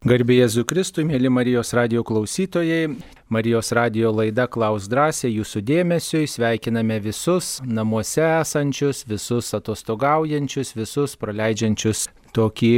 Garbė 0.00 0.38
Jėzų 0.38 0.62
Kristui, 0.64 1.02
mėly 1.04 1.28
Marijos 1.28 1.74
radio 1.76 2.00
klausytojai, 2.08 2.86
Marijos 3.28 3.68
radio 3.76 4.08
laida 4.16 4.46
Klaus 4.48 4.86
drąsiai 4.88 5.34
jūsų 5.34 5.60
dėmesiu, 5.60 6.22
sveikiname 6.24 6.96
visus 7.04 7.58
namuose 7.60 8.24
esančius, 8.38 9.02
visus 9.04 9.52
atostogaujančius, 9.58 10.72
visus 10.72 11.18
praleidžiančius 11.20 12.06
tokį 12.32 12.72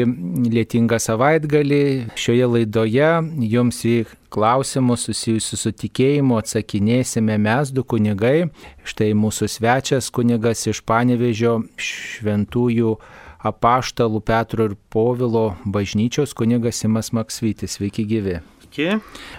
lietingą 0.51 0.99
savaitgalį. 0.99 2.11
Šioje 2.19 2.51
laidoje 2.57 3.15
jums 3.55 3.79
į 3.87 3.97
klausimus 4.35 5.07
susijusius 5.07 5.63
su 5.63 5.77
tikėjimu 5.79 6.43
atsakinėsime 6.43 7.39
mes 7.39 7.71
du 7.71 7.87
kunigai. 7.87 8.49
Štai 8.83 9.13
mūsų 9.15 9.47
svečias 9.61 10.11
kunigas 10.11 10.67
iš 10.75 10.83
Panevežio 10.91 11.61
šventųjų 11.79 12.97
apaštalų 13.43 14.23
Petro 14.25 14.71
ir 14.71 14.79
Povilo 14.93 15.53
bažnyčios 15.65 16.35
kunigas 16.39 16.83
Simas 16.83 17.13
Maksvytis. 17.13 17.79
Sveiki 17.79 18.07
gyvi. 18.09 18.41
Sveiki. 18.73 18.99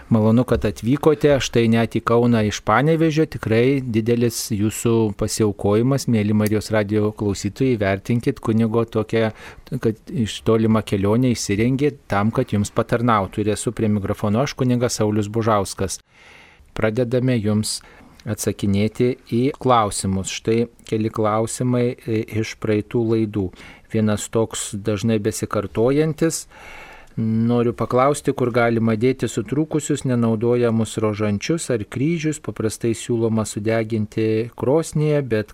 Malonu, 0.09 0.43
kad 0.43 0.65
atvykote, 0.65 1.31
štai 1.41 1.65
net 1.71 1.95
į 1.97 2.03
Kauną 2.05 2.43
iš 2.45 2.59
Panevežio, 2.67 3.25
tikrai 3.25 3.81
didelis 3.81 4.51
jūsų 4.53 5.15
pasiaukojimas, 5.17 6.05
mėly 6.11 6.35
Marijos 6.37 6.69
radio 6.73 7.09
klausytojai, 7.17 7.79
vertinkit 7.81 8.39
kunigo 8.43 8.85
tokią, 8.85 9.31
kad 9.81 10.13
iš 10.13 10.41
tolimą 10.45 10.83
kelionę 10.85 11.33
įsirengė 11.33 11.95
tam, 12.07 12.29
kad 12.31 12.53
jums 12.53 12.69
patarnautų. 12.69 13.41
Ir 13.41 13.55
esu 13.55 13.73
prie 13.73 13.89
mikrofono 13.89 14.43
aš, 14.43 14.53
kunigas 14.59 14.99
Saulis 15.01 15.31
Bužauskas. 15.33 15.99
Pradedame 16.77 17.37
jums 17.37 17.79
atsakinėti 18.29 19.15
į 19.33 19.41
klausimus. 19.59 20.31
Štai 20.31 20.67
keli 20.87 21.11
klausimai 21.13 21.93
iš 22.07 22.55
praeitų 22.61 23.01
laidų. 23.13 23.49
Vienas 23.93 24.29
toks 24.33 24.73
dažnai 24.73 25.19
besikartojantis. 25.19 26.47
Noriu 27.17 27.75
paklausti, 27.77 28.33
kur 28.33 28.49
galima 28.49 28.95
dėti 28.97 29.27
sutrūkusius 29.29 30.01
nenaudojamus 30.09 30.97
rožančius 30.97 31.69
ar 31.69 31.83
kryžius. 31.85 32.39
Paprastai 32.41 32.95
siūloma 32.97 33.45
sudeginti 33.45 34.49
krosnėje, 34.57 35.21
bet 35.21 35.53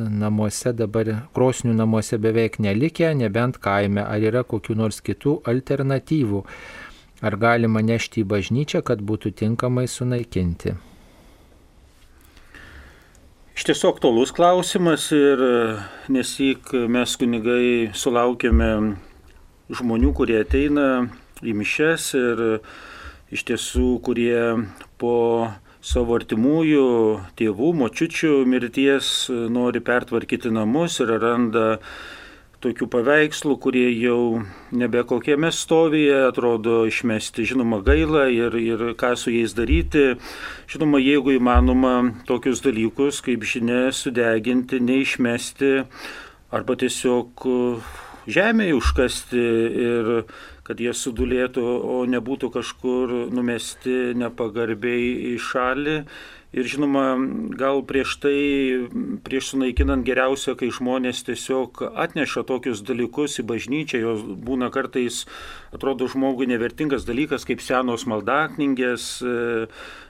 namuose 0.00 0.72
dabar, 0.72 1.12
krosnių 1.36 1.76
namuose 1.76 2.16
beveik 2.16 2.56
nelikę, 2.58 3.12
nebent 3.14 3.60
kaime. 3.60 4.00
Ar 4.00 4.24
yra 4.32 4.44
kokiu 4.48 4.74
nors 4.80 5.02
kitų 5.04 5.42
alternatyvų? 5.44 6.44
Ar 7.20 7.36
galima 7.36 7.84
nešti 7.84 8.24
į 8.24 8.28
bažnyčią, 8.32 8.80
kad 8.80 9.04
būtų 9.04 9.36
tinkamai 9.36 9.84
sunaikinti? 9.88 10.95
Iš 13.56 13.64
tiesų 13.64 13.88
aktualus 13.94 14.34
klausimas 14.36 15.06
ir 15.16 15.40
nesik 16.12 16.74
mes 16.92 17.14
kunigai 17.16 17.88
sulaukėme 17.96 18.66
žmonių, 19.72 20.10
kurie 20.18 20.42
ateina 20.42 21.06
į 21.40 21.54
mišes 21.56 22.10
ir 22.18 22.42
iš 23.32 23.46
tiesų, 23.48 23.86
kurie 24.04 24.36
po 25.00 25.14
savo 25.80 26.18
artimųjų 26.20 26.84
tėvų, 27.40 27.70
močiučių 27.80 28.34
mirties 28.44 29.30
nori 29.32 29.80
pertvarkyti 29.80 30.52
namus 30.52 31.00
ir 31.00 31.16
randa 31.24 31.78
tokių 32.66 32.88
paveikslų, 32.90 33.56
kurie 33.62 33.86
jau 33.94 34.42
nebe 34.74 35.02
kokiame 35.06 35.52
stovyje, 35.54 36.26
atrodo 36.26 36.82
išmesti, 36.88 37.46
žinoma, 37.46 37.80
gaila 37.86 38.26
ir, 38.32 38.56
ir 38.58 38.82
ką 38.98 39.12
su 39.18 39.34
jais 39.34 39.54
daryti. 39.54 40.16
Žinoma, 40.70 41.00
jeigu 41.02 41.36
įmanoma 41.36 41.94
tokius 42.26 42.64
dalykus, 42.64 43.22
kaip 43.24 43.46
žinia, 43.46 43.92
sudeginti, 43.94 44.82
neišmesti 44.82 45.72
arba 46.54 46.76
tiesiog 46.78 47.46
žemėje 48.26 48.76
užkasti 48.80 49.46
ir 49.86 50.12
kad 50.66 50.80
jie 50.82 50.90
sudulėtų, 50.98 51.62
o 51.62 52.00
nebūtų 52.10 52.50
kažkur 52.56 53.12
numesti 53.30 54.16
nepagarbiai 54.18 55.12
į 55.30 55.36
šalį 55.38 56.00
Ir 56.56 56.64
žinoma, 56.64 57.18
gal 57.52 57.82
prieš 57.84 58.14
tai, 58.22 58.38
prieš 59.26 59.50
sunaikinant 59.52 60.06
geriausia, 60.08 60.54
kai 60.56 60.70
žmonės 60.72 61.20
tiesiog 61.26 61.82
atneša 61.92 62.46
tokius 62.48 62.80
dalykus 62.80 63.36
į 63.42 63.44
bažnyčią, 63.50 64.00
jos 64.00 64.22
būna 64.24 64.70
kartais, 64.72 65.26
atrodo 65.76 66.08
žmogui 66.08 66.48
nevertingas 66.48 67.04
dalykas, 67.04 67.44
kaip 67.44 67.60
senos 67.60 68.06
maldakningės 68.08 69.10
e, 69.20 69.36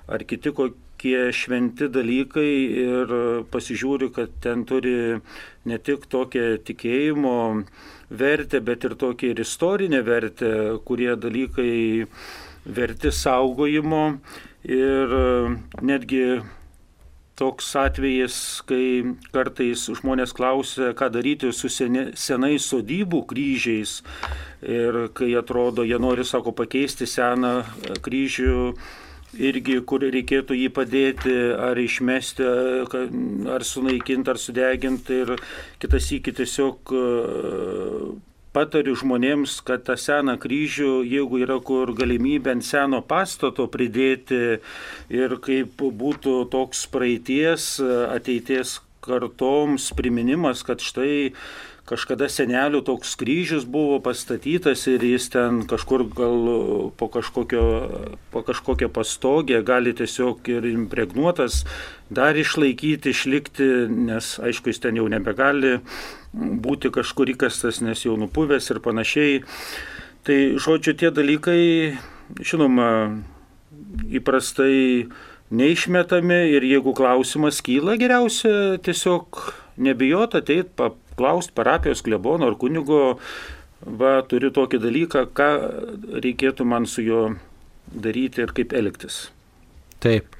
ar 0.06 0.26
kiti 0.30 0.54
kokie 0.54 1.32
šventi 1.34 1.90
dalykai 1.90 2.50
ir 2.84 3.18
pasižiūri, 3.50 4.12
kad 4.14 4.38
ten 4.46 4.62
turi 4.70 4.96
ne 5.66 5.82
tik 5.82 6.06
tokią 6.06 6.60
tikėjimo 6.62 7.38
vertę, 8.10 8.62
bet 8.62 8.86
ir 8.86 8.94
tokią 8.94 9.34
ir 9.34 9.42
istorinę 9.42 10.06
vertę, 10.06 10.52
kurie 10.86 11.16
dalykai 11.18 12.06
verti 12.66 13.10
saugojimo 13.10 14.20
Ir 14.66 15.12
e, 15.14 15.56
netgi 15.86 16.22
toks 17.36 17.68
atvejis, 17.76 18.36
kai 18.66 19.14
kartais 19.34 19.84
žmonės 19.98 20.32
klausia, 20.34 20.90
ką 20.96 21.10
daryti 21.12 21.52
su 21.54 21.68
senais 21.70 22.68
sodybų 22.70 23.22
kryžiais. 23.30 24.00
Ir 24.64 25.02
kai 25.14 25.34
atrodo, 25.38 25.84
jie 25.86 25.98
nori, 26.00 26.24
sako, 26.24 26.54
pakeisti 26.56 27.06
seną 27.06 27.60
kryžių 28.02 28.56
irgi, 29.36 29.82
kur 29.84 30.02
reikėtų 30.02 30.56
jį 30.56 30.70
padėti, 30.74 31.34
ar 31.68 31.78
išmesti, 31.78 32.46
ar 33.52 33.66
sunaikinti, 33.68 34.32
ar 34.32 34.40
sudeginti. 34.40 35.20
Ir 35.26 35.36
kitas 35.82 36.08
iki 36.16 36.32
tiesiog 36.40 36.96
patariu 38.56 38.96
žmonėms, 38.96 39.58
kad 39.66 39.84
tą 39.84 39.98
seną 40.00 40.38
kryžių, 40.40 41.02
jeigu 41.04 41.42
yra 41.44 41.58
kur 41.60 41.92
galimybė 41.96 42.56
ant 42.56 42.64
seno 42.64 43.02
pastato 43.04 43.68
pridėti 43.68 44.42
ir 45.12 45.38
kaip 45.44 45.84
būtų 46.02 46.38
toks 46.54 46.86
praeities, 46.92 47.76
ateities 47.84 48.78
kartoms 49.04 49.92
priminimas, 49.96 50.64
kad 50.66 50.80
štai 50.82 51.32
kažkada 51.86 52.26
senelių 52.32 52.80
toks 52.86 53.14
kryžius 53.18 53.66
buvo 53.68 54.00
pastatytas 54.02 54.82
ir 54.90 55.04
jis 55.06 55.28
ten 55.30 55.62
kažkur 55.70 56.06
gal 56.16 56.40
po, 56.98 57.06
kažkokio, 57.12 57.62
po 58.32 58.42
kažkokią 58.46 58.90
pastogę 58.90 59.60
gali 59.66 59.94
tiesiog 59.94 60.50
ir 60.50 60.66
impregnuotas 60.72 61.62
dar 62.10 62.38
išlaikyti, 62.38 63.14
išlikti, 63.14 63.68
nes 63.90 64.34
aišku 64.42 64.72
jis 64.72 64.82
ten 64.82 64.98
jau 64.98 65.06
nebegali 65.10 65.76
būti 66.36 66.92
kažkur 66.92 67.32
įkastas, 67.32 67.80
nes 67.80 68.04
jau 68.04 68.16
nupuvęs 68.20 68.70
ir 68.72 68.82
panašiai. 68.84 69.40
Tai 70.26 70.38
žodžiu, 70.60 70.96
tie 70.98 71.12
dalykai, 71.14 71.96
žinoma, 72.42 72.88
įprastai 74.10 75.06
neišmetami 75.54 76.40
ir 76.56 76.66
jeigu 76.66 76.94
klausimas 76.96 77.60
kyla, 77.64 77.94
geriausia 78.00 78.76
tiesiog 78.82 79.38
nebijot 79.76 80.34
ateit, 80.38 80.72
paklausti 80.78 81.54
parapijos 81.54 82.02
klebono 82.02 82.50
ar 82.50 82.58
kunigo, 82.58 83.18
va, 83.86 84.18
turiu 84.26 84.50
tokį 84.54 84.82
dalyką, 84.82 85.26
ką 85.36 85.50
reikėtų 86.24 86.66
man 86.66 86.88
su 86.90 87.04
juo 87.06 87.22
daryti 87.86 88.42
ir 88.42 88.54
kaip 88.56 88.74
elgtis. 88.76 89.26
Taip, 90.02 90.34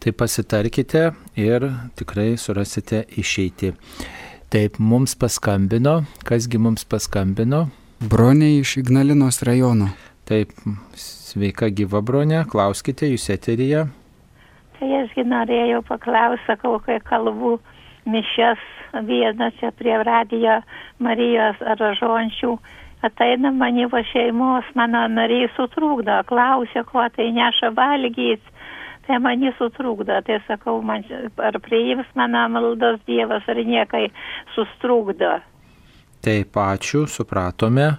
tai 0.00 0.14
pasitarkite 0.16 1.10
ir 1.36 1.66
tikrai 1.98 2.34
surasite 2.40 3.04
išeiti. 3.20 3.74
Taip, 4.52 4.78
mums 4.78 5.14
paskambino, 5.18 6.02
kasgi 6.28 6.60
mums 6.60 6.84
paskambino? 6.84 7.64
Bronė 8.10 8.50
iš 8.60 8.76
Ignalinos 8.82 9.40
rajono. 9.46 9.88
Taip, 10.28 10.52
sveika 10.98 11.70
gyva 11.72 12.02
bronė, 12.04 12.44
klauskite 12.50 13.08
jūs 13.10 13.28
eteryje. 13.34 13.86
Tai 14.78 14.90
ašgi 15.00 15.24
norėjau 15.30 15.82
paklausti, 15.88 16.44
sakau, 16.48 16.78
kai 16.84 17.00
kalbu 17.08 17.58
mišes 18.10 18.62
vieną 19.08 19.50
čia 19.58 19.72
prie 19.78 19.96
radijo 20.06 20.60
Marijos 21.02 21.60
ražončių. 21.80 22.54
Ateina 23.04 23.50
mani 23.52 23.84
va 23.92 24.00
šeimos, 24.08 24.68
mano 24.78 25.02
nariai 25.12 25.50
sutrūkdo, 25.56 26.22
klausia, 26.28 26.84
ko 26.88 27.04
tai 27.16 27.28
neša 27.36 27.74
valgyti. 27.76 28.53
Tai 29.04 29.18
mani 29.20 29.50
sutrūkdo, 29.58 30.20
tai 30.24 30.38
sakau, 30.46 30.78
man, 30.82 31.04
ar 31.36 31.58
priims 31.64 32.08
mano 32.16 32.46
maldos 32.54 33.02
Dievas, 33.08 33.44
ar 33.48 33.60
niekai 33.60 34.06
sustrūkdo. 34.54 35.34
Taip, 36.24 36.56
ačiū, 36.56 37.04
supratome 37.10 37.90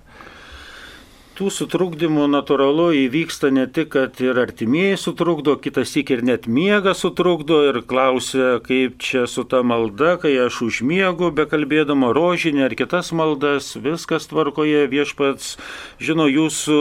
tų 1.35 1.49
sutrukdymų 1.51 2.29
natūralu 2.31 2.87
įvyksta 2.95 3.49
ne 3.51 3.65
tik, 3.67 3.89
kad 3.95 4.19
ir 4.23 4.37
artimieji 4.39 4.95
sutrukdo, 5.01 5.57
kitas 5.59 5.91
tik 5.91 6.13
ir 6.15 6.23
net 6.23 6.47
miega 6.47 6.93
sutrukdo 6.95 7.59
ir 7.67 7.81
klausia, 7.87 8.61
kaip 8.63 8.95
čia 9.03 9.25
su 9.27 9.43
ta 9.43 9.59
malda, 9.67 10.15
kai 10.21 10.31
aš 10.45 10.61
užmiegu, 10.69 11.33
be 11.35 11.47
kalbėdama 11.51 12.13
rožinį 12.15 12.65
ar 12.69 12.75
kitas 12.79 13.11
maldas, 13.11 13.73
viskas 13.75 14.29
tvarkoje, 14.31 14.85
viešpats 14.91 15.57
žino 15.99 16.29
jūsų 16.31 16.79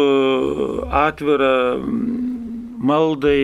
atvirą 1.02 1.54
maldai 2.84 3.40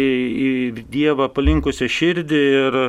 į 0.46 0.50
Dievą 0.92 1.30
palinkusią 1.34 1.88
širdį 1.90 2.40
ir 2.60 2.80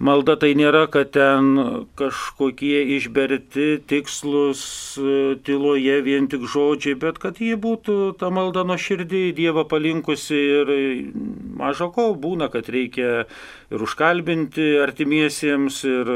malda 0.00 0.34
tai 0.40 0.54
nėra, 0.56 0.86
kad 0.92 1.12
ten 1.12 1.52
kažkokie 2.00 2.96
išberti 2.96 3.82
tikslus 3.90 4.62
e, 4.96 5.36
tyloje 5.44 5.98
vien 6.06 6.28
tik 6.32 6.46
žodžiai, 6.48 6.96
bet 7.00 7.20
kad 7.20 7.40
ji 7.42 7.58
būtų 7.60 7.98
ta 8.20 8.30
malda 8.32 8.64
nuo 8.64 8.78
širdį 8.80 9.22
Dievą 9.36 9.66
palinkusi 9.68 10.40
ir 10.40 10.72
mažo 11.60 11.90
ko 11.92 12.10
būna, 12.16 12.48
kad 12.52 12.72
reikia 12.72 13.26
ir 13.70 13.84
užkalbinti 13.84 14.72
artimiesiems 14.80 15.82
ir, 15.88 16.12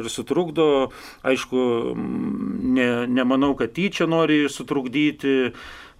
ir 0.00 0.10
sutrukdo, 0.12 0.70
aišku, 1.26 1.66
ne, 1.98 2.90
nemanau, 3.10 3.56
kad 3.58 3.74
tyčia 3.74 4.06
nori 4.10 4.44
sutrukdyti 4.48 5.50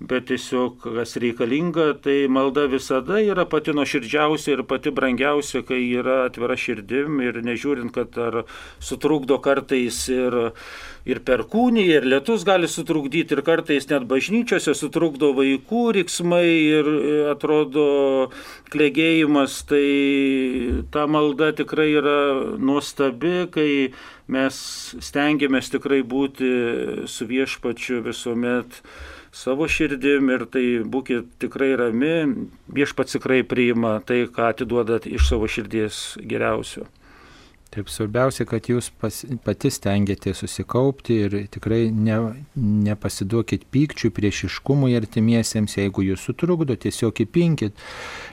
bet 0.01 0.31
tiesiog 0.31 0.87
kas 0.97 1.19
reikalinga, 1.21 1.91
tai 2.01 2.25
malda 2.33 2.65
visada 2.73 3.19
yra 3.21 3.45
pati 3.49 3.75
nuoširdžiausia 3.77 4.55
ir 4.55 4.63
pati 4.65 4.93
brangiausia, 4.97 5.61
kai 5.69 5.81
yra 6.01 6.23
atvira 6.25 6.57
širdim 6.57 7.21
ir 7.21 7.43
nežiūrint, 7.45 7.93
kad 7.93 8.17
ar 8.17 8.39
sutrukdo 8.81 9.37
kartais 9.45 9.99
ir, 10.09 10.39
ir 11.05 11.21
perkūnį, 11.29 11.85
ir 11.99 12.09
lietus 12.09 12.47
gali 12.49 12.71
sutrukdyti, 12.73 13.37
ir 13.37 13.45
kartais 13.45 13.91
net 13.93 14.09
bažnyčiose 14.09 14.73
sutrukdo 14.79 15.35
vaikų 15.37 15.85
riksmai 16.01 16.49
ir 16.49 16.91
atrodo 17.35 17.87
klėgėjimas, 18.73 19.61
tai 19.69 19.85
ta 20.97 21.05
malda 21.13 21.53
tikrai 21.61 21.91
yra 22.01 22.19
nuostabi, 22.57 23.45
kai 23.53 23.71
mes 24.33 24.65
stengiamės 24.97 25.73
tikrai 25.77 26.01
būti 26.09 26.51
su 27.11 27.29
viešpačiu 27.29 28.01
visuomet 28.09 28.81
savo 29.33 29.69
širdim 29.69 30.31
ir 30.35 30.47
tai 30.51 30.65
būkit 30.95 31.37
tikrai 31.43 31.73
rami, 31.79 32.15
viešpats 32.75 33.17
tikrai 33.19 33.43
priima 33.47 33.99
tai, 34.07 34.25
ką 34.27 34.51
atiduodat 34.55 35.07
iš 35.07 35.29
savo 35.31 35.49
širdies 35.51 36.19
geriausio. 36.23 36.87
Taip, 37.71 37.87
svarbiausia, 37.87 38.43
kad 38.51 38.67
jūs 38.67 38.89
pas, 38.99 39.15
pati 39.47 39.71
stengiate 39.71 40.33
susikaupti 40.35 41.19
ir 41.23 41.35
tikrai 41.55 41.85
ne, 41.95 42.17
nepasiduokit 42.59 43.69
pykčių, 43.71 44.09
priešiškumui 44.17 44.97
artimiesiems, 44.99 45.77
jeigu 45.79 46.03
jūs 46.03 46.25
sutrukdo, 46.27 46.75
tiesiog 46.75 47.21
įpinkit, 47.23 47.77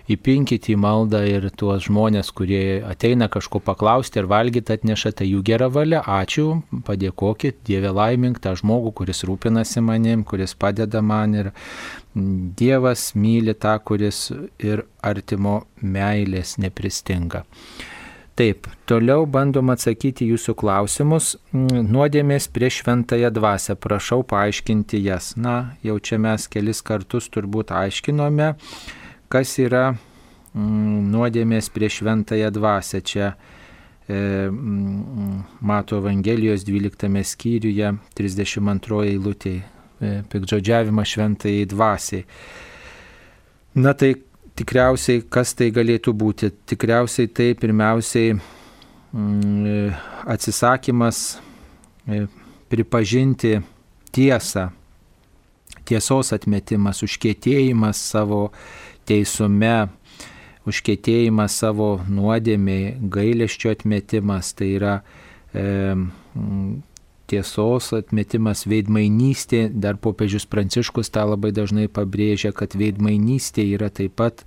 įpinkit 0.10 0.69
į 0.74 0.78
maldą 0.81 1.19
ir 1.30 1.45
tuos 1.54 1.86
žmonės, 1.86 2.31
kurie 2.34 2.80
ateina 2.81 3.28
kažko 3.30 3.62
paklausti 3.62 4.24
ir 4.24 4.30
valgyti 4.31 4.74
atneša, 4.74 5.12
tai 5.19 5.28
jų 5.30 5.44
gera 5.45 5.68
valia, 5.69 6.00
ačiū, 6.01 6.63
padėkokit, 6.88 7.60
Dieve 7.69 7.92
laimink 7.94 8.39
tą 8.42 8.56
žmogų, 8.57 8.95
kuris 9.04 9.22
rūpinasi 9.30 9.84
manim, 9.86 10.24
kuris 10.25 10.56
padeda 10.57 11.04
man 11.06 11.38
ir 11.38 11.51
Dievas 12.57 13.12
myli 13.13 13.54
tą, 13.54 13.75
kuris 13.86 14.31
ir 14.57 14.81
artimo 15.06 15.60
meilės 15.78 16.56
nepristinga. 16.57 17.44
Taip, 18.38 18.68
toliau 18.86 19.24
bandom 19.25 19.72
atsakyti 19.74 20.28
jūsų 20.30 20.54
klausimus. 20.62 21.31
Mm, 21.56 21.88
nuodėmės 21.89 22.45
prieš 22.54 22.84
šventąją 22.84 23.31
dvasę, 23.34 23.74
prašau 23.81 24.22
paaiškinti 24.30 25.00
jas. 25.01 25.31
Na, 25.42 25.74
jau 25.81 25.95
čia 25.98 26.19
mes 26.22 26.45
kelis 26.45 26.84
kartus 26.86 27.31
turbūt 27.34 27.74
aiškinome, 27.74 28.51
kas 29.34 29.56
yra 29.57 29.88
mm, 29.95 31.10
nuodėmės 31.16 31.72
prieš 31.74 32.04
šventąją 32.04 32.51
dvasę. 32.60 33.01
Čia 33.01 33.31
e, 33.31 34.22
mm, 34.51 35.42
mato 35.66 35.98
Evangelijos 35.98 36.68
12 36.69 37.25
skyriuje 37.34 37.95
32 38.22 39.01
eilutė. 39.16 39.56
E, 39.98 40.13
Pikdžodžiavimas 40.30 41.10
šventai 41.16 41.57
dvasiai. 41.74 42.22
Na 43.81 43.98
tai 43.98 44.13
tikriausiai, 44.57 45.24
kas 45.30 45.54
tai 45.57 45.69
galėtų 45.75 46.13
būti? 46.18 46.51
Tikriausiai 46.69 47.30
tai 47.30 47.51
pirmiausiai 47.59 48.33
mm, 48.36 49.94
atsisakymas 50.33 51.21
e, 52.07 52.25
pripažinti 52.71 53.57
tiesą, 54.15 54.69
tiesos 55.88 56.33
atmetimas, 56.36 57.04
užkėtėjimas 57.06 58.01
savo 58.12 58.48
teisume, 59.07 59.88
užkėtėjimas 60.68 61.56
savo 61.62 61.94
nuodėmiai, 62.12 62.98
gailesčio 63.13 63.71
atmetimas, 63.75 64.51
tai 64.57 64.74
yra 64.75 65.00
e, 65.53 65.63
tiesos 67.27 67.91
atmetimas, 67.97 68.65
veidmainystė, 68.69 69.68
dar 69.74 70.00
popiežius 70.01 70.47
Pranciškus 70.50 71.12
tą 71.13 71.25
labai 71.27 71.53
dažnai 71.56 71.88
pabrėžia, 71.91 72.53
kad 72.56 72.75
veidmainystė 72.79 73.68
yra 73.75 73.89
taip 73.94 74.18
pat, 74.19 74.44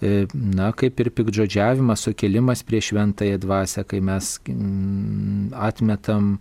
e, 0.00 0.26
na, 0.32 0.72
kaip 0.76 1.00
ir 1.02 1.12
pikdžodžiavimas, 1.14 2.06
sukelimas 2.06 2.64
prieš 2.66 2.92
šventąją 2.92 3.40
dvasę, 3.42 3.86
kai 3.88 4.02
mes 4.04 4.36
mm, 4.46 5.54
atmetam 5.70 6.36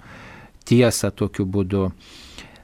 tiesą 0.70 1.12
tokiu 1.12 1.48
būdu. 1.50 1.90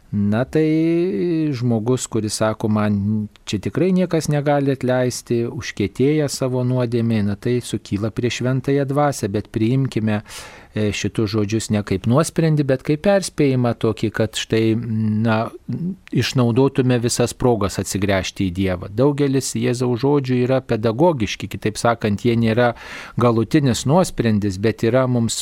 Na 0.08 0.46
tai 0.48 1.52
žmogus, 1.52 2.06
kuris 2.08 2.38
sako, 2.40 2.70
man 2.72 3.28
čia 3.44 3.58
tikrai 3.60 3.90
niekas 3.92 4.30
negali 4.32 4.72
atleisti, 4.72 5.42
užkėtėja 5.52 6.30
savo 6.32 6.64
nuodėmė, 6.64 7.26
na 7.28 7.36
tai 7.36 7.58
sukyla 7.60 8.14
prieš 8.16 8.40
šventąją 8.40 8.86
dvasę, 8.88 9.28
bet 9.28 9.52
priimkime 9.52 10.22
šitus 10.96 11.32
žodžius 11.34 11.70
ne 11.74 11.82
kaip 11.88 12.08
nuosprendį, 12.10 12.66
bet 12.68 12.84
kaip 12.88 13.04
perspėjimą 13.06 13.74
tokį, 13.82 14.10
kad 14.16 14.38
štai, 14.40 14.76
na, 15.24 15.38
išnaudotume 16.12 17.00
visas 17.04 17.34
progas 17.38 17.80
atsigręžti 17.82 18.48
į 18.48 18.54
Dievą. 18.58 18.92
Daugelis 18.94 19.54
Jėzaus 19.58 20.02
žodžių 20.04 20.40
yra 20.46 20.60
pedagogiški, 20.66 21.50
kitaip 21.52 21.80
sakant, 21.80 22.26
jie 22.26 22.38
nėra 22.40 22.74
galutinis 23.20 23.86
nuosprendis, 23.90 24.60
bet 24.62 24.86
yra 24.88 25.06
mums 25.12 25.42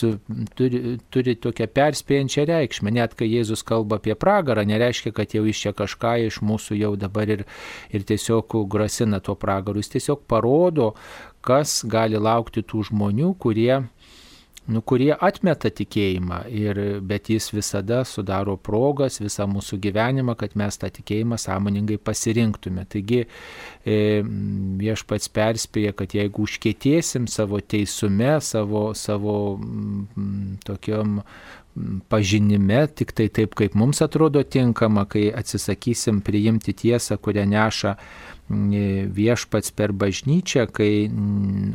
turi, 0.58 0.98
turi 1.14 1.38
tokią 1.42 1.70
perspėjančią 1.76 2.48
reikšmę. 2.52 2.96
Net 2.96 3.16
kai 3.20 3.30
Jėzus 3.32 3.66
kalba 3.68 4.00
apie 4.02 4.18
pragarą, 4.20 4.66
nereiškia, 4.68 5.14
kad 5.16 5.36
jau 5.36 5.46
iš 5.46 5.66
čia 5.68 5.76
kažką 5.78 6.18
iš 6.30 6.42
mūsų 6.46 6.80
jau 6.80 6.96
dabar 7.00 7.38
ir, 7.38 7.46
ir 7.94 8.08
tiesiog 8.08 8.58
grasina 8.72 9.22
tuo 9.24 9.38
pragaru. 9.40 9.82
Jis 9.84 9.96
tiesiog 9.98 10.26
parodo, 10.30 10.94
kas 11.46 11.84
gali 11.86 12.20
laukti 12.20 12.64
tų 12.66 12.88
žmonių, 12.90 13.36
kurie 13.42 13.84
nu, 14.72 14.82
kurie 14.82 15.12
atmeta 15.14 15.70
tikėjimą, 15.74 16.40
ir, 16.50 16.80
bet 17.06 17.30
jis 17.30 17.52
visada 17.54 18.02
sudaro 18.08 18.56
progas 18.58 19.20
visą 19.22 19.46
mūsų 19.50 19.80
gyvenimą, 19.84 20.36
kad 20.40 20.56
mes 20.58 20.80
tą 20.82 20.90
tikėjimą 20.94 21.38
sąmoningai 21.42 22.00
pasirinktume. 22.02 22.86
Taigi 22.90 23.22
e, 23.26 24.00
viešpats 24.82 25.30
perspėja, 25.36 25.94
kad 25.98 26.16
jeigu 26.18 26.48
užkėtėsim 26.48 27.30
savo 27.32 27.62
teisume, 27.62 28.38
savo, 28.42 28.88
savo 28.98 29.38
m, 29.60 30.58
tokiom 30.66 31.22
pažinime, 32.10 32.86
tik 32.88 33.12
tai 33.16 33.28
taip, 33.28 33.56
kaip 33.60 33.76
mums 33.76 34.00
atrodo 34.02 34.42
tinkama, 34.48 35.04
kai 35.12 35.28
atsisakysim 35.36 36.22
priimti 36.24 36.74
tiesą, 36.74 37.18
kurią 37.20 37.44
neša 37.52 37.98
viešpats 38.50 39.74
per 39.74 39.94
bažnyčią, 39.94 40.68
kai 40.70 41.08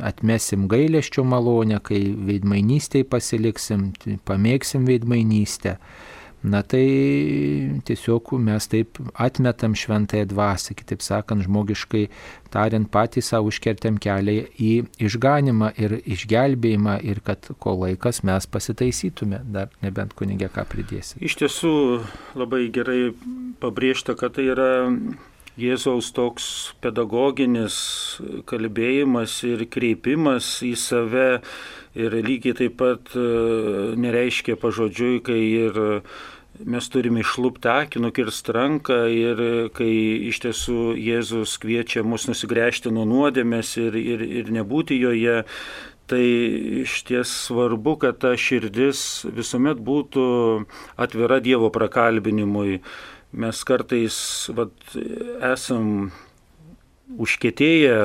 atmesim 0.07 0.69
gailėščio 0.71 1.25
malonę, 1.27 1.81
kai 1.83 1.99
veidmainystėje 2.15 3.09
pasiliksim, 3.11 3.91
pamėgsim 4.27 4.87
veidmainystę. 4.87 5.77
Na 6.41 6.63
tai 6.65 6.87
tiesiog 7.85 8.31
mes 8.41 8.65
taip 8.65 8.97
atmetam 9.13 9.75
šventąją 9.77 10.25
dvasę, 10.25 10.73
kitaip 10.73 11.03
sakant, 11.05 11.43
žmogiškai 11.45 12.07
tariant, 12.49 12.89
patys 12.89 13.29
savo 13.29 13.51
užkertėm 13.51 13.99
kelią 14.01 14.47
į 14.57 14.71
išganimą 15.05 15.69
ir 15.77 15.99
išgelbėjimą 16.01 16.97
ir 17.05 17.21
kad 17.21 17.45
ko 17.61 17.75
laikas 17.83 18.23
mes 18.25 18.49
pasitaisytume, 18.49 19.43
dar 19.53 19.69
nebent 19.85 20.17
kunigė 20.17 20.49
ką 20.55 20.65
pridėsi. 20.71 21.21
Iš 21.21 21.37
tiesų 21.43 21.75
labai 22.41 22.63
gerai 22.73 23.11
pabrėžta, 23.61 24.17
kad 24.17 24.33
tai 24.39 24.49
yra 24.55 24.71
Jėzaus 25.61 26.09
toks 26.15 26.45
pedagoginis 26.81 27.75
kalbėjimas 28.49 29.37
ir 29.47 29.65
kreipimas 29.69 30.57
į 30.65 30.73
save 30.79 31.29
ir 31.93 32.15
lygiai 32.25 32.57
taip 32.57 32.77
pat 32.79 33.13
e, 33.13 33.25
nereiškia 33.99 34.57
pažodžiui, 34.61 35.19
kai 35.27 35.41
ir 35.67 35.79
mes 36.67 36.87
turime 36.93 37.21
išlūpti 37.23 37.69
akį, 37.71 38.01
nukirsti 38.05 38.55
ranką 38.55 38.97
ir 39.13 39.45
kai 39.75 39.91
iš 40.29 40.41
tiesų 40.45 40.79
Jėzus 40.99 41.55
kviečia 41.61 42.03
mus 42.05 42.27
nusigręžti 42.29 42.91
nuo 42.93 43.05
nuodėmės 43.09 43.77
ir, 43.81 43.97
ir, 43.97 44.25
ir 44.41 44.51
nebūti 44.53 44.99
joje, 44.99 45.41
tai 46.11 46.25
iš 46.83 46.97
ties 47.07 47.31
svarbu, 47.47 47.95
kad 48.01 48.19
ta 48.21 48.35
širdis 48.35 49.23
visuomet 49.31 49.79
būtų 49.79 50.25
atvira 50.99 51.39
Dievo 51.43 51.71
prakalbinimui 51.73 52.81
mes 53.31 53.63
kartais 53.63 54.15
vat, 54.55 54.75
esam 55.51 56.11
užkėtėję 57.21 57.97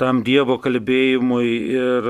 tam 0.00 0.22
Dievo 0.24 0.56
kalbėjimui 0.60 1.48
ir 1.76 2.08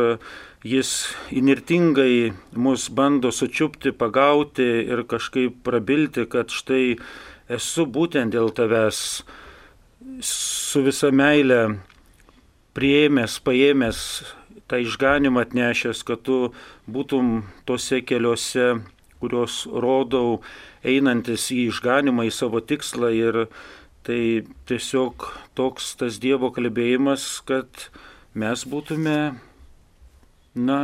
jis 0.67 0.91
inirtingai 1.35 2.33
mus 2.55 2.89
bando 2.93 3.31
sučiupti, 3.35 3.93
pagauti 3.97 4.67
ir 4.87 5.05
kažkaip 5.09 5.63
prabilti, 5.67 6.27
kad 6.31 6.53
štai 6.53 6.99
esu 7.51 7.87
būtent 7.87 8.35
dėl 8.35 8.53
tavęs 8.55 9.23
su 10.21 10.83
visa 10.85 11.11
meile 11.11 11.81
prieėmęs, 12.77 13.41
paėmęs 13.43 14.01
tą 14.71 14.79
išganimą 14.85 15.43
atnešęs, 15.49 16.05
kad 16.07 16.23
tu 16.23 16.53
būtum 16.87 17.41
tose 17.67 18.05
keliuose, 18.07 18.77
kurios 19.21 19.65
rodau, 19.67 20.41
einantis 20.87 21.51
į 21.53 21.69
išganimą, 21.71 22.27
į 22.29 22.33
savo 22.35 22.61
tikslą 22.61 23.13
ir 23.17 23.45
tai 24.07 24.47
tiesiog 24.69 25.29
toks 25.59 25.95
tas 26.01 26.19
Dievo 26.23 26.51
kalbėjimas, 26.55 27.43
kad 27.45 27.91
mes 28.35 28.65
būtume, 28.65 29.19
na, 30.57 30.81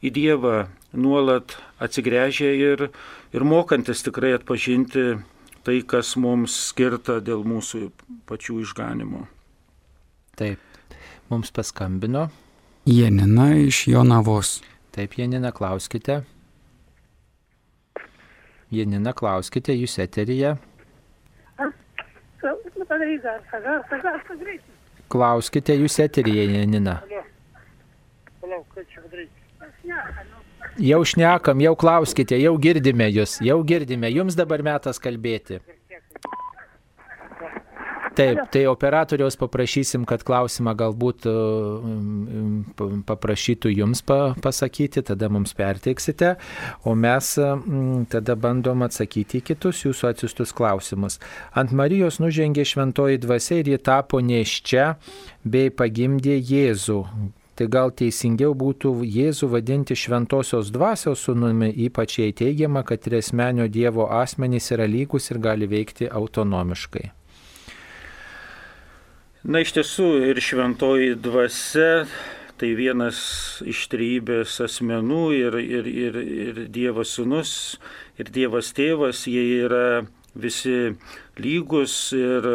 į 0.00 0.12
Dievą 0.14 0.68
nuolat 0.92 1.56
atsigręžę 1.82 2.54
ir, 2.56 2.88
ir 3.34 3.44
mokantis 3.44 4.04
tikrai 4.06 4.34
atpažinti 4.38 5.20
tai, 5.66 5.80
kas 5.86 6.14
mums 6.16 6.56
skirta 6.70 7.20
dėl 7.24 7.44
mūsų 7.46 7.90
pačių 8.30 8.60
išganimo. 8.64 9.26
Taip, 10.40 10.60
mums 11.28 11.52
paskambino. 11.52 12.28
Janina 12.88 13.50
iš 13.60 13.84
Jonavos. 13.90 14.60
Taip, 14.94 15.18
Janina, 15.20 15.52
klauskite. 15.52 16.22
Janina, 18.70 19.12
klauskite, 19.16 19.74
jūs 19.74 19.96
eteryje. 20.02 20.54
Klauskite, 25.10 25.74
jūs 25.74 25.98
eteryje, 26.04 26.46
Janina. 26.54 27.00
Jau 30.80 31.00
šnekam, 31.04 31.60
jau 31.60 31.74
klauskite, 31.76 32.38
jau 32.38 32.54
girdime 32.62 33.10
jūs, 33.10 33.40
jau 33.44 33.58
girdime, 33.66 34.08
jums 34.14 34.38
dabar 34.38 34.62
metas 34.62 35.02
kalbėti. 35.02 35.58
Taip, 38.20 38.40
tai 38.52 38.64
operatoriaus 38.68 39.38
paprašysim, 39.40 40.04
kad 40.08 40.24
klausimą 40.26 40.74
galbūt 40.78 41.26
uh, 41.30 43.00
paprašytų 43.08 43.72
jums 43.72 44.04
pasakyti, 44.04 45.04
tada 45.10 45.30
mums 45.32 45.54
perteiksite, 45.56 46.34
o 46.84 46.94
mes 46.94 47.32
mm, 47.40 48.06
tada 48.12 48.36
bandom 48.36 48.84
atsakyti 48.86 49.40
į 49.40 49.46
kitus 49.52 49.84
jūsų 49.86 50.12
atsiustus 50.12 50.54
klausimus. 50.56 51.18
Ant 51.56 51.74
Marijos 51.76 52.20
nužengė 52.22 52.66
šventoji 52.68 53.20
dvasia 53.24 53.60
ir 53.62 53.74
ji 53.74 53.82
tapo 53.90 54.20
neščia 54.24 54.94
bei 55.44 55.72
pagimdė 55.72 56.38
Jėzų. 56.38 57.02
Tai 57.60 57.66
gal 57.68 57.90
teisingiau 57.92 58.54
būtų 58.56 58.94
Jėzų 59.04 59.50
vadinti 59.52 59.92
šventosios 59.92 60.70
dvasios 60.72 61.26
sunumi, 61.26 61.68
ypač 61.86 62.16
jei 62.22 62.32
teigiama, 62.32 62.86
kad 62.88 63.04
ir 63.04 63.18
esmenio 63.20 63.68
Dievo 63.68 64.08
asmenys 64.08 64.72
yra 64.72 64.88
lygus 64.88 65.28
ir 65.28 65.42
gali 65.44 65.68
veikti 65.68 66.08
autonomiškai. 66.08 67.19
Na 69.40 69.62
iš 69.64 69.70
tiesų 69.72 70.06
ir 70.28 70.38
šventoji 70.44 71.14
dvasia 71.16 72.02
tai 72.60 72.74
vienas 72.76 73.20
iš 73.64 73.86
trybės 73.88 74.58
asmenų 74.60 75.22
ir, 75.32 75.56
ir, 75.56 75.88
ir, 75.88 76.18
ir 76.20 76.58
Dievas 76.68 77.14
sunus, 77.16 77.52
ir 78.20 78.28
Dievas 78.28 78.74
tėvas, 78.76 79.22
jie 79.24 79.62
yra 79.62 80.02
visi 80.36 80.92
lygus 81.40 82.12
ir 82.12 82.50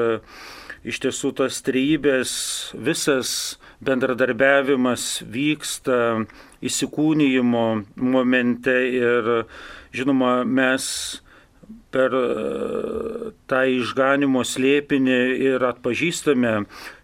iš 0.85 1.01
tiesų 1.07 1.33
tas 1.41 1.57
trybės 1.65 2.37
visas 2.77 3.57
bendradarbiavimas 3.81 5.23
vyksta 5.25 6.27
įsikūnyjimo 6.61 7.67
momente 7.97 8.77
ir 8.93 9.33
žinoma 9.89 10.43
mes 10.45 10.85
per 11.95 12.11
e, 12.19 13.31
tą 13.47 13.61
išganimo 13.71 14.43
slėpinį 14.43 15.19
ir 15.47 15.63
atpažįstame 15.63 16.53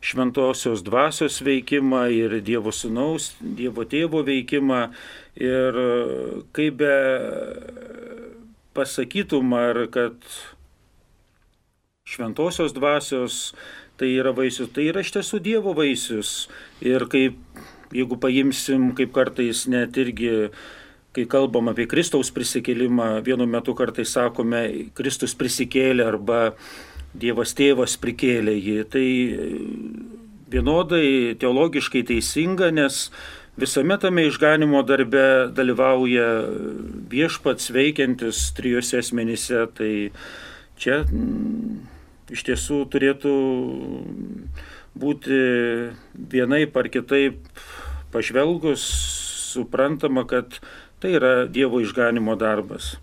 šventosios 0.04 0.84
dvasios 0.84 1.40
veikimą 1.46 2.06
ir 2.12 2.40
Dievo 2.44 2.74
Sūnaus, 2.76 3.32
Dievo 3.40 3.88
Tėvo 3.88 4.26
veikimą. 4.28 4.82
Ir 5.40 5.80
e, 5.80 5.92
kaip 6.56 6.82
be 6.82 6.96
pasakytum, 8.76 9.56
ar 9.56 9.86
kad 9.94 10.18
šventosios 12.08 12.76
dvasios 12.76 13.54
tai 14.00 14.10
yra 14.18 14.34
vaisius, 14.36 14.72
tai 14.76 14.90
yra 14.90 15.06
iš 15.06 15.14
tiesų 15.16 15.40
Dievo 15.46 15.76
vaisius. 15.78 16.50
Ir 16.84 17.08
kaip, 17.12 17.40
jeigu 17.96 18.20
paimsim, 18.20 18.92
kaip 18.98 19.16
kartais 19.16 19.68
net 19.72 20.00
irgi 20.02 20.50
kai 21.16 21.26
kalbam 21.28 21.72
apie 21.72 21.88
Kristaus 21.92 22.32
prisikėlimą, 22.32 23.20
vienu 23.26 23.48
metu 23.50 23.76
kartais 23.76 24.14
sakome, 24.16 24.92
Kristus 24.96 25.36
prisikėlė 25.38 26.08
arba 26.08 26.42
Dievas 27.12 27.52
tėvas 27.58 27.98
prikėlė 28.00 28.54
jį. 28.56 28.78
Tai 28.88 29.08
vienodai 30.52 31.36
teologiškai 31.40 32.06
teisinga, 32.08 32.70
nes 32.72 33.10
visame 33.60 33.98
tame 34.00 34.24
išganimo 34.30 34.84
darbe 34.88 35.52
dalyvauja 35.52 36.30
viešpats 37.12 37.74
veikiantis 37.76 38.46
trijose 38.56 39.02
asmenyse. 39.04 39.66
Tai 39.76 39.92
čia 40.80 41.02
m, 41.04 41.82
iš 42.32 42.46
tiesų 42.48 42.86
turėtų 42.92 43.36
būti 45.02 45.42
vienaip 46.32 46.80
ar 46.80 46.88
kitaip 46.92 47.44
pažvelgus 48.16 48.88
suprantama, 49.52 50.24
kad 50.28 50.62
Tai 51.02 51.12
yra 51.18 51.32
Dievo 51.50 51.80
išganimo 51.82 52.36
darbas. 52.38 52.96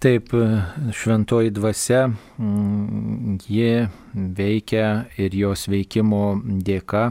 Taip, 0.00 0.32
šventoji 0.92 1.50
dvasia, 1.50 2.06
mm, 2.38 3.38
ji 3.48 3.86
veikia 4.14 4.88
ir 5.16 5.36
jos 5.36 5.68
veikimo 5.68 6.40
dėka 6.44 7.10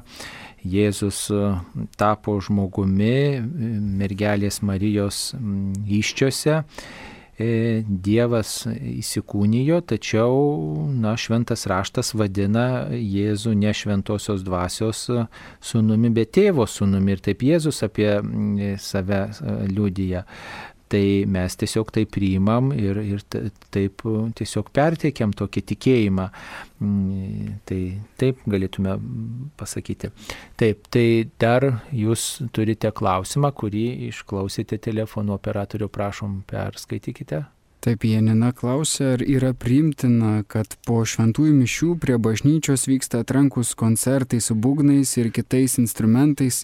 Jėzus 0.64 1.26
tapo 2.00 2.38
žmogumi 2.40 3.42
mergelės 4.00 4.62
Marijos 4.64 5.34
mm, 5.36 5.84
iščiose 6.00 6.62
Dievas 7.38 8.52
įsikūnijo, 8.70 9.80
tačiau 9.90 10.36
na, 10.94 11.16
šventas 11.18 11.66
raštas 11.70 12.14
vadina 12.14 12.86
Jėzų 12.94 13.56
ne 13.58 13.74
šventosios 13.74 14.44
dvasios 14.46 15.08
sunumi, 15.58 16.12
bet 16.14 16.36
tėvo 16.38 16.68
sunumi. 16.70 17.16
Ir 17.16 17.24
taip 17.26 17.42
Jėzus 17.42 17.82
apie 17.88 18.12
save 18.78 19.24
liudyja 19.72 20.28
tai 20.94 21.26
mes 21.30 21.56
tiesiog 21.58 21.90
tai 21.94 22.04
priimam 22.06 22.70
ir, 22.78 23.00
ir 23.02 23.24
taip 23.74 24.04
tiesiog 24.38 24.70
perteikiam 24.76 25.34
tokį 25.34 25.64
tikėjimą. 25.72 26.28
Mm, 26.84 27.56
tai 27.66 27.80
taip 28.22 28.44
galėtume 28.50 28.94
pasakyti. 29.58 30.12
Taip, 30.60 30.86
tai 30.94 31.26
dar 31.42 31.66
jūs 31.96 32.44
turite 32.54 32.92
klausimą, 32.94 33.54
kurį 33.58 33.88
išklausėte 34.12 34.78
telefonu 34.84 35.34
operatorių, 35.38 35.90
prašom, 35.94 36.42
perskaitykite. 36.50 37.44
Taip, 37.84 38.06
Janina 38.08 38.54
klausė, 38.56 39.10
ar 39.18 39.26
yra 39.28 39.52
priimtina, 39.60 40.46
kad 40.48 40.78
po 40.88 41.02
šventųjų 41.04 41.56
mišių 41.58 41.90
prie 42.00 42.16
bažnyčios 42.16 42.86
vyksta 42.88 43.26
atrankus 43.26 43.74
koncertai 43.76 44.40
su 44.40 44.56
būgnais 44.56 45.18
ir 45.20 45.34
kitais 45.36 45.76
instrumentais. 45.82 46.64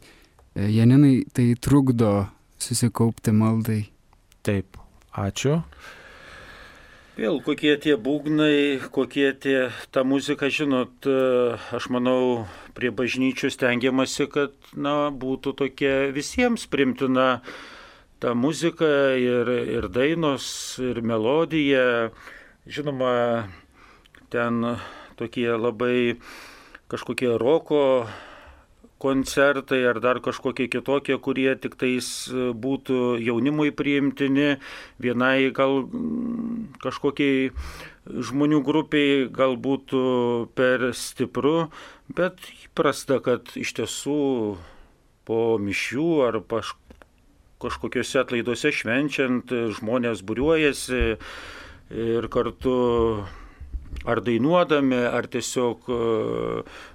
Janinai 0.55 1.25
tai 1.35 1.53
trukdo 1.59 2.29
susikaupti 2.61 3.33
maldai. 3.35 3.81
Taip, 4.49 4.79
ačiū. 5.13 5.59
Vėl 7.19 7.35
kokie 7.45 7.75
tie 7.77 7.93
būgnai, 8.01 8.79
kokie 8.89 9.27
tie 9.37 9.67
ta 9.93 10.01
muzika, 10.01 10.47
žinot, 10.49 11.05
aš 11.77 11.87
manau, 11.93 12.47
prie 12.73 12.89
bažnyčių 12.89 13.51
stengiamasi, 13.53 14.25
kad 14.33 14.55
na, 14.73 15.11
būtų 15.13 15.53
tokia 15.59 15.91
visiems 16.15 16.65
primtina 16.65 17.43
ta 18.23 18.33
muzika 18.33 18.89
ir, 19.21 19.53
ir 19.77 19.89
dainos, 19.93 20.47
ir 20.81 21.03
melodija. 21.05 22.09
Žinoma, 22.65 23.13
ten 24.33 24.65
tokie 25.21 25.51
labai 25.53 26.17
kažkokie 26.89 27.37
roko 27.37 27.83
koncertai 28.99 29.79
ar 29.87 29.99
dar 30.03 30.19
kažkokie 30.23 30.67
kitokie, 30.71 31.17
kurie 31.23 31.53
tik 31.55 31.77
tais 31.79 32.07
e, 32.27 32.49
būtų 32.51 33.19
jaunimui 33.23 33.71
priimtini, 33.75 34.57
vienai 34.99 35.49
gal 35.55 35.85
mm, 35.85 36.81
kažkokiai 36.83 37.49
žmonių 38.29 38.59
grupiai 38.65 39.25
gal 39.31 39.55
būtų 39.59 40.03
per 40.57 40.91
stipru, 40.97 41.69
bet 42.11 42.43
įprasta, 42.67 43.21
kad 43.23 43.55
iš 43.59 43.75
tiesų 43.79 44.19
po 45.29 45.41
mišių 45.61 46.09
ar 46.27 46.39
paš, 46.43 46.73
kažkokiuose 47.63 48.23
atlaiduose 48.23 48.71
švenčiant 48.73 49.51
žmonės 49.77 50.23
būriuojasi 50.25 51.03
ir 51.89 52.27
kartu 52.33 52.73
ar 54.05 54.21
dainuodami, 54.23 54.99
ar 55.09 55.27
tiesiog 55.27 55.89
e, 55.91 55.99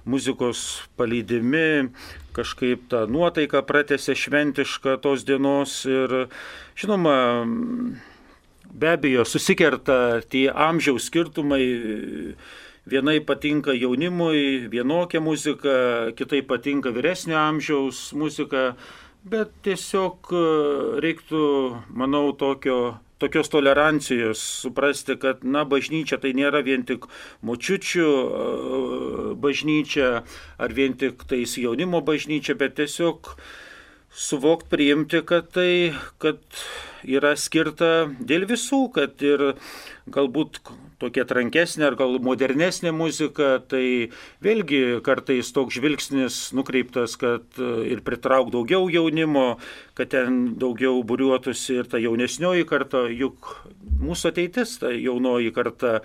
muzikos 0.09 0.61
palydimi 0.97 1.91
kažkaip 2.35 2.89
tą 2.91 3.05
nuotaiką 3.11 3.61
pratęsė 3.67 4.15
šventišką 4.19 4.97
tos 5.03 5.23
dienos 5.27 5.77
ir 5.87 6.27
žinoma, 6.75 7.17
be 8.75 8.91
abejo 8.91 9.23
susikerta 9.27 10.21
tie 10.29 10.49
amžiaus 10.49 11.07
skirtumai, 11.07 11.63
vienai 12.89 13.19
patinka 13.23 13.73
jaunimui 13.73 14.67
vienokia 14.71 15.21
muzika, 15.23 16.11
kitai 16.17 16.41
patinka 16.41 16.91
vyresnio 16.91 17.37
amžiaus 17.39 18.11
muzika, 18.17 18.73
bet 19.25 19.53
tiesiog 19.65 20.33
e, 20.33 20.45
reiktų, 21.05 21.45
manau, 21.97 22.27
tokio 22.37 22.97
tokios 23.17 23.49
tolerancijos, 23.49 24.39
suprasti, 24.63 25.15
kad, 25.19 25.43
na, 25.47 25.63
bažnyčia 25.67 26.19
tai 26.21 26.33
nėra 26.35 26.61
vien 26.65 26.83
tik 26.87 27.07
močiučių 27.47 28.07
e, 28.07 28.47
bažnyčia 29.39 30.09
ar 30.59 30.75
vien 30.75 30.97
tik 30.99 31.23
tais 31.29 31.55
jaunimo 31.59 32.03
bažnyčia, 32.05 32.57
bet 32.59 32.75
tiesiog 32.81 33.35
suvokti, 34.15 34.69
priimti, 34.71 35.21
kad 35.27 35.51
tai, 35.53 35.93
kad 36.23 36.39
yra 37.05 37.35
skirta 37.37 38.07
dėl 38.19 38.47
visų, 38.49 38.87
kad 38.95 39.21
ir 39.25 39.53
galbūt 40.11 40.61
tokia 41.01 41.25
trankesnė 41.27 41.89
ar 41.89 41.97
gal 41.99 42.15
modernesnė 42.23 42.93
muzika, 42.95 43.57
tai 43.59 44.11
vėlgi 44.45 45.01
kartais 45.05 45.51
toks 45.55 45.75
žvilgsnis 45.75 46.39
nukreiptas, 46.55 47.17
kad 47.19 47.59
ir 47.59 48.01
pritrauk 48.05 48.53
daugiau 48.53 48.87
jaunimo, 48.91 49.57
kad 49.97 50.13
ten 50.15 50.55
daugiau 50.61 51.03
būriuotųsi 51.07 51.81
ir 51.81 51.91
ta 51.91 52.01
jaunesnioji 52.01 52.67
karta, 52.69 53.05
juk 53.11 53.51
mūsų 54.01 54.31
ateitis 54.31 54.77
ta 54.81 54.93
jaunoji 54.95 55.53
karta. 55.55 55.99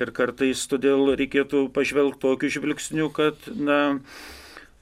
Ir 0.00 0.10
kartais 0.16 0.62
todėl 0.70 1.12
reikėtų 1.20 1.66
pažvelgti 1.74 2.22
tokiu 2.22 2.48
žvilgsniu, 2.54 3.10
kad, 3.14 3.36
na, 3.52 4.00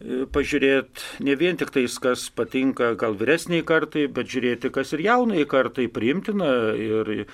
pažiūrėti 0.00 1.24
ne 1.26 1.34
vien 1.36 1.58
tik 1.60 1.70
tais, 1.74 1.98
kas 2.00 2.28
patinka 2.32 2.94
gal 3.00 3.14
vyresniai 3.20 3.64
kartai, 3.66 4.06
bet 4.08 4.30
žiūrėti, 4.32 4.72
kas 4.72 4.94
ir 4.96 5.04
jaunai 5.04 5.44
kartai 5.48 5.88
priimtina 5.92 6.72
ir, 6.72 7.26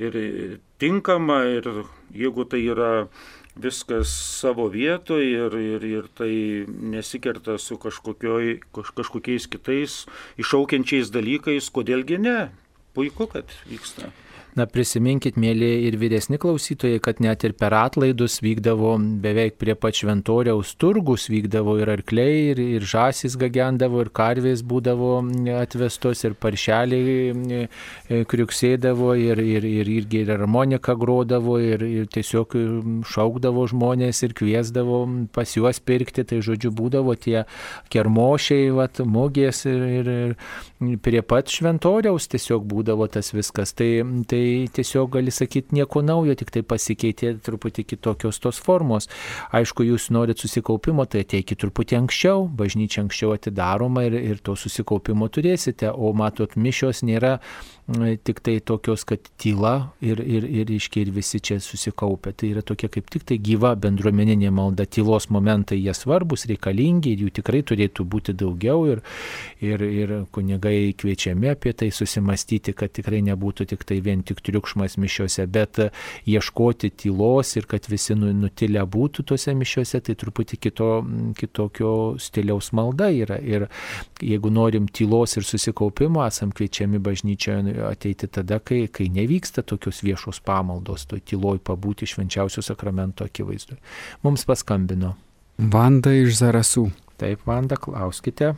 ir 0.00 0.18
tinkama 0.80 1.42
ir 1.52 1.68
jeigu 2.16 2.48
tai 2.48 2.62
yra 2.64 2.92
viskas 3.60 4.10
savo 4.40 4.66
vietoje 4.72 5.28
ir, 5.36 5.54
ir, 5.54 5.84
ir 5.84 6.10
tai 6.16 6.32
nesikerta 6.66 7.58
su 7.60 7.78
kažkokiais 7.78 9.46
kitais 9.52 10.00
iššaukiančiais 10.40 11.12
dalykais, 11.14 11.70
kodėlgi 11.70 12.18
ne. 12.24 12.38
Puiku, 12.94 13.26
kad 13.30 13.50
vyksta. 13.66 14.14
Na 14.54 14.68
prisiminkit, 14.70 15.34
mėly 15.34 15.68
ir 15.88 15.96
vyresni 15.98 16.38
klausytojai, 16.38 17.00
kad 17.02 17.18
net 17.18 17.42
ir 17.42 17.56
per 17.58 17.74
atlaidus 17.74 18.36
vykdavo 18.38 18.92
beveik 19.22 19.56
prie 19.58 19.74
pat 19.74 19.98
šventoriaus 19.98 20.76
turgus, 20.78 21.24
vykdavo 21.26 21.74
ir 21.82 21.90
arkliai, 21.90 22.52
ir, 22.52 22.60
ir 22.76 22.86
žasis 22.86 23.34
gagendavo, 23.40 24.04
ir 24.04 24.12
karvės 24.14 24.62
būdavo 24.62 25.16
atvestos, 25.58 26.22
ir 26.22 26.36
paršeliai 26.38 27.24
e, 27.32 27.64
e, 28.06 28.20
kriuksėdavo, 28.30 29.08
ir, 29.18 29.42
ir, 29.42 29.66
ir 29.66 29.90
irgi 29.96 30.22
ir 30.22 30.30
harmonika 30.36 30.94
grodavo, 31.02 31.58
ir, 31.58 31.82
ir 31.82 32.06
tiesiog 32.14 32.54
šaukdavo 33.10 33.66
žmonės 33.74 34.22
ir 34.28 34.36
kviesdavo 34.38 35.02
pas 35.34 35.56
juos 35.58 35.82
pirkti. 35.82 36.22
Tai 36.30 36.38
žodžiu, 36.46 36.70
būdavo 36.78 37.18
tie 37.18 37.42
kermošiai, 37.90 38.70
vat, 38.78 39.02
mugės 39.02 39.64
ir, 39.66 39.82
ir, 39.98 40.14
ir 40.14 41.02
prie 41.02 41.26
pat 41.26 41.50
šventoriaus 41.50 42.30
tiesiog 42.30 42.70
būdavo 42.70 43.10
tas 43.10 43.34
viskas. 43.34 43.74
Tai, 43.74 43.90
tai 44.30 44.43
tai 44.44 44.68
tiesiog 44.72 45.10
gali 45.16 45.32
sakyti 45.32 45.74
nieko 45.78 46.02
naujo, 46.04 46.34
tik 46.36 46.52
tai 46.54 46.62
pasikeitė 46.66 47.34
truputį 47.44 47.84
kitokios 47.94 48.40
tos 48.42 48.60
formos. 48.62 49.08
Aišku, 49.56 49.86
jūs 49.88 50.10
norit 50.14 50.40
susikaupimo, 50.42 51.06
tai 51.08 51.24
ateikit 51.24 51.62
truputį 51.62 51.98
anksčiau, 52.02 52.46
bažnyčia 52.60 53.04
anksčiau 53.04 53.34
atidaroma 53.36 54.04
ir, 54.08 54.18
ir 54.20 54.42
to 54.44 54.56
susikaupimo 54.58 55.30
turėsite, 55.32 55.90
o 55.90 56.12
matot, 56.16 56.56
mišios 56.60 57.04
nėra 57.06 57.38
tik 58.24 58.40
tai 58.40 58.60
tokios, 58.60 59.04
kad 59.04 59.20
tyla 59.36 59.92
ir, 60.00 60.20
ir, 60.20 60.44
ir, 60.48 60.70
iškiai, 60.72 61.04
ir 61.04 61.10
visi 61.12 61.40
čia 61.40 61.58
susikaupia. 61.60 62.32
Tai 62.32 62.48
yra 62.48 62.62
tokia 62.64 62.88
kaip 62.88 63.10
tik 63.12 63.26
tai 63.28 63.36
gyva 63.36 63.74
bendruomeninė 63.76 64.48
malda, 64.54 64.86
tylos 64.88 65.28
momentai 65.28 65.76
jie 65.82 65.92
svarbus, 65.92 66.46
reikalingi 66.48 67.12
ir 67.12 67.26
jų 67.26 67.32
tikrai 67.40 67.60
turėtų 67.60 68.06
būti 68.08 68.32
daugiau 68.40 68.86
ir, 68.88 69.02
ir, 69.60 69.84
ir 69.84 70.14
kunigai 70.32 70.94
kviečiami 70.96 71.50
apie 71.52 71.74
tai 71.76 71.90
susimastyti, 71.92 72.72
kad 72.72 72.94
tikrai 72.96 73.20
nebūtų 73.26 73.68
tik 73.74 73.84
tai 73.84 74.00
vien 74.00 74.24
tik 74.24 74.40
triukšmas 74.40 74.96
mišiuose, 74.96 75.44
bet 75.44 75.82
ieškoti 76.24 76.88
tylos 77.04 77.52
ir 77.60 77.68
kad 77.68 77.84
visi 77.92 78.16
nu, 78.16 78.32
nutilę 78.32 78.86
būtų 78.88 79.26
tose 79.28 79.52
mišiuose, 79.52 80.00
tai 80.00 80.16
truputį 80.16 80.60
kito, 80.68 80.90
kitokio 81.36 81.92
stiliaus 82.16 82.72
malda 82.72 83.12
yra. 83.12 83.36
Ir 83.44 83.68
jeigu 84.24 84.48
norim 84.48 84.88
tylos 84.88 85.36
ir 85.36 85.44
susikaupimo, 85.44 86.24
esam 86.24 86.48
kviečiami 86.54 87.02
bažnyčioje 87.04 87.73
ateiti 87.88 88.28
tada, 88.30 88.60
kai, 88.60 88.84
kai 88.92 89.08
nevyksta 89.12 89.64
tokios 89.66 90.02
viešos 90.04 90.40
pamaldos, 90.44 91.06
to 91.10 91.18
tyloj 91.18 91.58
pabūti 91.64 92.08
švenčiausio 92.08 92.62
sakramento 92.62 93.26
akivaizdu. 93.26 93.78
Mums 94.22 94.46
paskambino. 94.48 95.14
Vanda 95.58 96.12
iš 96.14 96.38
Zarasų. 96.40 96.88
Taip, 97.20 97.44
Vanda, 97.46 97.78
klauskite. 97.78 98.54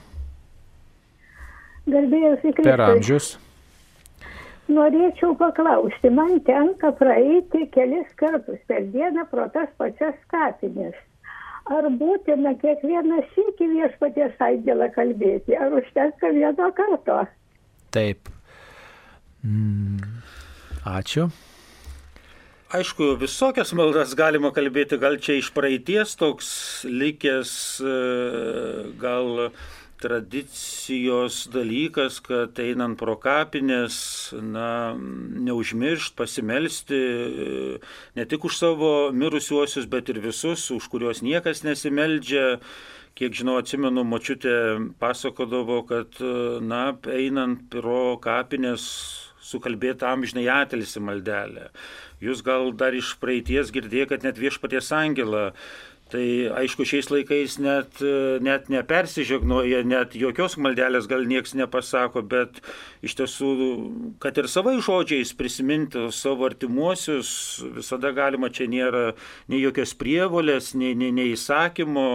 Garbėjausi 1.87 2.53
Kristus. 2.53 2.71
Per 2.71 2.85
amžius. 2.87 3.33
Norėčiau 4.67 5.37
paklausti, 5.39 6.11
man 6.11 6.41
tenka 6.47 6.91
praeiti 6.99 7.69
kelis 7.75 8.09
kartus 8.19 8.59
per 8.67 8.89
dieną 8.91 9.29
pro 9.31 9.45
tas 9.55 9.69
pačias 9.79 10.17
kapinės. 10.33 10.97
Ar 11.71 11.87
būtina 12.01 12.55
kiekvieną 12.63 13.21
sykį 13.35 13.69
viešpaties 13.73 14.43
angelą 14.43 14.89
kalbėti, 14.95 15.55
ar 15.55 15.75
užtenka 15.79 16.31
vieno 16.35 16.71
karto? 16.75 17.21
Taip, 17.95 18.31
Mm. 19.47 20.03
Ačiū. 20.87 21.31
Aišku, 22.75 23.13
visokias 23.21 23.71
maldas 23.79 24.17
galima 24.19 24.51
kalbėti, 24.51 24.99
gal 24.99 25.21
čia 25.23 25.37
iš 25.39 25.53
praeities 25.55 26.17
toks 26.19 26.49
likęs, 26.91 27.51
e, 27.79 27.93
gal 28.99 29.53
tradicijos 30.03 31.45
dalykas, 31.55 32.19
kad 32.27 32.59
einant 32.59 32.99
pro 32.99 33.15
kapinės, 33.23 33.99
na, 34.35 34.97
neužmiršt, 35.47 36.17
pasimelsti 36.19 36.99
e, 36.99 37.47
ne 38.19 38.27
tik 38.27 38.49
už 38.51 38.59
savo 38.59 38.91
mirusiuosius, 39.15 39.87
bet 39.87 40.11
ir 40.11 40.19
visus, 40.25 40.67
už 40.75 40.91
kuriuos 40.91 41.23
niekas 41.23 41.63
nesimeldžia. 41.63 42.59
Kiek 43.17 43.33
žinau, 43.33 43.61
atsimenu, 43.63 44.03
močiutė 44.05 44.57
pasakodavo, 45.01 45.85
kad, 45.89 46.19
e, 46.19 46.59
na, 46.67 46.91
einant 47.15 47.63
pro 47.71 48.19
kapinės 48.19 48.91
sukalbėta 49.47 50.11
amžinai 50.13 50.49
atilsi 50.53 51.03
maldelė. 51.03 51.71
Jūs 52.25 52.43
gal 52.47 52.73
dar 52.77 52.97
iš 52.97 53.15
praeities 53.23 53.73
girdėjote, 53.75 54.15
kad 54.15 54.27
net 54.27 54.41
viešpaties 54.41 54.93
angelą 54.97 55.51
Tai 56.07 56.23
aišku, 56.55 56.85
šiais 56.87 57.09
laikais 57.11 57.57
net, 57.59 57.99
net 58.47 58.69
nepersižegnoja, 58.71 59.81
net 59.91 60.13
jokios 60.15 60.55
maldelės 60.63 61.09
gal 61.11 61.25
nieks 61.27 61.57
nepasako, 61.59 62.23
bet 62.23 62.61
iš 63.03 63.17
tiesų, 63.19 63.49
kad 64.23 64.39
ir 64.39 64.47
savai 64.47 64.77
žodžiais 64.79 65.35
prisiminti 65.35 66.05
savo 66.15 66.47
artimuosius, 66.47 67.33
visada 67.75 68.15
galima, 68.15 68.53
čia 68.55 68.69
nėra 68.71 69.03
nei 69.51 69.65
jokios 69.65 69.97
prievolės, 69.99 70.77
nei, 70.79 70.95
nei, 70.95 71.11
nei 71.11 71.33
įsakymo 71.35 72.07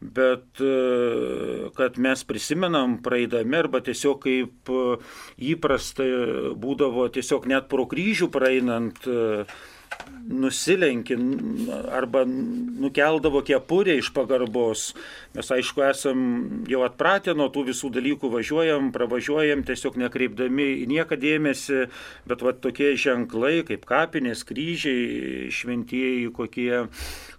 bet 0.00 0.60
e, 0.60 1.70
kad 1.76 1.98
mes 1.98 2.24
prisimenam 2.28 2.98
praeidami 3.02 3.56
arba 3.56 3.80
tiesiog 3.80 4.20
kaip 4.26 4.72
e, 4.72 4.82
įprasta 5.54 6.04
būdavo 6.60 7.08
tiesiog 7.14 7.48
net 7.48 7.70
pro 7.72 7.86
kryžių 7.88 8.28
praeinant 8.32 9.08
e, 9.08 9.46
nusilenki 10.26 11.14
arba 11.92 12.24
nukeldavo 12.26 13.40
kepurę 13.46 13.94
iš 14.00 14.10
pagarbos. 14.14 14.88
Mes 15.36 15.50
aišku 15.54 15.84
esam 15.86 16.18
jau 16.70 16.82
atpratę 16.86 17.34
nuo 17.38 17.46
tų 17.54 17.68
visų 17.70 17.92
dalykų, 17.94 18.30
važiuojam, 18.34 18.90
pravažiuojam, 18.94 19.62
tiesiog 19.68 19.98
nekreipdami 20.02 20.66
į 20.82 20.88
nieką 20.90 21.18
dėmesį, 21.22 21.84
bet 22.26 22.42
va 22.42 22.54
tokie 22.58 22.96
ženklai 22.98 23.60
kaip 23.68 23.86
kapinės, 23.86 24.42
kryžiai, 24.48 25.46
šventieji 25.54 26.32
kokie 26.34 26.86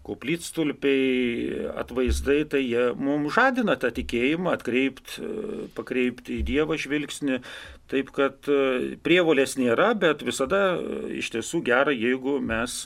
koplytstulpiai, 0.08 1.68
atvaizdai, 1.82 2.40
tai 2.52 2.64
jie 2.64 2.86
mums 2.96 3.36
žadina 3.36 3.76
tą 3.80 3.92
tikėjimą, 3.96 4.54
atkreipti, 4.56 5.32
pakreipti 5.78 6.40
į 6.40 6.46
Dievą 6.48 6.80
žvilgsnį. 6.80 7.42
Taip 7.92 8.12
kad 8.16 8.48
e, 8.52 8.96
prievolės 9.04 9.56
nėra, 9.60 9.94
bet 10.00 10.24
visada 10.28 10.62
e, 10.76 11.20
iš 11.22 11.32
tiesų 11.36 11.62
gera, 11.68 11.94
jeigu 11.96 12.38
mes 12.44 12.82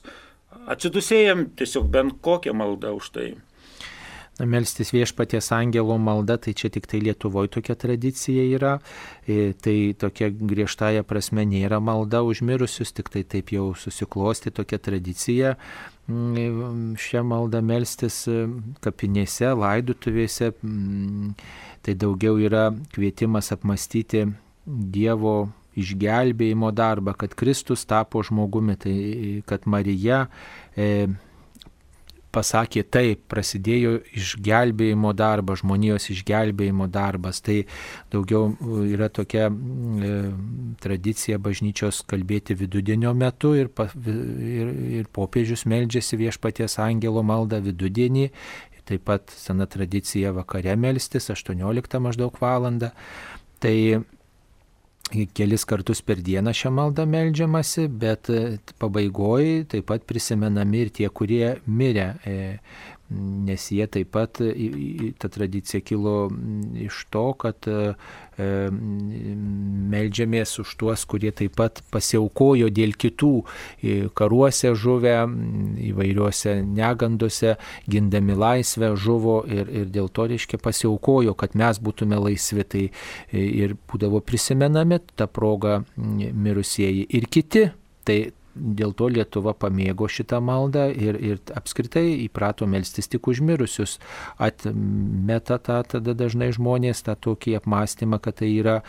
atsidusėjom 0.69 1.47
tiesiog 1.57 1.88
bent 1.93 2.19
kokią 2.25 2.53
maldą 2.57 2.93
už 2.97 3.10
tai. 3.15 3.29
Melstis 4.41 4.93
viešpaties 4.95 5.51
angelo 5.54 5.97
malda, 6.01 6.38
tai 6.41 6.56
čia 6.58 6.71
tik 6.73 6.88
tai 6.89 7.01
Lietuvoje 7.04 7.51
tokia 7.58 7.75
tradicija 7.77 8.45
yra, 8.58 8.75
e, 9.27 9.54
tai 9.54 9.93
tokia 9.99 10.32
griežtąją 10.34 11.06
prasme 11.08 11.45
nėra 11.45 11.82
malda 11.84 12.23
užmirusius, 12.25 12.93
tik 12.97 13.13
tai 13.13 13.23
taip 13.23 13.54
jau 13.54 13.71
susiklosti 13.77 14.54
tokia 14.56 14.82
tradicija 14.82 15.56
Mm, 16.12 16.95
šią 16.99 17.21
maldą 17.27 17.62
melstis 17.63 18.23
e, 18.27 18.45
kapinėse, 18.84 19.51
laidutuvėse, 19.56 20.51
mm, 20.58 21.34
tai 21.86 21.95
daugiau 21.95 22.39
yra 22.41 22.69
kvietimas 22.95 23.51
apmastyti 23.54 24.25
Dievo 24.65 25.51
išgelbėjimo 25.77 26.71
darbą, 26.75 27.13
kad 27.17 27.36
Kristus 27.38 27.86
tapo 27.89 28.21
žmogumi, 28.25 28.75
tai 28.82 28.95
kad 29.47 29.65
Marija 29.69 30.25
e, 30.75 31.08
pasakė 32.34 32.84
taip, 32.88 33.24
prasidėjo 33.32 33.98
išgelbėjimo 34.17 35.12
darbas, 35.17 35.62
žmonijos 35.62 36.10
išgelbėjimo 36.13 36.88
darbas. 36.91 37.41
Tai 37.46 37.58
daugiau 38.13 38.52
yra 38.88 39.10
tokia 39.13 39.50
e, 39.50 40.13
tradicija 40.84 41.39
bažnyčios 41.41 42.02
kalbėti 42.10 42.58
vidudienio 42.58 43.13
metu 43.17 43.54
ir, 43.60 43.72
ir, 44.06 44.72
ir 45.02 45.12
popiežius 45.13 45.65
meldžiasi 45.70 46.20
viešpaties 46.22 46.80
angelo 46.84 47.24
maldą 47.26 47.62
vidudienį. 47.63 48.30
Taip 48.89 49.06
pat 49.08 49.30
sena 49.38 49.67
tradicija 49.70 50.34
vakare 50.36 50.74
melstis 50.80 51.30
18 51.32 52.02
maždaug 52.02 52.39
valandą. 52.41 52.91
Tai 53.62 53.76
kelis 55.34 55.65
kartus 55.67 56.02
per 56.06 56.21
dieną 56.24 56.54
šią 56.56 56.71
maldą 56.76 57.06
melžiamasi, 57.10 57.88
bet 58.04 58.32
pabaigoje 58.82 59.67
taip 59.76 59.89
pat 59.91 60.08
prisimenami 60.10 60.86
ir 60.86 60.95
tie, 60.97 61.10
kurie 61.10 61.58
mirė. 61.67 62.08
E, 62.26 62.39
nes 63.12 63.65
jie 63.76 63.86
taip 63.91 64.12
pat, 64.15 64.39
ta 65.19 65.30
tradicija 65.32 65.84
kilo 65.84 66.30
iš 66.80 67.04
to, 67.12 67.26
kad 67.43 67.67
e, 67.67 67.93
meldžiamės 69.91 70.56
už 70.63 70.73
tuos, 70.80 71.06
kurie 71.10 71.32
taip 71.36 71.56
pat 71.60 71.82
pasiaukojo 71.93 72.69
dėl 72.73 72.95
kitų 72.99 73.32
karuose 74.17 74.73
žuvę, 74.77 75.15
įvairiuose 75.91 76.58
negandose, 76.65 77.56
gindami 77.91 78.38
laisvę 78.38 78.93
žuvo 78.95 79.41
ir, 79.49 79.69
ir 79.69 79.89
dėl 79.93 80.12
to, 80.13 80.27
reiškia, 80.32 80.62
pasiaukojo, 80.62 81.36
kad 81.38 81.58
mes 81.60 81.82
būtume 81.82 82.19
laisvi. 82.21 82.67
Tai 82.71 82.84
ir 83.36 83.75
būdavo 83.89 84.21
prisimenami 84.23 85.01
tą 85.17 85.27
progą 85.27 85.82
mirusieji 85.97 87.08
ir 87.10 87.27
kiti. 87.32 87.67
Tai 88.08 88.17
Dėl 88.55 88.91
to 88.97 89.07
Lietuva 89.07 89.53
pamėgo 89.55 90.09
šitą 90.11 90.41
maldą 90.43 90.89
ir, 90.91 91.15
ir 91.15 91.39
apskritai 91.55 92.03
įprato 92.25 92.67
melstis 92.67 93.07
tik 93.07 93.29
užmirusius. 93.31 93.97
Atmeta 94.41 95.57
tą 95.63 95.79
tada 95.95 96.15
dažnai 96.17 96.51
žmonės 96.55 97.05
tą 97.07 97.15
tokį 97.15 97.55
apmąstymą, 97.61 98.19
kad 98.19 98.41
tai 98.41 98.51
yra 98.57 98.81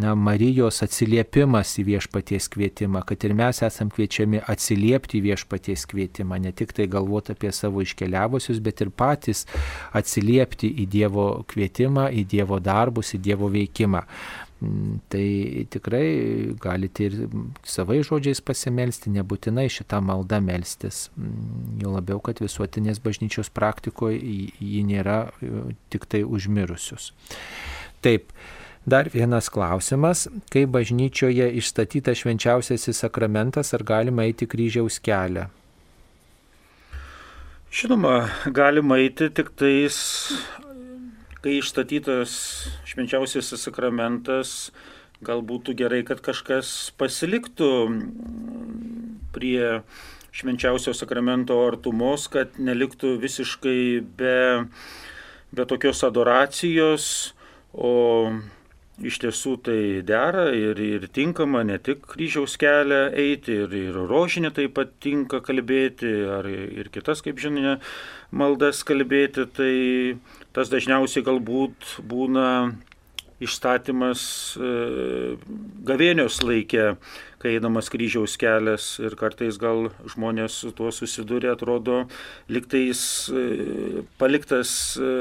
na, 0.00 0.14
Marijos 0.16 0.80
atsiliepimas 0.86 1.74
į 1.80 1.86
viešpaties 1.90 2.48
kvietimą, 2.54 3.04
kad 3.06 3.28
ir 3.28 3.36
mes 3.36 3.60
esam 3.66 3.92
kviečiami 3.92 4.40
atsiliepti 4.40 5.20
į 5.20 5.24
viešpaties 5.28 5.84
kvietimą, 5.90 6.40
ne 6.40 6.54
tik 6.56 6.72
tai 6.76 6.88
galvoti 6.90 7.36
apie 7.36 7.52
savo 7.52 7.84
iškeliavusius, 7.84 8.62
bet 8.64 8.80
ir 8.80 8.92
patys 8.94 9.44
atsiliepti 9.92 10.72
į 10.80 10.88
Dievo 10.90 11.26
kvietimą, 11.50 12.08
į 12.08 12.24
Dievo 12.30 12.60
darbus, 12.64 13.12
į 13.16 13.20
Dievo 13.28 13.52
veikimą. 13.52 14.06
Mm, 14.60 14.98
tai 15.08 15.66
tikrai 15.72 16.52
galite 16.60 17.06
ir 17.08 17.14
savai 17.64 18.02
žodžiais 18.04 18.42
pasimelsti, 18.44 19.12
nebūtinai 19.14 19.70
šitą 19.72 20.02
maldą 20.04 20.42
melstis. 20.44 21.06
Mm, 21.16 21.78
jo 21.80 21.94
labiau, 21.94 22.20
kad 22.20 22.42
visuotinės 22.44 23.00
bažnyčios 23.00 23.48
praktikoje 23.56 24.18
ji 24.20 24.82
nėra 24.84 25.22
e, 25.40 25.70
tik 25.92 26.04
tai 26.12 26.24
užmirusius. 26.28 27.14
Taip. 28.04 28.34
Dar 28.90 29.10
vienas 29.12 29.50
klausimas. 29.52 30.24
Kai 30.52 30.64
bažnyčioje 30.64 31.50
išstatytas 31.60 32.22
švenčiausiasis 32.22 33.02
sakramentas, 33.04 33.74
ar 33.76 33.84
galima 33.84 34.24
eiti 34.24 34.48
kryžiaus 34.48 34.96
kelią? 35.04 35.50
Žinoma, 37.70 38.14
galima 38.56 38.96
eiti 38.98 39.28
tik 39.30 39.52
tais 39.60 40.00
kai 41.44 41.58
išstatytas 41.58 42.32
švenčiausiasis 42.88 43.66
sakramentas, 43.66 44.70
gal 45.24 45.42
būtų 45.44 45.74
gerai, 45.76 46.02
kad 46.08 46.22
kažkas 46.24 46.92
pasiliktų 47.00 47.70
prie 49.34 49.82
švenčiausio 50.32 50.94
sakramento 50.94 51.58
artumos, 51.66 52.28
kad 52.30 52.56
neliktų 52.60 53.16
visiškai 53.20 53.80
be, 54.16 54.38
be 55.52 55.66
tokios 55.68 56.04
adoracijos, 56.06 57.34
o 57.74 58.30
iš 59.00 59.16
tiesų 59.22 59.54
tai 59.64 59.80
dera 60.06 60.50
ir, 60.54 60.78
ir 60.80 61.06
tinkama 61.12 61.62
ne 61.66 61.78
tik 61.82 62.04
kryžiaus 62.12 62.56
kelią 62.60 63.02
eiti, 63.16 63.56
ir, 63.64 63.74
ir 63.90 63.96
rožinė 64.10 64.52
taip 64.56 64.76
pat 64.76 64.92
tinka 65.02 65.40
kalbėti, 65.44 66.10
ar 66.28 66.48
ir 66.50 66.90
kitas, 66.92 67.24
kaip 67.24 67.40
žinia, 67.40 67.78
maldas 68.30 68.84
kalbėti, 68.86 69.46
tai 69.56 69.74
tas 70.56 70.72
dažniausiai 70.72 71.26
galbūt 71.26 71.98
būna 72.06 72.46
išstatymas 73.40 74.22
e, 74.60 74.70
gavėnios 75.88 76.40
laikė, 76.44 76.92
kai 77.40 77.54
eidamas 77.56 77.88
kryžiaus 77.88 78.34
kelias 78.40 78.98
ir 79.00 79.14
kartais 79.16 79.56
gal 79.60 79.88
žmonės 80.12 80.58
su 80.60 80.72
tuo 80.76 80.90
susiduria, 80.92 81.54
atrodo, 81.56 82.02
liktais 82.52 83.00
e, 83.32 84.04
paliktas 84.20 84.72
e, 85.00 85.12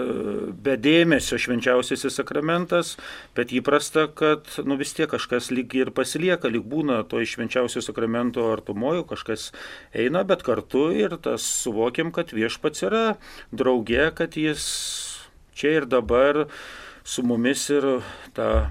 be 0.52 0.76
dėmesio 0.76 1.39
švenčiausiasis 1.39 2.20
sakramentas, 2.20 2.98
bet 3.39 3.56
įprasta, 3.56 4.10
kad 4.12 4.52
nu, 4.68 4.76
vis 4.80 4.92
tiek 4.98 5.08
kažkas 5.12 5.48
lyg 5.56 5.78
ir 5.80 5.94
pasilieka, 5.96 6.52
lyg 6.52 6.68
būna 6.68 7.06
to 7.08 7.24
švenčiausio 7.24 7.84
sakramento 7.86 8.50
artumojo, 8.52 9.08
kažkas 9.08 9.54
eina, 9.96 10.26
bet 10.28 10.44
kartu 10.44 10.89
ir 10.92 11.15
tas 11.24 11.46
suvokiam, 11.63 12.12
kad 12.12 12.36
viešpats 12.36 12.84
yra 12.89 13.06
draugė, 13.56 14.10
kad 14.20 14.36
jis 14.36 14.68
čia 15.60 15.82
ir 15.82 15.88
dabar 15.91 16.45
su 17.04 17.24
mumis 17.28 17.65
ir 17.74 17.86
ta 18.34 18.69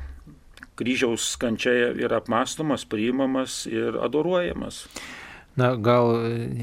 kryžiaus 0.79 1.35
kančia 1.41 1.93
yra 1.99 2.23
apmastomas, 2.23 2.87
priimamas 2.89 3.67
ir 3.67 3.99
adoruojamas. 4.01 4.87
Na, 5.59 5.73
gal 5.75 6.13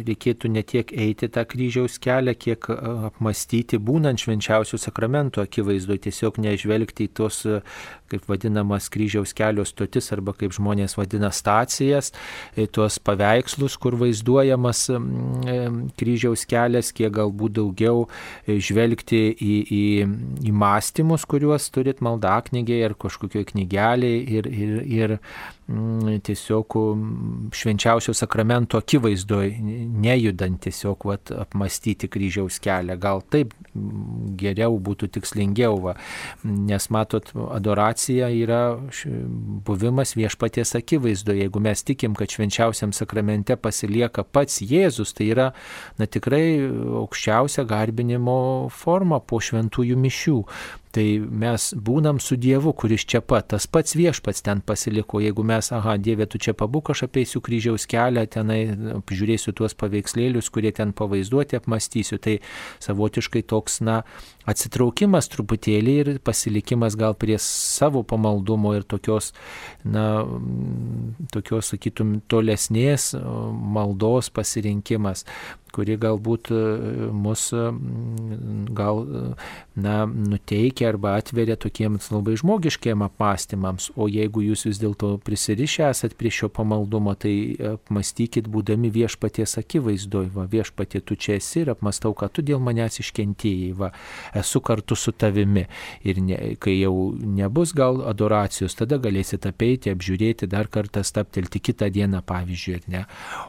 reikėtų 0.07 0.51
ne 0.55 0.63
tiek 0.63 0.91
eiti 0.91 1.27
tą 1.31 1.43
kryžiaus 1.49 1.97
kelią, 1.99 2.35
kiek 2.39 2.69
apmastyti 3.09 3.79
būnant 3.81 4.21
švenčiausių 4.23 4.79
sakramentų 4.79 5.43
akivaizdu, 5.43 5.97
tiesiog 6.05 6.39
nežvelgti 6.43 7.09
į 7.09 7.13
tos 7.19 7.43
kaip 8.11 8.27
vadinamas 8.29 8.87
kryžiaus 8.93 9.33
kelio 9.35 9.65
stotis 9.65 10.11
arba 10.13 10.35
kaip 10.37 10.53
žmonės 10.55 10.95
vadina 10.97 11.31
stacijas, 11.33 12.11
tuos 12.75 12.99
paveikslus, 13.01 13.77
kur 13.81 13.97
vaizduojamas 13.99 14.85
kryžiaus 15.99 16.45
kelias, 16.49 16.91
kiek 16.95 17.13
galbūt 17.15 17.57
daugiau 17.57 18.05
e, 18.45 18.59
žvelgti 18.61 19.21
į, 19.33 19.55
į, 19.63 19.83
į 20.49 20.53
mąstymus, 20.55 21.25
kuriuos 21.29 21.69
turit 21.73 22.01
maldaknygėje 22.05 22.89
ar 22.89 22.97
kažkokioje 23.05 23.51
knygelėje 23.53 24.21
ir, 24.37 24.49
ir, 24.49 24.75
ir 24.85 25.17
tiesiog 26.21 26.75
švenčiausio 27.51 28.13
sakramento 28.13 28.77
akivaizdoje, 28.77 29.57
nejudant 30.05 30.61
tiesiog 30.61 31.05
vat, 31.09 31.31
apmastyti 31.31 32.07
kryžiaus 32.07 32.59
kelią. 32.61 32.97
Gal 33.01 33.23
taip 33.33 33.55
geriau 34.37 34.77
būtų 34.77 35.09
tikslingiau, 35.17 35.79
va, 35.81 35.95
nes 36.43 36.85
matot, 36.93 37.31
adoracija 37.55 38.29
yra 38.29 38.77
buvimas 39.65 40.13
viešpaties 40.17 40.75
akivaizdo. 40.77 41.33
Jeigu 41.33 41.63
mes 41.63 41.81
tikim, 41.87 42.13
kad 42.13 42.29
švenčiausiam 42.29 42.93
sakramente 42.93 43.57
pasilieka 43.57 44.23
pats 44.23 44.61
Jėzus, 44.61 45.15
tai 45.17 45.31
yra 45.33 45.49
na, 45.97 46.05
tikrai 46.05 46.61
aukščiausia 47.01 47.65
garbinimo 47.65 48.69
forma 48.69 49.17
po 49.19 49.41
šventųjų 49.41 49.97
mišių. 49.97 50.39
Tai 50.95 51.03
mes 51.43 51.63
būnam 51.75 52.21
su 52.23 52.37
Dievu, 52.39 52.71
kuris 52.71 53.03
čia 53.03 53.19
pat, 53.19 53.49
tas 53.51 53.65
pats 53.67 53.97
viešpats 53.99 54.45
ten 54.45 54.61
pasiliko. 54.63 55.19
Jeigu 55.19 55.43
mes, 55.43 55.67
aha, 55.75 55.97
Dieve, 55.99 56.23
tu 56.31 56.39
čia 56.39 56.53
pabūk, 56.55 56.93
aš 56.93 57.01
apeisiu 57.09 57.41
kryžiaus 57.43 57.83
kelią, 57.91 58.23
tenai 58.31 58.61
apžiūrėsiu 59.01 59.51
tuos 59.57 59.75
paveikslėlius, 59.75 60.47
kurie 60.55 60.71
ten 60.75 60.93
pavaizduoti, 60.95 61.59
apmastysiu, 61.59 62.21
tai 62.23 62.37
savotiškai 62.85 63.43
toks, 63.43 63.81
na, 63.83 63.97
atsitraukimas 64.49 65.29
truputėlį 65.33 65.95
ir 66.03 66.11
pasilikimas 66.25 66.97
gal 66.99 67.17
prie 67.17 67.37
savo 67.41 68.03
pamaldumo 68.07 68.75
ir 68.77 68.85
tokios, 68.87 69.31
na, 69.83 70.23
tokios, 71.33 71.73
sakytum, 71.73 72.19
tolesnės 72.31 73.13
maldos 73.75 74.31
pasirinkimas 74.33 75.25
kuri 75.75 75.97
galbūt 75.99 76.51
e, 76.55 76.59
mus 77.15 77.49
e, 77.55 77.63
gal, 78.75 79.01
e, 79.03 79.23
na, 79.81 79.95
nuteikia 80.07 80.89
arba 80.93 81.15
atveria 81.19 81.57
tokiems 81.59 82.09
labai 82.13 82.37
žmogiškiem 82.39 83.03
apmąstymams, 83.05 83.91
o 83.99 84.07
jeigu 84.11 84.45
jūs 84.45 84.65
vis 84.69 84.79
dėlto 84.81 85.15
prisirišę 85.25 85.89
esat 85.89 86.15
prie 86.19 86.31
šio 86.33 86.49
pamaldumo, 86.55 87.15
tai 87.19 87.35
apmastykit 87.75 88.47
būdami 88.51 88.91
viešpaties 88.95 89.57
akivaizdoj, 89.61 90.31
va 90.35 90.47
viešpatie 90.51 91.03
tu 91.03 91.19
čia 91.19 91.39
esi 91.41 91.63
ir 91.65 91.73
apmastau, 91.75 92.15
kad 92.17 92.33
tu 92.35 92.45
dėl 92.45 92.63
manęs 92.63 93.01
iškentėjai, 93.03 93.73
va 93.79 93.91
esu 94.35 94.61
kartu 94.65 94.95
su 94.99 95.11
tavimi 95.11 95.65
ir 96.05 96.21
ne, 96.21 96.39
kai 96.61 96.77
jau 96.79 97.11
nebus 97.15 97.73
gal 97.75 98.03
adoracijos, 98.09 98.77
tada 98.77 98.99
galėsite 99.01 99.49
apeiti, 99.51 99.93
apžiūrėti, 99.93 100.49
dar 100.51 100.69
kartą 100.71 101.03
staptelti 101.05 101.61
kitą 101.63 101.89
dieną, 101.93 102.21
pavyzdžiui, 102.27 102.81
ne, 102.93 103.05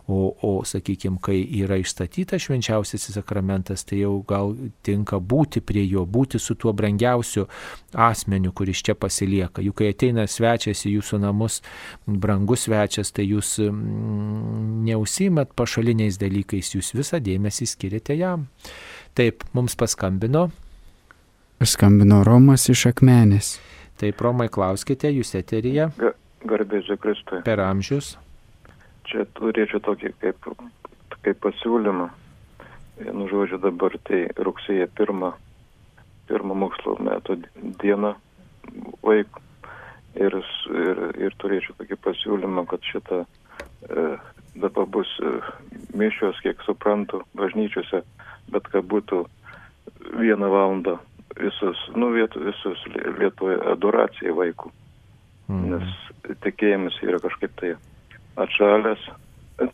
o, 0.09 0.31
o 0.43 0.55
sakykime, 0.67 1.21
kai 1.23 1.41
yra 1.61 1.81
išstatyti 1.83 2.07
pristatytas 2.07 2.43
švenčiausiasis 2.43 3.15
sakramentas, 3.15 3.85
tai 3.85 4.01
jau 4.01 4.23
gal 4.27 4.55
tinka 4.83 5.19
būti 5.19 5.61
prie 5.61 5.85
jo, 5.87 6.05
būti 6.07 6.39
su 6.39 6.55
tuo 6.55 6.73
brangiausiu 6.73 7.47
asmeniu, 7.93 8.53
kuris 8.53 8.83
čia 8.83 8.95
pasilieka. 8.95 9.63
Juk 9.63 9.77
kai 9.81 9.91
ateina 9.93 10.27
svečias 10.27 10.87
į 10.87 10.97
jūsų 10.97 11.21
namus, 11.21 11.63
brangus 12.07 12.67
svečias, 12.67 13.13
tai 13.13 13.27
jūs 13.27 13.59
mm, 13.61 14.85
neusimat 14.87 15.53
pašaliniais 15.57 16.19
dalykais, 16.19 16.75
jūs 16.75 16.95
visą 16.95 17.21
dėmesį 17.21 17.67
skiriate 17.67 18.17
jam. 18.17 18.49
Taip, 19.15 19.45
mums 19.55 19.77
paskambino. 19.77 20.51
Paskambino 21.57 22.19
Romas 22.21 22.67
iš 22.69 22.83
Akmenės. 22.91 23.55
Taip, 23.97 24.19
Romai, 24.21 24.51
klauskite, 24.53 25.09
jūs 25.09 25.31
eteryje. 25.39 25.87
Garbėsiu 26.45 26.99
Kristui. 27.01 27.39
Per 27.47 27.63
amžius. 27.65 28.11
Čia 29.09 29.25
turėčiau 29.39 29.81
tokį 29.87 30.13
kaip, 30.21 30.51
kaip 31.25 31.41
pasiūlymą. 31.47 32.11
Vienu 33.01 33.29
žodžiu 33.33 33.61
dabar 33.63 33.97
tai 34.05 34.27
rugsėjo 34.37 34.91
pirmą, 35.01 35.33
pirmą 36.29 36.59
mokslo 36.61 36.99
metų 37.09 37.39
dieną 37.81 38.13
vaikų. 39.07 39.45
Ir, 40.17 40.39
ir, 40.85 41.03
ir 41.29 41.41
turėčiau 41.41 41.81
tokį 41.81 42.01
pasiūlymą, 42.05 42.69
kad 42.69 42.85
šitą 42.93 43.25
e, 43.25 44.07
dabar 44.61 44.87
bus 44.93 45.09
e, 45.25 45.35
mišios, 45.97 46.37
kiek 46.45 46.61
suprantu, 46.69 47.25
bažnyčiose, 47.37 48.05
bet 48.53 48.73
kad 48.73 48.89
būtų 48.93 49.25
vieną 50.21 50.53
valandą 50.53 51.01
visus, 51.41 51.81
nu, 51.97 52.11
vietų, 52.15 52.45
visus 52.49 52.83
Lietuvoje 53.19 53.59
adoracija 53.73 54.35
vaikų. 54.37 54.73
Mm. 55.51 55.75
Nes 55.75 56.37
tikėjimas 56.45 56.97
yra 57.07 57.21
kažkaip 57.23 57.53
tai 57.61 57.75
atšalęs, 58.43 59.05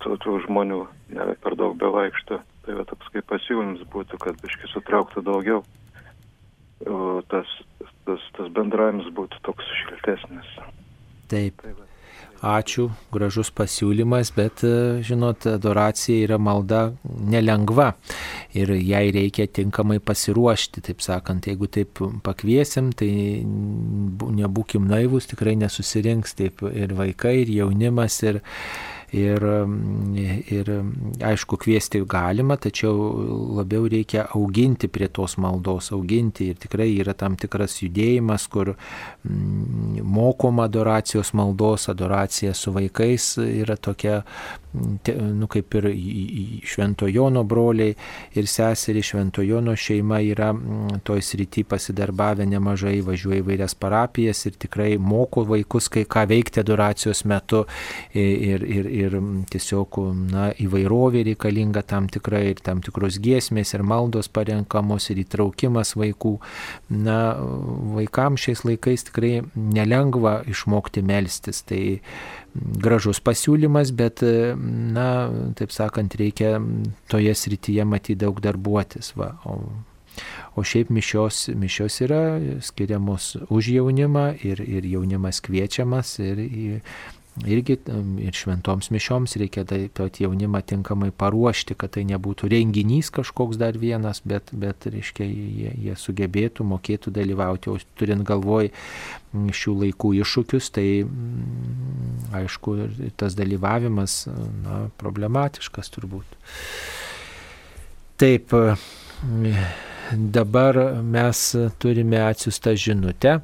tų, 0.02 0.16
tų 0.22 0.38
žmonių 0.46 0.82
nėra 1.14 1.36
per 1.42 1.56
daug 1.58 1.78
bevaikšto. 1.80 2.42
Tai 2.62 2.74
va 2.78 2.84
toks 2.86 3.08
kaip 3.14 3.26
pasiūlymas 3.30 3.86
būtų, 3.90 4.18
kad 4.22 4.44
iški 4.46 4.70
sutrauktų 4.70 5.24
daugiau. 5.26 5.62
O 6.86 7.22
tas, 7.30 7.48
tas, 8.06 8.22
tas 8.36 8.52
bendravimas 8.54 9.08
būtų 9.14 9.40
toks 9.46 9.66
šiltesnis. 9.82 10.52
Taip. 11.30 11.58
Tai 11.62 11.74
va. 11.78 11.91
Ačiū, 12.42 12.88
gražus 13.14 13.52
pasiūlymas, 13.54 14.32
bet, 14.34 14.64
žinot, 15.06 15.44
adoracija 15.46 16.24
yra 16.24 16.40
malda 16.42 16.80
nelengva 17.06 17.92
ir 18.58 18.72
jai 18.82 19.04
reikia 19.14 19.46
tinkamai 19.46 20.00
pasiruošti, 20.02 20.82
taip 20.88 21.04
sakant, 21.06 21.46
jeigu 21.46 21.68
taip 21.70 22.02
pakviesim, 22.26 22.90
tai 22.98 23.12
nebūkim 23.46 24.90
naivus, 24.90 25.30
tikrai 25.30 25.54
nesusirinks 25.60 26.34
taip 26.40 26.66
ir 26.72 26.96
vaikai, 26.98 27.36
ir 27.44 27.54
jaunimas, 27.60 28.18
ir, 28.26 28.42
Ir, 29.12 29.44
ir 30.48 30.68
aišku, 31.20 31.58
kviesti 31.60 32.00
galima, 32.08 32.56
tačiau 32.56 32.94
labiau 33.58 33.84
reikia 33.84 34.24
auginti 34.32 34.88
prie 34.88 35.10
tos 35.12 35.34
maldos, 35.36 35.90
auginti. 35.92 36.46
Ir 36.48 36.60
tikrai 36.62 36.88
yra 36.96 37.12
tam 37.12 37.36
tikras 37.36 37.74
judėjimas, 37.82 38.46
kur 38.48 38.72
mm, 38.72 40.00
mokoma 40.08 40.64
adoracijos 40.70 41.34
maldos, 41.36 41.90
adoracija 41.92 42.54
su 42.56 42.72
vaikais 42.72 43.34
yra 43.44 43.76
tokia, 43.76 44.22
nu 44.72 45.48
kaip 45.52 45.76
ir 45.76 45.90
Švento 46.72 47.04
Jono 47.12 47.42
broliai 47.44 47.92
ir 48.32 48.48
seserį 48.48 49.04
Švento 49.04 49.44
Jono 49.44 49.76
šeima 49.76 50.22
yra 50.24 50.54
mm, 50.56 51.02
toj 51.04 51.20
srity 51.20 51.66
pasidarbavę 51.68 52.48
nemažai, 52.48 53.02
važiuoja 53.04 53.42
į 53.42 53.46
vairias 53.50 53.76
parapijas 53.76 54.40
ir 54.48 54.56
tikrai 54.56 54.96
moko 54.96 55.44
vaikus, 55.52 55.92
kai 55.92 56.08
ką 56.08 56.24
veikti 56.32 56.64
adoracijos 56.64 57.26
metu. 57.28 57.66
Ir, 58.16 58.62
ir, 58.64 58.86
ir 58.88 59.01
ir 59.02 59.16
tiesiog 59.52 59.98
na, 60.30 60.48
įvairovė 60.62 61.24
reikalinga 61.30 61.82
tam 61.88 62.08
tikra 62.12 62.42
ir 62.52 62.62
tam 62.64 62.82
tikros 62.84 63.18
giesmės 63.22 63.74
ir 63.76 63.84
maldos 63.86 64.30
parenkamos 64.32 65.10
ir 65.12 65.22
įtraukimas 65.24 65.94
vaikų. 65.98 66.36
Na, 67.02 67.18
vaikams 67.96 68.46
šiais 68.46 68.64
laikais 68.68 69.08
tikrai 69.10 69.34
nelengva 69.54 70.40
išmokti 70.50 71.04
melstis. 71.06 71.62
Tai 71.68 71.82
gražus 72.54 73.22
pasiūlymas, 73.24 73.94
bet, 73.96 74.24
na, 74.96 75.08
taip 75.58 75.72
sakant, 75.72 76.16
reikia 76.20 76.58
toje 77.12 77.34
srityje 77.38 77.86
matyti 77.88 78.20
daug 78.24 78.40
darbuotis. 78.44 79.14
Va. 79.16 79.32
O, 79.48 79.58
o 80.56 80.64
šiaip 80.66 80.90
mišios, 80.92 81.46
mišios 81.56 82.00
yra 82.04 82.22
skiriamos 82.64 83.36
už 83.48 83.72
jaunimą 83.78 84.26
ir, 84.44 84.60
ir 84.60 84.86
jaunimas 84.88 85.40
kviečiamas 85.44 86.18
ir 86.20 86.44
irgi 87.40 87.78
ir 88.20 88.36
šventoms 88.36 88.90
mišioms 88.92 89.36
reikia 89.40 89.64
pat 89.64 90.18
jaunimą 90.20 90.60
tinkamai 90.68 91.10
paruošti, 91.16 91.76
kad 91.78 91.94
tai 91.96 92.04
nebūtų 92.08 92.50
renginys 92.52 93.08
kažkoks 93.14 93.58
dar 93.60 93.78
vienas, 93.80 94.20
bet, 94.24 94.52
bet 94.52 94.86
reiškia, 94.86 95.24
jie, 95.24 95.72
jie 95.86 95.96
sugebėtų, 95.96 96.66
mokėtų 96.68 97.12
dalyvauti, 97.14 97.72
o 97.72 97.78
turint 97.96 98.26
galvoj 98.28 98.70
šių 99.32 99.76
laikų 99.84 100.12
iššūkius, 100.20 100.72
tai 100.76 100.86
aišku, 102.42 102.76
tas 103.16 103.38
dalyvavimas 103.38 104.26
na, 104.28 104.82
problematiškas 105.00 105.88
turbūt. 105.94 106.36
Taip, 108.20 108.52
dabar 110.16 110.76
mes 111.02 111.40
turime 111.78 112.20
atsiustą 112.26 112.74
žinutę. 112.78 113.38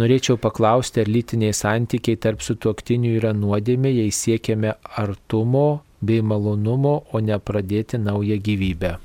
Norėčiau 0.00 0.38
paklausti, 0.40 1.02
ar 1.02 1.10
lytiniai 1.10 1.54
santykiai 1.56 2.18
tarp 2.20 2.42
sutuoktinių 2.44 3.16
yra 3.18 3.32
nuodėmė, 3.36 3.92
jei 3.92 4.12
siekiame 4.14 4.74
artumo 4.98 5.82
bei 6.02 6.22
malonumo, 6.22 7.02
o 7.12 7.22
ne 7.22 7.38
pradėti 7.38 7.98
naują 7.98 8.38
gyvybę. 8.42 8.96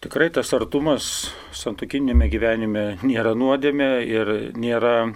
Tikrai 0.00 0.30
tas 0.32 0.48
artumas 0.56 1.06
santokinėme 1.52 2.30
gyvenime 2.32 2.84
nėra 3.04 3.34
nuodėmė 3.36 3.90
ir 4.08 4.30
nėra 4.56 5.10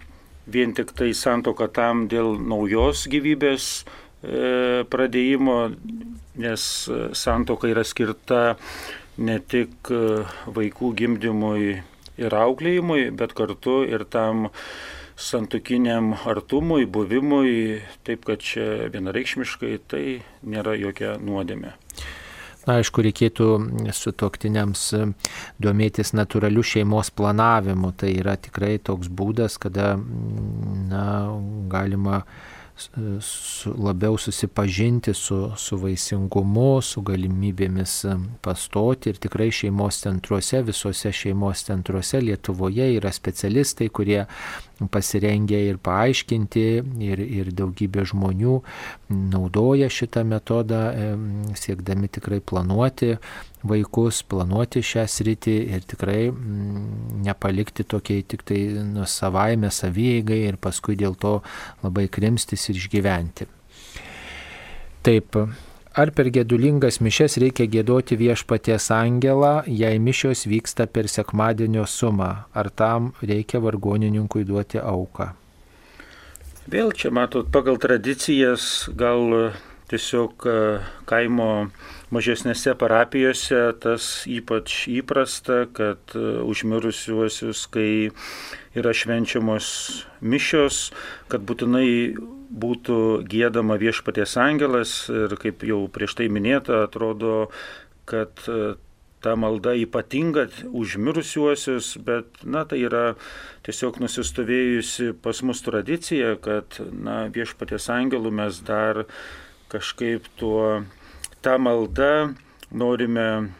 vien 0.44 0.74
tik 0.76 0.92
tai 0.92 1.14
santoka 1.16 1.70
tam 1.72 2.04
dėl 2.12 2.34
naujos 2.36 3.06
gyvybės 3.08 3.68
e, 3.80 4.84
pradėjimo, 4.92 5.56
nes 6.36 6.66
santoka 7.16 7.70
yra 7.72 7.84
skirta 7.88 8.42
ne 9.18 9.38
tik 9.40 9.90
e, 9.92 10.24
vaikų 10.46 10.92
gimdymui 10.98 11.78
ir 12.20 12.36
auklėjimui, 12.38 13.08
bet 13.14 13.34
kartu 13.36 13.82
ir 13.86 14.06
tam 14.10 14.48
santokiniam 15.14 16.12
artumui, 16.26 16.86
buvimui, 16.90 17.80
taip 18.06 18.26
kad 18.26 18.42
čia 18.42 18.90
vienareikšmiškai 18.94 19.78
tai 19.90 20.04
nėra 20.42 20.74
jokia 20.78 21.14
nuodėmė. 21.22 21.74
Na, 22.64 22.78
aišku, 22.80 23.02
reikėtų 23.04 23.46
su 23.92 24.14
toktiniams 24.16 24.86
domėtis 25.60 26.14
natūraliu 26.16 26.64
šeimos 26.64 27.10
planavimu. 27.12 27.92
Tai 27.92 28.08
yra 28.08 28.38
tikrai 28.40 28.78
toks 28.80 29.10
būdas, 29.12 29.58
kada 29.60 29.94
na, 30.00 31.04
galima 31.68 32.22
su, 33.20 33.74
labiau 33.78 34.18
susipažinti 34.18 35.14
su, 35.14 35.38
su 35.56 35.78
vaisingumu, 35.78 36.82
su 36.82 37.02
galimybėmis 37.06 37.94
pastoti. 38.42 39.12
Ir 39.12 39.20
tikrai 39.22 39.50
šeimos 39.54 40.00
centruose, 40.02 40.62
visose 40.66 41.12
šeimos 41.14 41.64
centruose 41.68 42.20
Lietuvoje 42.20 42.90
yra 42.96 43.12
specialistai, 43.14 43.88
kurie 43.94 44.24
pasirengę 44.90 45.58
ir 45.68 45.78
paaiškinti 45.82 46.64
ir, 47.06 47.22
ir 47.22 47.50
daugybė 47.54 48.04
žmonių 48.10 48.58
naudoja 49.34 49.88
šitą 49.92 50.24
metodą, 50.26 50.80
siekdami 51.58 52.10
tikrai 52.12 52.40
planuoti 52.42 53.14
vaikus, 53.64 54.22
planuoti 54.28 54.82
šią 54.84 55.04
sritį 55.08 55.54
ir 55.72 55.84
tikrai 55.88 56.28
mm, 56.28 57.20
nepalikti 57.24 57.86
tokiai 57.88 58.24
tik 58.28 58.44
tai 58.46 58.60
nu, 58.84 59.06
savaime 59.08 59.70
savyjeigai 59.72 60.42
ir 60.50 60.58
paskui 60.60 60.98
dėl 61.00 61.16
to 61.16 61.38
labai 61.84 62.08
krimstis 62.12 62.68
ir 62.68 62.80
išgyventi. 62.82 63.48
Taip, 65.04 65.36
ar 65.94 66.10
per 66.10 66.30
gedulingas 66.34 66.98
mišes 67.04 67.38
reikia 67.42 67.68
gėdoti 67.70 68.18
viešpaties 68.18 68.90
angelą, 68.94 69.62
jei 69.66 70.00
mišios 70.02 70.44
vyksta 70.50 70.88
per 70.90 71.08
sekmadienio 71.08 71.86
sumą, 71.86 72.32
ar 72.52 72.70
tam 72.70 73.12
reikia 73.22 73.62
vargonininkui 73.62 74.44
duoti 74.48 74.82
auką? 74.82 75.30
Vėl 76.70 76.94
čia 76.96 77.12
matot, 77.14 77.50
pagal 77.52 77.78
tradicijas 77.78 78.88
gal 78.96 79.52
tiesiog 79.92 80.46
e, 80.48 80.54
kaimo 81.08 81.48
mažesnėse 82.14 82.72
parapijose 82.80 83.60
tas 83.82 84.06
ypač 84.30 84.86
įprasta, 84.90 85.64
kad 85.76 86.16
e, 86.16 86.22
užmirusiuosius, 86.48 87.66
kai 87.74 87.90
yra 88.74 88.94
švenčiamos 88.96 89.66
mišios, 90.24 90.88
kad 91.28 91.44
būtinai 91.46 92.16
būtų 92.50 93.24
gėdama 93.30 93.78
viešpaties 93.80 94.36
angelas 94.40 94.94
ir 95.12 95.36
kaip 95.40 95.64
jau 95.66 95.84
prieš 95.92 96.18
tai 96.20 96.28
minėta, 96.32 96.84
atrodo, 96.86 97.48
kad 98.08 98.44
e, 98.48 98.74
ta 99.24 99.34
malda 99.40 99.72
ypatinga 99.80 100.48
už 100.68 100.98
mirusiuosius, 101.00 101.94
bet, 102.04 102.42
na, 102.44 102.66
tai 102.68 102.82
yra 102.84 103.14
tiesiog 103.64 104.02
nusistovėjusi 104.02 105.14
pas 105.24 105.40
mus 105.46 105.64
tradicija, 105.64 106.34
kad, 106.44 106.78
na, 106.92 107.24
viešpaties 107.32 107.88
angelų 107.94 108.34
mes 108.42 108.60
dar 108.66 109.06
kažkaip 109.72 110.28
tuo 110.38 110.84
tą 111.44 111.56
maldą 111.58 112.34
norime 112.70 113.54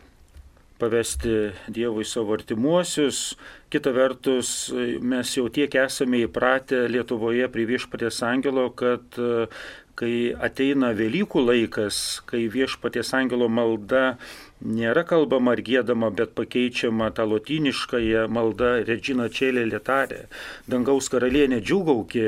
pavesti 0.78 1.52
Dievui 1.68 2.04
savo 2.04 2.34
artimuosius. 2.34 3.34
Kita 3.70 3.90
vertus, 3.94 4.72
mes 5.02 5.32
jau 5.36 5.48
tiek 5.50 5.74
esame 5.84 6.24
įpratę 6.26 6.84
Lietuvoje 6.90 7.48
prie 7.50 7.66
viešpatės 7.66 8.20
angelo, 8.26 8.68
kad 8.70 9.18
e, 9.18 9.46
kai 9.98 10.14
ateina 10.34 10.92
Velykų 10.94 11.42
laikas, 11.42 12.00
kai 12.26 12.44
viešpatės 12.50 13.14
angelo 13.18 13.48
malda 13.50 14.16
nėra 14.64 15.04
kalbama 15.06 15.52
ar 15.54 15.62
gėdama, 15.64 16.10
bet 16.14 16.34
pakeičiama 16.38 17.10
tą 17.14 17.26
lotyniškąją 17.28 18.26
maldą 18.32 18.70
Regina 18.88 19.28
Čelė 19.28 19.66
Lietarė, 19.68 20.24
dangaus 20.70 21.10
karalienė 21.12 21.60
džiūgauki 21.62 22.24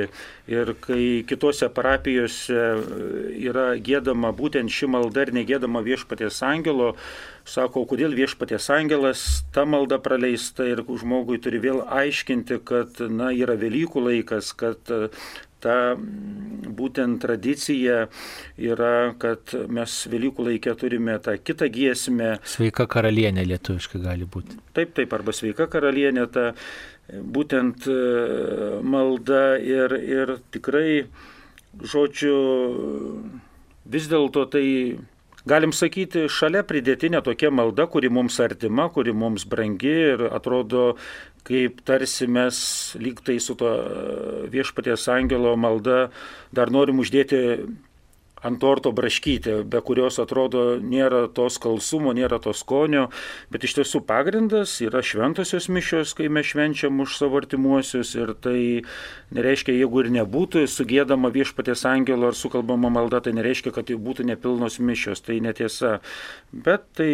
ir 0.52 0.74
kai 0.84 1.04
kitose 1.28 1.70
parapijose 1.72 2.66
yra 3.40 3.70
gėdama 3.78 4.34
būtent 4.36 4.70
ši 4.72 4.90
malda 4.92 5.26
ir 5.26 5.34
negėdama 5.38 5.82
viešpatės 5.86 6.42
angelo, 6.46 6.94
sako, 7.46 7.84
kodėl 7.88 8.14
viešpatės 8.16 8.68
angelas 8.74 9.22
ta 9.54 9.64
malda 9.68 9.98
praleista 10.02 10.66
ir 10.68 10.82
žmogui 10.86 11.38
turi 11.42 11.60
vėl 11.62 11.82
aiškinti, 11.86 12.60
kad 12.66 13.00
na, 13.10 13.30
yra 13.34 13.56
Velykų 13.60 14.02
laikas, 14.08 14.52
kad 14.58 14.90
ta 15.62 15.76
būtent 16.76 17.20
tradicija 17.22 18.06
yra, 18.60 19.14
kad 19.22 19.54
mes 19.72 19.94
Velykų 20.12 20.50
laikę 20.50 20.74
turime 20.78 21.16
tą 21.22 21.36
kitą 21.40 21.70
giesmę. 21.72 22.36
Sveika 22.46 22.88
karalienė 22.90 23.46
lietuviškai 23.52 24.02
gali 24.04 24.28
būti. 24.28 24.58
Taip, 24.76 24.92
taip, 24.98 25.16
arba 25.16 25.34
sveika 25.36 25.68
karalienė 25.70 26.28
ta 26.34 26.50
būtent 27.08 27.86
e, 27.88 27.98
malda 28.82 29.56
ir, 29.62 29.94
ir 30.02 30.36
tikrai, 30.54 31.06
žodžiu, 31.78 32.38
vis 33.86 34.08
dėlto 34.10 34.46
tai 34.50 34.66
galim 35.46 35.72
sakyti, 35.74 36.26
šalia 36.32 36.64
pridėtinė 36.66 37.22
tokia 37.26 37.52
malda, 37.54 37.86
kuri 37.90 38.10
mums 38.12 38.38
artima, 38.42 38.88
kuri 38.92 39.14
mums 39.16 39.46
brangi 39.48 39.94
ir 40.12 40.26
atrodo 40.30 40.96
kaip 41.46 41.82
tarsi 41.86 42.26
mes 42.26 42.58
lyg 42.98 43.20
tai 43.22 43.38
su 43.42 43.54
to 43.58 43.70
viešpaties 44.50 45.06
angelo 45.14 45.54
malda 45.56 46.08
dar 46.50 46.72
norim 46.74 46.98
uždėti 47.04 47.38
ant 48.46 48.60
torto 48.62 48.92
braškytė, 48.94 49.58
be 49.68 49.80
kurios 49.84 50.20
atrodo 50.22 50.76
nėra 50.80 51.26
to 51.34 51.48
skalsumo, 51.52 52.14
nėra 52.16 52.38
to 52.42 52.54
skonio, 52.56 53.08
bet 53.52 53.66
iš 53.66 53.76
tiesų 53.80 54.02
pagrindas 54.06 54.76
yra 54.84 55.02
šventosios 55.04 55.68
mišios, 55.72 56.14
kai 56.16 56.30
mes 56.32 56.46
švenčiam 56.48 57.02
už 57.02 57.16
savo 57.18 57.40
artimuosius 57.42 58.14
ir 58.18 58.32
tai 58.42 58.58
nereiškia, 59.36 59.74
jeigu 59.76 60.04
ir 60.04 60.12
nebūtų 60.20 60.66
sugėdama 60.70 61.32
viešpatės 61.34 61.84
angelo 61.90 62.30
ar 62.30 62.38
sukalbama 62.38 62.90
malda, 62.92 63.22
tai 63.26 63.34
nereiškia, 63.36 63.74
kad 63.74 63.90
tai 63.90 63.98
būtų 64.00 64.28
nepilnos 64.30 64.78
mišios, 64.78 65.24
tai 65.26 65.40
netiesa. 65.44 65.98
Bet 66.52 66.86
tai 66.98 67.10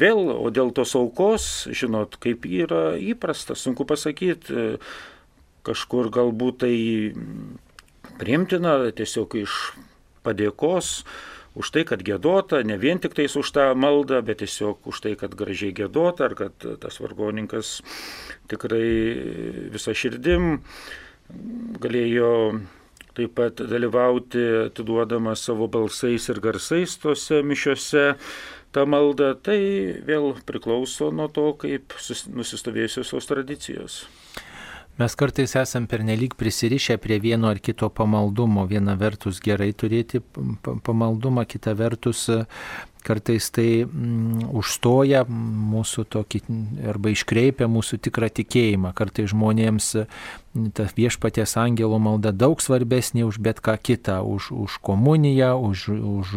vėl, 0.00 0.30
o 0.36 0.50
dėl 0.54 0.72
tos 0.76 0.94
aukos, 0.98 1.68
žinot, 1.74 2.18
kaip 2.22 2.46
yra 2.46 2.94
įprasta, 3.00 3.58
sunku 3.58 3.86
pasakyti, 3.88 4.78
kažkur 5.66 6.08
galbūt 6.14 6.62
tai 6.64 6.74
priimtina 8.20 8.78
tiesiog 8.96 9.36
iš 9.42 9.56
padėkos 10.26 11.04
už 11.58 11.70
tai, 11.74 11.82
kad 11.88 12.02
gėdota, 12.06 12.62
ne 12.62 12.76
vien 12.78 13.00
tik 13.02 13.16
tais 13.18 13.34
už 13.36 13.50
tą 13.56 13.70
maldą, 13.74 14.20
bet 14.22 14.42
tiesiog 14.44 14.86
už 14.86 15.00
tai, 15.02 15.14
kad 15.18 15.34
gražiai 15.34 15.74
gėdota, 15.74 16.30
ar 16.30 16.36
kad 16.38 16.66
tas 16.82 17.00
vargoninkas 17.02 17.80
tikrai 18.50 19.70
visą 19.74 19.94
širdim 19.96 20.60
galėjo 21.82 22.60
taip 23.16 23.34
pat 23.38 23.60
dalyvauti, 23.66 24.42
atiduodamas 24.68 25.42
savo 25.46 25.68
balsais 25.70 26.28
ir 26.30 26.40
garsais 26.42 26.96
tose 27.02 27.42
mišiose. 27.42 28.14
Ta 28.70 28.84
malda 28.86 29.32
tai 29.34 29.58
vėl 30.06 30.36
priklauso 30.46 31.08
nuo 31.10 31.26
to, 31.34 31.48
kaip 31.58 31.96
nusistovėjusios 32.30 33.10
tos 33.10 33.26
tradicijos. 33.26 34.04
Mes 35.00 35.14
kartais 35.16 35.54
esam 35.56 35.86
pernelyg 35.88 36.34
prisirišę 36.36 36.98
prie 37.00 37.16
vieno 37.24 37.48
ar 37.48 37.58
kito 37.64 37.88
pamaldumo. 37.88 38.66
Viena 38.68 38.98
vertus 39.00 39.38
gerai 39.40 39.70
turėti 39.72 40.20
pamaldumą, 40.84 41.46
kita 41.48 41.72
vertus 41.78 42.26
kartais 43.04 43.50
tai 43.54 43.84
mm, 43.84 44.50
užstoja 44.56 45.24
mūsų 45.28 46.04
tokį 46.10 46.40
arba 46.90 47.12
iškreipia 47.14 47.68
mūsų 47.70 48.00
tikrą 48.06 48.30
tikėjimą. 48.40 48.92
Kartais 48.96 49.30
žmonėms 49.32 49.88
mm, 50.02 50.70
ta 50.76 50.88
viešpaties 50.96 51.56
angelo 51.60 52.00
malda 52.02 52.32
daug 52.34 52.60
svarbesnė 52.62 53.26
už 53.28 53.40
bet 53.42 53.62
ką 53.64 53.76
kitą, 53.80 54.20
už, 54.26 54.50
už 54.52 54.78
komuniją, 54.84 55.54
už, 55.58 55.86
už, 55.96 56.34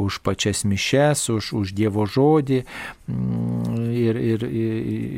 už 0.00 0.20
pačias 0.26 0.62
mišes, 0.64 1.28
už, 1.32 1.52
už 1.60 1.74
Dievo 1.76 2.06
žodį. 2.06 2.62
Mm, 3.10 3.90
ir, 3.90 4.20
ir, 4.20 4.46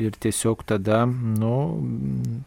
ir 0.09 0.16
tiesiog 0.16 0.64
tada, 0.68 1.05
nu, 1.07 1.55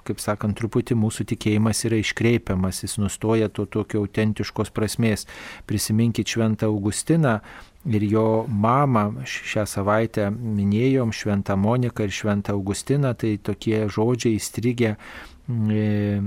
kaip 0.08 0.24
sakant, 0.24 0.58
truputį 0.58 0.98
mūsų 1.00 1.28
tikėjimas 1.34 1.86
yra 1.88 2.02
iškreipiamas, 2.02 2.84
jis 2.86 2.98
nustoja 3.02 3.50
to 3.54 3.68
tokio 3.70 4.04
autentiškos 4.06 4.74
prasmės. 4.76 5.28
Prisiminkit 5.70 6.30
Šventą 6.30 6.70
Augustiną, 6.72 7.40
ir 7.86 8.04
jo 8.10 8.46
mamą 8.50 9.26
šią 9.30 9.66
savaitę 9.70 10.30
minėjom, 10.34 11.14
Šventą 11.14 11.58
Moniką 11.58 12.08
ir 12.08 12.14
Šventą 12.14 12.56
Augustiną, 12.58 13.14
tai 13.14 13.38
tokie 13.38 13.86
žodžiai 13.92 14.40
įstrigę 14.40 14.96
E, 15.46 16.22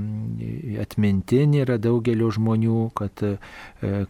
atmintin 0.79 1.57
yra 1.59 1.75
daugelio 1.83 2.29
žmonių, 2.31 2.83
kad 2.95 3.23
e, 3.27 3.33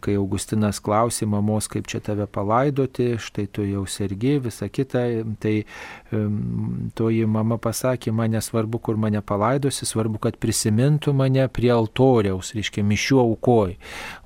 kai 0.04 0.16
Augustinas 0.20 0.82
klausė 0.84 1.24
mamos, 1.30 1.64
kaip 1.72 1.88
čia 1.88 2.02
tave 2.04 2.26
palaidoti, 2.28 3.14
štai 3.16 3.46
tu 3.48 3.64
jau 3.64 3.86
sergi, 3.88 4.34
visa 4.44 4.68
kita, 4.68 5.06
tai 5.40 5.54
toji 6.98 7.24
mama 7.28 7.56
pasakė, 7.62 8.12
man 8.12 8.34
nesvarbu, 8.36 8.82
kur 8.84 9.00
mane 9.00 9.22
palaidosi, 9.24 9.88
svarbu, 9.88 10.20
kad 10.28 10.36
prisimintų 10.40 11.14
mane 11.16 11.46
prie 11.48 11.72
altoriaus, 11.72 12.52
reiškia, 12.56 12.84
mišių 12.84 13.22
aukoj. 13.24 13.78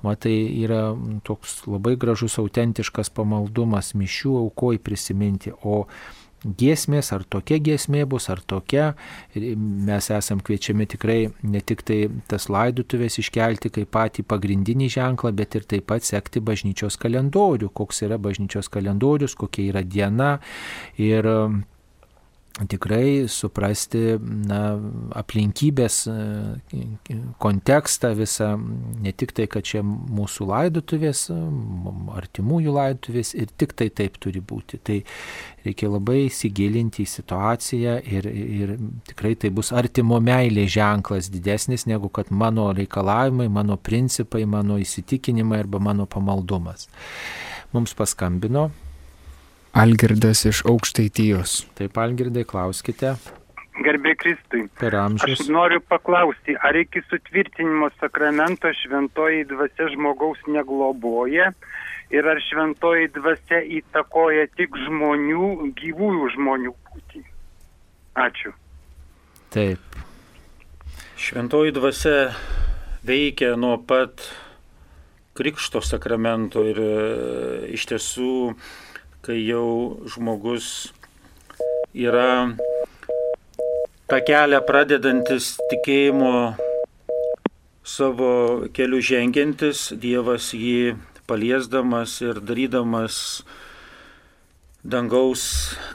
Matai, 0.03 0.35
yra 0.65 0.89
toks 1.23 1.61
labai 1.69 1.95
gražus, 1.99 2.35
autentiškas 2.43 3.13
pamaldumas 3.15 3.93
mišių 3.95 4.35
aukoj 4.43 4.83
prisiminti, 4.83 5.55
o 5.63 5.85
giesmės, 6.43 7.11
ar 7.15 7.23
tokia 7.23 7.59
giesmė 7.63 8.03
bus, 8.09 8.29
ar 8.29 8.41
tokia. 8.45 8.93
Mes 9.35 10.09
esam 10.13 10.41
kviečiami 10.43 10.87
tikrai 10.93 11.19
ne 11.43 11.61
tik 11.61 11.83
tai 11.87 11.99
tas 12.29 12.49
laidutuvės 12.51 13.19
iškelti 13.23 13.71
kaip 13.73 13.91
patį 13.93 14.25
pagrindinį 14.27 14.89
ženklą, 14.97 15.33
bet 15.35 15.57
ir 15.59 15.67
taip 15.69 15.87
pat 15.91 16.05
sekti 16.07 16.43
bažnyčios 16.43 16.99
kalendorių, 17.01 17.71
koks 17.73 18.03
yra 18.07 18.19
bažnyčios 18.21 18.71
kalendorius, 18.73 19.37
kokia 19.39 19.69
yra 19.71 19.83
diena. 19.83 20.37
Ir 21.01 21.27
tikrai 22.53 23.25
suprasti 23.31 24.13
na, 24.21 24.59
aplinkybės, 25.17 25.95
e, 26.05 26.83
kontekstą 27.41 28.11
visą, 28.17 28.51
ne 29.01 29.13
tik 29.17 29.33
tai, 29.33 29.47
kad 29.49 29.65
čia 29.65 29.81
mūsų 29.83 30.45
laidotuvės, 30.51 31.25
artimųjų 32.13 32.75
laidotuvės 32.75 33.33
ir 33.33 33.49
tik 33.57 33.73
tai 33.79 33.89
taip 33.89 34.19
turi 34.21 34.43
būti. 34.45 34.77
Tai 34.85 34.99
reikia 35.65 35.89
labai 35.89 36.27
įsigilinti 36.27 37.07
į 37.07 37.09
situaciją 37.15 37.97
ir, 38.05 38.29
ir 38.29 38.75
tikrai 39.09 39.33
tai 39.39 39.49
bus 39.49 39.73
artimo 39.73 40.21
meilė 40.21 40.67
ženklas 40.69 41.31
didesnis 41.33 41.87
negu 41.89 42.11
kad 42.13 42.29
mano 42.29 42.69
reikalavimai, 42.77 43.49
mano 43.49 43.81
principai, 43.81 44.45
mano 44.45 44.77
įsitikinimai 44.77 45.65
arba 45.65 45.81
mano 45.81 46.05
pamaldumas. 46.05 46.85
Mums 47.73 47.97
paskambino 47.97 48.69
Algirdas 49.73 50.45
iš 50.45 50.59
aukštaitijos. 50.69 51.63
Taip, 51.73 51.97
Algirdai, 51.97 52.43
klauskite. 52.45 53.15
Garbė 53.81 54.13
Kristui. 54.21 54.67
Per 54.77 54.93
amžius. 54.93 55.41
Aš 55.41 55.49
noriu 55.49 55.81
paklausti, 55.89 56.53
ar 56.61 56.77
iki 56.77 57.01
sutvirtinimo 57.07 57.89
sakramento 57.97 58.69
šventoji 58.83 59.47
dvasia 59.49 59.87
žmogaus 59.95 60.43
negloboja 60.45 61.49
ir 62.13 62.29
ar 62.29 62.41
šventoji 62.45 63.09
dvasia 63.15 63.63
įtakoja 63.79 64.45
tik 64.53 64.77
žmonių, 64.85 65.49
gyvųjų 65.81 66.29
žmonių 66.35 66.75
būtį. 66.91 67.25
Ačiū. 68.27 68.53
Taip. 69.57 69.99
Šventoji 71.17 71.73
dvasia 71.73 72.17
veikia 73.01 73.55
nuo 73.57 73.79
pat 73.81 74.21
Krikšto 75.33 75.81
sakramento 75.81 76.61
ir 76.69 76.77
e, 76.77 76.95
iš 77.73 77.87
tiesų 77.89 78.33
kai 79.23 79.39
jau 79.47 80.03
žmogus 80.11 80.91
yra 81.95 82.51
tą 84.11 84.17
kelią 84.27 84.59
pradedantis 84.67 85.53
tikėjimo 85.71 86.31
savo 87.87 88.31
keliu 88.75 88.99
žengiantis, 88.99 89.93
Dievas 89.95 90.49
jį 90.51 90.97
paliesdamas 91.27 92.17
ir 92.25 92.41
darydamas 92.43 93.45
dangaus 94.83 95.45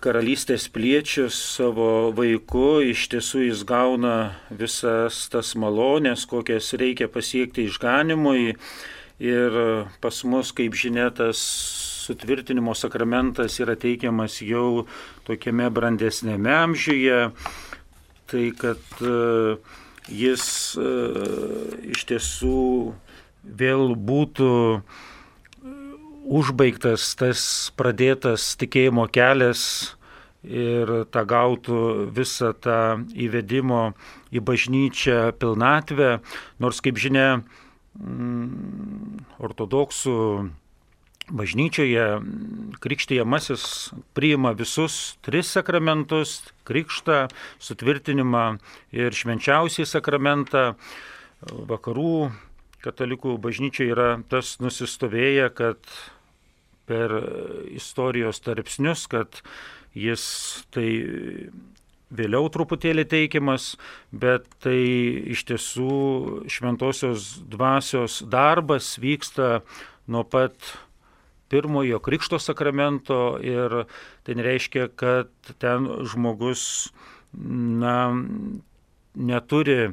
karalystės 0.00 0.64
pliečius 0.72 1.36
savo 1.36 2.08
vaiku, 2.16 2.80
iš 2.80 3.10
tiesų 3.12 3.44
jis 3.50 3.66
gauna 3.68 4.16
visas 4.48 5.26
tas 5.28 5.52
malonės, 5.52 6.24
kokias 6.32 6.72
reikia 6.80 7.12
pasiekti 7.12 7.68
išganimui. 7.68 8.56
Ir 9.20 9.60
pas 10.00 10.24
mus, 10.24 10.54
kaip 10.56 10.76
žinia, 10.78 11.10
tas 11.12 11.44
sutvirtinimo 12.08 12.74
sakramentas 12.74 13.58
yra 13.60 13.76
teikiamas 13.76 14.40
jau 14.44 14.86
tokiame 15.28 15.68
brandesnėme 15.72 16.54
amžiuje, 16.64 17.20
tai 18.28 18.46
kad 18.56 19.04
e, 19.04 19.58
jis 20.08 20.48
e, 20.80 20.88
iš 21.92 22.08
tiesų 22.08 22.64
vėl 23.60 23.94
būtų 24.08 24.50
užbaigtas 26.28 27.12
tas 27.16 27.42
pradėtas 27.76 28.52
tikėjimo 28.60 29.06
kelias 29.12 29.62
ir 30.44 30.90
tą 31.12 31.24
gautų 31.28 31.80
visą 32.14 32.52
tą 32.56 33.04
įvedimo 33.16 33.92
į 34.32 34.42
bažnyčią 34.44 35.32
pilnatvę, 35.40 36.18
nors 36.62 36.80
kaip 36.84 37.00
žinia, 37.00 37.40
mm, 37.98 39.24
ortodoksų 39.40 40.18
bažnyčioje 41.30 42.20
krikštijamasis 42.80 43.92
priima 44.14 44.52
visus 44.56 45.16
tris 45.20 45.50
sakramentus- 45.52 46.42
krikštą, 46.68 47.28
sutvirtinimą 47.60 48.58
ir 48.92 49.12
švenčiausiai 49.12 49.86
sakramentą. 49.86 50.74
Vakarų 51.42 52.32
katalikų 52.82 53.38
bažnyčioje 53.38 53.92
yra 53.92 54.22
tas 54.28 54.58
nusistovėję, 54.58 55.54
kad 55.54 55.78
per 56.86 57.10
istorijos 57.70 58.40
tarpsnius, 58.40 59.06
kad 59.08 59.42
jis 59.94 60.64
tai 60.70 60.88
vėliau 62.10 62.48
truputėlį 62.52 63.04
teikiamas, 63.08 63.76
bet 64.12 64.46
tai 64.64 64.80
iš 65.34 65.44
tiesų 65.50 66.48
šventosios 66.48 67.38
dvasios 67.50 68.22
darbas 68.24 68.96
vyksta 69.02 69.60
nuo 70.08 70.24
pat 70.24 70.56
pirmojo 71.48 72.00
krikšto 72.04 72.38
sakramento 72.38 73.38
ir 73.42 73.84
tai 74.24 74.38
nereiškia, 74.38 74.88
kad 74.96 75.30
ten 75.58 75.88
žmogus 76.08 76.92
na, 77.32 78.12
neturi 79.14 79.92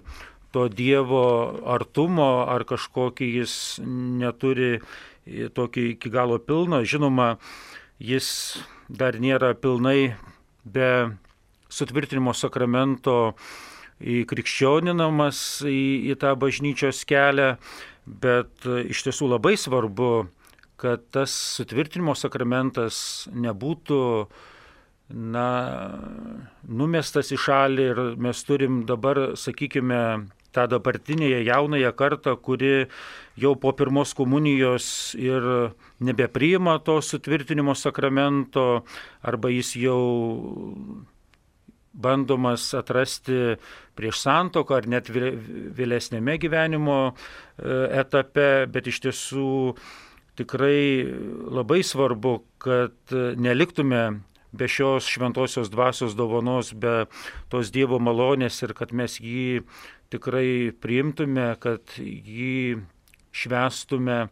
to 0.56 0.68
Dievo 0.72 1.26
artumo 1.68 2.46
ar 2.48 2.64
kažkokį 2.68 3.28
jis 3.42 3.54
neturi 3.84 4.80
tokį 5.26 5.90
iki 5.96 6.12
galo 6.14 6.40
pilno. 6.40 6.80
Žinoma, 6.86 7.36
jis 8.00 8.28
dar 8.88 9.18
nėra 9.20 9.56
pilnai 9.58 10.16
be 10.64 11.18
sutvirtinimo 11.72 12.34
sakramento 12.36 13.36
įkrikščioninamas 14.00 15.40
į, 15.68 16.12
į 16.12 16.16
tą 16.20 16.36
bažnyčios 16.40 17.04
kelią, 17.08 17.56
bet 18.06 18.68
iš 18.68 19.06
tiesų 19.08 19.32
labai 19.32 19.56
svarbu, 19.60 20.28
kad 20.86 21.06
tas 21.10 21.34
sutvirtinimo 21.58 22.14
sakramentas 22.14 22.98
nebūtų 23.34 24.00
na, 25.10 25.50
numestas 26.66 27.32
į 27.34 27.40
šalį 27.42 27.86
ir 27.92 28.02
mes 28.22 28.42
turim 28.46 28.84
dabar, 28.90 29.32
sakykime, 29.40 30.02
tą 30.56 30.68
dabartinėje 30.72 31.42
jaunąją 31.50 31.92
kartą, 32.00 32.36
kuri 32.38 32.86
jau 33.42 33.56
po 33.60 33.74
pirmos 33.76 34.14
komunijos 34.16 34.88
ir 35.20 35.44
nebepriima 36.00 36.78
to 36.86 37.02
sutvirtinimo 37.04 37.76
sakramento, 37.76 38.86
arba 39.26 39.52
jis 39.52 39.74
jau 39.82 40.00
bandomas 41.96 42.74
atrasti 42.76 43.56
prieš 43.96 44.20
santoką 44.24 44.80
ar 44.80 44.88
net 44.92 45.12
vėlesnėme 45.12 46.36
gyvenimo 46.44 46.98
e, 47.08 47.14
etape, 48.02 48.68
bet 48.72 48.90
iš 48.92 49.00
tiesų 49.08 49.52
tikrai 50.40 51.06
labai 51.52 51.82
svarbu, 51.84 52.40
kad 52.62 53.16
neliktume 53.38 54.04
be 54.56 54.68
šios 54.68 55.08
šventosios 55.12 55.70
dvasios 55.70 56.16
dovanos, 56.16 56.74
be 56.74 57.06
tos 57.52 57.72
Dievo 57.76 58.00
malonės 58.00 58.62
ir 58.64 58.76
kad 58.78 58.94
mes 58.96 59.20
jį 59.20 59.64
tikrai 60.14 60.72
priimtume, 60.82 61.50
kad 61.60 61.98
jį 62.00 62.80
švestume 63.36 64.26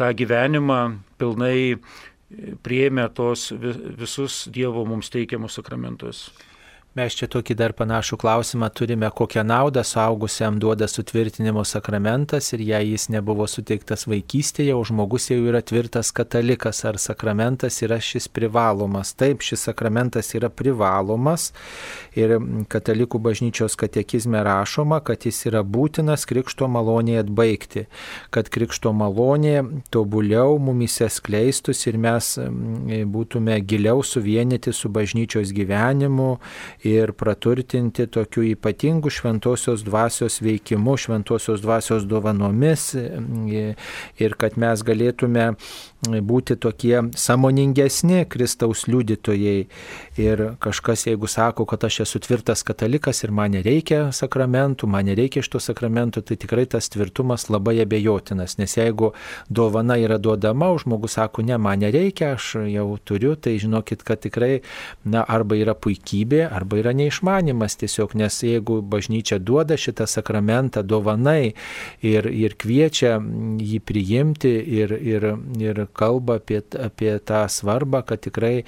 tą 0.00 0.12
gyvenimą 0.16 0.80
pilnai 1.20 1.76
prieėmę 2.64 3.08
tos 3.14 3.50
visus 3.52 4.46
Dievo 4.52 4.86
mums 4.88 5.10
teikiamus 5.12 5.58
sakramentus. 5.58 6.30
Mes 6.98 7.14
čia 7.14 7.28
tokį 7.30 7.54
dar 7.54 7.70
panašų 7.78 8.16
klausimą 8.18 8.66
turime, 8.74 9.06
kokią 9.14 9.44
naudą 9.46 9.84
suaugusiam 9.86 10.56
duoda 10.58 10.88
sutvirtinimo 10.90 11.62
sakramentas 11.62 12.48
ir 12.50 12.64
jei 12.66 12.88
jis 12.88 13.04
nebuvo 13.14 13.44
suteiktas 13.46 14.08
vaikystėje, 14.10 14.74
o 14.74 14.80
žmogus 14.82 15.28
jau 15.30 15.36
yra 15.46 15.60
tvirtas 15.62 16.10
katalikas, 16.10 16.80
ar 16.90 16.98
sakramentas 16.98 17.78
yra 17.86 18.00
šis 18.02 18.26
privalomas. 18.34 19.12
Taip, 19.14 19.44
šis 19.46 19.68
sakramentas 19.68 20.32
yra 20.34 20.50
privalomas 20.50 21.52
ir 22.18 22.34
katalikų 22.74 23.22
bažnyčios 23.22 23.78
katekizme 23.78 24.42
rašoma, 24.42 24.98
kad 25.06 25.28
jis 25.30 25.38
yra 25.46 25.62
būtinas 25.62 26.26
krikšto 26.26 26.66
malonėje 26.66 27.22
atbaigti, 27.22 27.84
kad 28.34 28.50
krikšto 28.50 28.90
malonė 28.90 29.62
tobuliau 29.94 30.58
mumise 30.58 31.06
skleistus 31.06 31.86
ir 31.86 32.02
mes 32.02 32.34
būtume 33.14 33.62
giliau 33.62 34.02
suvienyti 34.02 34.74
su 34.74 34.90
bažnyčios 34.90 35.54
gyvenimu 35.54 36.32
ir 36.84 37.12
praturtinti 37.12 38.06
tokiu 38.06 38.44
ypatingu 38.50 39.10
šventosios 39.10 39.84
dvasios 39.84 40.40
veikimu, 40.42 40.96
šventosios 40.96 41.60
dvasios 41.60 42.06
dovanomis 42.08 42.94
ir 42.96 44.36
kad 44.40 44.56
mes 44.60 44.84
galėtume 44.86 45.50
būti 46.24 46.56
tokie 46.56 47.02
samoningesni 47.16 48.24
Kristaus 48.28 48.86
liudytojai. 48.88 49.66
Ir 50.20 50.40
kažkas, 50.58 51.06
jeigu 51.06 51.26
sako, 51.26 51.64
kad 51.64 51.84
aš 51.84 52.00
esu 52.00 52.18
tvirtas 52.20 52.62
katalikas 52.66 53.22
ir 53.24 53.30
man 53.32 53.54
nereikia 53.56 54.10
sakramentų, 54.12 54.88
man 54.90 55.06
nereikia 55.08 55.40
šito 55.44 55.60
sakramentų, 55.62 56.22
tai 56.28 56.36
tikrai 56.40 56.66
tas 56.68 56.90
tvirtumas 56.92 57.46
labai 57.48 57.78
abejotinas. 57.84 58.58
Nes 58.60 58.76
jeigu 58.76 59.12
dovana 59.48 59.96
yra 60.00 60.18
duodama, 60.20 60.68
o 60.74 60.78
žmogus 60.82 61.16
sako, 61.16 61.44
ne, 61.46 61.56
man 61.56 61.80
nereikia, 61.80 62.34
aš 62.36 62.50
jau 62.68 62.86
turiu, 63.04 63.32
tai 63.40 63.54
žinokit, 63.62 64.04
kad 64.04 64.20
tikrai, 64.26 64.60
na, 65.04 65.22
arba 65.24 65.56
yra 65.56 65.76
puikybė, 65.78 66.42
arba 66.50 66.82
yra 66.82 66.92
neišmanimas 66.98 67.78
tiesiog, 67.80 68.18
nes 68.20 68.42
jeigu 68.44 68.80
bažnyčia 68.82 69.40
duoda 69.40 69.78
šitą 69.80 70.04
sakramentą 70.10 70.84
dovanai 70.84 71.54
ir, 72.04 72.28
ir 72.28 72.58
kviečia 72.60 73.16
jį 73.62 73.80
priimti 73.88 74.52
ir, 74.82 74.92
ir, 75.00 75.30
ir 75.62 75.82
kalba 75.96 76.40
apie, 76.42 76.60
apie 76.76 77.16
tą 77.24 77.46
svarbą, 77.48 78.04
kad 78.04 78.20
tikrai 78.26 78.58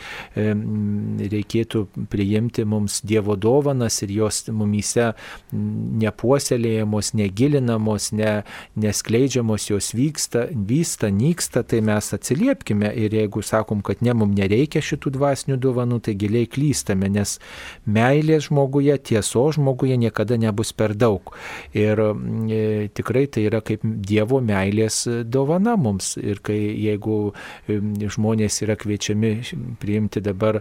reikėtų 1.43 1.85
priimti 2.11 2.65
mums 2.65 3.01
Dievo 3.05 3.37
dovanas 3.37 4.01
ir 4.03 4.13
jos 4.15 4.47
mumyse 4.49 5.13
nepuoselėjamos, 5.53 7.13
negilinamos, 7.19 8.11
ne, 8.17 8.43
neskleidžiamos, 8.81 9.69
jos 9.71 9.93
vyksta, 9.95 10.49
vysta, 10.55 11.11
nyksta, 11.13 11.63
tai 11.63 11.83
mes 11.85 12.13
atsiliepkime 12.15 12.93
ir 12.97 13.15
jeigu 13.19 13.43
sakom, 13.43 13.83
kad 13.83 14.03
ne, 14.03 14.15
mums 14.17 14.39
nereikia 14.39 14.83
šitų 14.83 15.15
dvasinių 15.19 15.59
dovanų, 15.61 16.01
tai 16.07 16.17
giliai 16.19 16.49
klystame, 16.51 17.11
nes 17.13 17.39
meilės 17.85 18.49
žmoguje, 18.49 18.97
tieso 19.13 19.45
žmoguje 19.53 19.99
niekada 20.01 20.39
nebus 20.41 20.73
per 20.73 20.97
daug. 20.97 21.35
Ir 21.77 22.01
e, 22.01 22.89
tikrai 22.95 23.27
tai 23.29 23.47
yra 23.51 23.63
kaip 23.65 23.83
Dievo 23.83 24.41
meilės 24.43 25.05
dovana 25.29 25.75
mums. 25.77 26.15
Ir 26.23 26.41
kai 26.45 26.57
jeigu 26.59 27.03
jeigu 27.03 28.11
žmonės 28.13 28.63
yra 28.65 28.77
kviečiami 28.77 29.33
priimti 29.81 30.23
dabar 30.23 30.61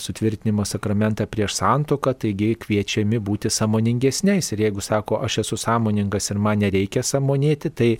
sutvirtinimo 0.00 0.64
sakramentą 0.68 1.26
prieš 1.30 1.56
santoką, 1.60 2.14
taigi 2.24 2.52
kviečiami 2.62 3.20
būti 3.22 3.50
samoningesniais. 3.52 4.52
Ir 4.54 4.66
jeigu 4.66 4.84
sako, 4.84 5.20
aš 5.26 5.42
esu 5.44 5.58
sąmoningas 5.60 6.30
ir 6.32 6.40
man 6.42 6.62
nereikia 6.64 7.04
samonėti, 7.06 7.72
tai, 7.76 7.90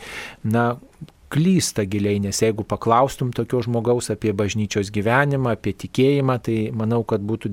na, 0.45 0.73
klysta 1.33 1.85
giliai, 1.89 2.20
nes 2.20 2.43
jeigu 2.43 2.64
paklaustum 2.68 3.31
tokio 3.33 3.62
žmogaus 3.64 4.11
apie 4.12 4.35
bažnyčios 4.37 4.91
gyvenimą, 4.93 5.55
apie 5.57 5.73
tikėjimą, 5.85 6.37
tai 6.45 6.57
manau, 6.77 7.01
kad 7.09 7.25
būtų 7.25 7.53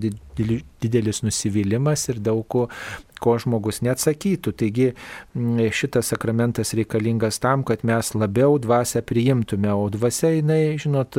didelis 0.83 1.23
nusivylimas 1.23 2.09
ir 2.11 2.19
daug 2.23 2.43
ko 2.51 2.65
ko 3.19 3.35
žmogus 3.41 3.81
neatsakytų. 3.85 4.53
Taigi 4.59 4.87
šitas 5.75 6.11
sakramentas 6.13 6.73
reikalingas 6.77 7.39
tam, 7.43 7.63
kad 7.67 7.83
mes 7.87 8.13
labiau 8.15 8.57
dvasę 8.61 9.01
priimtume, 9.05 9.71
o 9.73 9.89
dvasia 9.91 10.31
jinai, 10.37 10.77
žinot, 10.81 11.17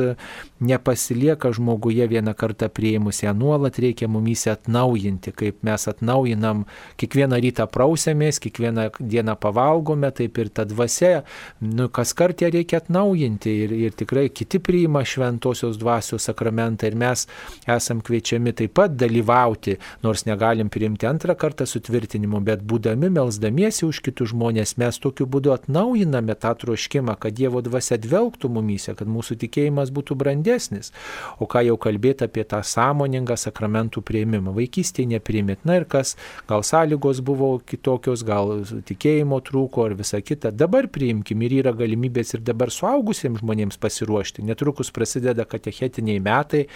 nepasilieka 0.61 1.51
žmoguje 1.55 2.07
vieną 2.07 2.33
kartą 2.37 2.69
prieimus, 2.69 3.21
ją 3.23 3.33
nuolat 3.37 3.79
reikia 3.81 4.09
mumyse 4.11 4.51
atnaujinti, 4.53 5.33
kaip 5.37 5.61
mes 5.65 5.87
atnaujinam, 5.87 6.65
kiekvieną 7.01 7.39
rytą 7.45 7.67
prausiamės, 7.71 8.41
kiekvieną 8.43 8.89
dieną 8.99 9.37
pavalgome, 9.41 10.11
taip 10.15 10.37
ir 10.41 10.51
ta 10.53 10.65
dvasia, 10.65 11.23
nu, 11.61 11.89
kas 11.93 12.15
kartą 12.17 12.51
reikia 12.53 12.81
atnaujinti 12.81 13.55
ir, 13.65 13.75
ir 13.87 13.97
tikrai 13.97 14.27
kiti 14.33 14.61
priima 14.63 15.03
šventosios 15.05 15.79
dvasios 15.81 16.27
sakramentą 16.29 16.89
ir 16.89 16.97
mes 16.99 17.27
esam 17.69 18.01
kviečiami 18.01 18.53
taip 18.57 18.75
pat 18.77 18.95
dalyvauti, 18.97 19.77
nors 20.03 20.25
negalim 20.25 20.69
priimti 20.71 21.09
antrą 21.09 21.35
kartą 21.37 21.65
sutvirtinti 21.65 21.90
sutvirtinimu, 21.91 22.39
bet 22.43 22.61
būdami 22.63 23.09
melzdamiesi 23.11 23.85
už 23.85 24.01
kitus 24.05 24.31
žmonės, 24.31 24.77
mes 24.77 24.97
tokiu 24.99 25.25
būdu 25.27 25.51
atnaujiname 25.53 26.35
tą 26.35 26.53
troškimą, 26.55 27.17
kad 27.19 27.35
Dievo 27.35 27.61
dvasia 27.61 27.97
dvelgtų 27.97 28.49
mumyse, 28.49 28.95
kad 28.95 29.07
mūsų 29.07 29.37
tikėjimas 29.41 29.91
būtų 29.91 30.15
brandesnis. 30.15 30.91
O 31.39 31.45
ką 31.45 31.63
jau 31.65 31.77
kalbėti 31.77 32.25
apie 32.25 32.43
tą 32.43 32.61
sąmoningą 32.63 33.35
sakramentų 33.35 34.01
prieimimą. 34.01 34.53
Vaikystėje 34.55 35.09
neprimėt. 35.15 35.65
Na 35.65 35.79
ir 35.81 35.85
kas, 35.85 36.15
gal 36.47 36.63
sąlygos 36.63 37.21
buvo 37.21 37.59
kitokios, 37.59 38.23
gal 38.23 38.63
tikėjimo 38.87 39.41
trūko 39.41 39.89
ar 39.89 39.97
visa 39.99 40.21
kita. 40.21 40.51
Dabar 40.51 40.87
priimkim 40.87 41.41
ir 41.43 41.57
yra 41.61 41.75
galimybės 41.75 42.35
ir 42.35 42.45
dabar 42.45 42.71
suaugusiems 42.71 43.41
žmonėms 43.41 43.79
pasiruošti. 43.81 44.45
Netrukus 44.47 44.91
prasideda 44.93 45.45
katechetiniai 45.45 46.21
metai, 46.23 46.67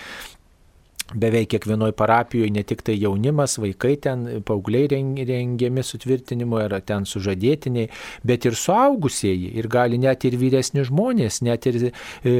beveik 1.14 1.52
kiekvienoje 1.54 1.94
parapijoje 1.94 2.50
ne 2.52 2.64
tik 2.66 2.82
tai 2.86 2.96
jaunimas, 2.98 3.60
vaikai 3.62 3.94
ten, 4.02 4.26
paaugliai 4.46 4.88
rengiami 4.90 5.84
sutvirtinimu, 5.86 6.58
ar 6.64 6.80
ten 6.86 7.06
sužadėtiniai, 7.06 7.92
bet 8.26 8.48
ir 8.50 8.58
suaugusieji, 8.58 9.52
ir 9.60 9.70
gali 9.72 10.00
net 10.02 10.26
ir 10.26 10.38
vyresni 10.42 10.86
žmonės, 10.88 11.42
net 11.46 11.68
ir 11.70 11.78
e, 11.86 12.34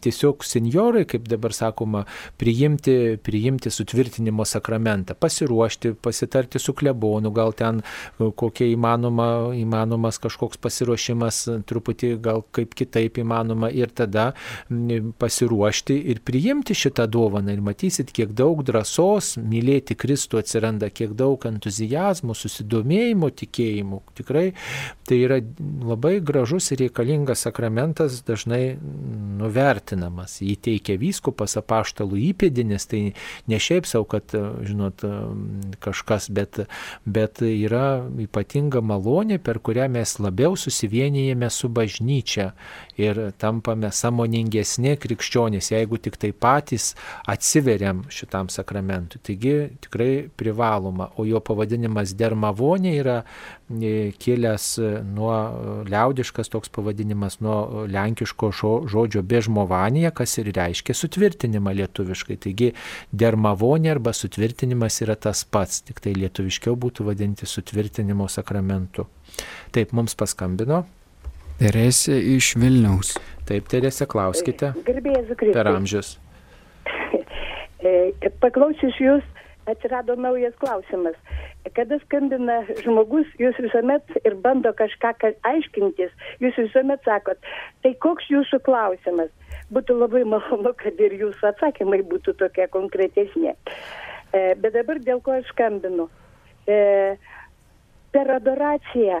tiesiog 0.00 0.46
seniorai, 0.46 1.04
kaip 1.10 1.28
dabar 1.28 1.54
sakoma, 1.56 2.06
priimti, 2.40 3.18
priimti 3.22 3.72
sutvirtinimo 3.74 4.46
sakramentą, 4.48 5.18
pasiruošti, 5.20 5.94
pasitarti 6.00 6.62
su 6.62 6.74
klebonu, 6.76 7.34
gal 7.36 7.52
ten 7.56 7.84
kokia 8.16 8.70
įmanoma, 8.72 9.28
įmanomas 9.60 10.20
kažkoks 10.22 10.62
pasiruošimas, 10.64 11.42
truputį 11.68 12.14
gal 12.24 12.42
kaip 12.56 12.72
kitaip 12.78 13.20
įmanoma, 13.20 13.68
ir 13.68 13.92
tada 13.92 14.30
pasiruošti 15.20 16.00
ir 16.10 16.24
priimti 16.24 16.74
šitą 16.76 17.04
dovaną 17.10 17.49
ir 17.52 17.62
matysit, 17.64 18.12
kiek 18.14 18.32
daug 18.36 18.62
drąsos 18.66 19.34
mylėti 19.40 19.96
Kristų 19.98 20.40
atsiranda, 20.40 20.90
kiek 20.92 21.14
daug 21.18 21.44
entuzijazmo, 21.48 22.36
susidomėjimo 22.36 23.30
tikėjimu. 23.42 24.02
Tikrai 24.18 24.50
tai 25.08 25.18
yra 25.24 25.40
labai 25.86 26.18
gražus 26.22 26.70
ir 26.70 26.84
reikalingas 26.84 27.44
sakramentas, 27.46 28.20
dažnai 28.26 28.76
nuvertinamas. 29.40 30.38
Jį 30.44 30.56
teikia 30.68 30.98
vyskupas 31.00 31.56
apaštalų 31.60 32.20
įpėdinis, 32.30 32.86
tai 32.90 33.02
ne 33.50 33.60
šiaip 33.60 33.88
savo, 33.90 34.06
kad, 34.10 34.34
žinot, 34.66 35.04
kažkas, 35.82 36.30
bet, 36.34 36.62
bet 37.04 37.42
yra 37.44 38.04
ypatinga 38.22 38.82
malonė, 38.84 39.40
per 39.42 39.58
kurią 39.58 39.88
mes 39.92 40.16
labiau 40.22 40.56
susivienijame 40.58 41.50
su 41.50 41.70
bažnyčia 41.72 42.50
ir 43.00 43.20
tampame 43.40 43.90
samoningesni 43.94 44.96
krikščionys, 45.00 45.72
jeigu 45.74 46.00
tik 46.02 46.18
tai 46.20 46.32
patys 46.32 46.92
atsiveriam 47.40 48.02
šitam 48.08 48.48
sakramentui. 48.48 49.20
Taigi 49.24 49.68
tikrai 49.80 50.28
privaloma, 50.36 51.06
o 51.16 51.24
jo 51.24 51.40
pavadinimas 51.40 52.12
dermavonė 52.12 52.92
yra 53.00 53.14
e, 53.22 54.10
kilęs 54.20 54.66
e, 54.76 54.90
nuo 55.08 55.32
e, 55.32 55.72
liaudiškas 55.88 56.52
toks 56.52 56.68
pavadinimas 56.76 57.38
nuo 57.40 57.86
lenkiško 57.88 58.52
žodžio 58.92 59.24
bežmovanija, 59.24 60.12
kas 60.12 60.36
ir 60.42 60.52
reiškia 60.52 60.98
sutvirtinimą 61.00 61.72
lietuviškai. 61.80 62.36
Taigi 62.44 62.72
dermavonė 63.24 63.94
arba 63.96 64.12
sutvirtinimas 64.12 65.00
yra 65.00 65.16
tas 65.16 65.46
pats, 65.48 65.80
tik 65.88 66.04
tai 66.04 66.12
lietuviškiau 66.20 66.76
būtų 66.76 67.08
vadinti 67.08 67.48
sutvirtinimo 67.48 68.28
sakramentu. 68.28 69.08
Taip, 69.72 69.96
mums 69.96 70.12
paskambino. 70.12 70.84
Teresė 71.60 72.20
iš 72.36 72.58
Vilniaus. 72.60 73.16
Taip, 73.48 73.72
Teresė, 73.72 74.04
klauskite. 74.08 74.74
Gerbėjai 74.84 75.30
Zukristai. 75.30 75.56
Per 75.56 75.78
amžius. 75.78 76.18
E, 77.80 78.12
paklausius 78.42 78.96
jūs, 79.00 79.24
atsirado 79.70 80.16
naujas 80.16 80.54
klausimas. 80.60 81.16
Kada 81.76 81.98
skambina 82.04 82.60
žmogus, 82.80 83.28
jūs 83.40 83.58
visuomet 83.60 84.14
ir 84.24 84.36
bando 84.44 84.72
kažką 84.76 85.12
aiškintis, 85.48 86.12
jūs 86.40 86.56
visuomet 86.58 87.04
sakot, 87.04 87.40
tai 87.84 87.94
koks 88.04 88.28
jūsų 88.32 88.62
klausimas? 88.66 89.32
Būtų 89.72 89.98
labai 90.00 90.24
malonu, 90.32 90.74
kad 90.76 91.00
ir 91.00 91.16
jūsų 91.20 91.52
atsakymai 91.52 92.02
būtų 92.10 92.36
tokie 92.40 92.68
konkretesni. 92.72 93.54
E, 94.32 94.54
bet 94.56 94.74
dabar 94.76 95.00
dėl 95.04 95.20
ko 95.24 95.38
aš 95.38 95.48
skambinu. 95.52 96.08
E, 96.68 97.16
per 98.10 98.30
adoraciją 98.34 99.20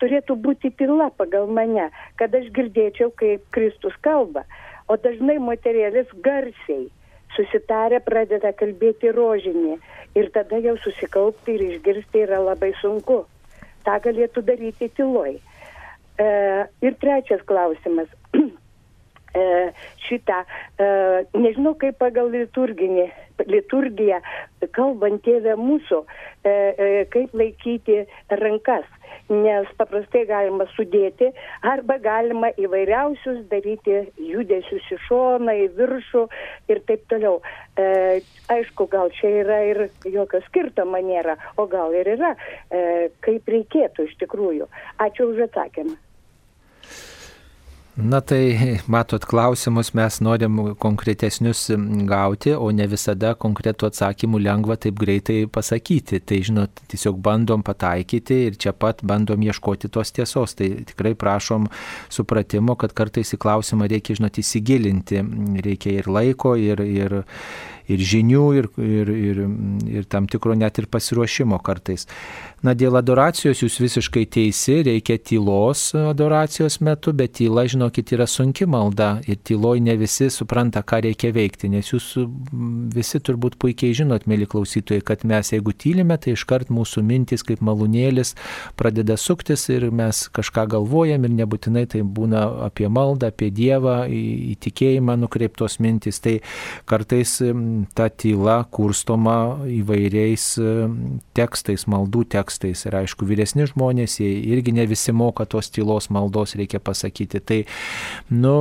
turėtų 0.00 0.36
būti 0.40 0.70
tyla 0.78 1.10
pagal 1.18 1.50
mane, 1.50 1.90
kad 2.16 2.34
aš 2.34 2.48
girdėčiau, 2.56 3.12
kaip 3.20 3.44
Kristus 3.54 3.94
kalba. 4.06 4.46
O 4.90 4.96
dažnai 4.98 5.36
moterėlis 5.42 6.08
garsiai 6.24 6.88
susitarę 7.36 8.00
pradeda 8.04 8.52
kalbėti 8.56 9.12
rožinį 9.14 9.76
ir 10.18 10.30
tada 10.34 10.58
jau 10.62 10.76
susikaupti 10.84 11.56
ir 11.56 11.66
išgirsti 11.68 12.24
yra 12.26 12.40
labai 12.42 12.72
sunku. 12.80 13.22
Ta 13.84 13.98
galėtų 14.04 14.42
daryti 14.44 14.90
tyloj. 14.96 15.36
E, 16.20 16.26
ir 16.84 16.96
trečias 17.00 17.42
klausimas. 17.48 18.10
E, 19.34 19.72
šitą, 20.06 20.42
e, 20.78 20.88
nežinau 21.38 21.74
kaip 21.80 21.98
pagal 22.00 22.30
liturginį, 22.34 23.08
liturgiją, 23.48 24.20
kalbant 24.76 25.22
tėvę 25.26 25.56
mūsų, 25.60 26.04
e, 26.44 27.04
kaip 27.12 27.36
laikyti 27.36 28.02
rankas 28.42 28.88
nes 29.30 29.68
paprastai 29.78 30.24
galima 30.26 30.66
sudėti 30.74 31.30
arba 31.66 31.96
galima 32.02 32.50
įvairiausius 32.58 33.44
daryti 33.52 34.00
judesius 34.18 34.90
į 34.90 34.98
šoną, 35.06 35.54
į 35.64 35.68
viršų 35.78 36.24
ir 36.72 36.82
taip 36.90 37.06
toliau. 37.12 37.38
Aišku, 38.50 38.88
gal 38.90 39.14
čia 39.20 39.30
yra 39.44 39.62
ir 39.70 39.82
jokio 40.04 40.42
skirtumo 40.48 40.98
nėra, 41.06 41.38
o 41.56 41.68
gal 41.70 41.94
ir 41.94 42.10
yra, 42.18 42.34
kaip 43.24 43.54
reikėtų 43.54 44.10
iš 44.10 44.18
tikrųjų. 44.24 44.70
Ačiū 45.06 45.30
už 45.30 45.46
atsakymą. 45.46 45.98
Na 47.96 48.20
tai, 48.20 48.78
matot, 48.86 49.24
klausimus 49.26 49.90
mes 49.98 50.20
norim 50.22 50.60
konkretesnius 50.78 51.64
gauti, 52.06 52.52
o 52.54 52.68
ne 52.70 52.86
visada 52.88 53.32
konkretų 53.34 53.88
atsakymų 53.90 54.38
lengva 54.44 54.76
taip 54.78 54.94
greitai 55.00 55.40
pasakyti. 55.50 56.20
Tai, 56.22 56.38
žinot, 56.46 56.84
tiesiog 56.92 57.18
bandom 57.20 57.64
pataikyti 57.66 58.38
ir 58.46 58.60
čia 58.62 58.72
pat 58.72 59.02
bandom 59.02 59.42
ieškoti 59.42 59.90
tos 59.90 60.14
tiesos. 60.14 60.54
Tai 60.54 60.70
tikrai 60.86 61.16
prašom 61.18 61.66
supratimo, 62.12 62.78
kad 62.78 62.94
kartais 62.94 63.34
į 63.34 63.40
klausimą 63.42 63.90
reikia, 63.90 64.20
žinot, 64.20 64.38
įsigilinti. 64.38 65.24
Reikia 65.66 65.98
ir 65.98 66.10
laiko, 66.14 66.54
ir, 66.56 66.84
ir, 66.86 67.18
ir 67.90 68.04
žinių, 68.12 68.44
ir, 68.60 68.70
ir, 68.80 69.10
ir, 69.30 69.42
ir 70.00 70.08
tam 70.10 70.28
tikro 70.30 70.54
net 70.58 70.78
ir 70.80 70.88
pasiruošimo 70.90 71.58
kartais. 71.64 72.06
Na, 72.60 72.74
dėl 72.76 72.98
adoracijos 72.98 73.62
jūs 73.62 73.78
visiškai 73.80 74.26
teisi, 74.28 74.82
reikia 74.84 75.16
tylos 75.16 75.86
adoracijos 75.96 76.76
metu, 76.84 77.14
bet 77.16 77.38
tyla, 77.38 77.64
žinokit, 77.70 78.12
yra 78.12 78.26
sunki 78.28 78.66
malda 78.68 79.14
ir 79.24 79.38
tyloj 79.48 79.80
ne 79.86 79.94
visi 79.96 80.28
supranta, 80.32 80.82
ką 80.84 80.98
reikia 81.06 81.30
veikti, 81.32 81.70
nes 81.72 81.88
jūs 81.88 82.10
visi 82.92 83.20
turbūt 83.24 83.56
puikiai 83.60 83.96
žinot, 83.96 84.26
mėly 84.28 84.48
klausytojai, 84.50 85.00
kad 85.08 85.24
mes 85.24 85.54
jeigu 85.54 85.72
tylime, 85.72 86.18
tai 86.20 86.34
iškart 86.36 86.68
mūsų 86.68 87.04
mintis 87.06 87.46
kaip 87.48 87.64
malūnėlis 87.64 88.34
pradeda 88.76 89.16
suktis 89.16 89.64
ir 89.72 89.88
mes 89.88 90.26
kažką 90.36 90.66
galvojam 90.76 91.24
ir 91.24 91.34
nebūtinai 91.40 91.86
tai 91.88 92.04
būna 92.04 92.44
apie 92.68 92.92
maldą, 92.92 93.32
apie 93.32 93.48
Dievą, 93.56 94.02
į 94.04 94.58
tikėjimą 94.60 95.16
nukreiptos 95.24 95.78
mintis. 95.80 96.20
Tai 96.20 96.36
kartais 96.90 97.38
ta 97.94 98.08
tyla 98.10 98.60
kurstoma 98.72 99.66
įvairiais 99.70 100.46
tekstais, 101.36 101.86
maldų 101.90 102.26
tekstais 102.30 102.40
tekstais. 102.40 102.84
Ir 102.86 102.96
aišku, 103.02 103.26
vyresni 103.28 103.66
žmonės, 103.68 104.18
jie 104.20 104.30
irgi 104.52 104.74
ne 104.76 104.86
visi 104.88 105.12
moka 105.12 105.46
tos 105.46 105.70
tylos 105.70 106.10
maldos, 106.10 106.56
reikia 106.58 106.80
pasakyti. 106.80 107.40
Tai, 107.40 107.60
nu, 108.30 108.54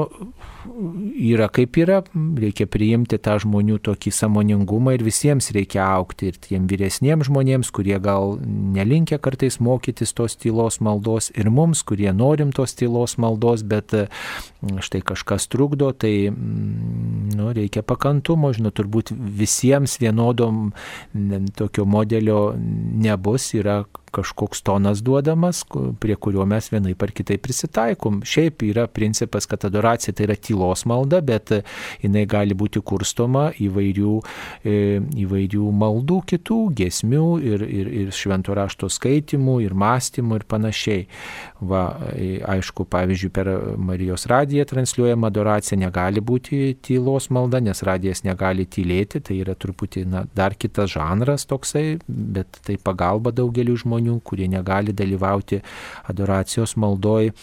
yra 0.67 1.47
kaip 1.51 1.77
yra, 1.79 2.01
reikia 2.13 2.67
priimti 2.69 3.19
tą 3.21 3.37
žmonių 3.43 3.79
tokį 3.85 4.11
samoningumą 4.13 4.95
ir 4.97 5.03
visiems 5.05 5.49
reikia 5.55 5.85
aukti. 5.85 6.29
Ir 6.29 6.39
tiem 6.43 6.67
vyresniems 6.69 7.29
žmonėms, 7.29 7.71
kurie 7.75 7.97
gal 8.03 8.37
nelinkia 8.43 9.19
kartais 9.23 9.59
mokytis 9.63 10.13
tos 10.17 10.35
tylos 10.39 10.79
maldos, 10.83 11.29
ir 11.37 11.49
mums, 11.53 11.83
kurie 11.87 12.11
norim 12.15 12.51
tos 12.55 12.75
tylos 12.77 13.17
maldos, 13.21 13.63
bet 13.63 13.95
mm, 13.95 14.81
štai 14.85 15.01
kažkas 15.05 15.47
trukdo, 15.51 15.91
tai 15.93 16.29
mm, 16.29 17.35
nu, 17.39 17.51
reikia 17.55 17.83
pakantumo, 17.85 18.51
žinot, 18.55 18.75
turbūt 18.79 19.13
visiems 19.15 19.97
vienodom 20.01 20.71
tokio 21.57 21.87
modelio 21.89 22.41
nebus, 22.55 23.53
yra 23.57 23.83
kažkoks 24.13 24.63
tonas 24.65 25.03
duodamas, 25.05 25.63
prie 25.99 26.15
kurio 26.15 26.45
mes 26.49 26.69
vienai 26.71 26.95
par 26.99 27.13
kitai 27.15 27.37
prisitaikom. 27.41 28.21
Šiaip 28.27 28.63
yra 28.67 28.87
principas, 28.87 29.47
kad 29.49 29.65
adoracija 29.67 30.13
tai 30.15 30.27
yra 30.27 30.37
tylos 30.39 30.85
malda, 30.89 31.21
bet 31.25 31.53
jinai 32.03 32.25
gali 32.29 32.57
būti 32.57 32.81
kurstoma 32.85 33.49
įvairių, 33.59 34.15
e, 34.63 34.75
įvairių 35.25 35.71
maldų 35.83 36.19
kitų, 36.33 36.59
gesmių 36.79 37.27
ir, 37.45 37.65
ir, 37.67 37.91
ir 38.03 38.13
švento 38.15 38.55
rašto 38.57 38.89
skaitimų, 38.91 39.59
ir 39.65 39.75
mąstymų 39.77 40.41
ir 40.41 40.47
panašiai. 40.49 41.05
Va, 41.59 41.83
e, 42.15 42.39
aišku, 42.45 42.85
pavyzdžiui, 42.89 43.31
per 43.35 43.49
Marijos 43.77 44.25
radiją 44.31 44.65
transliuojama 44.69 45.27
adoracija 45.27 45.77
negali 45.79 46.21
būti 46.23 46.77
tylos 46.85 47.29
malda, 47.33 47.59
nes 47.63 47.83
radijas 47.85 48.23
negali 48.23 48.65
tylėti, 48.65 49.21
tai 49.25 49.41
yra 49.43 49.55
truputį 49.59 50.05
na, 50.09 50.23
dar 50.35 50.55
kitas 50.59 50.93
žanras 50.95 51.45
toksai, 51.49 51.99
bet 52.07 52.61
tai 52.65 52.77
pagalba 52.81 53.33
daugeliu 53.35 53.75
žmonių, 53.79 53.98
kurie 54.23 54.47
negali 54.51 54.93
dalyvauti 54.93 55.61
adoracijos 56.11 56.75
maldoj 56.79 57.29
e, 57.29 57.33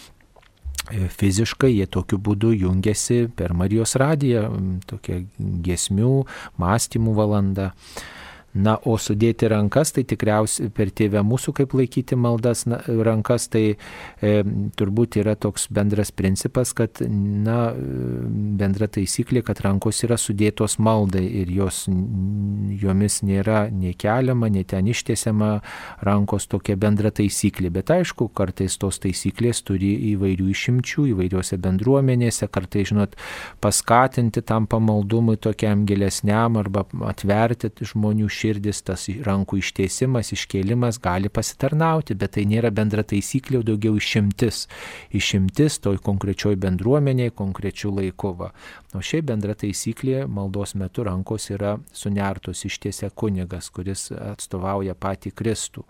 fiziškai, 1.08 1.72
jie 1.78 1.86
tokiu 1.86 2.18
būdu 2.18 2.52
jungiasi 2.56 3.26
per 3.36 3.54
Marijos 3.54 3.96
radiją, 4.00 4.48
tokia 4.86 5.22
gesmių, 5.38 6.14
mąstymų 6.62 7.16
valanda. 7.16 7.72
Na, 8.56 8.76
o 8.88 8.94
sudėti 8.96 9.50
rankas, 9.52 9.90
tai 9.92 10.06
tikriausiai 10.08 10.70
per 10.72 10.88
tėvę 10.96 11.20
mūsų, 11.26 11.52
kaip 11.58 11.74
laikyti 11.76 12.16
maldas 12.16 12.64
na, 12.64 12.78
rankas, 13.04 13.50
tai 13.52 13.64
e, 13.76 14.30
turbūt 14.78 15.18
yra 15.20 15.34
toks 15.36 15.66
bendras 15.74 16.12
principas, 16.16 16.72
kad, 16.76 17.02
na, 17.04 17.58
bendra 18.56 18.88
taisyklė, 18.88 19.42
kad 19.44 19.60
rankos 19.64 20.00
yra 20.06 20.16
sudėtos 20.20 20.78
maldai 20.80 21.24
ir 21.42 21.52
jos, 21.52 21.82
jomis 22.80 23.18
nėra 23.26 23.66
nei 23.68 23.92
keliama, 23.98 24.48
nei 24.52 24.64
ten 24.64 24.88
ištiesiama 24.88 25.50
rankos 26.06 26.48
tokia 26.48 26.78
bendra 26.80 27.12
taisyklė. 27.12 27.70
Bet 27.76 27.92
aišku, 27.92 28.30
kartais 28.36 28.78
tos 28.80 29.02
taisyklės 29.04 29.60
turi 29.68 29.92
įvairių 30.14 30.48
išimčių, 30.54 31.06
įvairiuose 31.12 31.60
bendruomenėse, 31.60 32.48
kartais, 32.48 32.88
žinot, 32.94 33.20
paskatinti 33.60 34.40
tam 34.46 34.64
pamaldumui 34.70 35.36
tokiam 35.36 35.84
gilesniam 35.88 36.56
arba 36.56 36.86
atverti 37.10 37.74
žmonių 37.84 38.32
širdį 38.32 38.45
širdis, 38.46 38.82
tas 38.86 39.06
rankų 39.26 39.60
ištiesimas, 39.60 40.32
iškėlimas 40.36 41.00
gali 41.02 41.30
pasitarnauti, 41.32 42.16
bet 42.18 42.36
tai 42.36 42.46
nėra 42.48 42.70
bendra 42.74 43.04
taisyklė, 43.06 43.60
o 43.60 43.66
daugiau 43.66 43.96
išimtis. 43.98 44.66
Išimtis 45.16 45.80
toj 45.84 46.00
konkrečioj 46.04 46.56
bendruomeniai, 46.62 47.34
konkrečių 47.34 47.94
laiku. 48.00 48.34
Va. 48.36 48.52
O 48.94 49.02
šiaip 49.04 49.28
bendra 49.32 49.56
taisyklė 49.58 50.24
maldos 50.28 50.76
metu 50.78 51.06
rankos 51.06 51.50
yra 51.54 51.76
sunertos 51.92 52.64
ištiesia 52.68 53.10
kunigas, 53.10 53.70
kuris 53.70 54.08
atstovauja 54.12 54.96
patį 54.98 55.34
Kristų 55.36 55.86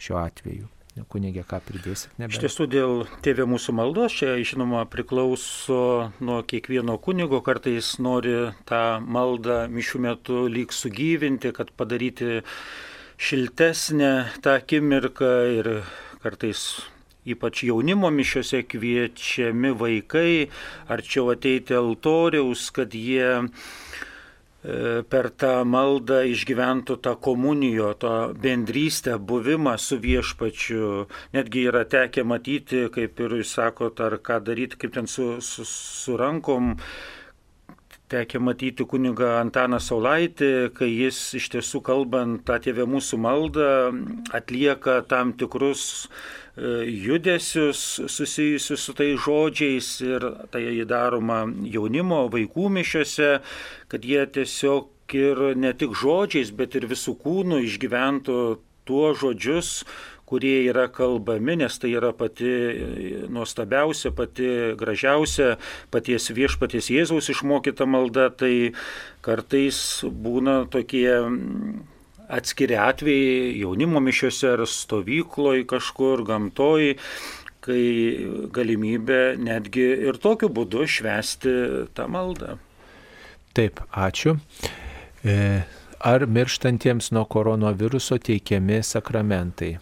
šiuo 0.00 0.20
atveju. 0.24 0.79
Kunigė, 1.10 1.44
ką 1.46 1.60
pridėsit? 1.62 2.10
Nebe. 2.18 2.34
Iš 2.34 2.42
tiesų 2.42 2.66
dėl 2.70 2.94
tėvė 3.22 3.46
mūsų 3.46 3.74
maldos, 3.78 4.14
čia 4.18 4.34
žinoma 4.42 4.82
priklauso 4.90 6.10
nuo 6.18 6.40
kiekvieno 6.42 6.96
kunigo, 6.98 7.38
kartais 7.46 7.92
nori 8.02 8.50
tą 8.66 8.82
maldą 9.00 9.62
mišių 9.70 10.02
metu 10.06 10.40
lyg 10.50 10.74
sugyvinti, 10.74 11.54
kad 11.54 11.70
padaryti 11.78 12.40
šiltesnę 13.22 14.12
tą 14.42 14.56
akimirką 14.58 15.30
ir 15.60 15.70
kartais 16.24 16.66
ypač 17.28 17.62
jaunimo 17.68 18.10
mišiuose 18.10 18.64
kviečiami 18.66 19.70
vaikai 19.76 20.48
arčiau 20.90 21.30
ateiti 21.34 21.76
altoriaus, 21.76 22.66
kad 22.74 22.96
jie 22.96 23.46
per 24.60 25.30
tą 25.40 25.52
maldą 25.64 26.20
išgyventų 26.28 26.98
tą 27.00 27.14
komunijo, 27.16 27.94
tą 27.96 28.32
bendrystę, 28.36 29.16
buvimą 29.18 29.78
su 29.80 29.96
viešpačiu. 30.00 31.06
Netgi 31.32 31.64
yra 31.70 31.86
tekę 31.88 32.24
matyti, 32.24 32.84
kaip 32.92 33.20
ir 33.24 33.38
jūs 33.40 33.54
sakote, 33.56 34.04
ar 34.04 34.18
ką 34.20 34.42
daryti, 34.44 34.76
kaip 34.76 34.92
ten 34.98 35.08
su, 35.08 35.38
su, 35.40 35.64
su 35.64 36.18
rankom. 36.20 36.76
Tekė 38.10 38.40
matyti 38.42 38.84
kuniga 38.90 39.36
Antaną 39.38 39.78
Saulaitį, 39.78 40.74
kai 40.74 40.88
jis 40.90 41.18
iš 41.38 41.46
tiesų 41.54 41.80
kalbant 41.86 42.42
tą 42.44 42.58
tėvę 42.60 42.84
mūsų 42.90 43.20
maldą 43.22 43.68
atlieka 44.34 44.98
tam 45.06 45.30
tikrus 45.38 46.08
E, 46.10 46.39
judesius 46.56 48.00
susijusius 48.06 48.84
su 48.84 48.94
tai 48.96 49.12
žodžiais 49.16 49.90
ir 50.04 50.26
tai 50.50 50.64
įdaroma 50.82 51.44
jaunimo, 51.70 52.24
vaikų 52.32 52.70
mišiuose, 52.76 53.30
kad 53.88 54.04
jie 54.04 54.24
tiesiog 54.26 55.14
ir 55.14 55.42
ne 55.56 55.72
tik 55.74 55.94
žodžiais, 55.96 56.52
bet 56.54 56.74
ir 56.78 56.88
visų 56.90 57.16
kūnų 57.22 57.62
išgyventų 57.66 58.40
tuos 58.88 59.20
žodžius, 59.22 59.84
kurie 60.30 60.60
yra 60.70 60.86
kalbami, 60.94 61.56
nes 61.58 61.78
tai 61.82 61.90
yra 61.98 62.12
pati 62.14 62.50
nuostabiausia, 63.34 64.12
pati 64.14 64.50
gražiausia 64.78 65.56
paties 65.90 66.30
viešpaties 66.30 66.90
Jėzaus 66.94 67.32
išmokyta 67.34 67.86
malda, 67.90 68.28
tai 68.30 68.72
kartais 69.26 69.80
būna 70.06 70.62
tokie 70.70 71.10
atskiri 72.30 72.78
atvejai 72.78 73.58
jaunimo 73.60 74.00
mišiuose 74.00 74.54
ar 74.54 74.64
stovykloje 74.68 75.66
kažkur 75.70 76.24
gamtoj, 76.28 76.94
kai 77.60 77.84
galimybė 78.54 79.20
netgi 79.40 79.86
ir 80.08 80.18
tokiu 80.22 80.48
būdu 80.48 80.86
švesti 80.88 81.52
tą 81.96 82.08
maldą. 82.08 82.56
Taip, 83.56 83.82
ačiū. 83.90 84.36
E, 85.26 85.36
ar 86.00 86.26
mirštantiems 86.26 87.10
nuo 87.12 87.26
koronaviruso 87.28 88.18
teikiami 88.22 88.80
sakramentai? 88.86 89.74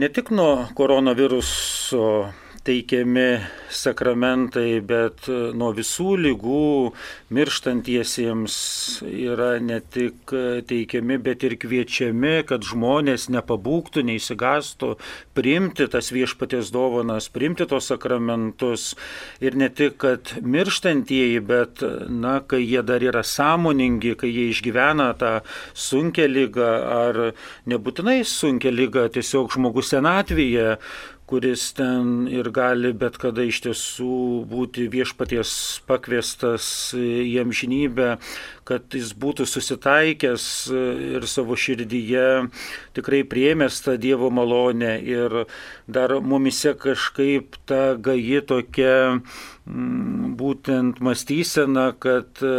Ne 0.00 0.08
tik 0.08 0.30
nuo 0.34 0.68
koronaviruso 0.78 2.04
teikiami 2.66 3.40
sakramentai, 3.72 4.80
bet 4.84 5.28
nuo 5.56 5.70
visų 5.72 6.14
lygų 6.20 6.64
mirštantiesiems 7.32 8.56
yra 9.06 9.54
ne 9.64 9.78
tik 9.80 10.34
teikiami, 10.68 11.16
bet 11.24 11.46
ir 11.46 11.56
kviečiami, 11.60 12.34
kad 12.48 12.66
žmonės 12.66 13.28
nepabūktų, 13.32 14.04
neįsigastų, 14.10 14.92
priimti 15.36 15.86
tas 15.92 16.10
viešpatės 16.12 16.72
dovanas, 16.74 17.30
priimti 17.32 17.64
tos 17.70 17.88
sakramentus. 17.92 18.90
Ir 19.40 19.56
ne 19.56 19.70
tik, 19.72 19.96
kad 20.04 20.34
mirštantieji, 20.42 21.40
bet, 21.46 21.84
na, 22.10 22.40
kai 22.44 22.60
jie 22.64 22.84
dar 22.86 23.00
yra 23.04 23.24
sąmoningi, 23.24 24.16
kai 24.20 24.32
jie 24.32 24.50
išgyvena 24.52 25.12
tą 25.20 25.38
sunkę 25.72 26.28
lygą 26.28 26.72
ar 26.90 27.22
nebūtinai 27.70 28.20
sunkę 28.26 28.74
lygą, 28.74 29.08
tiesiog 29.16 29.54
žmogus 29.56 29.94
senatvėje, 29.94 30.76
kuris 31.30 31.68
ten 31.78 32.26
ir 32.30 32.50
gali 32.50 32.90
bet 32.92 33.18
kada 33.22 33.44
iš 33.46 33.60
tiesų 33.66 34.16
būti 34.50 34.88
viešpaties 34.90 35.52
pakviestas 35.86 36.64
į 36.98 37.36
amžinybę, 37.44 38.16
kad 38.66 38.94
jis 38.94 39.12
būtų 39.18 39.46
susitaikęs 39.50 40.44
ir 41.16 41.26
savo 41.30 41.56
širdyje 41.58 42.26
tikrai 42.98 43.22
priemęs 43.26 43.80
tą 43.86 43.96
Dievo 44.00 44.30
malonę 44.34 44.96
ir 45.06 45.44
dar 45.86 46.16
mumise 46.20 46.74
kažkaip 46.74 47.58
ta 47.66 47.94
gaji 47.94 48.42
tokia 48.46 48.94
mm, 49.14 50.36
būtent 50.38 51.00
mąstysena, 51.04 51.90
kad 51.98 52.42
e, 52.42 52.54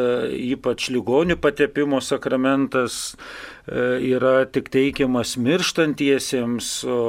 ypač 0.54 0.90
ligonių 0.94 1.40
patepimo 1.42 2.02
sakramentas 2.04 3.00
e, 3.12 4.14
yra 4.14 4.44
tik 4.46 4.72
teikiamas 4.74 5.38
mirštantiesiems, 5.40 6.74
o 6.86 7.00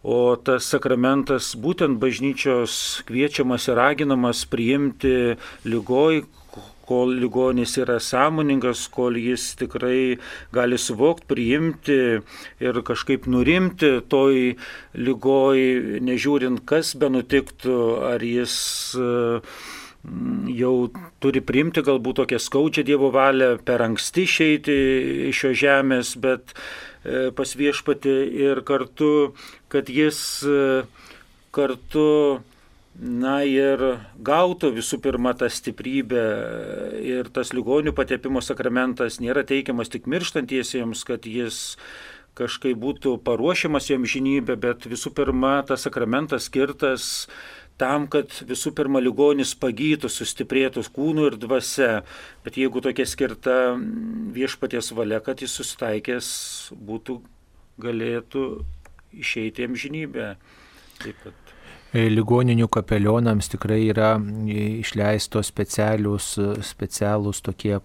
O 0.00 0.36
tas 0.40 0.64
sakramentas 0.64 1.52
būtent 1.60 1.98
bažnyčios 2.00 3.02
kviečiamas 3.04 3.68
ir 3.68 3.76
raginamas 3.76 4.46
priimti 4.48 5.36
lygoj, 5.68 6.22
kol 6.90 7.12
ligonis 7.20 7.76
yra 7.78 8.00
sąmoningas, 8.02 8.88
kol 8.90 9.18
jis 9.20 9.52
tikrai 9.60 10.18
gali 10.56 10.78
suvokti, 10.80 11.28
priimti 11.30 11.98
ir 12.64 12.80
kažkaip 12.86 13.28
nurimti 13.30 13.92
toj 14.10 14.56
lygoj, 14.98 15.60
nežiūrint, 16.08 16.64
kas 16.66 16.96
be 16.98 17.12
nutiktų, 17.14 17.78
ar 18.10 18.24
jis 18.26 18.56
mm, 18.98 20.50
jau 20.56 20.74
turi 21.22 21.44
priimti 21.46 21.84
galbūt 21.86 22.24
tokią 22.24 22.42
skaudžią 22.42 22.88
Dievo 22.88 23.12
valią, 23.14 23.58
per 23.62 23.86
anksti 23.86 24.26
išeiti 24.26 24.78
iš 25.30 25.44
šios 25.44 25.60
žemės, 25.62 26.16
bet 26.18 26.56
pas 27.36 27.56
viešpatį 27.56 28.14
ir 28.44 28.60
kartu, 28.68 29.32
kad 29.72 29.88
jis 29.88 30.20
e, 30.44 30.84
kartu, 31.54 32.42
na 33.00 33.40
ir 33.48 33.80
gautų 34.20 34.74
visų 34.76 35.00
pirma 35.00 35.32
tą 35.38 35.48
stiprybę. 35.48 36.24
Ir 37.00 37.30
tas 37.32 37.54
ligonių 37.56 37.94
patepimo 37.96 38.42
sakramentas 38.44 39.20
nėra 39.22 39.46
teikiamas 39.48 39.88
tik 39.88 40.10
mirštantiesiems, 40.10 41.06
kad 41.08 41.24
jis 41.24 41.78
kažkaip 42.38 42.78
būtų 42.80 43.16
paruošiamas 43.24 43.88
jam 43.90 44.04
žinybė, 44.06 44.56
bet 44.60 44.86
visų 44.88 45.14
pirma 45.16 45.60
tas 45.66 45.86
sakramentas 45.86 46.46
skirtas 46.48 47.26
tam, 47.80 48.06
kad 48.12 48.32
visų 48.46 48.74
pirma 48.76 49.00
ligonis 49.02 49.54
pagytų, 49.58 50.10
sustiprėtų 50.12 50.84
kūnų 50.94 51.30
ir 51.30 51.38
dvasia. 51.40 51.90
Bet 52.44 52.58
jeigu 52.60 52.82
tokia 52.84 53.06
skirta 53.08 53.56
viešpaties 54.36 54.92
valia, 54.96 55.22
kad 55.24 55.42
jis 55.42 55.56
susitaikęs 55.60 56.30
būtų 56.76 57.20
galėtų 57.80 58.44
išeiti 59.24 59.66
amžinybę. 59.68 60.34
Taip 61.00 61.24
pat. 61.24 61.49
E, 61.90 62.04
ligoninių 62.06 62.68
kapelionams 62.70 63.48
tikrai 63.50 63.80
yra 63.90 64.12
išleistos 64.46 65.48
specialius, 65.50 66.36
specialūs 66.62 67.40
tokie 67.42 67.80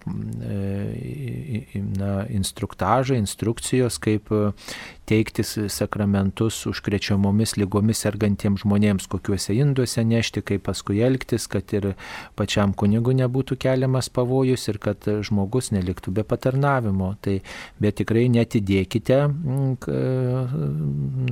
na, 1.98 2.12
instruktažai, 2.30 3.18
instrukcijos, 3.18 3.98
kaip 3.98 4.30
teikti 5.06 5.42
sakramentus 5.70 6.58
užkrečiamomis 6.70 7.56
lygomis 7.58 8.00
sergantiems 8.02 8.62
žmonėms, 8.62 9.06
kokiuose 9.10 9.54
induose 9.58 10.02
nešti, 10.06 10.42
kaip 10.46 10.64
paskui 10.66 11.02
elgtis, 11.06 11.46
kad 11.50 11.74
ir 11.74 11.92
pačiam 12.38 12.74
kunigu 12.78 13.14
nebūtų 13.18 13.58
keliamas 13.62 14.10
pavojus 14.10 14.68
ir 14.70 14.78
kad 14.82 15.06
žmogus 15.26 15.72
neliktų 15.74 16.14
be 16.14 16.26
patarnavimo. 16.26 17.12
Tai, 17.22 17.40
bet 17.82 17.98
tikrai 18.02 18.26
netidėkite 18.34 19.20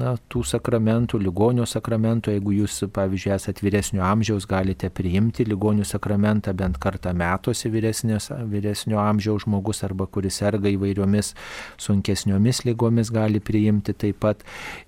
na, 0.02 0.14
tų 0.30 0.44
sakramentų, 0.54 1.22
ligonio 1.22 1.66
sakramentų, 1.70 2.34
jeigu 2.34 2.54
jūs, 2.64 2.80
pavyzdžiui, 2.94 3.32
esate 3.36 3.64
vyresnio 3.64 4.02
amžiaus, 4.06 4.48
galite 4.50 4.90
priimti 4.92 5.46
ligonių 5.46 5.86
sakramentą 5.86 6.54
bent 6.56 6.78
kartą 6.82 7.14
metuose 7.16 7.70
vyresnio 7.70 9.00
amžiaus 9.00 9.44
žmogus 9.44 9.84
arba 9.86 10.06
kuris 10.10 10.40
serga 10.40 10.70
įvairiomis 10.72 11.34
sunkesniomis 11.80 12.64
lygomis 12.64 13.12
gali 13.14 13.42
priimti 13.44 13.94
taip 13.94 14.20
pat 14.24 14.44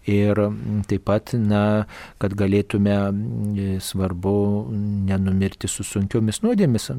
ir 0.08 0.40
taip 0.88 1.06
pat, 1.06 1.34
na, 1.38 1.86
kad 2.22 2.34
galėtume 2.38 2.96
svarbu 3.82 4.36
nenumirti 5.06 5.68
su 5.70 5.84
sunkiomis 5.86 6.42
nuodėmis, 6.44 6.90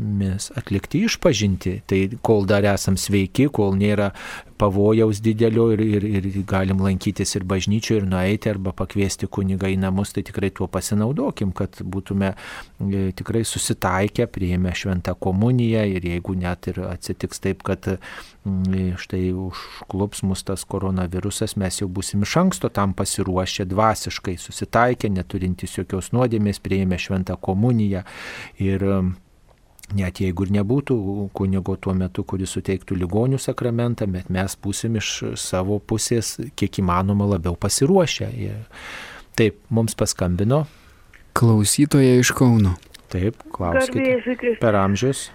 atlikti 0.57 1.03
išpažinti. 1.07 1.77
Tai 1.87 2.01
kol 2.25 2.45
dar 2.49 2.67
esam 2.73 2.97
sveiki, 2.99 3.49
kol 3.53 3.75
nėra 3.79 4.11
pavojaus 4.57 5.21
didelio 5.23 5.69
ir, 5.75 5.81
ir, 5.81 6.05
ir 6.19 6.27
galim 6.47 6.81
lankytis 6.83 7.35
ir 7.37 7.45
bažnyčioje, 7.47 8.01
ir 8.01 8.07
nueiti 8.09 8.51
arba 8.51 8.73
pakviesti 8.77 9.29
kunigą 9.29 9.69
į 9.71 9.77
namus, 9.81 10.13
tai 10.15 10.23
tikrai 10.27 10.49
tuo 10.55 10.67
pasinaudokim, 10.71 11.53
kad 11.57 11.79
būtume 11.83 12.33
e, 12.33 13.03
tikrai 13.17 13.43
susitaikę, 13.47 14.27
prieėmę 14.33 14.73
šventą 14.77 15.15
komuniją 15.19 15.85
ir 15.93 16.07
jeigu 16.11 16.37
net 16.39 16.71
ir 16.71 16.81
atsitiks 16.87 17.43
taip, 17.43 17.63
kad 17.67 17.97
štai 18.97 19.21
užklups 19.35 20.23
mus 20.23 20.43
tas 20.47 20.63
koronavirusas, 20.65 21.57
mes 21.59 21.81
jau 21.81 21.89
busim 21.91 22.23
iš 22.23 22.37
anksto 22.41 22.71
tam 22.73 22.93
pasiruošę 22.97 23.67
dvasiškai, 23.67 24.37
susitaikę, 24.39 25.11
neturintys 25.11 25.77
jokios 25.79 26.13
nuodėmės, 26.15 26.61
prieėmę 26.63 26.99
šventą 27.01 27.37
komuniją 27.41 28.05
ir 28.63 28.85
net 29.95 30.19
jeigu 30.19 30.47
ir 30.47 30.51
nebūtų 30.57 30.97
kunigo 31.37 31.77
tuo 31.79 31.93
metu, 31.95 32.25
kuris 32.27 32.55
suteiktų 32.57 32.97
ligonių 32.99 33.39
sakramentą, 33.39 34.07
bet 34.11 34.31
mes 34.33 34.57
būsim 34.59 34.97
iš 34.99 35.13
savo 35.39 35.79
pusės 35.79 36.35
kiek 36.59 36.81
įmanoma 36.81 37.29
labiau 37.35 37.55
pasiruošę. 37.55 38.31
Taip, 39.37 39.61
mums 39.69 39.95
paskambino. 39.95 40.65
Klausytoja 41.37 42.17
iš 42.19 42.33
Kauno. 42.35 42.75
Taip, 43.13 43.39
klauskite. 43.53 44.57
Per 44.59 44.75
amžius. 44.75 45.29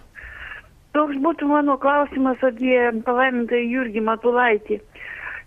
Toks 0.93 1.17
būtų 1.25 1.49
mano 1.49 1.79
klausimas 1.81 2.43
apie 2.45 2.77
palaimintą 3.07 3.57
Jurgį 3.57 4.03
Matulaitį. 4.05 4.81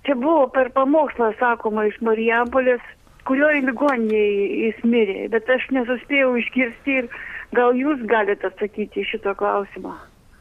Čia 0.06 0.16
buvo 0.18 0.48
per 0.54 0.72
pamokslą 0.74 1.34
sakoma 1.38 1.86
iš 1.90 2.00
Marijampolės, 2.06 2.82
kurioje 3.30 3.62
ligoninėje 3.68 4.48
jis 4.64 4.82
mirė, 4.86 5.20
bet 5.34 5.50
aš 5.50 5.68
nesuspėjau 5.74 6.34
išgirsti 6.42 6.98
ir 7.02 7.10
Gal 7.56 7.78
jūs 7.78 8.04
galite 8.10 8.50
atsakyti 8.52 9.06
šito 9.08 9.36
klausimą? 9.40 9.96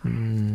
Mm. 0.05 0.55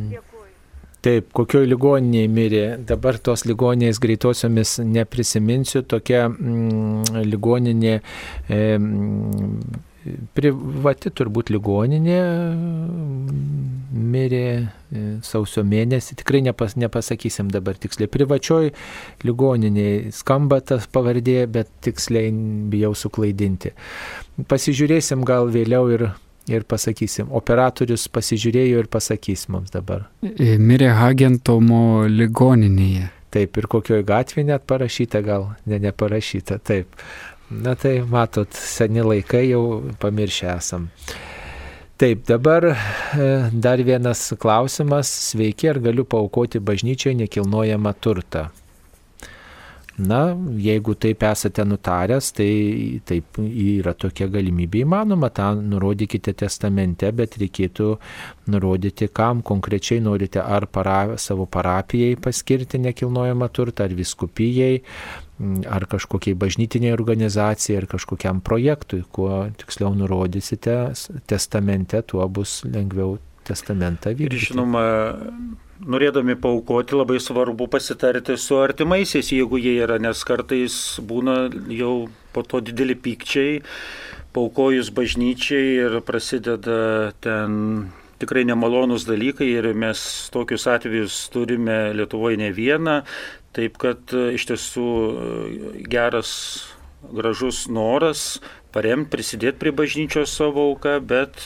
Taip, 0.99 1.29
kokioj 1.31 1.63
ligoninėje 1.63 2.27
mirė, 2.27 2.63
dabar 2.83 3.15
tos 3.23 3.45
ligoninės 3.47 4.01
greitosiomis 4.03 4.81
neprisiminsiu, 4.83 5.85
tokia 5.87 6.25
mm, 6.27 7.21
ligoninė, 7.23 7.93
e, 8.51 8.59
privati 10.35 11.13
turbūt 11.15 11.53
ligoninė, 11.55 12.19
mirė 14.11 14.43
e, 14.51 14.67
sausio 15.23 15.63
mėnesį, 15.63 16.19
tikrai 16.19 16.43
nepas, 16.43 16.75
nepasakysim 16.75 17.47
dabar 17.55 17.79
tiksliai, 17.79 18.11
privačioj 18.11 18.73
ligoninėje 19.23 20.17
skamba 20.19 20.59
tas 20.59 20.83
pavardė, 20.91 21.45
bet 21.47 21.71
tiksliai 21.87 22.27
bijau 22.75 22.91
suklaidinti. 22.91 23.71
Pasižiūrėsim 24.51 25.23
gal 25.23 25.47
vėliau 25.55 25.87
ir 25.95 26.09
ir 26.57 26.65
pasakysim. 26.69 27.29
Operatorius 27.35 28.07
pasižiūrėjo 28.13 28.83
ir 28.83 28.89
pasakys 28.91 29.47
mums 29.53 29.73
dabar. 29.73 30.07
E, 30.25 30.57
mirė 30.57 30.91
Hagentomo 30.97 32.05
ligoninėje. 32.09 33.09
Taip, 33.29 33.57
ir 33.61 33.67
kokioje 33.69 34.05
gatvėje 34.07 34.47
net 34.47 34.65
parašyta, 34.69 35.21
gal 35.25 35.51
ne, 35.69 35.77
neparašyta. 35.83 36.57
Taip. 36.65 36.97
Na 37.49 37.75
tai 37.77 37.99
matot, 38.05 38.53
seni 38.53 39.01
laikai 39.05 39.47
jau 39.49 39.63
pamiršę 40.01 40.49
esam. 40.55 40.89
Taip, 41.99 42.23
dabar 42.29 42.65
e, 42.71 42.75
dar 43.51 43.81
vienas 43.83 44.21
klausimas. 44.39 45.09
Sveiki, 45.31 45.69
ar 45.69 45.81
galiu 45.83 46.05
paukoti 46.07 46.61
bažnyčiai 46.63 47.17
nekilnojamą 47.19 47.93
turtą? 47.99 48.47
Na, 49.99 50.19
jeigu 50.55 50.93
taip 50.95 51.23
esate 51.27 51.63
nutaręs, 51.67 52.31
tai 52.37 52.51
taip 53.07 53.39
yra 53.43 53.91
tokia 53.99 54.29
galimybė 54.31 54.85
įmanoma, 54.85 55.27
tą 55.35 55.49
nurodykite 55.59 56.31
testamente, 56.39 57.09
bet 57.15 57.35
reikėtų 57.41 57.89
nurodyti, 58.53 59.09
kam 59.11 59.43
konkrečiai 59.43 59.99
norite 60.03 60.39
ar 60.39 60.69
para, 60.71 61.17
savo 61.19 61.49
parapijai 61.51 62.15
paskirti 62.21 62.79
nekilnojamą 62.85 63.49
turtą, 63.51 63.89
ar 63.89 63.97
viskupijai, 63.99 64.79
ar 65.67 65.87
kažkokiai 65.91 66.37
bažnytiniai 66.39 66.95
organizacijai, 66.95 67.81
ar 67.81 67.89
kažkokiam 67.91 68.39
projektui, 68.45 69.03
kuo 69.11 69.49
tiksliau 69.59 69.91
nurodysite 69.99 70.77
testamente, 71.27 72.01
tuo 72.07 72.27
bus 72.31 72.61
lengviau 72.67 73.17
testamentą 73.47 74.15
vykdyti. 74.15 74.39
Ir 74.39 74.53
žinoma, 74.53 74.85
norėdami 75.79 76.35
paukoti 76.39 76.97
labai 76.97 77.19
svarbu 77.23 77.69
pasitarti 77.71 78.35
su 78.37 78.59
artimaisiais, 78.59 79.31
jeigu 79.31 79.59
jie 79.61 79.77
yra, 79.85 79.99
nes 80.01 80.23
kartais 80.27 80.75
būna 80.99 81.47
jau 81.71 82.09
po 82.35 82.43
to 82.43 82.59
dideli 82.63 82.97
pykčiai, 82.99 83.61
paukojus 84.35 84.91
bažnyčiai 84.95 85.71
ir 85.85 85.99
prasideda 86.05 87.13
ten 87.23 87.89
tikrai 88.19 88.43
nemalonus 88.47 89.07
dalykai 89.07 89.47
ir 89.47 89.71
mes 89.73 90.01
tokius 90.33 90.67
atvejus 90.67 91.21
turime 91.33 91.93
Lietuvoje 91.95 92.37
ne 92.41 92.51
vieną, 92.51 92.99
taip 93.55 93.79
kad 93.79 94.11
iš 94.11 94.49
tiesų 94.51 94.89
geras, 95.89 96.31
gražus 97.15 97.65
noras 97.71 98.41
paremti, 98.73 99.09
prisidėti 99.15 99.59
prie 99.61 99.73
bažnyčios 99.75 100.33
savo 100.35 100.69
auką, 100.71 100.97
bet 101.05 101.45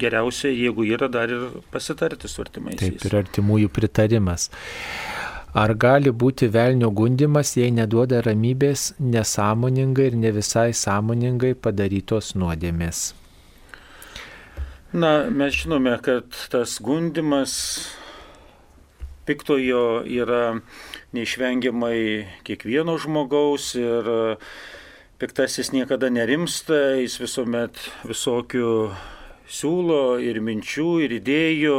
geriausia, 0.00 0.52
jeigu 0.52 0.86
yra, 0.88 1.08
dar 1.12 1.32
ir 1.32 1.60
pasitarti 1.74 2.30
su 2.30 2.42
artimaisiais. 2.44 2.98
Taip, 2.98 3.08
ir 3.08 3.18
artimųjų 3.22 3.72
pritarimas. 3.74 4.48
Ar 5.54 5.70
gali 5.78 6.10
būti 6.10 6.48
velnio 6.50 6.88
gundimas, 6.90 7.52
jei 7.54 7.70
neduoda 7.70 8.18
ramybės 8.26 8.88
nesąmoningai 8.98 10.08
ir 10.10 10.16
ne 10.18 10.32
visai 10.34 10.72
sąmoningai 10.74 11.52
padarytos 11.54 12.32
nuodėmės? 12.34 13.12
Na, 14.94 15.12
mes 15.30 15.54
žinome, 15.58 15.94
kad 16.02 16.34
tas 16.50 16.80
gundimas 16.82 17.54
piktojo 19.26 20.02
yra 20.10 20.56
neišvengiamai 21.14 21.98
kiekvieno 22.46 22.98
žmogaus 23.02 23.72
ir 23.78 24.10
piktasis 25.24 25.70
niekada 25.72 26.10
nerimsta, 26.12 26.98
jis 27.00 27.14
visuomet 27.16 27.78
visokių 28.04 28.72
siūlo 29.48 30.18
ir 30.20 30.36
minčių, 30.44 30.88
ir 31.06 31.14
idėjų, 31.16 31.78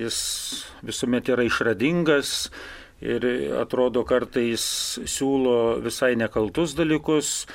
jis 0.00 0.16
visuomet 0.82 1.30
yra 1.30 1.44
išradingas 1.46 2.48
ir 2.98 3.28
atrodo 3.60 4.02
kartais 4.08 4.64
siūlo 5.06 5.78
visai 5.84 6.16
nekaltus 6.18 6.74
dalykus. 6.74 7.46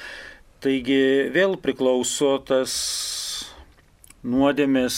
Taigi 0.63 1.27
vėl 1.35 1.59
priklauso 1.59 2.37
tas 2.47 2.71
nuodėmės 4.23 4.97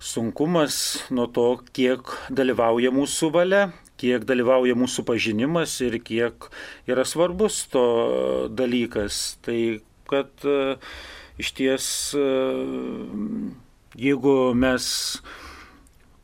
sunkumas 0.00 0.80
nuo 1.12 1.28
to, 1.28 1.50
kiek 1.76 2.08
dalyvauja 2.32 2.88
mūsų 2.96 3.34
valia, 3.36 3.66
kiek 4.02 4.26
dalyvauja 4.26 4.74
mūsų 4.78 5.06
pažinimas 5.06 5.78
ir 5.84 6.00
kiek 6.02 6.50
yra 6.90 7.06
svarbus 7.06 7.62
to 7.72 7.86
dalykas. 8.50 9.38
Tai 9.46 9.58
kad 10.10 10.44
e, 10.44 10.76
iš 11.40 11.52
ties, 11.56 11.86
e, 12.18 12.26
jeigu 14.02 14.36
mes 14.58 14.88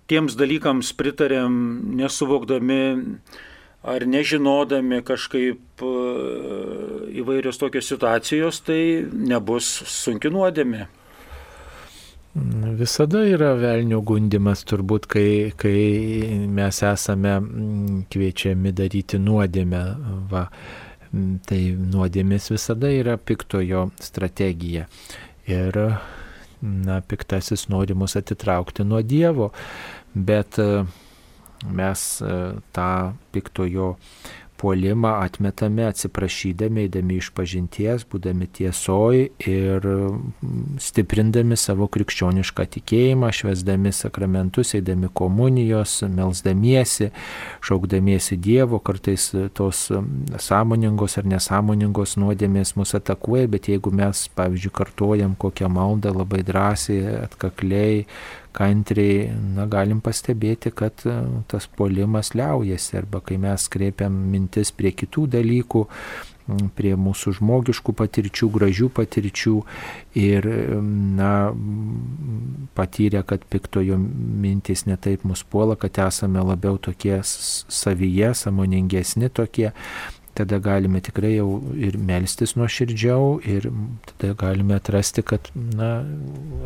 tiems 0.08 0.36
dalykams 0.40 0.92
pritarėm 0.98 1.54
nesuvokdami 2.00 2.82
ar 3.88 4.04
nežinodami 4.10 5.00
kažkaip 5.06 5.84
e, 5.84 5.94
įvairios 7.22 7.60
tokios 7.60 7.88
situacijos, 7.88 8.62
tai 8.66 8.80
nebus 9.08 9.70
sunki 9.88 10.32
nuodėmė. 10.34 10.88
Visada 12.78 13.22
yra 13.26 13.54
velnio 13.58 14.00
gundimas, 14.04 14.62
turbūt, 14.68 15.08
kai, 15.10 15.28
kai 15.58 15.78
mes 16.52 16.82
esame 16.86 17.32
mm, 17.40 18.02
kviečiami 18.12 18.72
daryti 18.76 19.18
nuodėmę. 19.22 19.82
Va. 20.30 20.44
Tai 21.48 21.58
nuodėmis 21.94 22.50
visada 22.52 22.90
yra 22.92 23.16
piktojo 23.16 23.86
strategija. 24.04 24.84
Ir, 25.48 25.78
na, 26.60 26.98
piktasis 27.00 27.64
nori 27.72 27.96
mus 27.96 28.18
atitraukti 28.20 28.84
nuo 28.84 29.00
Dievo, 29.00 29.48
bet 30.12 30.60
mes 31.64 32.04
tą 32.76 32.90
piktojo 33.32 33.94
puolimą 34.58 35.08
atmetame 35.22 35.86
atsiprašydami, 35.88 36.86
eidami 36.86 37.18
iš 37.20 37.30
pažinties, 37.36 38.04
būdami 38.10 38.48
tiesoj 38.58 39.20
ir 39.46 39.86
mm, 39.88 40.78
stiprindami 40.82 41.56
savo 41.58 41.88
krikščionišką 41.94 42.66
tikėjimą, 42.76 43.30
švesdami 43.38 43.92
sakramentus, 43.94 44.74
eidami 44.78 45.10
komunijos, 45.20 46.00
melzdamiesi, 46.10 47.12
šaukdamiesi 47.64 48.38
Dievo, 48.42 48.82
kartais 48.82 49.30
tos 49.58 49.86
mm, 49.94 50.40
sąmoningos 50.42 51.18
ar 51.20 51.30
nesąmoningos 51.30 52.16
nuodėmės 52.20 52.74
mus 52.78 52.96
atakuoja, 52.98 53.48
bet 53.54 53.70
jeigu 53.70 53.94
mes, 53.94 54.26
pavyzdžiui, 54.38 54.74
kartuojam 54.82 55.38
kokią 55.38 55.70
maldą 55.72 56.14
labai 56.16 56.42
drąsiai, 56.46 57.22
atkakliai, 57.28 58.04
kantriai, 58.58 59.28
na, 59.54 59.68
galim 59.70 60.02
pastebėti, 60.04 60.72
kad 60.74 61.04
e, 61.06 61.18
tas 61.50 61.68
polimas 61.78 62.34
liaujasi 62.34 62.98
arba 63.02 63.22
kai 63.24 63.38
mes 63.40 63.68
kreipiam 63.70 64.14
mintis 64.32 64.74
prie 64.74 64.92
kitų 64.96 65.28
dalykų, 65.38 65.86
prie 66.78 66.94
mūsų 66.96 67.34
žmogiškų 67.38 67.92
patirčių, 67.98 68.48
gražių 68.54 68.88
patirčių 68.96 69.54
ir, 70.16 70.48
na, 71.18 71.32
patyrę, 72.78 73.22
kad 73.28 73.44
piktojo 73.52 73.98
mintis 74.00 74.86
netaip 74.88 75.26
mus 75.28 75.44
puola, 75.44 75.76
kad 75.76 76.00
esame 76.06 76.40
labiau 76.44 76.78
tokie 76.80 77.18
savyje, 77.24 78.32
samoningesni 78.38 79.28
tokie, 79.28 79.72
tada 80.38 80.58
galime 80.62 81.00
tikrai 81.02 81.34
jau 81.34 81.48
ir 81.74 81.98
melstis 81.98 82.54
nuo 82.58 82.68
širdžiau 82.70 83.38
ir 83.42 83.68
tada 84.12 84.34
galime 84.38 84.76
atrasti, 84.78 85.24
kad 85.26 85.50
na, 85.54 85.90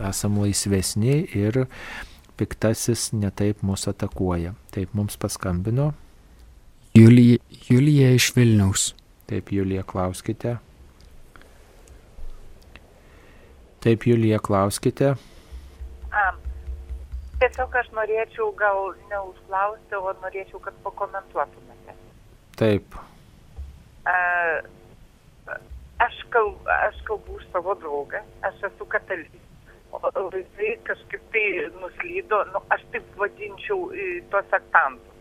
esam 0.09 0.37
laisvesni 0.43 1.23
ir 1.45 1.65
piktasis 2.37 3.11
netaip 3.17 3.63
mus 3.65 3.89
atakuoja. 3.89 4.55
Taip 4.75 4.93
mums 4.99 5.17
paskambino. 5.17 5.93
Julija, 6.95 7.39
Julija 7.69 8.11
iš 8.13 8.33
Vilniaus. 8.37 8.93
Taip, 9.27 9.53
Julija, 9.53 9.83
klauskite. 9.83 10.57
Taip, 13.81 14.07
Julija, 14.07 14.39
klauskite. 14.39 15.15
A, 16.13 16.25
tiesiog 17.41 17.79
aš 17.81 17.89
norėčiau 17.97 18.51
gal 18.59 18.93
neužklausti, 19.09 19.97
o 19.97 20.13
norėčiau, 20.21 20.61
kad 20.67 20.77
pakomentuotumėte. 20.85 21.97
Taip. 22.61 23.01
Aš 26.03 26.19
kalbu, 26.35 26.59
aš 26.89 26.99
kalbu 27.07 27.39
už 27.39 27.47
savo 27.53 27.75
draugą, 27.79 28.23
aš 28.43 28.59
esu 28.71 28.87
katalikė. 28.91 29.39
O 29.93 30.01
vaikai 30.33 30.73
kažkaip 30.89 31.25
tai 31.35 31.47
nuslydo, 31.79 32.39
nu, 32.55 32.63
aš 32.73 32.83
taip 32.95 33.11
vadinčiau 33.21 33.91
tos 34.33 34.47
sektantus, 34.51 35.13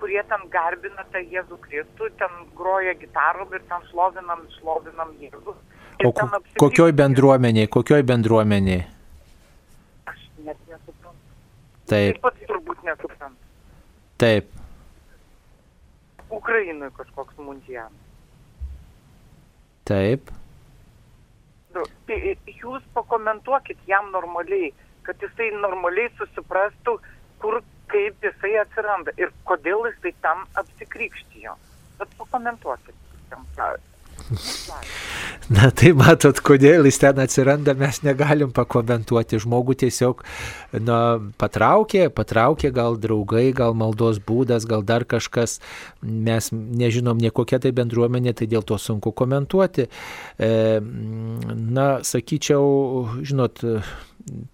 kurie 0.00 0.22
ten 0.30 0.46
garbina 0.52 1.04
tą 1.12 1.20
Jėzų 1.20 1.58
Kristų, 1.64 2.10
ten 2.20 2.36
groja 2.56 2.94
gitarom 3.00 3.52
ir 3.52 3.64
ten 3.68 3.82
šlovinam, 3.90 4.46
šlovinam 4.56 5.12
Jėzų. 5.20 5.56
O 6.04 6.12
apsikrypti... 6.12 6.58
kokioj 6.62 6.94
bendruomeniai, 6.96 7.68
kokioj 7.72 8.06
bendruomeniai? 8.06 8.86
Aš 10.12 10.24
net 10.46 10.60
nesuprantu. 10.70 11.20
Taip. 11.90 12.16
Taip 12.16 12.24
pat 12.24 12.42
turbūt 12.46 12.88
nesuprantu. 12.88 13.40
Taip. 14.22 14.52
Ukrainoje 16.30 16.94
kažkoks 17.00 17.38
mundialas. 17.42 18.05
Taip. 19.86 20.30
Nu, 21.74 21.84
tai 22.08 22.34
jūs 22.50 22.84
pakomentuokit 22.96 23.78
jam 23.86 24.08
normaliai, 24.14 24.72
kad 25.06 25.20
jisai 25.22 25.52
normaliai 25.60 26.10
susiprastų, 26.18 26.96
kur, 27.42 27.60
kaip 27.92 28.24
jisai 28.24 28.56
atsiranda 28.64 29.14
ir 29.20 29.30
kodėl 29.46 29.86
jisai 29.90 30.14
tam 30.24 30.46
apsikrikštijo. 30.62 31.54
Bet 32.00 32.16
pakomentuokit. 32.18 32.96
Jam, 33.30 33.46
Na 35.46 35.68
tai 35.70 35.92
matot, 35.94 36.38
kodėl 36.42 36.88
jis 36.88 36.98
ten 36.98 37.20
atsiranda, 37.22 37.76
mes 37.78 38.00
negalim 38.02 38.50
pakomentuoti. 38.54 39.38
Žmogų 39.44 39.76
tiesiog 39.84 40.24
na, 40.82 40.96
patraukė, 41.38 42.08
patraukė 42.10 42.72
gal 42.74 42.98
draugai, 42.98 43.52
gal 43.54 43.76
maldos 43.78 44.18
būdas, 44.18 44.66
gal 44.66 44.82
dar 44.86 45.06
kažkas. 45.06 45.60
Mes 46.02 46.50
nežinom 46.50 47.20
nie 47.22 47.30
kokia 47.30 47.60
tai 47.62 47.70
bendruomenė, 47.76 48.34
tai 48.34 48.50
dėl 48.50 48.66
to 48.66 48.78
sunku 48.82 49.14
komentuoti. 49.14 49.86
E, 49.86 50.50
na, 50.82 51.88
sakyčiau, 52.02 53.22
žinot, 53.22 53.62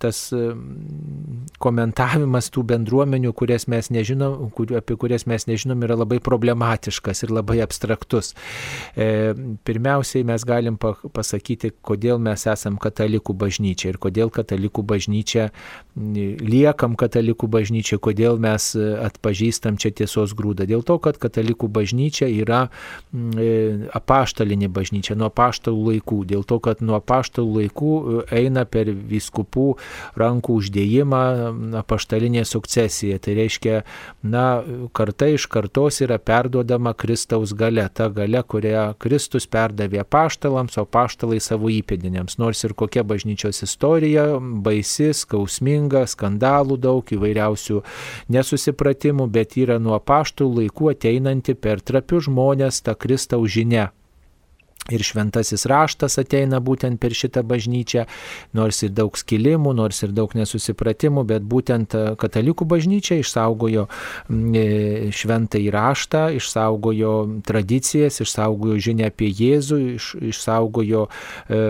tas 0.03 0.19
komentavimas 1.63 2.51
tų 2.53 2.65
bendruomenių, 2.73 3.33
kurias 3.37 3.67
mes 3.71 3.89
nežinom, 3.95 4.51
kur, 4.57 4.75
apie 4.77 4.97
kurias 5.01 5.25
mes 5.31 5.47
nežinom, 5.49 5.81
yra 5.87 5.97
labai 5.97 6.19
problematiškas 6.25 7.25
ir 7.25 7.33
labai 7.33 7.61
abstraktus. 7.65 8.33
E, 8.97 9.33
pirmiausiai 9.65 10.27
mes 10.29 10.45
galim 10.49 10.77
pasakyti, 10.79 11.73
kodėl 11.85 12.21
mes 12.23 12.45
esam 12.51 12.77
katalikų 12.83 13.37
bažnyčia 13.39 13.93
ir 13.93 14.01
kodėl 14.03 14.33
katalikų 14.35 14.85
bažnyčia, 14.93 15.49
liekam 15.97 16.97
katalikų 17.01 17.49
bažnyčia, 17.53 18.01
kodėl 18.03 18.41
mes 18.43 18.73
atpažįstam 18.77 19.79
čia 19.81 19.93
tiesos 20.03 20.37
grūdą. 20.37 20.67
Dėl 20.69 20.85
to, 20.87 20.99
kad 21.03 21.21
katalikų 21.23 21.71
bažnyčia 21.73 22.29
yra 22.33 22.67
e, 22.67 23.89
apaštalinė 23.95 24.69
bažnyčia 24.73 25.17
nuo 25.17 25.31
apaštalų 25.33 25.89
laikų. 25.93 26.23
Dėl 26.33 26.47
to, 26.49 26.61
kad 26.65 26.85
nuo 26.85 26.99
apaštalų 27.01 27.63
laikų 27.63 27.93
e, 27.97 28.23
eina 28.43 28.67
per 28.69 28.93
viskupų 28.93 29.62
rankų, 29.63 29.77
rankų 30.19 30.57
uždėjimą 30.61 31.23
apaštalinė 31.81 32.45
sukcesija. 32.45 33.19
Tai 33.23 33.35
reiškia, 33.37 33.83
na, 34.23 34.63
karta 34.93 35.29
iš 35.33 35.47
kartos 35.47 36.01
yra 36.03 36.19
perduodama 36.19 36.95
Kristaus 36.95 37.53
gale, 37.53 37.89
ta 37.95 38.09
gale, 38.09 38.43
kurią 38.43 38.95
Kristus 38.99 39.47
perdavė 39.47 40.05
paštalams, 40.05 40.79
o 40.79 40.85
paštalai 40.85 41.41
savo 41.41 41.71
įpėdiniams. 41.71 42.39
Nors 42.39 42.65
ir 42.65 42.75
kokia 42.75 43.05
bažnyčios 43.05 43.63
istorija, 43.63 44.39
baisi, 44.39 45.13
skausminga, 45.13 46.07
skandalų 46.07 46.79
daug, 46.79 47.05
įvairiausių 47.07 47.83
nesusipratimų, 48.33 49.29
bet 49.33 49.57
yra 49.57 49.79
nuo 49.79 49.99
paštų 49.99 50.49
laikų 50.59 50.93
ateinanti 50.95 51.55
per 51.55 51.81
trapius 51.81 52.29
žmonės 52.29 52.83
ta 52.83 52.95
Kristaus 52.95 53.51
žinia. 53.53 53.91
Ir 54.91 54.99
šventasis 55.07 55.63
raštas 55.71 56.17
ateina 56.19 56.59
būtent 56.59 56.99
per 56.99 57.15
šitą 57.15 57.45
bažnyčią, 57.47 58.03
nors 58.59 58.81
ir 58.83 58.91
daug 58.91 59.15
skilimų, 59.15 59.77
nors 59.79 60.03
ir 60.03 60.11
daug 60.11 60.33
nesusipratimų, 60.35 61.23
bet 61.29 61.45
būtent 61.47 61.95
e, 61.95 62.01
katalikų 62.19 62.67
bažnyčia 62.67 63.21
išsaugojo 63.23 63.85
e, 63.87 64.65
šventąjį 65.15 65.69
raštą, 65.71 66.23
išsaugojo 66.35 67.13
tradicijas, 67.47 68.19
išsaugojo 68.25 68.81
žinę 68.83 69.07
apie 69.13 69.29
Jėzų, 69.31 69.79
iš, 70.01 70.09
išsaugojo 70.33 71.05
e, 71.07 71.63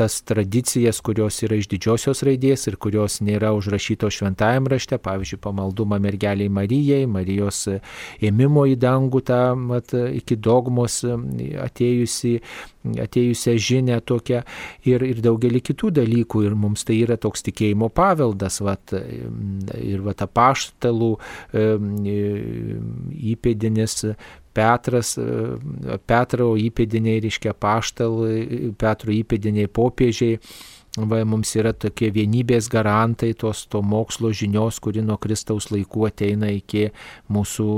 tas 0.00 0.18
tradicijas, 0.24 1.02
kurios 1.04 1.42
yra 1.44 1.60
iš 1.60 1.68
didžiosios 1.74 2.24
raidės 2.24 2.64
ir 2.70 2.80
kurios 2.80 3.18
nėra 3.20 3.52
užrašytos 3.52 4.16
šventajame 4.16 4.72
rašte, 4.72 4.96
pavyzdžiui, 4.96 5.42
pamaldumą 5.44 6.00
mergeliai 6.00 6.48
Marijai, 6.48 7.04
Marijos 7.04 7.66
ėmimo 8.24 8.64
į 8.72 8.80
dangų 8.80 9.24
tą 9.28 9.42
mat, 9.60 9.92
iki 9.92 10.40
dogmos 10.40 11.02
atėjusi, 11.66 12.36
atėjusią 13.02 13.56
žinę 13.68 13.98
tokią 14.06 14.42
ir, 14.88 15.04
ir 15.06 15.20
daugelį 15.24 15.62
kitų 15.70 15.92
dalykų. 16.00 16.46
Ir 16.46 16.56
mums 16.58 16.86
tai 16.86 17.00
yra 17.02 17.18
toks 17.20 17.44
tikėjimo 17.46 17.90
paveldas. 17.94 18.60
Vat, 18.64 18.94
ir 18.94 20.02
vat 20.06 20.24
apaštalų 20.26 21.12
įpėdinis 23.34 24.02
Petras, 24.56 25.12
Petro 26.08 26.54
įpėdiniai, 26.56 27.20
reiškia 27.26 27.52
paštalai, 27.60 28.72
Petro 28.80 29.12
įpėdiniai 29.12 29.68
popiežiai 29.68 30.40
va, 30.96 31.20
mums 31.28 31.52
yra 31.58 31.72
tokie 31.76 32.08
vienybės 32.14 32.70
garantai 32.72 33.32
tos 33.36 33.66
to 33.68 33.82
mokslo 33.84 34.30
žinios, 34.32 34.78
kuri 34.80 35.02
nuo 35.04 35.18
Kristaus 35.20 35.68
laikų 35.72 36.06
ateina 36.08 36.48
iki 36.54 36.88
mūsų, 37.32 37.68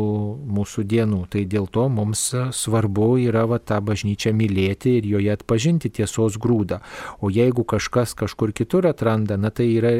mūsų 0.58 0.84
dienų. 0.88 1.24
Tai 1.32 1.42
dėl 1.50 1.66
to 1.74 1.88
mums 1.90 2.22
svarbu 2.54 3.08
yra 3.26 3.44
va, 3.50 3.58
tą 3.58 3.80
bažnyčią 3.84 4.32
mylėti 4.36 4.98
ir 5.00 5.08
joje 5.14 5.34
atpažinti 5.34 5.90
tiesos 5.98 6.38
grūdą. 6.38 6.80
O 7.18 7.32
jeigu 7.34 7.64
kažkas 7.66 8.14
kažkur 8.18 8.52
kitur 8.54 8.86
atranda, 8.86 9.36
na 9.40 9.50
tai 9.50 9.66
yra 9.74 9.92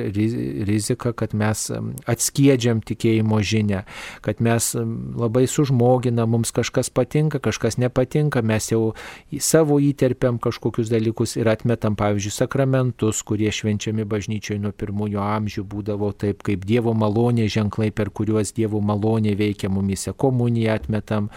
rizika, 0.68 1.12
kad 1.12 1.34
mes 1.34 1.66
atskiedžiam 2.06 2.84
tikėjimo 2.86 3.40
žinę, 3.42 3.82
kad 4.22 4.42
mes 4.44 4.70
labai 4.78 5.46
sužmogina, 5.50 6.28
mums 6.30 6.54
kažkas 6.54 6.92
patinka, 6.94 7.42
kažkas 7.42 7.80
nepatinka, 7.82 8.44
mes 8.46 8.70
jau 8.70 8.94
savo 9.42 9.80
įterpiam 9.82 10.38
kažkokius 10.42 10.92
dalykus 10.92 11.36
ir 11.38 11.50
atmetam, 11.50 11.98
pavyzdžiui, 11.98 12.34
sakramentus 12.38 13.07
metus, 13.08 13.22
kurie 13.22 13.50
švenčiami 13.52 14.04
bažnyčioje 14.04 14.60
nuo 14.60 14.72
pirmųjų 14.72 15.20
amžių, 15.20 15.64
būdavo 15.64 16.12
taip, 16.12 16.42
kaip 16.42 16.64
Dievo 16.64 16.92
malonė 16.94 17.48
ženklai, 17.48 17.90
per 17.90 18.10
kuriuos 18.10 18.52
Dievo 18.52 18.80
malonė 18.80 19.34
veikia 19.36 19.68
mumise. 19.68 20.12
Komuniją 20.12 20.74
atmetam, 20.74 21.30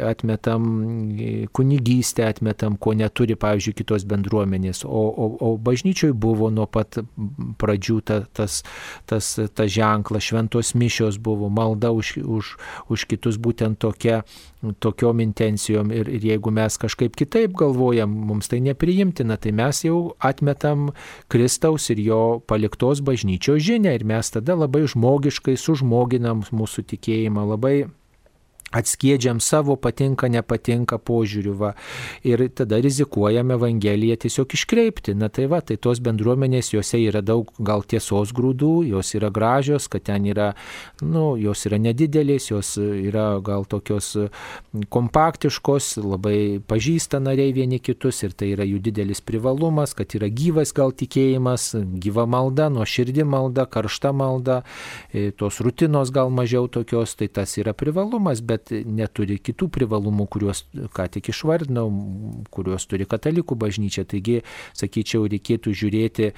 atmetam 0.00 1.48
kunigystę, 1.52 2.26
atmetam, 2.26 2.76
ko 2.76 2.94
neturi, 2.94 3.36
pavyzdžiui, 3.36 3.74
kitos 3.74 4.04
bendruomenės. 4.06 4.84
O, 4.84 4.88
o, 5.10 5.26
o 5.40 5.56
bažnyčioje 5.58 6.14
buvo 6.14 6.50
nuo 6.50 6.66
pat 6.66 7.00
pradžių 7.58 8.00
ta, 8.06 8.20
tas, 8.32 8.62
tas, 9.06 9.38
tas 9.54 9.70
ženklas, 9.70 10.22
šventos 10.30 10.74
mišios 10.74 11.18
buvo, 11.18 11.48
malda 11.50 11.90
už, 11.90 12.18
už, 12.22 12.56
už 12.88 13.06
kitus 13.10 13.38
būtent 13.38 13.78
tokia 13.82 14.22
tokiom 14.80 15.20
intencijom 15.20 15.90
ir, 15.92 16.08
ir 16.08 16.24
jeigu 16.30 16.50
mes 16.54 16.78
kažkaip 16.80 17.16
kitaip 17.16 17.56
galvojam, 17.58 18.12
mums 18.28 18.48
tai 18.48 18.60
nepriimtina, 18.64 19.36
tai 19.36 19.52
mes 19.56 19.82
jau 19.84 20.14
atmetam 20.18 20.90
Kristaus 21.32 21.90
ir 21.94 22.00
jo 22.04 22.22
paliktos 22.48 23.02
bažnyčios 23.04 23.62
žinę 23.66 23.94
ir 23.94 24.06
mes 24.08 24.32
tada 24.32 24.56
labai 24.56 24.86
žmogiškai 24.90 25.56
sužmoginam 25.60 26.44
mūsų 26.52 26.86
tikėjimą, 26.94 27.46
labai 27.52 27.76
atskiedžiam 28.74 29.38
savo 29.40 29.76
patinka, 29.78 30.26
nepatinka 30.26 30.98
požiūrių 30.98 31.52
va, 31.54 31.72
ir 32.26 32.42
tada 32.50 32.80
rizikuojame 32.82 33.54
Evangeliją 33.54 34.16
tiesiog 34.24 34.56
iškreipti. 34.58 35.14
Na 35.14 35.28
tai 35.30 35.46
va, 35.50 35.60
tai 35.62 35.76
tos 35.78 36.00
bendruomenės, 36.02 36.72
juose 36.74 36.98
yra 36.98 37.22
daug 37.22 37.52
gal 37.62 37.84
tiesos 37.86 38.32
grūdų, 38.34 38.72
jos 38.90 39.14
yra 39.14 39.30
gražios, 39.30 39.86
kad 39.92 40.08
ten 40.10 40.26
yra, 40.26 40.48
nu, 41.00 41.36
jos 41.38 41.62
yra 41.70 41.78
nedidelės, 41.78 42.50
jos 42.50 42.74
yra 42.82 43.38
gal 43.46 43.68
tokios 43.70 44.12
kompaktiškos, 44.90 45.92
labai 46.02 46.58
pažįsta 46.66 47.22
nariai 47.22 47.54
vieni 47.54 47.78
kitus 47.78 48.24
ir 48.26 48.34
tai 48.34 48.50
yra 48.56 48.66
jų 48.66 48.82
didelis 48.88 49.22
privalumas, 49.22 49.94
kad 49.94 50.18
yra 50.18 50.26
gyvas 50.26 50.74
gal 50.76 50.90
tikėjimas, 50.90 51.70
gyva 52.02 52.26
malda, 52.26 52.66
nuo 52.72 52.86
širdį 52.86 53.28
malda, 53.30 53.68
karšta 53.70 54.10
malda, 54.16 54.62
e, 55.14 55.30
tos 55.30 55.62
rutinos 55.62 56.10
gal 56.10 56.34
mažiau 56.34 56.66
tokios, 56.66 57.14
tai 57.14 57.30
tas 57.30 57.54
yra 57.62 57.76
privalumas, 57.76 58.42
bet 58.42 58.55
bet 58.56 58.72
neturi 58.72 59.38
kitų 59.42 59.68
privalumų, 59.76 60.26
kuriuos 60.32 60.64
ką 60.96 61.08
tik 61.16 61.30
išvardinau, 61.32 61.86
kuriuos 62.54 62.88
turi 62.90 63.06
katalikų 63.08 63.58
bažnyčia. 63.60 64.06
Taigi, 64.08 64.40
sakyčiau, 64.76 65.28
reikėtų 65.30 65.76
žiūrėti 65.76 66.32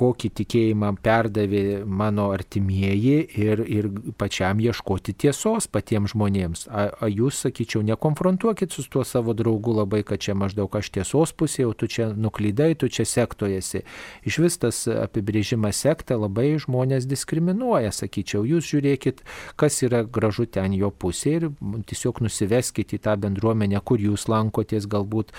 kokį 0.00 0.30
tikėjimą 0.40 0.94
perdavė 1.04 1.82
mano 1.84 2.30
artimieji 2.34 3.16
ir, 3.42 3.62
ir 3.68 3.88
pačiam 4.20 4.60
ieškoti 4.62 5.14
tiesos 5.24 5.68
patiems 5.70 6.14
žmonėms. 6.14 6.66
A, 6.70 6.88
a 6.90 7.10
jūs, 7.10 7.42
sakyčiau, 7.44 7.82
nekonfrontuokit 7.86 8.72
su 8.72 8.86
tuo 8.90 9.04
savo 9.04 9.34
draugu 9.36 9.74
labai, 9.76 10.02
kad 10.06 10.22
čia 10.22 10.36
maždaug 10.38 10.72
aš 10.80 10.92
tiesos 10.96 11.34
pusėje, 11.36 11.68
tu 11.78 11.88
čia 11.90 12.10
nuklydai, 12.16 12.72
tu 12.80 12.88
čia 12.88 13.04
sektojasi. 13.08 13.84
Iš 14.28 14.40
vis 14.42 14.58
tas 14.62 14.82
apibrėžimas 14.90 15.82
sekta 15.84 16.16
labai 16.20 16.54
žmonės 16.62 17.08
diskriminuoja, 17.10 17.92
sakyčiau. 17.94 18.46
Jūs 18.48 18.70
žiūrėkit, 18.72 19.22
kas 19.60 19.82
yra 19.86 20.02
gražu 20.04 20.48
ten 20.48 20.74
jo 20.76 20.90
pusėje 20.90 21.40
ir 21.40 21.48
tiesiog 21.90 22.22
nusiveskit 22.24 22.94
į 22.96 23.02
tą 23.04 23.16
bendruomenę, 23.20 23.80
kur 23.84 24.00
jūs 24.02 24.26
lankotės, 24.30 24.88
galbūt 24.90 25.32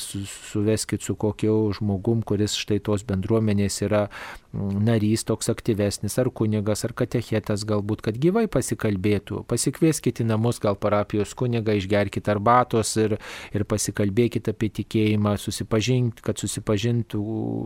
su, 0.00 0.22
suveskit 0.52 1.04
su 1.04 1.16
kokiu 1.18 1.56
žmogum, 1.76 2.22
kuris 2.26 2.56
štai 2.58 2.80
tos 2.84 3.04
bendruomenės 3.08 3.77
yra 3.86 4.08
mm, 4.08 4.47
narys 4.52 5.24
toks 5.28 5.50
aktyvesnis, 5.52 6.16
ar 6.18 6.30
kunigas, 6.32 6.80
ar 6.86 6.94
katechetas 6.96 7.66
galbūt, 7.68 8.00
kad 8.06 8.16
gyvai 8.20 8.46
pasikalbėtų. 8.48 9.42
Pasikvieskite 9.48 10.24
į 10.24 10.28
namus 10.30 10.60
gal 10.62 10.78
parapijos 10.80 11.34
kunigą, 11.36 11.74
išgerkite 11.76 12.32
arbatos 12.32 12.94
ir, 12.96 13.18
ir 13.52 13.64
pasikalbėkite 13.68 14.54
apie 14.56 14.70
tikėjimą, 14.80 15.34
susipažink, 15.42 16.22
kad 16.24 16.40
susipažintų 16.40 17.20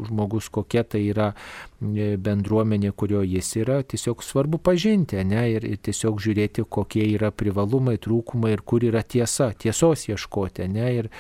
žmogus, 0.09 0.49
kokia 0.51 0.83
tai 0.83 1.05
yra 1.13 1.29
e, 1.33 2.17
bendruomenė, 2.19 2.91
kurio 2.99 3.23
jis 3.23 3.53
yra. 3.63 3.79
Tiesiog 3.87 4.27
svarbu 4.27 4.59
pažinti, 4.59 5.23
ne, 5.23 5.45
ir, 5.55 5.69
ir 5.69 5.79
tiesiog 5.87 6.19
žiūrėti, 6.25 6.67
kokie 6.67 7.07
yra 7.13 7.31
privalumai, 7.31 7.95
trūkumai 8.03 8.57
ir 8.57 8.65
kur 8.67 8.83
yra 8.83 9.05
tiesa, 9.07 9.53
tiesos 9.55 10.09
ieškoti, 10.11 10.67
ne, 10.75 10.91
ir, 10.99 11.13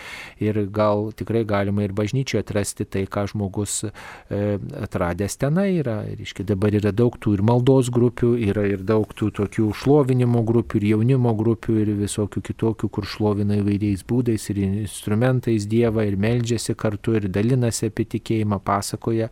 ir 0.42 0.64
gal 0.74 1.12
tikrai 1.14 1.46
galima 1.46 1.86
ir 1.86 1.94
bažnyčioje 1.94 2.42
atrasti 2.42 2.88
tai, 2.90 3.06
ką 3.06 3.28
žmogus 3.30 3.84
e, 3.86 4.42
atradęs 4.82 5.38
tenai 5.62 5.78
yra. 5.78 6.02
Ir 6.10 6.20
iški 6.20 6.44
dabar 6.44 6.74
yra 6.74 6.92
daug 6.92 7.14
tų 7.18 7.36
ir 7.36 7.42
maldos 7.42 7.90
grupių, 7.92 8.34
yra 8.50 8.64
ir 8.66 8.82
daug 8.82 9.06
tų 9.14 9.30
tokių 9.38 9.70
šlovinimo 9.72 10.42
grupių, 10.44 10.80
ir 10.80 10.86
jaunimo 10.92 11.34
grupių, 11.38 11.78
ir 11.82 11.92
visokių 12.00 12.42
kitokių, 12.42 12.88
kur 12.88 13.06
šlovina 13.06 13.60
įvairiais 13.60 14.04
būdais 14.08 14.48
ir 14.50 14.62
instrumentais 14.62 15.66
Dievą, 15.66 16.06
ir 16.06 16.16
meldžiasi 16.16 16.74
kartu, 16.74 17.16
ir 17.16 17.28
dalinasi 17.28 17.90
apie 17.90 18.06
tikėjimą, 18.16 18.60
pasakoja 18.64 19.30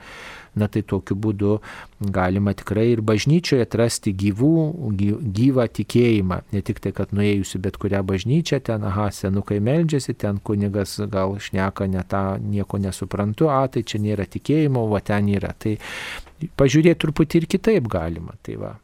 na 0.58 0.68
tai 0.72 0.82
tokiu 0.86 1.16
būdu 1.16 1.58
galima 2.00 2.54
tikrai 2.56 2.88
ir 2.94 3.02
bažnyčioje 3.06 3.66
atrasti 3.66 4.12
gyvų, 4.16 4.54
gyvą 5.38 5.66
tikėjimą. 5.78 6.40
Ne 6.54 6.64
tik 6.66 6.82
tai, 6.82 6.94
kad 6.96 7.14
nuėjusi 7.16 7.60
bet 7.62 7.78
kurią 7.80 8.02
bažnyčią, 8.06 8.60
ten, 8.66 8.84
aha, 8.88 9.10
senukai 9.14 9.60
meldžiasi, 9.64 10.16
ten 10.18 10.40
kunigas 10.42 10.98
gal 11.12 11.36
šneka 11.38 11.86
ne 11.90 12.04
tą, 12.08 12.24
nieko 12.42 12.80
nesuprantu, 12.82 13.50
a, 13.52 13.62
tai 13.70 13.84
čia 13.86 14.02
nėra 14.02 14.26
tikėjimo, 14.30 14.86
o 14.90 15.02
ten 15.04 15.30
yra. 15.30 15.54
Tai 15.58 15.76
pažiūrėti 16.58 17.02
truputį 17.04 17.42
ir 17.42 17.50
kitaip 17.56 17.90
galima. 17.90 18.36
Tai 18.42 18.60
va 18.60 18.76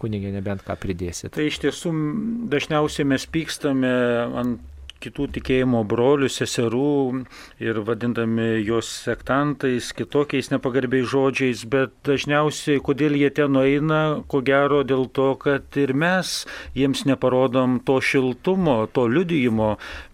kunigė 0.00 0.32
nebent 0.32 0.64
ką 0.64 0.76
pridėsit. 0.80 1.34
Tai 1.36 1.44
iš 1.44 1.60
tiesų 1.60 1.92
dažniausiai 2.50 3.04
mes 3.10 3.26
pykstame 3.28 3.92
ant 4.40 4.62
kitų 5.00 5.26
tikėjimo 5.36 5.80
brolių, 5.88 6.28
seserų 6.28 7.24
ir 7.62 7.80
vadindami 7.86 8.60
juos 8.60 8.88
sektantais, 9.06 9.90
kitokiais 9.96 10.50
nepagarbiais 10.52 11.08
žodžiais, 11.08 11.64
bet 11.72 11.94
dažniausiai, 12.06 12.82
kodėl 12.84 13.16
jie 13.16 13.30
ten 13.32 13.54
nueina, 13.56 14.20
ko 14.30 14.42
gero 14.44 14.82
dėl 14.84 15.06
to, 15.16 15.32
kad 15.40 15.78
ir 15.80 15.94
mes 15.96 16.44
jiems 16.76 17.06
neparodom 17.08 17.78
to 17.88 17.96
šiltumo, 18.04 18.76
to 18.92 19.06
liudijimo. 19.08 19.70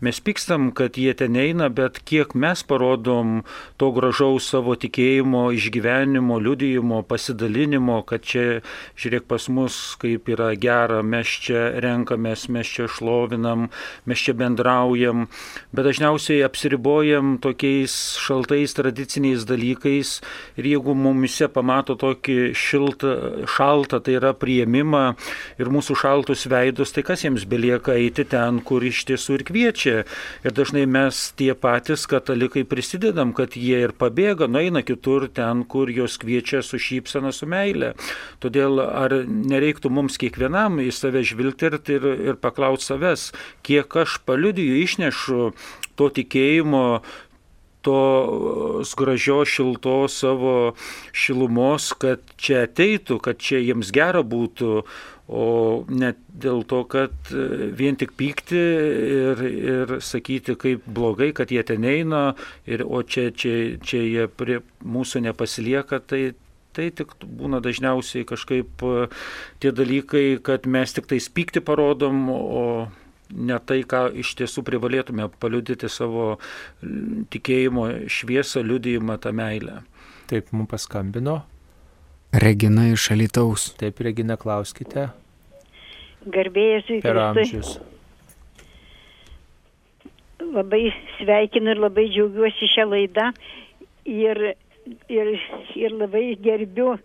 Mes 0.06 0.22
pykstam, 0.22 0.70
kad 0.76 0.98
jie 1.00 1.16
ten 1.18 1.34
eina, 1.40 1.68
bet 1.68 1.98
kiek 2.06 2.36
mes 2.38 2.62
parodom 2.62 3.42
to 3.80 3.90
gražaus 3.96 4.46
savo 4.54 4.78
tikėjimo, 4.78 5.48
išgyvenimo, 5.58 6.38
liudijimo, 6.46 7.02
pasidalinimo, 7.10 7.98
kad 8.06 8.22
čia, 8.22 8.46
žiūrėk, 8.94 9.26
pas 9.26 9.50
mus 9.50 9.80
kaip 9.98 10.30
yra 10.30 10.52
gera, 10.54 11.02
mes 11.02 11.36
čia 11.42 11.68
renkamės, 11.82 12.46
mes 12.54 12.70
čia 12.70 12.86
šlovinam, 12.90 13.68
mes 14.06 14.22
čia 14.22 14.36
bendraujam 14.38 14.75
bendraujam, 14.76 15.26
bet 15.72 15.84
dažniausiai 15.86 16.44
apsiribojam 16.44 17.38
tokiais 17.40 18.16
šaltais 18.20 18.74
tradiciniais 18.74 19.44
dalykais 19.46 20.20
ir 20.56 20.64
jeigu 20.64 20.94
mumise 20.94 21.48
pamato 21.48 21.96
tokį 21.96 22.52
šiltą, 22.54 23.46
šaltą, 23.48 24.00
tai 24.00 24.16
yra 24.18 24.32
prieimimą 24.34 25.16
ir 25.58 25.70
mūsų 25.72 25.96
šaltus 25.96 26.46
veidus, 26.46 26.92
tai 26.92 27.02
kas 27.02 27.24
jiems 27.24 27.46
belieka 27.46 27.96
eiti 27.96 28.24
ten, 28.24 28.60
kur 28.60 28.84
iš 28.84 29.04
tiesų 29.08 29.38
ir 29.38 29.44
kviečia. 29.46 30.04
Ir 30.44 30.52
dažnai 30.52 30.86
mes 30.86 31.32
tie 31.36 31.54
patys 31.54 32.06
katalikai 32.06 32.64
prisidedam, 32.64 33.32
kad 33.32 33.56
jie 33.56 33.82
ir 33.86 33.92
pabėga, 33.96 34.48
nueina 34.48 34.82
kitur 34.82 35.28
ten, 35.28 35.64
kur 35.64 35.90
jos 35.90 36.18
kviečia 36.18 36.62
su 36.62 36.78
šypsena, 36.78 37.32
su 37.32 37.48
meile. 37.48 37.94
Todėl 38.40 38.80
ar 38.80 39.12
nereiktų 39.26 39.90
mums 39.90 40.18
kiekvienam 40.20 40.80
į 40.82 40.90
save 40.94 41.24
žvilgterti 41.26 41.96
ir, 41.98 42.08
ir 42.32 42.40
paklausti 42.40 42.86
savęs, 42.86 43.30
kiek 43.66 43.96
aš 44.02 44.20
paliudiju 44.26 44.65
religijų 44.66 44.82
išnešu 44.84 45.52
to 45.96 46.08
tikėjimo, 46.10 47.02
tos 47.86 48.94
gražios 48.98 49.48
šiltos 49.48 50.18
savo 50.18 50.74
šilumos, 51.14 51.92
kad 51.94 52.20
čia 52.36 52.66
ateitų, 52.66 53.20
kad 53.22 53.38
čia 53.38 53.60
jiems 53.62 53.92
gera 53.94 54.22
būtų, 54.26 54.82
o 55.26 55.84
ne 55.88 56.14
dėl 56.28 56.64
to, 56.66 56.82
kad 56.84 57.12
vien 57.30 57.96
tik 57.96 58.16
pykti 58.18 58.58
ir, 58.58 59.42
ir 59.46 59.94
sakyti, 60.02 60.56
kaip 60.58 60.82
blogai, 60.86 61.32
kad 61.32 61.50
jie 61.50 61.62
ten 61.62 61.86
eina, 61.86 62.34
ir, 62.66 62.82
o 62.82 63.02
čia, 63.02 63.30
čia, 63.30 63.78
čia 63.78 64.02
jie 64.02 64.26
prie 64.26 64.60
mūsų 64.82 65.22
nepasilieka, 65.28 66.02
tai 66.02 66.34
tai 66.76 66.90
tik 66.92 67.14
būna 67.24 67.62
dažniausiai 67.64 68.26
kažkaip 68.28 68.84
tie 69.62 69.72
dalykai, 69.72 70.36
kad 70.44 70.68
mes 70.68 70.92
tik 70.92 71.08
tais 71.08 71.30
pykti 71.32 71.62
parodom, 71.64 72.26
o 72.28 72.64
ne 73.30 73.58
tai, 73.66 73.80
ką 73.88 74.06
iš 74.22 74.34
tiesų 74.38 74.62
privalėtume 74.66 75.28
paliudyti 75.40 75.90
savo 75.90 76.36
tikėjimo 77.32 77.88
šviesą, 78.10 78.62
liudijimą 78.66 79.18
tą 79.22 79.32
meilę. 79.36 79.80
Taip, 80.30 80.50
mums 80.54 80.70
paskambino. 80.70 81.40
Regina 82.34 82.88
iš 82.90 83.10
Alitaus. 83.14 83.70
Taip, 83.80 84.00
Regina, 84.02 84.36
klauskite. 84.36 85.08
Garbėjas 86.26 86.88
į 86.90 87.00
amžius. 87.06 87.76
Labai 90.42 90.88
sveikinu 91.16 91.72
ir 91.74 91.80
labai 91.80 92.06
džiaugiuosi 92.10 92.68
šią 92.70 92.86
laidą 92.90 93.30
ir, 94.06 94.40
ir, 95.10 95.32
ir 95.78 95.94
labai 95.94 96.24
gerbiu 96.42 96.96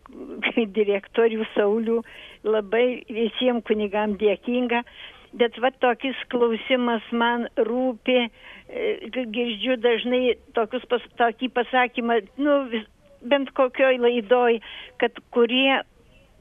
direktorių 0.78 1.46
Saulių, 1.54 2.02
labai 2.44 2.86
visiems 3.08 3.64
kunigam 3.68 4.16
dėkinga 4.20 4.84
bet 5.32 5.58
va 5.62 5.70
tokis 5.82 6.18
klausimas 6.32 7.04
man 7.12 7.48
rūpi, 7.56 8.18
e, 8.24 8.86
girdžiu 9.14 9.76
dažnai 9.82 10.38
tokius 10.56 10.84
pas, 10.90 11.04
tokį 11.20 11.50
pasakymą, 11.56 12.20
nu, 12.40 12.62
vis, 12.72 12.86
bent 13.22 13.50
kokioj 13.58 13.98
laidoj, 14.00 14.60
kad 15.02 15.18
kurie 15.34 15.80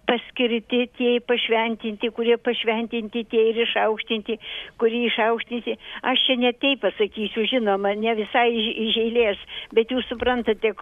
paskirti 0.08 0.86
tie 0.97 1.12
pašventinti, 1.28 2.10
kurie 2.16 2.38
pašventinti 2.39 3.24
tie 3.32 3.43
ir 3.51 3.62
išaukštinti, 3.66 4.38
kurie 4.82 5.03
išaukštinti. 5.10 5.78
Aš 6.08 6.26
čia 6.26 6.38
ne 6.41 6.53
taip 6.55 6.84
pasakysiu, 6.86 7.45
žinoma, 7.51 7.93
ne 7.99 8.16
visai 8.20 8.47
iš 8.55 8.99
eilės, 9.03 9.41
bet 9.76 9.91
jūs 9.91 10.08
suprantate, 10.12 10.74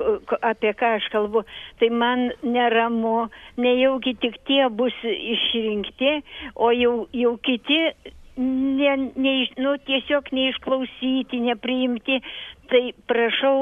apie 0.41 0.73
ką 0.77 0.95
aš 0.99 1.09
kalbu. 1.13 1.45
Tai 1.81 1.89
man 1.93 2.29
neramu, 2.43 3.29
nejaugi 3.61 4.15
tik 4.21 4.37
tie 4.47 4.67
bus 4.69 4.95
išrinkti, 5.05 6.19
o 6.55 6.69
jau, 6.75 6.95
jau 7.13 7.33
kiti 7.41 7.81
ne, 8.37 8.93
ne, 9.15 9.33
nu, 9.57 9.75
tiesiog 9.87 10.29
neišklausyti, 10.35 11.41
nepriimti. 11.49 12.21
Tai 12.69 12.83
prašau 13.09 13.57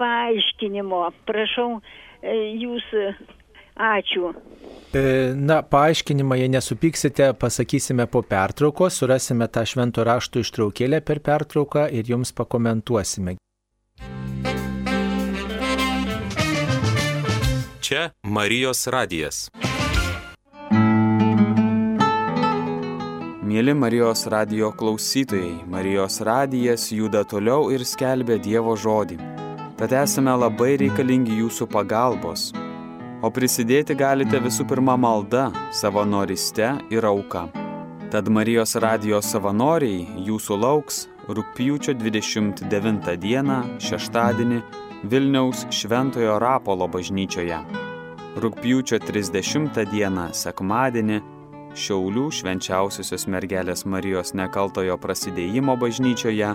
paaiškinimo, 0.00 1.02
prašau 1.28 1.68
e, 1.78 2.34
jūs 2.60 2.86
Ačiū. 3.80 4.34
E, 4.92 5.32
na, 5.34 5.62
paaiškinimą, 5.62 6.36
jei 6.36 6.48
nesupyksite, 6.52 7.32
pasakysime 7.40 8.04
po 8.06 8.20
pertraukos, 8.22 8.98
surasime 9.00 9.48
tą 9.48 9.64
švento 9.64 10.04
rašto 10.04 10.42
ištraukėlę 10.44 11.00
per 11.00 11.22
pertrauką 11.24 11.86
ir 11.88 12.10
jums 12.12 12.34
pakomentuosime. 12.36 13.38
Čia 17.80 18.10
Marijos 18.22 18.84
radijas. 18.92 19.48
Mėly 23.50 23.72
Marijos 23.74 24.26
radijo 24.30 24.68
klausytojai, 24.78 25.64
Marijos 25.66 26.20
radijas 26.20 26.90
juda 26.92 27.24
toliau 27.24 27.72
ir 27.74 27.82
skelbia 27.88 28.36
Dievo 28.38 28.76
žodį. 28.78 29.16
Tad 29.80 29.94
esame 30.04 30.36
labai 30.36 30.76
reikalingi 30.82 31.40
jūsų 31.40 31.66
pagalbos 31.72 32.50
o 33.22 33.30
prisidėti 33.34 33.96
galite 33.98 34.40
visų 34.40 34.66
pirma 34.70 34.96
malda, 34.96 35.50
savanoriste 35.76 36.72
ir 36.92 37.06
auka. 37.08 37.48
Tad 38.10 38.28
Marijos 38.32 38.74
radijos 38.82 39.28
savanoriai 39.30 40.24
jūsų 40.26 40.56
lauks 40.58 41.04
rūpjūčio 41.30 41.94
29 42.00 43.16
dieną, 43.22 43.58
šeštadienį, 43.82 44.62
Vilniaus 45.10 45.66
Šventojo 45.72 46.38
Rapolo 46.42 46.88
bažnyčioje. 46.90 47.60
Rūpjūčio 48.40 48.98
30 49.04 49.84
dieną, 49.92 50.30
sekmadienį, 50.36 51.20
Šiaulių 51.70 52.24
švenčiausiosios 52.34 53.28
mergelės 53.30 53.84
Marijos 53.86 54.32
nekaltojo 54.34 54.96
prasidėjimo 54.98 55.76
bažnyčioje, 55.78 56.48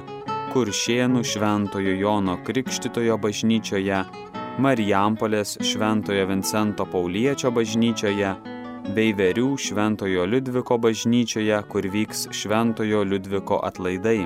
Kuršienų 0.51 1.21
Šventojo 1.23 1.93
Jono 1.95 2.35
Krikštitojo 2.43 3.15
bažnyčioje 3.23 4.01
Marijampolės 4.55 5.57
Šventojo 5.67 6.29
Vincento 6.29 6.85
Pauliečio 6.87 7.49
bažnyčioje, 7.51 8.29
Veiverių 8.95 9.49
Šventojo 9.59 10.23
Liudviko 10.31 10.77
bažnyčioje, 10.79 11.57
kur 11.67 11.87
vyks 11.91 12.29
Šventojo 12.31 13.01
Liudviko 13.03 13.59
atlaidai. 13.67 14.23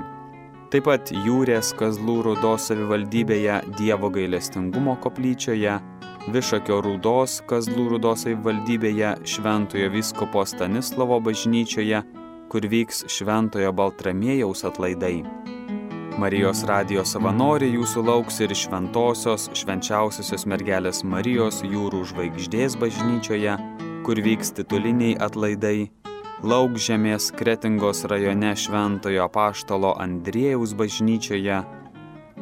Taip 0.69 0.85
pat 0.85 1.09
Jūrės 1.25 1.73
Kazlų 1.79 2.19
Rūdos 2.27 2.69
savivaldybėje 2.69 3.57
Dievo 3.79 4.11
gailestingumo 4.13 4.99
koplyčioje, 5.01 5.79
Višakio 6.29 6.77
Rūdos 6.85 7.39
Kazlų 7.49 7.89
Rūdos 7.95 8.27
savivaldybėje 8.27 9.15
Šventojo 9.25 9.89
Viskopo 9.97 10.45
Stanislovo 10.45 11.17
bažnyčioje, 11.25 12.05
kur 12.53 12.69
vyks 12.69 13.07
Šventojo 13.09 13.73
Baltramiejaus 13.73 14.61
atlaidai. 14.69 15.23
Marijos 16.19 16.65
radijos 16.67 17.13
savanoriai 17.13 17.77
jūsų 17.77 18.01
lauks 18.03 18.41
ir 18.43 18.51
šventosios 18.57 19.45
švenčiausiosios 19.55 20.43
mergelės 20.51 20.99
Marijos 21.07 21.61
jūrų 21.63 22.01
žvaigždės 22.09 22.75
bažnyčioje, 22.81 23.53
kur 24.03 24.19
vyks 24.25 24.51
tituliniai 24.57 25.13
atlaidai, 25.23 25.87
Laukžemės 26.43 27.29
Kretingos 27.39 28.03
rajone 28.11 28.51
Šventojo 28.55 29.29
Paštalo 29.31 29.93
Andriejaus 29.99 30.75
bažnyčioje, 30.75 31.61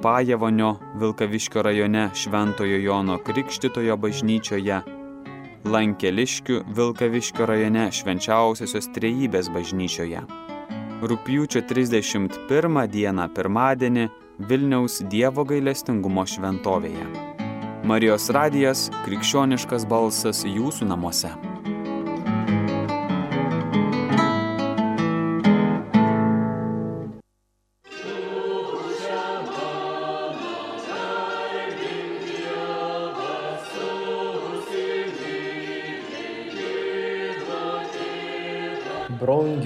Pajevonio 0.02 0.74
Vilkaviškio 0.98 1.66
rajone 1.70 2.10
Šventojo 2.18 2.82
Jono 2.82 3.22
Krikštitojo 3.30 3.98
bažnyčioje, 4.02 4.82
Lankeliškių 5.70 6.64
Vilkaviškio 6.82 7.50
rajone 7.50 7.90
Švenčiausiosios 7.94 8.94
Trejybės 8.98 9.54
bažnyčioje. 9.54 10.47
Rūpjūčio 10.98 11.62
31 11.70 12.88
dieną 12.90 13.28
pirmadienį 13.30 14.08
Vilniaus 14.50 14.96
Dievo 15.06 15.44
gailestingumo 15.46 16.24
šventovėje. 16.26 17.06
Marijos 17.86 18.26
radijas- 18.34 18.88
krikščioniškas 19.06 19.86
balsas 19.86 20.42
jūsų 20.42 20.90
namuose. 20.90 21.57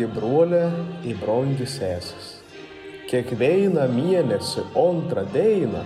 Brangi 0.01 0.07
brolė 0.07 0.71
į 1.05 1.15
brangi 1.19 1.65
sesis. 1.67 2.41
Kiekvieną 3.09 3.87
mėnesį 3.91 4.63
antrą 4.75 5.25
dieną 5.33 5.83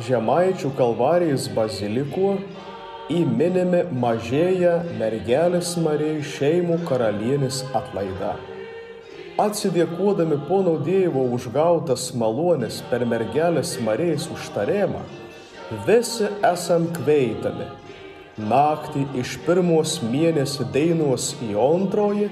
Žemaičių 0.00 0.70
kalvarijos 0.78 1.50
baziliko 1.52 2.38
įminimi 3.12 3.84
mažėja 3.92 4.82
mergelės 4.98 5.76
Marijai 5.76 6.22
šeimų 6.22 6.78
karalienės 6.88 7.62
atlaida. 7.74 8.36
Atsidėkodami 9.38 10.38
pono 10.48 10.78
Dievo 10.80 11.26
užgautas 11.36 12.14
malonės 12.14 12.82
per 12.88 13.04
mergelės 13.04 13.78
Marijos 13.80 14.30
užtarėmą, 14.32 15.02
visi 15.86 16.30
esam 16.42 16.88
kveitami. 16.96 17.68
Naktį 18.38 19.04
iš 19.20 19.36
pirmos 19.44 20.00
mėnesį 20.00 20.70
dainos 20.72 21.34
į 21.44 21.52
antroji 21.60 22.30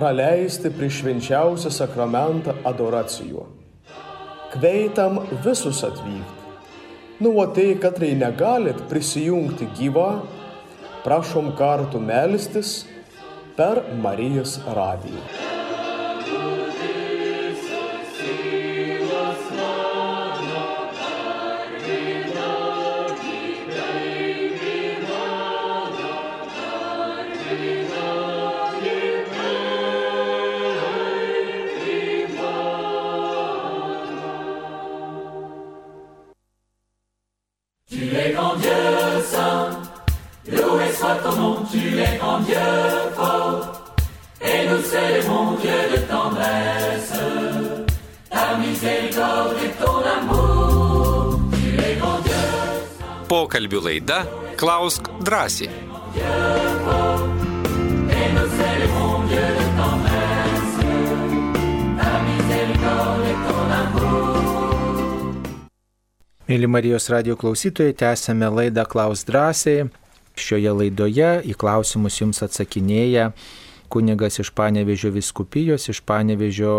praleisti 0.00 0.70
prie 0.72 0.88
švenčiausią 0.88 1.68
sakramentą 1.76 2.54
adoracijų. 2.64 3.42
Kveitam 4.54 5.20
visus 5.44 5.82
atvykti. 5.84 6.38
Nu, 7.20 7.34
o 7.36 7.44
tai, 7.52 7.74
katrai 7.76 8.14
negalit 8.16 8.80
prisijungti 8.88 9.68
gyvą, 9.76 10.08
prašom 11.04 11.52
kartu 11.58 12.00
melstis 12.00 12.86
per 13.60 13.84
Marijos 14.00 14.56
radiją. 14.72 15.59
Pokalbių 53.50 53.80
laida 53.82 54.16
Klausk 54.54 55.08
drąsiai. 55.26 55.66
Mėly 66.46 66.70
Marijos 66.70 67.10
radio 67.10 67.34
klausytojai, 67.34 67.96
tęsėme 67.98 68.52
laidą 68.54 68.86
Klaus 68.86 69.26
drąsiai. 69.26 69.88
Šioje 70.38 70.76
laidoje 70.84 71.32
į 71.42 71.58
klausimus 71.58 72.20
jums 72.22 72.46
atsakinėja 72.46 73.32
kunigas 73.90 74.38
iš 74.38 74.50
Panevežio 74.54 75.10
viskupijos, 75.10 75.88
iš 75.90 76.00
Panevežio 76.06 76.74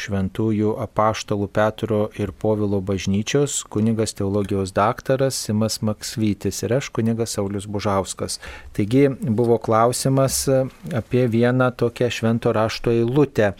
šventųjų 0.00 0.74
apaštalų 0.84 1.48
Petro 1.52 2.00
ir 2.18 2.32
Povilo 2.32 2.80
bažnyčios, 2.80 3.60
kunigas 3.68 4.16
teologijos 4.16 4.72
daktaras 4.74 5.38
Simas 5.46 5.82
Maksvytis 5.84 6.62
ir 6.64 6.78
aš 6.78 6.88
kunigas 6.96 7.36
Saulis 7.36 7.68
Bužauskas. 7.68 8.40
Taigi 8.72 9.08
buvo 9.20 9.58
klausimas 9.58 10.46
apie 10.94 11.26
vieną 11.28 11.70
tokią 11.76 12.10
švento 12.10 12.52
rašto 12.56 12.94
eilutę. 12.94 13.52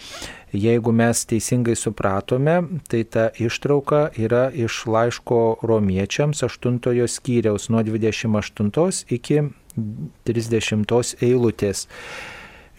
Jeigu 0.54 0.92
mes 0.94 1.24
teisingai 1.26 1.74
supratome, 1.74 2.60
tai 2.88 3.02
ta 3.04 3.26
ištrauka 3.42 4.04
yra 4.14 4.46
iš 4.54 4.84
laiško 4.86 5.40
romiečiams 5.66 6.44
8 6.46 6.78
skyriaus 7.10 7.68
nuo 7.74 7.82
28 7.82 9.04
iki 9.18 9.42
30 10.24 11.14
eilutės. 11.26 11.88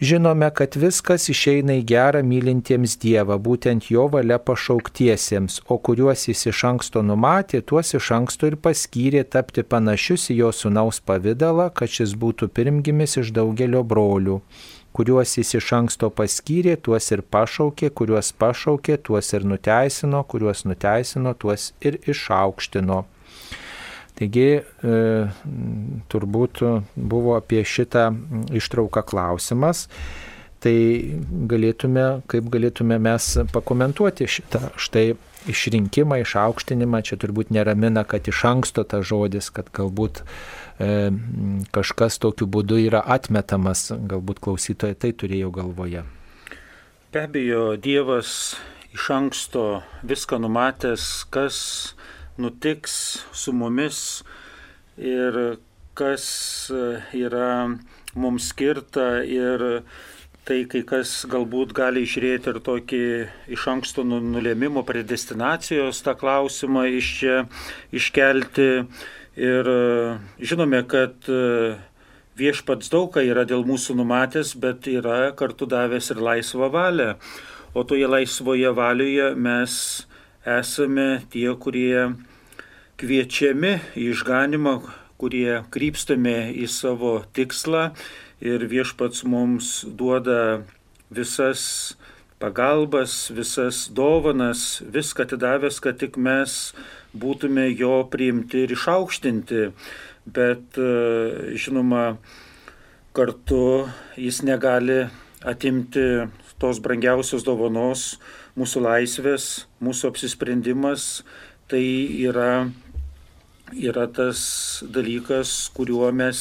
Žinome, 0.00 0.50
kad 0.52 0.74
viskas 0.76 1.30
išeina 1.32 1.78
į 1.80 1.84
gerą 1.88 2.20
mylintiems 2.20 2.98
Dievą, 3.00 3.38
būtent 3.40 3.86
jo 3.88 4.02
valia 4.12 4.36
pašauktiesiems, 4.36 5.62
o 5.72 5.78
kuriuos 5.80 6.26
jis 6.28 6.42
iš 6.50 6.60
anksto 6.68 7.00
numatė, 7.00 7.62
tuos 7.64 7.94
iš 7.96 8.10
anksto 8.12 8.50
ir 8.50 8.58
paskyrė 8.60 9.24
tapti 9.24 9.64
panašius 9.64 10.28
į 10.34 10.36
jo 10.42 10.52
sunaus 10.52 11.00
pavydalą, 11.00 11.70
kad 11.72 11.88
šis 11.88 12.12
būtų 12.12 12.50
pirmgimis 12.52 13.16
iš 13.22 13.32
daugelio 13.40 13.80
brolių. 13.80 14.42
Kuriuos 14.92 15.32
jis 15.40 15.56
iš 15.62 15.72
anksto 15.80 16.12
paskyrė, 16.12 16.76
tuos 16.76 17.08
ir 17.16 17.24
pašaukė, 17.24 17.88
kuriuos 17.88 18.34
pašaukė, 18.36 19.00
tuos 19.00 19.32
ir 19.32 19.48
nuteisino, 19.48 20.20
kuriuos 20.28 20.66
nuteisino, 20.68 21.32
tuos 21.40 21.70
ir 21.80 22.02
išaukštino. 22.04 23.06
Taigi 24.16 24.46
e, 24.56 24.62
turbūt 26.08 26.62
buvo 26.96 27.34
apie 27.36 27.60
šitą 27.66 28.08
ištrauką 28.56 29.04
klausimas. 29.04 29.86
Tai 30.64 30.76
galėtume, 31.50 32.06
kaip 32.32 32.46
galėtume 32.50 32.96
mes 33.02 33.28
pakomentuoti 33.52 34.24
šitą 34.24 34.70
štai 34.80 35.10
išrinkimą, 35.52 36.22
išaukštinimą, 36.24 37.02
čia 37.06 37.18
turbūt 37.20 37.52
neramina, 37.54 38.06
kad 38.08 38.26
iš 38.28 38.40
anksto 38.48 38.82
tas 38.88 39.04
žodis, 39.06 39.50
kad 39.54 39.68
galbūt 39.76 40.22
e, 40.22 41.12
kažkas 41.76 42.18
tokiu 42.22 42.48
būdu 42.50 42.80
yra 42.86 43.04
atmetamas, 43.04 43.90
galbūt 43.92 44.40
klausytojai 44.42 44.96
tai 44.98 45.12
turėjo 45.12 45.52
galvoje. 45.54 46.06
Be 47.12 47.22
abejo, 47.28 47.76
Dievas 47.76 48.56
iš 48.96 49.10
anksto 49.12 49.66
viską 50.08 50.40
numatęs, 50.42 51.26
kas 51.30 51.58
nutiks 52.38 53.24
su 53.32 53.54
mumis 53.56 54.22
ir 54.96 55.56
kas 55.96 56.26
yra 57.16 57.78
mums 58.16 58.50
skirta 58.52 59.24
ir 59.24 59.82
tai 60.46 60.60
kai 60.70 60.84
kas 60.86 61.24
galbūt 61.26 61.74
gali 61.74 62.04
išrėti 62.06 62.52
ir 62.52 62.60
tokį 62.62 63.02
iš 63.56 63.66
anksto 63.72 64.04
nu, 64.06 64.20
nulėmimo 64.22 64.84
predestinacijos 64.86 66.04
tą 66.06 66.14
klausimą 66.18 66.86
iš 67.00 67.10
čia 67.18 67.36
iškelti. 67.90 68.70
Ir 69.36 69.68
žinome, 70.38 70.80
kad 70.88 71.26
viešpats 72.38 72.92
daug 72.92 73.10
ką 73.12 73.24
yra 73.26 73.44
dėl 73.48 73.66
mūsų 73.68 73.98
numatęs, 73.98 74.54
bet 74.60 74.86
yra 74.88 75.32
kartu 75.36 75.68
davęs 75.68 76.12
ir 76.14 76.22
laisvą 76.22 76.70
valią. 76.72 77.14
O 77.76 77.84
toje 77.84 78.08
laisvoje 78.08 78.70
valioje 78.72 79.34
mes 79.36 80.05
esame 80.46 81.26
tie, 81.32 81.50
kurie 81.58 82.14
kviečiami 82.96 83.72
į 83.98 84.06
išganimą, 84.14 84.78
kurie 85.18 85.62
krypstame 85.74 86.52
į 86.54 86.68
savo 86.70 87.18
tikslą 87.36 87.90
ir 88.40 88.64
viešpats 88.70 89.24
mums 89.26 89.82
duoda 89.84 90.62
visas 91.10 91.96
pagalbas, 92.38 93.30
visas 93.32 93.86
dovanas, 93.90 94.82
viską 94.82 95.24
atidavęs, 95.24 95.80
kad 95.80 95.98
tik 95.98 96.18
mes 96.20 96.74
būtume 97.16 97.66
jo 97.72 98.04
priimti 98.12 98.66
ir 98.66 98.74
išaukštinti. 98.76 99.70
Bet 100.26 100.78
žinoma, 101.56 102.18
kartu 103.16 103.86
jis 104.20 104.42
negali 104.44 105.06
atimti 105.46 106.26
tos 106.60 106.80
brangiausios 106.84 107.44
dovanos, 107.46 108.16
mūsų 108.56 108.82
laisvės, 108.86 109.66
mūsų 109.84 110.10
apsisprendimas, 110.12 111.22
tai 111.70 111.84
yra, 112.24 112.68
yra 113.76 114.06
tas 114.08 114.40
dalykas, 114.82 115.68
kuriuo 115.76 116.10
mes 116.14 116.40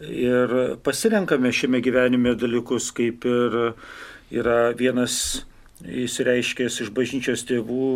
ir 0.00 0.78
pasirenkame 0.86 1.52
šiame 1.54 1.82
gyvenime 1.84 2.34
dalykus, 2.38 2.90
kaip 2.94 3.26
ir 3.28 3.58
yra 4.30 4.60
vienas 4.78 5.44
įsireiškęs 5.84 6.82
iš 6.84 6.92
bažnyčios 6.94 7.44
tėvų, 7.48 7.90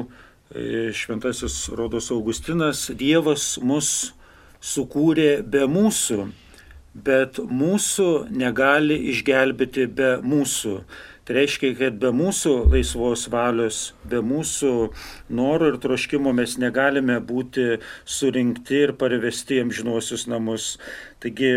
šventasis 0.92 1.68
Rodos 1.72 2.10
Augustinas, 2.12 2.90
Dievas 2.98 3.56
mus 3.62 4.12
sukūrė 4.62 5.42
be 5.42 5.64
mūsų, 5.66 6.28
bet 6.92 7.40
mūsų 7.40 8.08
negali 8.30 8.98
išgelbėti 9.12 9.88
be 9.88 10.16
mūsų. 10.22 10.82
Tai 11.22 11.36
reiškia, 11.36 11.68
kad 11.78 11.98
be 12.02 12.10
mūsų 12.10 12.52
laisvos 12.72 13.28
valios, 13.30 13.92
be 14.10 14.18
mūsų 14.26 14.72
noro 15.30 15.68
ir 15.70 15.76
troškimo 15.82 16.32
mes 16.34 16.56
negalime 16.58 17.20
būti 17.22 17.76
surinkti 18.02 18.80
ir 18.88 18.96
parvesti 18.98 19.60
į 19.60 19.68
amžinuosius 19.68 20.26
namus. 20.26 20.72
Taigi 21.22 21.52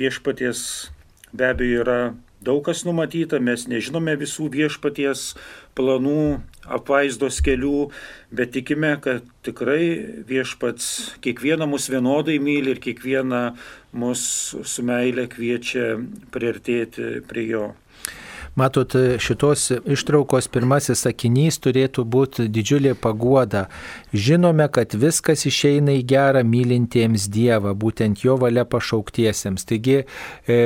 viešpaties 0.00 0.64
be 1.30 1.46
abejo 1.52 1.84
yra 1.84 2.00
daug 2.42 2.64
kas 2.66 2.82
numatyta, 2.82 3.38
mes 3.38 3.68
nežinome 3.70 4.16
visų 4.18 4.48
viešpaties 4.56 5.34
planų, 5.78 6.40
apvaizdos 6.66 7.38
kelių, 7.44 7.90
bet 8.34 8.56
tikime, 8.56 8.96
kad 9.04 9.26
tikrai 9.46 10.24
viešpats 10.28 11.20
kiekvieną 11.22 11.68
mus 11.70 11.86
vienodai 11.92 12.40
myli 12.42 12.74
ir 12.74 12.82
kiekvieną 12.82 13.44
mus 14.02 14.24
su 14.72 14.82
meile 14.86 15.28
kviečia 15.30 15.92
priartėti 16.34 17.20
prie 17.30 17.46
jo. 17.52 17.68
Matot, 18.58 18.94
šitos 19.22 19.68
ištraukos 19.86 20.48
pirmasis 20.50 21.04
sakinys 21.04 21.60
turėtų 21.62 22.02
būti 22.02 22.48
didžiulė 22.50 22.96
paguoda. 22.98 23.68
Žinome, 24.10 24.66
kad 24.74 24.96
viskas 24.98 25.44
išeina 25.46 25.94
į 25.94 26.02
gerą 26.10 26.42
mylintiems 26.42 27.28
Dievą, 27.30 27.76
būtent 27.78 28.24
jo 28.24 28.34
valia 28.40 28.64
pašauktiesiems. 28.66 29.64
Taigi 29.70 30.00
e, 30.00 30.56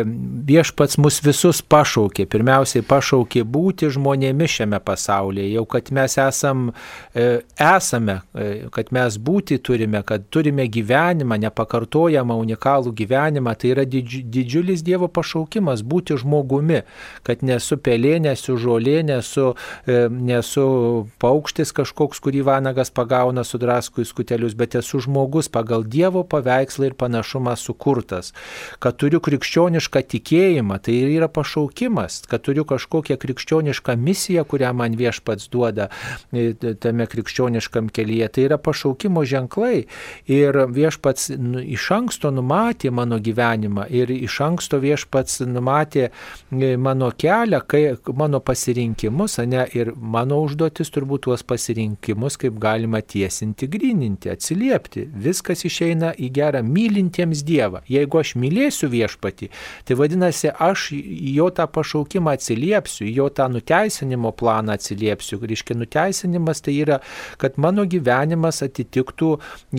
viešpats 0.49 0.97
mus 1.03 1.21
visus 1.25 1.61
pašaukė. 1.61 2.25
Pirmiausiai 2.33 2.87
pašaukė 2.89 3.45
būti 3.45 3.91
žmonėmis 3.93 4.57
šiame 4.57 4.81
pasaulyje. 4.81 5.51
Jau 5.59 5.67
kad 5.69 5.93
mes 5.93 6.17
esam, 6.25 6.71
e, 7.13 7.43
esame, 7.61 8.23
e, 8.33 8.49
kad 8.73 8.95
mes 8.97 9.21
būti 9.21 9.61
turime, 9.61 10.01
kad 10.09 10.25
turime 10.33 10.67
gyvenimą, 10.73 11.37
nepakartojamą 11.45 12.41
unikalų 12.47 12.97
gyvenimą, 12.97 13.55
tai 13.61 13.75
yra 13.77 13.85
didžiulis 13.85 14.81
Dievo 14.85 15.13
pašaukimas 15.13 15.85
būti 15.85 16.17
žmogumi, 16.21 16.81
kad 17.29 17.45
nesu 17.45 17.74
nesu 17.75 17.83
pelė, 17.83 18.21
nesu 18.21 18.57
žolė, 18.57 19.03
nesu, 19.05 19.55
e, 19.87 20.09
nesu 20.09 21.09
paukštis 21.19 21.73
kažkoks, 21.73 22.21
kurį 22.21 22.45
vanagas 22.45 22.91
pagauna 22.91 23.45
sudraskų 23.45 24.03
į 24.03 24.07
skutelius, 24.07 24.55
bet 24.55 24.75
esu 24.75 25.01
žmogus 25.01 25.49
pagal 25.49 25.85
Dievo 25.85 26.25
paveikslą 26.25 26.87
ir 26.87 26.95
panašumą 26.95 27.57
sukurtas. 27.57 28.33
Kad 28.79 28.97
turiu 28.97 29.21
krikščionišką 29.21 30.03
tikėjimą, 30.03 30.81
tai 30.83 31.17
yra 31.17 31.29
pašaukimas, 31.29 32.27
kad 32.29 32.43
turiu 32.43 32.65
kažkokią 32.65 33.17
krikščionišką 33.17 33.97
misiją, 33.97 34.45
kurią 34.45 34.73
man 34.75 34.95
viešpats 34.97 35.49
duoda 35.51 35.89
e, 36.33 36.55
tame 36.55 37.07
krikščioniškam 37.07 37.91
kelyje. 37.91 38.29
Tai 38.29 38.45
yra 38.49 38.59
pašaukimo 38.59 39.25
ženklai. 39.25 39.87
Ir 40.27 40.57
viešpats 40.71 41.31
nu, 41.39 41.61
iš 41.61 41.91
anksto 41.95 42.31
numatė 42.31 42.91
mano 42.91 43.19
gyvenimą 43.19 43.89
ir 43.91 44.11
iš 44.11 44.41
anksto 44.41 44.79
viešpats 44.79 45.43
numatė 45.47 46.09
e, 46.09 46.77
mano 46.77 47.11
kelią, 47.11 47.64
kai 47.69 47.97
mano 48.17 48.41
pasirinkimus, 48.41 49.39
ne, 49.47 49.65
ir 49.77 49.93
mano 49.97 50.41
užduotis 50.45 50.93
turbūt 50.95 51.27
tuos 51.27 51.45
pasirinkimus 51.47 52.39
kaip 52.41 52.59
galima 52.63 53.01
tiesinti, 53.01 53.69
grininti, 53.71 54.31
atsiliepti. 54.33 55.07
Viskas 55.27 55.65
išeina 55.67 56.13
į 56.15 56.31
gerą 56.35 56.63
mylintiems 56.67 57.45
Dievą. 57.47 57.83
Jeigu 57.91 58.21
aš 58.21 58.35
mylėsiu 58.41 58.89
viešpatį, 58.93 59.51
tai 59.85 59.99
vadinasi, 59.99 60.51
aš 60.53 60.91
jo 60.95 61.49
tą 61.55 61.67
pašaukimą 61.75 62.35
atsiliepsiu, 62.39 63.09
jo 63.09 63.29
tą 63.33 63.49
nuteisinimo 63.53 64.33
planą 64.37 64.77
atsiliepsiu. 64.79 65.41
Reiškia, 65.45 65.77
nuteisinimas 65.79 66.63
tai 66.65 66.77
yra, 66.81 67.01
kad 67.41 67.59
mano 67.61 67.85
gyvenimas 67.89 68.63
atitiktų 68.65 69.35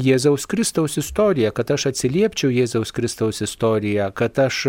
Jėzaus 0.06 0.48
Kristaus 0.50 0.98
istoriją, 1.02 1.52
kad 1.56 1.72
aš 1.74 1.90
atsiliepčiau 1.92 2.54
Jėzaus 2.54 2.94
Kristaus 2.96 3.42
istoriją, 3.46 4.12
kad 4.16 4.40
aš 4.40 4.62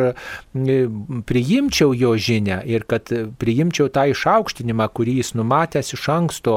priimčiau 1.26 1.94
jo 1.96 2.14
žinę 2.16 2.60
ir 2.66 2.86
kad 2.88 3.05
kad 3.06 3.36
priimčiau 3.38 3.88
tą 3.92 4.06
išaukštinimą, 4.10 4.88
kurį 4.94 5.18
jis 5.20 5.34
numatęs 5.38 5.92
iš 5.94 6.08
anksto 6.12 6.56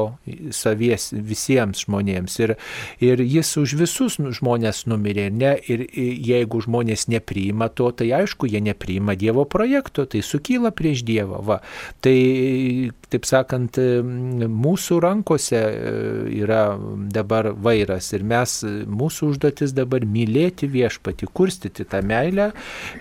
savies 0.54 1.10
visiems 1.12 1.84
žmonėms. 1.84 2.38
Ir, 2.42 2.56
ir 3.00 3.20
jis 3.20 3.56
už 3.60 3.74
visus 3.78 4.18
žmonės 4.18 4.86
numirė. 4.90 5.30
Ne, 5.30 5.56
ir 5.70 5.86
jeigu 5.94 6.62
žmonės 6.64 7.08
nepriima 7.08 7.68
to, 7.68 7.90
tai 7.90 8.10
aišku, 8.20 8.48
jie 8.50 8.60
nepriima 8.60 9.16
Dievo 9.18 9.44
projekto, 9.44 10.06
tai 10.06 10.22
sukyla 10.22 10.70
prieš 10.70 11.04
Dievą. 11.06 11.42
Va. 11.44 11.60
Tai, 12.00 12.16
taip 13.10 13.26
sakant, 13.28 13.78
mūsų 14.50 15.00
rankose 15.02 15.58
e, 15.58 15.92
yra 16.40 16.76
dabar 17.12 17.50
vairas 17.58 18.10
ir 18.14 18.24
mes, 18.26 18.60
mūsų 18.86 19.32
užduotis 19.34 19.74
dabar 19.76 20.04
mylėti 20.06 20.68
viešpati, 20.70 21.28
kurstyti 21.34 21.86
tą 21.90 22.02
meilę 22.06 22.50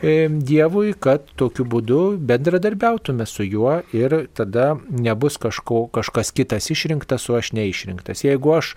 e, 0.01 0.27
Dievui, 0.29 0.93
kad 0.99 1.29
tokiu 1.39 1.65
būdu 1.69 2.01
bendradarbiautume 2.29 3.27
su 3.29 3.45
juo 3.45 3.79
ir 3.95 4.15
tada 4.37 4.71
nebus 4.89 5.37
kažko, 5.41 5.85
kažkas 5.93 6.33
kitas 6.35 6.69
išrinktas, 6.73 7.29
o 7.29 7.37
aš 7.39 7.53
neišrinktas. 7.57 8.23
Jeigu 8.25 8.55
aš 8.57 8.73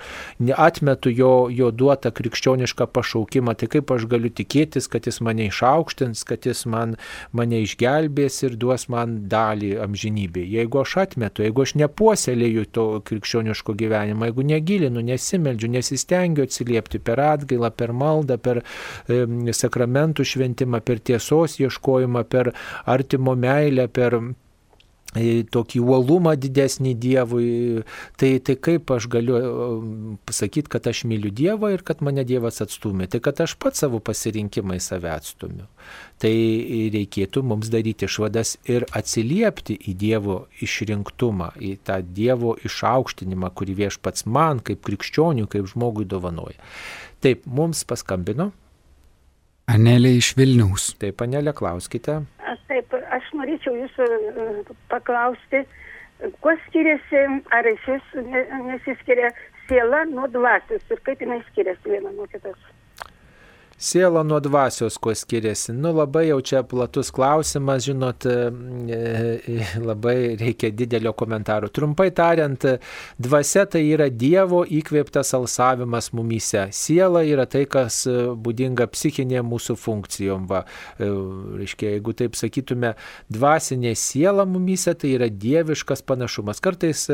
atmetu 0.56 1.12
jo, 1.12 1.32
jo 1.52 1.70
duotą 1.72 2.12
krikščionišką 2.14 2.88
pašaukimą, 2.92 3.56
tai 3.58 3.70
kaip 3.72 3.94
aš 3.94 4.06
galiu 4.10 4.32
tikėtis, 4.32 4.88
kad 4.92 5.08
jis 5.08 5.22
mane 5.24 5.48
išaukštins, 5.48 6.24
kad 6.28 6.48
jis 6.48 6.64
man, 6.70 6.96
mane 7.32 7.62
išgelbės 7.64 8.42
ir 8.46 8.58
duos 8.60 8.88
man 8.92 9.22
dalį 9.32 9.74
amžinybėje. 9.86 10.50
Jeigu 10.58 10.82
aš 10.82 10.98
atmetu, 11.06 11.21
jeigu 11.30 11.64
aš 11.64 11.74
nepuoselėju 11.80 12.66
to 12.74 12.86
krikščioniško 13.08 13.74
gyvenimo, 13.78 14.26
jeigu 14.28 14.46
negilinu, 14.48 15.04
nesimeldžiu, 15.06 15.70
nesistengiu 15.76 16.46
atsiliepti 16.46 17.00
per 17.02 17.22
atgailą, 17.22 17.72
per 17.76 17.94
maldą, 17.96 18.38
per 18.42 18.62
e, 18.62 19.24
sakramentų 19.56 20.26
šventimą, 20.26 20.82
per 20.84 21.00
tiesos 21.00 21.58
ieškojimą, 21.62 22.24
per 22.32 22.52
artimo 22.86 23.36
meilę, 23.38 23.88
per 23.88 24.18
tokį 25.12 25.80
uolumą 25.84 26.32
didesnį 26.40 26.94
Dievui, 26.96 27.82
tai, 28.16 28.38
tai 28.40 28.56
kaip 28.56 28.90
aš 28.94 29.08
galiu 29.12 29.36
pasakyti, 30.24 30.70
kad 30.72 30.86
aš 30.88 31.04
myliu 31.08 31.32
Dievą 31.34 31.72
ir 31.74 31.84
kad 31.84 32.00
mane 32.00 32.24
Dievas 32.24 32.62
atstumė, 32.64 33.08
tai 33.12 33.20
kad 33.20 33.40
aš 33.44 33.56
pats 33.60 33.84
savo 33.84 34.00
pasirinkimai 34.00 34.80
save 34.80 35.12
atstumiu. 35.12 35.68
Tai 36.22 36.32
reikėtų 36.94 37.42
mums 37.44 37.68
daryti 37.72 38.06
išvadas 38.08 38.56
ir 38.70 38.86
atsiliepti 38.94 39.76
į 39.90 39.96
Dievo 40.00 40.38
išrinktumą, 40.64 41.52
į 41.60 41.76
tą 41.84 42.00
Dievo 42.00 42.56
išaukštinimą, 42.64 43.52
kurį 43.52 43.78
viešpats 43.84 44.24
man 44.24 44.64
kaip 44.64 44.80
krikščionių, 44.86 45.48
kaip 45.50 45.68
žmogui 45.74 46.08
dovanoja. 46.08 46.56
Taip, 47.22 47.44
mums 47.46 47.84
paskambino. 47.86 48.50
Anelė 49.72 50.16
iš 50.18 50.34
Vilniaus. 50.36 50.90
Taip, 51.00 51.22
Anelė, 51.24 51.54
klauskite. 51.56 52.18
Taip, 52.68 52.94
aš 53.16 53.30
norėčiau 53.36 53.74
jūsų 53.76 54.08
e, 54.08 54.46
paklausti, 54.92 55.62
kuo 56.44 56.54
skiriasi, 56.66 57.24
ar 57.56 57.68
iš 57.70 57.88
vis 57.88 58.12
nesiskiria 58.68 59.32
siela 59.66 60.04
nuo 60.10 60.28
dvasios 60.32 60.84
ir 60.92 61.02
kaip 61.08 61.24
jinai 61.24 61.40
skiriasi 61.50 61.94
viena 61.94 62.12
nuo 62.12 62.28
kitos 62.32 62.71
siela 63.82 64.22
nuo 64.22 64.40
dvasios 64.40 64.98
kuo 64.98 65.14
skiriasi? 65.14 65.72
Nu, 65.74 65.90
labai 65.96 66.28
jau 66.28 66.38
čia 66.40 66.62
platus 66.62 67.10
klausimas, 67.10 67.82
žinot, 67.86 68.26
e, 68.26 68.36
e, 68.94 69.56
labai 69.82 70.36
reikia 70.38 70.70
didelio 70.70 71.12
komentaro. 71.18 71.68
Trumpai 71.68 72.10
tariant, 72.14 72.66
dvasia 73.18 73.64
tai 73.66 73.82
yra 73.90 74.06
Dievo 74.06 74.62
įkvėptas 74.62 75.34
alsavimas 75.34 76.12
mumyse. 76.14 76.68
Siela 76.76 77.24
yra 77.26 77.46
tai, 77.50 77.64
kas 77.66 78.04
būdinga 78.44 78.86
psichinė 78.92 79.42
mūsų 79.46 79.76
funkcijom. 79.82 80.46
Va. 80.50 80.62
E, 80.98 81.10
reiškia, 81.62 81.96
jeigu 81.96 82.14
taip 82.18 82.38
sakytume, 82.38 82.94
dvasinė 83.34 83.96
siela 83.98 84.46
mumyse 84.46 84.94
tai 84.94 85.16
yra 85.16 85.26
dieviškas 85.26 86.04
panašumas. 86.06 86.62
Kartais 86.62 87.08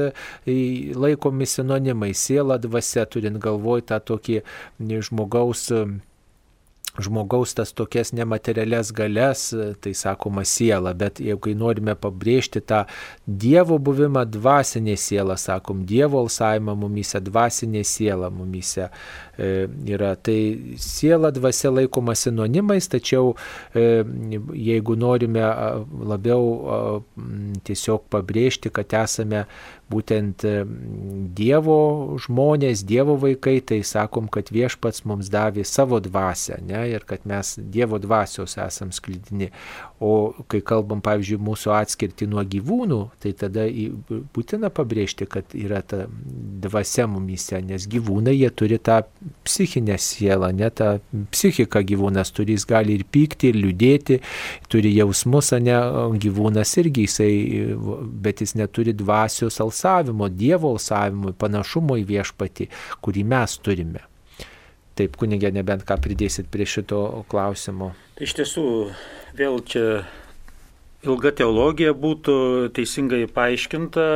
laikomi 0.45 1.49
sinonimai 1.49 2.13
siela, 2.13 2.61
dvasia, 2.61 3.09
turint 3.09 3.41
galvoj 3.41 3.87
tą 3.89 4.03
tokį 4.13 4.43
žmogaus 5.09 5.71
žmogaus 7.03 7.55
tas 7.55 7.73
tokias 7.73 8.13
nematerialias 8.17 8.93
galias, 8.93 9.49
tai 9.81 9.95
sakoma 9.95 10.45
siela, 10.49 10.95
bet 10.99 11.21
jeigu 11.23 11.55
norime 11.59 11.95
pabrėžti 11.99 12.63
tą 12.65 12.85
Dievo 13.27 13.79
buvimą 13.79 14.25
dvasinė 14.29 14.97
siela, 14.99 15.37
sakom, 15.39 15.85
Dievo 15.89 16.23
alsavimą 16.25 16.75
mumyse, 16.79 17.21
dvasinė 17.25 17.85
siela 17.87 18.31
mumyse 18.33 18.89
e, 18.89 19.69
yra. 19.89 20.15
Tai 20.17 20.39
siela 20.81 21.31
dvasia 21.35 21.73
laikoma 21.75 22.17
sinonimais, 22.19 22.89
tačiau 22.91 23.35
e, 23.75 24.03
jeigu 24.69 24.97
norime 24.99 25.45
labiau 26.09 27.03
tiesiog 27.69 28.09
pabrėžti, 28.13 28.73
kad 28.75 28.97
esame 29.03 29.45
būtent 29.93 30.45
Dievo 31.39 31.81
žmonės, 32.21 32.85
Dievo 32.89 33.17
vaikai, 33.21 33.59
tai 33.65 33.81
sakom, 33.87 34.29
kad 34.33 34.53
viešpats 34.55 35.05
mums 35.09 35.31
davė 35.33 35.65
savo 35.69 36.01
dvasę 36.05 36.61
ne, 36.67 36.85
ir 36.93 37.07
kad 37.09 37.25
mes 37.29 37.57
Dievo 37.59 38.01
dvasios 38.03 38.59
esam 38.61 38.93
sklydini. 38.95 39.51
O 39.99 40.31
kai 40.47 40.61
kalbam, 40.63 41.01
pavyzdžiui, 41.03 41.41
mūsų 41.43 41.73
atskirti 41.75 42.29
nuo 42.31 42.45
gyvūnų, 42.47 42.99
tai 43.19 43.33
tada 43.35 43.65
būtina 44.35 44.71
pabrėžti, 44.71 45.27
kad 45.27 45.57
yra 45.59 45.81
ta 45.83 46.05
dvasia 46.63 47.09
mumyse, 47.11 47.59
nes 47.67 47.89
gyvūnai 47.91 48.37
jie 48.37 48.53
turi 48.55 48.79
tą 48.79 49.01
psichinę 49.43 49.97
sielą, 49.99 50.53
ne 50.55 50.71
tą 50.71 50.93
psichiką 51.35 51.83
gyvūnas 51.91 52.31
turi, 52.31 52.55
jis 52.55 52.69
gali 52.71 52.95
ir 52.95 53.03
pykti, 53.11 53.51
ir 53.51 53.59
liūdėti, 53.59 54.21
turi 54.71 54.95
jausmus, 54.95 55.51
ne 55.67 55.81
gyvūnas 56.23 56.77
irgi 56.79 57.09
jisai, 57.09 57.33
bet 58.23 58.45
jis 58.47 58.55
neturi 58.61 58.95
dvasios 58.95 59.59
alsavimo, 59.65 60.31
Dievo 60.31 60.77
alsavimo, 60.77 61.35
panašumo 61.35 61.99
į 61.99 62.07
viešpatį, 62.07 62.71
kurį 63.03 63.27
mes 63.35 63.59
turime. 63.67 64.07
Taip, 64.99 65.19
kunigė, 65.19 65.51
nebent 65.55 65.83
ką 65.87 65.99
pridėsit 66.03 66.47
prie 66.51 66.67
šito 66.67 67.25
klausimo. 67.31 67.93
Tai 68.19 68.27
iš 68.27 68.35
tiesų, 68.39 68.65
vėl 69.37 69.61
čia 69.69 70.05
ilga 71.07 71.33
teologija 71.41 71.95
būtų 71.95 72.37
teisingai 72.75 73.27
paaiškinta 73.31 74.07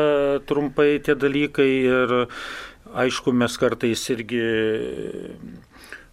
trumpai 0.48 0.96
tie 1.04 1.14
dalykai 1.14 1.70
ir 1.86 2.16
aišku, 2.92 3.32
mes 3.32 3.54
kartais 3.56 4.02
irgi 4.12 4.42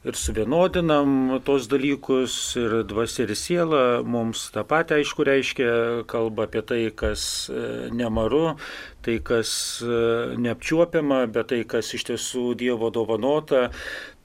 ir 0.07 0.15
suvienodinam 0.15 1.39
tos 1.43 1.67
dalykus, 1.67 2.35
ir 2.59 2.83
dvasia 2.87 3.25
ir 3.25 3.33
siela 3.35 3.81
mums 4.05 4.45
tą 4.55 4.63
patį 4.67 4.99
aišku 4.99 5.25
reiškia, 5.27 5.71
kalba 6.07 6.47
apie 6.47 6.63
tai, 6.63 6.79
kas 6.95 7.23
e, 7.51 7.89
nemaru, 7.91 8.55
tai, 9.03 9.17
kas 9.19 9.51
e, 9.83 10.37
neapčiuopiama, 10.39 11.25
bet 11.33 11.51
tai, 11.51 11.65
kas 11.67 11.91
iš 11.97 12.07
tiesų 12.13 12.53
Dievo 12.61 12.93
dovanota, 12.95 13.67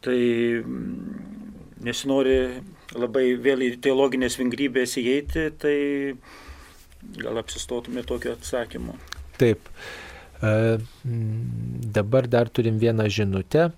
tai 0.05 0.21
mm, 0.63 1.83
nesinori 1.83 2.39
labai 2.95 3.35
vėl 3.41 3.65
į 3.67 3.75
teologinės 3.85 4.39
vingrybės 4.41 4.97
įeiti, 5.01 5.49
tai 5.61 5.77
gal 7.21 7.39
apsistotume 7.41 8.05
tokio 8.07 8.35
atsakymu. 8.39 8.97
Taip. 9.39 9.69
E, 10.43 10.79
dabar 11.99 12.29
dar 12.31 12.49
turim 12.49 12.79
vieną 12.79 13.09
žinutę. 13.11 13.71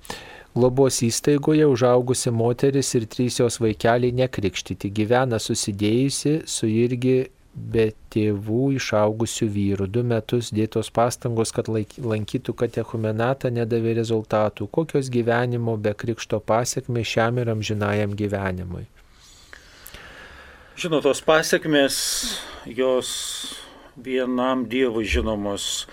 Globos 0.57 1.03
įstaigoje 1.05 1.67
užaugusi 1.69 2.33
moteris 2.33 2.95
ir 2.97 3.05
trys 3.13 3.41
jos 3.43 3.59
vaikeliai 3.61 4.15
nekrikštyti 4.23 4.89
gyvena 4.89 5.37
susidėjusi 5.43 6.39
su 6.49 6.71
irgi 6.71 7.19
be 7.57 7.91
tėvų 8.13 8.71
išaugusių 8.79 9.49
vyrų. 9.53 9.89
Du 9.93 10.05
metus 10.05 10.49
dėtos 10.57 10.91
pastangos, 10.97 11.53
kad 11.57 11.69
lankytų 11.69 12.57
katechumenatą, 12.63 13.53
nedavė 13.53 13.97
rezultatų. 14.01 14.69
Kokios 14.73 15.13
gyvenimo 15.13 15.77
be 15.81 15.93
krikšto 15.97 16.41
pasiekmės 16.41 17.13
šiam 17.13 17.41
ir 17.41 17.53
amžinajam 17.53 18.17
gyvenimui? 18.17 18.87
Žinot, 20.77 21.07
tos 21.07 21.23
pasiekmes 21.25 21.95
jos 22.69 23.11
vienam 23.97 24.67
Dievui 24.69 25.07
žinomos. 25.09 25.87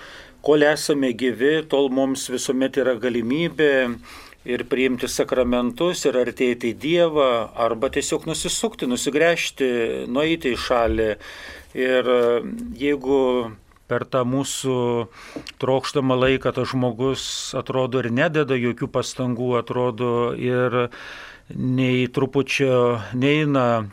Kol 0.43 0.65
esame 0.67 1.13
gyvi, 1.15 1.61
tol 1.71 1.87
mums 1.87 2.25
visuomet 2.27 2.81
yra 2.81 2.97
galimybė 2.99 3.69
ir 4.43 4.65
priimti 4.67 5.07
sakramentus 5.07 6.03
ir 6.03 6.19
artėti 6.19 6.73
į 6.73 6.79
Dievą, 6.83 7.29
arba 7.55 7.93
tiesiog 7.95 8.27
nusisukti, 8.27 8.91
nusigręžti, 8.91 9.71
nueiti 10.11 10.51
į 10.51 10.59
šalį. 10.65 11.09
Ir 11.79 12.13
e, 12.17 12.43
jeigu 12.83 13.23
per 13.87 14.03
tą 14.03 14.27
mūsų 14.27 14.77
trokštamą 15.63 16.19
laiką 16.27 16.57
tas 16.59 16.75
žmogus 16.75 17.25
atrodo 17.55 18.03
ir 18.03 18.11
nededa 18.11 18.59
jokių 18.59 18.91
pastangų, 18.99 19.53
atrodo 19.63 20.13
ir 20.35 20.89
nei 21.55 22.09
trupučio 22.11 22.99
neina 23.15 23.85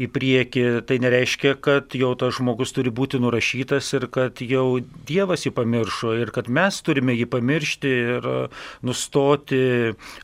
į 0.00 0.08
priekį, 0.14 0.64
tai 0.88 0.98
nereiškia, 1.02 1.54
kad 1.62 1.94
jau 1.98 2.12
tas 2.18 2.36
žmogus 2.38 2.72
turi 2.76 2.92
būti 2.94 3.20
nurašytas 3.20 3.90
ir 3.98 4.06
kad 4.12 4.40
jau 4.40 4.80
Dievas 5.08 5.44
jį 5.46 5.52
pamiršo 5.56 6.14
ir 6.20 6.32
kad 6.34 6.48
mes 6.48 6.80
turime 6.86 7.14
jį 7.16 7.28
pamiršti 7.30 7.94
ir 8.16 8.28
nustoti 8.86 9.62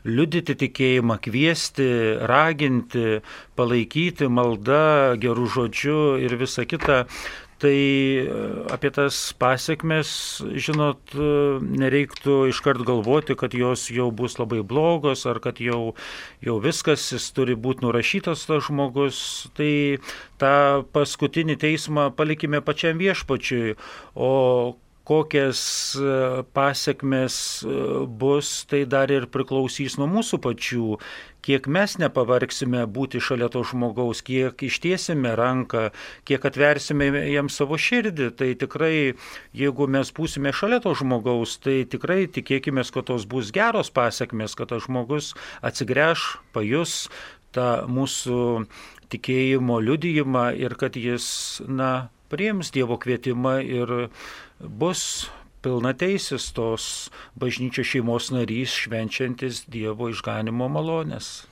liudyti 0.07 0.57
tikėjimą, 0.63 1.19
kviesti, 1.23 1.89
raginti, 2.29 3.19
palaikyti 3.57 4.29
maldą, 4.31 5.17
gerų 5.21 5.51
žodžių 5.57 6.01
ir 6.25 6.39
visa 6.41 6.65
kita. 6.69 7.05
Tai 7.57 7.73
e, 7.73 8.25
apie 8.69 8.91
tas 8.93 9.17
pasiekmes, 9.41 10.09
žinot, 10.61 11.01
e, 11.17 11.29
nereiktų 11.81 12.35
iškart 12.51 12.83
galvoti, 12.85 13.33
kad 13.39 13.55
jos 13.57 13.87
jau 13.89 14.11
bus 14.13 14.37
labai 14.37 14.61
blogos 14.61 15.25
ar 15.25 15.41
kad 15.41 15.57
jau, 15.57 15.95
jau 16.45 16.57
viskas, 16.61 17.07
jis 17.15 17.25
turi 17.33 17.57
būti 17.57 17.81
nurašytas 17.87 18.45
tas 18.45 18.67
žmogus. 18.69 19.19
Tai 19.57 19.71
tą 20.37 20.53
paskutinį 20.93 21.57
teismą 21.65 22.11
palikime 22.13 22.61
pačiam 22.61 23.01
viešpačiui, 23.01 23.73
o 24.13 24.31
kokias 25.07 25.61
e, 25.95 26.43
pasiekmes 26.53 27.63
e, 27.63 27.75
bus, 28.19 28.65
tai 28.67 28.83
dar 28.89 29.11
ir 29.13 29.29
priklausys 29.31 29.95
nuo 29.99 30.07
mūsų 30.11 30.39
pačių, 30.43 30.97
kiek 31.47 31.69
mes 31.71 31.95
nepavargsime 32.01 32.81
būti 32.91 33.21
šalia 33.23 33.47
to 33.53 33.61
žmogaus, 33.67 34.19
kiek 34.27 34.59
ištiesime 34.67 35.31
ranką, 35.39 35.85
kiek 36.27 36.47
atversime 36.49 37.07
jam 37.31 37.47
savo 37.47 37.79
širdį, 37.79 38.27
tai 38.35 38.49
tikrai, 38.59 39.15
jeigu 39.55 39.87
mes 39.87 40.11
būsime 40.11 40.51
šalia 40.51 40.81
to 40.83 40.91
žmogaus, 40.99 41.55
tai 41.63 41.79
tikrai 41.87 42.25
tikėkime, 42.27 42.83
kad 42.91 43.07
tos 43.07 43.23
bus 43.29 43.53
geros 43.55 43.93
pasiekmes, 43.95 44.57
kad 44.59 44.73
tas 44.73 44.83
žmogus 44.89 45.31
atsigręš, 45.63 46.27
pajus 46.51 47.07
tą 47.55 47.87
mūsų 47.87 48.67
tikėjimo 49.07 49.79
liudijimą 49.87 50.49
ir 50.59 50.75
kad 50.75 50.99
jis, 50.99 51.29
na, 51.63 52.09
priims 52.27 52.73
Dievo 52.75 52.97
kvietimą 52.99 53.61
ir 53.63 53.93
bus 54.59 55.29
pilnateisis 55.61 56.51
tos 56.55 57.09
bažnyčios 57.35 57.89
šeimos 57.91 58.31
narys 58.33 58.73
švenčiantis 58.85 59.65
Dievo 59.69 60.09
išganimo 60.13 60.69
malonės. 60.71 61.47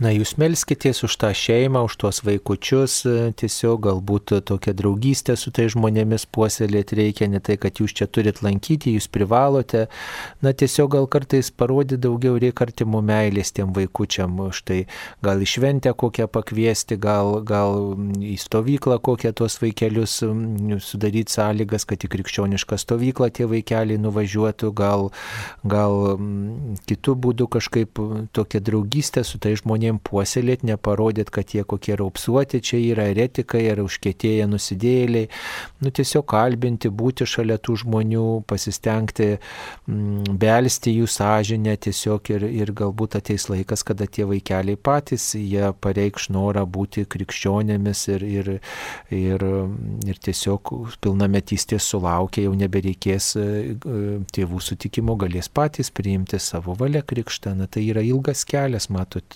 Na, 0.00 0.08
jūs 0.08 0.32
melskitės 0.40 1.04
už 1.04 1.14
tą 1.20 1.28
šeimą, 1.36 1.84
už 1.84 1.94
tuos 2.00 2.22
vaikučius, 2.24 2.94
e, 3.04 3.32
tiesiog 3.36 3.82
galbūt 3.84 4.32
tokią 4.48 4.72
draugystę 4.74 5.36
su 5.36 5.52
tai 5.52 5.68
žmonėmis 5.70 6.24
puoselėti 6.32 6.96
reikia, 6.96 7.28
ne 7.28 7.38
tai, 7.44 7.58
kad 7.60 7.76
jūs 7.76 7.92
čia 7.92 8.08
turit 8.08 8.40
lankyti, 8.42 8.94
jūs 8.96 9.06
privalote. 9.12 9.84
Na, 10.40 10.54
tiesiog 10.56 10.94
gal 10.96 11.06
kartais 11.12 11.52
parodyti 11.52 12.00
daugiau 12.02 12.38
reikia 12.40 12.64
artimų 12.66 13.02
meilės 13.04 13.52
tiem 13.52 13.74
vaikučiam, 13.76 14.40
štai 14.50 14.86
gal 15.22 15.44
į 15.44 15.50
šventę 15.52 15.92
kokią 15.92 16.26
pakviesti, 16.32 16.96
gal, 16.96 17.42
gal 17.44 17.92
į 18.16 18.38
stovyklą 18.40 18.96
kokią 19.04 19.34
tuos 19.36 19.60
vaikelius 19.60 20.16
sudaryti 20.88 21.36
sąlygas, 21.36 21.86
kad 21.86 22.00
į 22.00 22.10
krikščionišką 22.16 22.80
stovyklą 22.80 23.28
tie 23.36 23.46
vaikeliai 23.46 24.00
nuvažiuotų, 24.00 24.72
gal, 24.72 25.12
gal 25.62 26.16
kitų 26.88 27.16
būdų 27.28 27.50
kažkaip 27.60 28.02
tokią 28.32 28.64
draugystę 28.64 29.22
su 29.28 29.38
tai 29.38 29.54
žmonėmis 29.60 29.81
žmonėm 29.82 29.98
puoselėti, 30.02 30.66
neparodyti, 30.66 31.30
kad 31.32 31.50
jie 31.54 31.64
kokie 31.64 31.96
raupsuoti 31.96 32.60
čia 32.62 32.78
yra 32.78 33.08
eretikai 33.10 33.70
ar 33.70 33.82
užkėtėję 33.82 34.46
nusidėjėliai. 34.46 35.28
Nu, 35.82 35.90
tiesiog 35.90 36.26
kalbinti, 36.26 36.88
būti 36.88 37.26
šalia 37.26 37.58
tų 37.58 37.82
žmonių, 37.82 38.44
pasistengti 38.46 39.38
mm, 39.38 40.38
belsti 40.38 40.94
jų 40.94 41.06
sąžinę 41.06 41.76
tiesiog 41.76 42.30
ir, 42.30 42.46
ir 42.46 42.72
galbūt 42.72 43.16
ateis 43.18 43.48
laikas, 43.50 43.82
kada 43.82 44.06
tie 44.06 44.24
vaikeliai 44.24 44.76
patys, 44.76 45.34
jie 45.34 45.72
pareikš 45.82 46.30
norą 46.30 46.64
būti 46.66 47.04
krikščionėmis 47.06 48.06
ir, 48.14 48.22
ir, 48.22 48.52
ir, 49.10 49.46
ir 50.06 50.22
tiesiog 50.22 50.72
pilnametystės 51.02 51.88
sulaukia, 51.90 52.46
jau 52.46 52.54
nebereikės 52.54 53.32
e, 53.36 53.48
tėvų 54.32 54.62
sutikimo, 54.62 55.16
galės 55.18 55.50
patys 55.50 55.90
priimti 55.90 56.38
savo 56.38 56.76
valią 56.78 57.02
krikštą. 57.06 57.56
Na, 57.58 57.66
tai 57.66 57.84
yra 57.90 58.02
ilgas 58.04 58.46
kelias, 58.48 58.88
matot, 58.92 59.26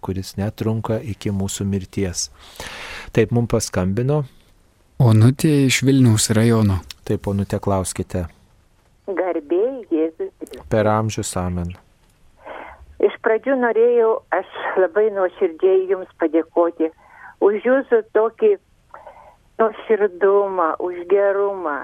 kuris 0.00 0.34
netrunka 0.40 0.98
iki 1.02 1.32
mūsų 1.34 1.66
mirties. 1.68 2.28
Taip 3.14 3.34
mums 3.34 3.52
paskambino. 3.52 4.22
Onutė 5.02 5.50
iš 5.66 5.82
Vilniaus 5.86 6.30
rajono. 6.34 6.80
Taip, 7.04 7.26
onutė, 7.28 7.58
klauskite. 7.60 8.26
Garbėjai 9.06 9.82
Jėzus. 9.92 10.30
Per 10.70 10.88
amžius 10.88 11.34
amen. 11.36 11.74
Iš 13.04 13.16
pradžių 13.26 13.56
norėjau 13.60 14.12
aš 14.32 14.52
labai 14.80 15.10
nuoširdžiai 15.12 15.88
Jums 15.90 16.12
padėkoti 16.22 16.88
už 17.44 17.58
Jūsų 17.66 18.00
tokį 18.16 18.54
nuoširdumą, 19.60 20.68
už 20.78 21.02
gerumą, 21.10 21.76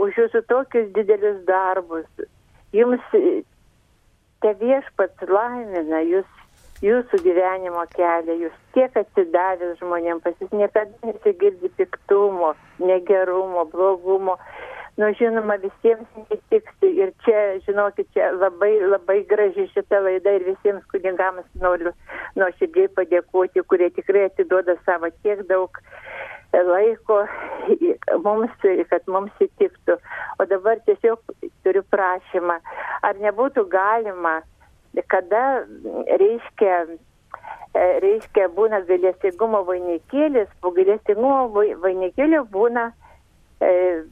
už 0.00 0.16
Jūsų 0.22 0.44
tokius 0.48 0.88
didelius 0.96 1.42
darbus. 1.48 2.06
Jums 2.72 3.02
te 3.12 4.54
viešpats 4.62 5.28
laimina, 5.28 6.00
Jūs 6.06 6.33
jūsų 6.84 7.20
gyvenimo 7.24 7.84
kelią, 7.94 8.36
jūs 8.44 8.54
tiek 8.76 8.96
atsidavęs 9.00 9.80
žmonėm, 9.80 10.20
pas 10.24 10.36
jūs 10.42 10.52
niekada 10.52 10.92
nesigirdi 11.08 11.70
piktumo, 11.78 12.54
negerumo, 12.78 13.64
blogumo. 13.72 14.38
Nu, 14.94 15.08
žinoma, 15.18 15.56
visiems 15.58 16.06
netiksi 16.30 16.90
ir 17.02 17.10
čia, 17.24 17.38
žinokit, 17.66 18.06
čia 18.14 18.28
labai, 18.36 18.76
labai 18.78 19.24
graži 19.26 19.66
šita 19.72 19.98
laida 20.04 20.36
ir 20.36 20.44
visiems 20.52 20.84
kunigams 20.92 21.48
noriu 21.58 21.90
nuoširdžiai 22.38 22.92
padėkoti, 22.94 23.64
kurie 23.66 23.90
tikrai 23.96 24.28
atiduoda 24.28 24.76
savo 24.86 25.10
tiek 25.24 25.42
daug 25.50 25.80
laiko 26.54 27.24
mums, 28.22 28.54
kad 28.92 29.10
mums 29.10 29.42
įtiktų. 29.42 29.98
O 30.38 30.46
dabar 30.46 30.78
tiesiog 30.86 31.18
turiu 31.66 31.82
prašymą, 31.90 32.60
ar 33.02 33.18
nebūtų 33.22 33.66
galima 33.74 34.40
kada 35.08 35.64
reiškia 36.20 36.76
e, 37.74 37.86
reiškia 38.04 38.48
būna 38.56 38.82
gailestingumo 38.88 39.64
vainikėlis, 39.68 40.50
po 40.60 40.70
gailestingumo 40.76 41.48
vainikėlio 41.82 42.44
būna 42.50 42.90
e, 43.60 44.02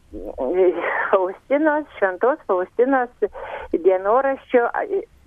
Faustinos, 1.10 1.86
šventos 1.98 2.42
Faustinos 2.48 3.32
dienoraščio, 3.72 4.68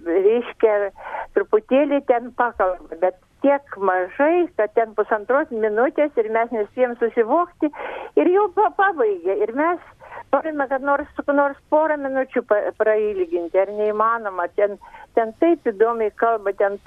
reiškia 0.06 0.92
truputėlį 1.36 2.02
ten 2.10 2.32
pakalba, 2.40 3.00
bet 3.02 3.20
tiek 3.46 3.78
mažai, 3.78 4.48
kad 4.58 4.74
ten 4.78 4.96
pusantros 4.98 5.52
minutės 5.54 6.16
ir 6.18 6.32
mes 6.34 6.54
nespėjom 6.56 6.96
susivokti 7.02 7.70
ir 8.18 8.32
jau 8.34 8.48
pabaigė. 8.56 9.36
Ir 9.46 9.54
mes 9.58 9.82
norime, 10.34 10.68
kad 10.72 10.86
nors, 10.86 11.12
nors 11.28 11.60
porą 11.70 11.98
minučių 12.02 12.44
prailginti, 12.80 13.60
ar 13.62 13.72
neįmanoma. 13.78 14.48
Ten, 14.58 14.80
ten 15.18 15.34
taip 15.44 15.68
įdomiai 15.70 16.14
kalba, 16.22 16.56
ten 16.58 16.80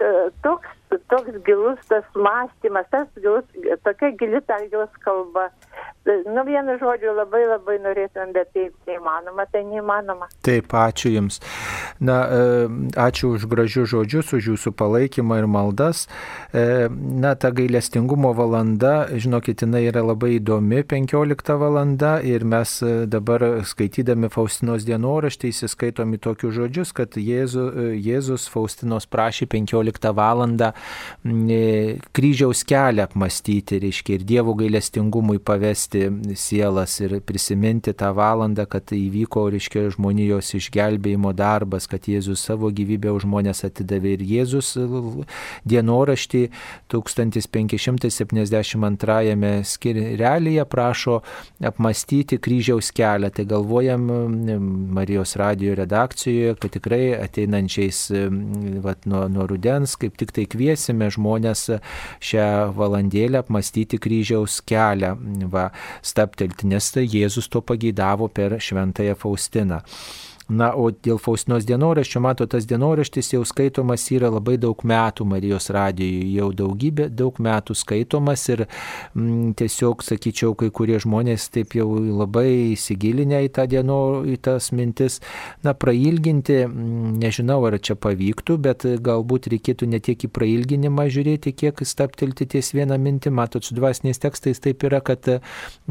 toks, 0.46 0.74
toks 1.12 1.38
gilus 1.46 1.78
tas 1.92 2.06
mąstymas, 2.16 2.90
tas 2.94 3.08
gilus, 3.20 3.46
tokia 3.86 4.12
gili 4.20 4.42
ta 4.50 4.58
jos 4.72 5.02
kalba. 5.06 5.48
Nu, 6.08 6.40
vienu 6.44 6.72
žodžiu, 6.80 7.10
labai 7.12 7.42
labai 7.44 7.74
norėtumėm, 7.84 8.30
bet 8.32 8.48
taip 8.56 8.88
neįmanoma, 8.88 9.44
tai 9.52 9.60
neįmanoma. 9.68 10.28
Taip, 10.46 10.72
ačiū 10.72 11.10
Jums. 11.12 11.36
Na, 12.00 12.16
e, 12.32 12.68
ačiū 12.96 13.34
už 13.36 13.44
gražius 13.50 13.90
žodžius, 13.92 14.32
už 14.38 14.48
Jūsų 14.54 14.72
palaikymą 14.78 15.42
ir 15.42 15.48
maldas. 15.52 16.06
E, 16.56 16.88
na, 16.88 17.34
ta 17.36 17.50
gailestingumo 17.52 18.30
valanda, 18.38 18.94
žinokit, 19.12 19.66
jinai 19.66 19.82
yra 19.90 20.00
labai 20.06 20.38
įdomi, 20.38 20.80
15 20.88 21.58
valanda 21.60 22.14
ir 22.24 22.46
mes 22.48 22.72
e, 22.80 22.94
dabar 23.04 23.44
skaitydami 23.68 24.32
Faustinos 24.32 24.88
dienoraštį 24.88 25.52
įsiskaitom 25.52 26.16
į 26.16 26.22
tokius 26.24 26.56
žodžius, 26.56 26.94
kad 26.96 27.20
Jėzu, 27.20 27.66
Jėzus 28.00 28.48
Faustinos 28.48 29.04
prašė 29.12 29.50
15 29.58 30.14
valandą 30.16 30.72
kryžiaus 32.16 32.64
kelią 32.64 33.10
apmastyti, 33.10 33.82
reiškia, 33.84 34.16
ir 34.16 34.28
Dievo 34.32 34.56
gailestingumui 34.56 35.36
pavesti 35.44 35.97
paleisti 35.98 36.36
sielas 36.36 37.00
ir 37.00 37.20
prisiminti 37.20 37.92
tą 37.92 38.14
valandą, 38.14 38.66
kad 38.66 38.92
įvyko, 38.92 39.50
reiškia, 39.52 39.90
žmonijos 39.94 40.54
išgelbėjimo 40.54 41.32
darbas, 41.34 41.86
kad 41.86 42.08
Jėzus 42.08 42.44
savo 42.44 42.70
gyvybę 42.70 43.12
už 43.12 43.22
žmonės 43.26 43.64
atidavė 43.64 44.12
ir 44.16 44.22
Jėzus 44.22 44.78
dienoraštį 45.68 46.50
1572 46.88 49.64
skirelėje 49.64 50.64
prašo 50.64 51.22
apmastyti 51.62 52.38
kryžiaus 52.38 52.92
kelią. 52.92 53.30
Tai 53.30 53.44
galvojam 53.44 54.10
Marijos 54.94 55.36
radio 55.36 55.74
redakcijoje, 55.78 56.54
kad 56.60 56.70
tikrai 56.76 57.14
ateinančiais 57.18 58.10
vat, 58.84 59.06
nuo, 59.06 59.28
nuo 59.28 59.46
rudens 59.48 59.96
kaip 59.98 60.16
tik 60.18 60.32
tai 60.32 60.46
kviesime 60.48 61.10
žmonės 61.12 61.70
šią 62.24 62.72
valandėlę 62.76 63.38
apmastyti 63.42 63.98
kryžiaus 64.00 64.60
kelią. 64.68 65.16
Va, 65.52 65.68
staptelti, 66.02 66.68
nes 66.70 66.90
tai 66.94 67.06
Jėzus 67.08 67.50
to 67.52 67.62
pageidavo 67.64 68.28
per 68.28 68.58
šventąją 68.62 69.16
Faustiną. 69.18 69.82
Na, 70.48 70.70
o 70.72 70.88
dėl 70.88 71.18
Faustinos 71.20 71.66
dienoraščio, 71.68 72.22
mato, 72.24 72.46
tas 72.48 72.64
dienoraštis 72.64 73.34
jau 73.34 73.42
skaitomas 73.44 74.06
yra 74.16 74.30
labai 74.32 74.54
daug 74.56 74.80
metų 74.80 75.26
Marijos 75.28 75.68
radijoje, 75.76 76.22
jau 76.38 76.46
daugybė, 76.56 77.10
daug 77.12 77.36
metų 77.44 77.74
skaitomas 77.76 78.46
ir 78.48 78.62
m, 78.64 78.70
mm, 79.20 79.50
tiesiog, 79.60 80.00
sakyčiau, 80.06 80.54
kai 80.56 80.70
kurie 80.72 80.96
žmonės 81.04 81.50
taip 81.52 81.76
jau 81.76 81.90
labai 82.00 82.46
įsigilinę 82.70 83.42
į 83.44 83.50
tą 83.58 83.66
dieno, 83.68 83.98
į 84.24 84.38
tas 84.48 84.70
mintis, 84.72 85.18
na, 85.66 85.74
prailginti, 85.76 86.62
mm, 86.64 87.18
nežinau, 87.20 87.58
ar 87.68 87.76
čia 87.76 87.98
pavyktų, 88.00 88.56
bet 88.64 88.88
galbūt 89.04 89.50
reikėtų 89.52 89.90
ne 89.92 90.00
tiek 90.00 90.24
į 90.24 90.32
prailginimą 90.32 91.10
žiūrėti, 91.12 91.52
kiek 91.60 91.84
staptelti 91.84 92.48
ties 92.56 92.72
vieną 92.72 92.96
mintį. 92.96 93.34
Matot, 93.36 93.68
su 93.68 93.76
dvasiniais 93.76 94.24
tekstais 94.24 94.64
taip 94.64 94.88
yra, 94.88 95.04
kad 95.04 95.28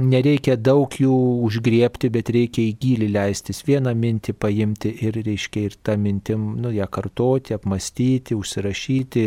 nereikia 0.01 0.57
daug 0.57 0.97
jų 0.97 1.13
užgriepti, 1.45 2.09
bet 2.09 2.33
reikia 2.33 2.65
į 2.65 2.75
gilį 2.81 3.13
leistis, 3.13 3.61
vieną 3.69 3.93
mintį 3.93 4.33
paimti 4.47 4.93
ir, 5.03 5.17
reiškia, 5.25 5.65
ir 5.67 5.75
tą 5.83 5.97
mintim, 5.99 6.47
nu, 6.61 6.71
ją 6.71 6.87
kartoti, 6.91 7.55
apmastyti, 7.57 8.35
užsirašyti, 8.37 9.23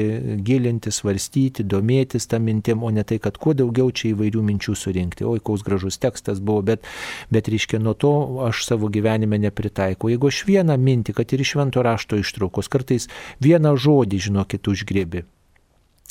gilinti, 0.47 0.93
svarstyti, 0.95 1.67
domėtis 1.69 2.29
tą 2.31 2.41
mintim, 2.43 2.85
o 2.87 2.91
ne 2.95 3.05
tai, 3.05 3.21
kad 3.23 3.37
kuo 3.41 3.55
daugiau 3.57 3.93
čia 3.93 4.15
įvairių 4.15 4.45
minčių 4.51 4.77
surinkti. 4.79 5.27
Oi, 5.29 5.43
koks 5.45 5.67
gražus 5.67 6.01
tekstas 6.01 6.41
buvo, 6.41 6.65
bet, 6.73 6.89
bet 7.33 7.51
reiškia, 7.53 7.83
nuo 7.85 7.95
to 7.95 8.13
aš 8.49 8.65
savo 8.71 8.89
gyvenime 8.93 9.41
nepritaikau. 9.43 10.11
Jeigu 10.13 10.31
aš 10.33 10.45
vieną 10.49 10.79
mintį, 10.81 11.17
kad 11.21 11.37
ir 11.37 11.45
iš 11.45 11.55
švento 11.57 11.85
rašto 11.85 12.21
ištraukos, 12.21 12.73
kartais 12.73 13.11
vieną 13.45 13.77
žodį, 13.77 14.25
žinokit, 14.31 14.73
užgriebi. 14.73 15.27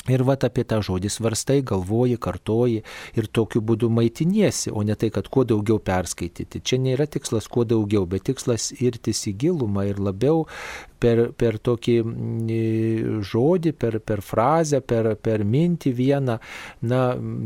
Ir 0.10 0.23
vat 0.26 0.44
apie 0.48 0.65
tą 0.65 0.80
žodį 0.86 1.11
svarstai, 1.14 1.60
galvoji, 1.65 2.18
kartoji 2.22 2.84
ir 3.19 3.30
tokiu 3.30 3.61
būdu 3.61 3.91
maitiniesi, 3.94 4.72
o 4.73 4.84
ne 4.84 4.95
tai, 4.99 5.11
kad 5.14 5.30
kuo 5.30 5.45
daugiau 5.48 5.80
perskaityti. 5.80 6.64
Čia 6.65 6.81
nėra 6.81 7.06
tikslas 7.06 7.49
kuo 7.52 7.65
daugiau, 7.68 8.07
bet 8.10 8.26
tikslas 8.30 8.72
irtis 8.80 9.26
į 9.30 9.36
gilumą 9.45 9.86
ir 9.90 10.02
labiau 10.02 10.48
per, 10.99 11.21
per 11.38 11.57
tokį 11.63 11.95
mm, 12.03 13.19
žodį, 13.26 13.73
per, 13.80 13.99
per 14.03 14.23
frazę, 14.26 14.81
per, 14.85 15.13
per 15.21 15.43
mintį 15.47 15.93
vieną, 15.95 16.38
na, 16.89 17.01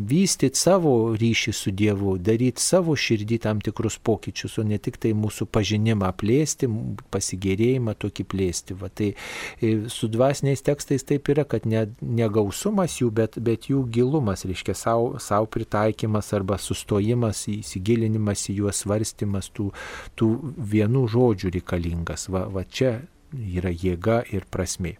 vystyti 0.10 0.60
savo 0.60 1.14
ryšį 1.20 1.54
su 1.56 1.74
Dievu, 1.74 2.18
daryti 2.22 2.64
savo 2.64 2.96
širdį 2.98 3.40
tam 3.46 3.62
tikrus 3.64 4.00
pokyčius, 4.04 4.58
o 4.60 4.66
ne 4.68 4.80
tik 4.82 5.00
tai 5.02 5.14
mūsų 5.18 5.48
pažinimą 5.54 6.12
plėsti, 6.20 6.70
pasigėrėjimą 7.14 7.96
tokį 8.02 8.28
plėsti. 8.34 8.78
Va, 8.80 8.90
tai 8.90 9.14
e, 9.14 9.74
su 9.94 10.10
dvasiniais 10.12 10.64
tekstais 10.66 11.06
taip 11.08 11.30
yra, 11.34 11.46
kad 11.50 11.68
ne, 11.70 11.86
ne 12.02 12.30
gausumas 12.34 13.00
jų, 13.02 13.12
bet, 13.16 13.40
bet 13.44 13.70
jų 13.72 13.86
gilumas, 13.94 14.46
reiškia 14.50 14.76
savo, 14.78 15.14
savo 15.24 15.50
pritaikymas 15.54 16.34
arba 16.36 16.60
sustojimas, 16.62 17.46
įsigilinimas 17.52 18.48
į 18.50 18.60
juos 18.64 18.84
svarstymas 18.84 19.52
tų, 19.54 19.70
tų 20.20 20.30
vienų 20.74 21.08
žodžių 21.14 21.54
reikalingas. 21.58 22.30
Va, 22.34 22.48
va 22.52 22.66
čia 22.68 22.98
yra 23.34 23.74
jėga 23.74 24.24
ir 24.34 24.48
prasme. 24.52 24.98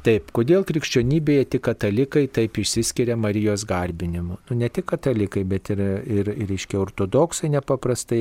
Taip, 0.00 0.30
kodėl 0.32 0.62
krikščionybėje 0.64 1.46
tik 1.52 1.62
katalikai 1.66 2.22
taip 2.32 2.56
išsiskiria 2.62 3.18
Marijos 3.20 3.66
garbinimu? 3.68 4.38
Nu, 4.48 4.56
ne 4.56 4.70
tik 4.72 4.86
katalikai, 4.94 5.42
bet 5.44 5.68
ir, 5.74 5.82
ir, 6.08 6.30
ir 6.40 6.52
iškia 6.54 6.78
ortodoksai 6.80 7.50
nepaprastai, 7.52 8.20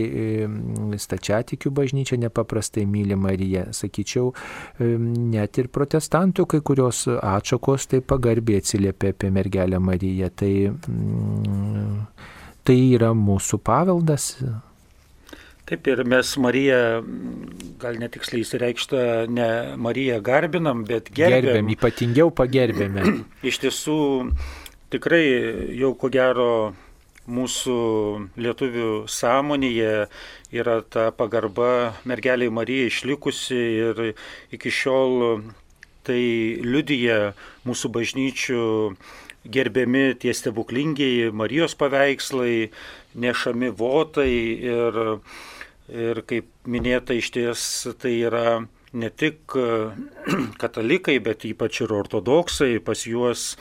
stačiatikių 1.00 1.72
bažnyčia 1.80 2.20
nepaprastai 2.20 2.84
myli 2.84 3.16
Mariją. 3.16 3.70
Sakyčiau, 3.80 4.34
net 4.82 5.62
ir 5.62 5.72
protestantų 5.72 6.50
kai 6.52 6.60
kurios 6.68 7.06
atšakos 7.08 7.88
taip 7.94 8.10
pagarbiai 8.12 8.60
atsiliepia 8.60 9.14
apie 9.16 9.32
mergelę 9.32 9.80
Mariją. 9.80 10.34
Tai, 10.36 10.54
tai 12.68 12.82
yra 12.90 13.14
mūsų 13.16 13.64
paveldas, 13.64 14.34
Taip 15.70 15.86
ir 15.86 16.00
mes 16.02 16.32
Mariją, 16.42 16.82
gal 17.78 18.00
netiksliai 18.02 18.42
įsireikštą, 18.42 19.02
ne 19.30 19.50
Mariją 19.78 20.18
garbinam, 20.26 20.82
bet 20.88 21.12
gerbėm. 21.14 21.46
Gerbėm, 21.46 21.72
ypatingiau 21.76 22.32
pagerbėme. 22.34 23.06
Iš 23.52 23.60
tiesų, 23.62 24.00
tikrai 24.90 25.24
jau 25.78 25.94
ko 25.94 26.10
gero 26.10 26.50
mūsų 27.30 27.78
lietuvių 28.42 28.90
sąmonėje 29.14 29.94
yra 30.58 30.80
ta 30.82 31.10
pagarba 31.14 31.94
mergeliai 32.10 32.50
Marijai 32.50 32.90
išlikusi 32.90 33.60
ir 33.86 34.02
iki 34.56 34.74
šiol 34.74 35.44
tai 36.10 36.24
liudyja 36.66 37.36
mūsų 37.70 37.92
bažnyčių 37.94 38.64
gerbiami 39.46 40.16
tie 40.20 40.34
stebuklingiai 40.34 41.30
Marijos 41.32 41.78
paveikslai, 41.80 42.72
nešami 43.16 43.70
votai 43.70 44.34
ir 44.66 45.00
Ir 45.90 46.22
kaip 46.30 46.50
minėta, 46.70 47.16
iš 47.18 47.32
ties 47.34 47.62
tai 48.02 48.20
yra 48.28 48.60
ne 48.94 49.10
tik 49.10 49.56
katalikai, 50.62 51.18
bet 51.24 51.46
ypač 51.50 51.82
ir 51.82 51.94
ortodoksai, 51.94 52.78
pas 52.84 53.06
juos 53.10 53.56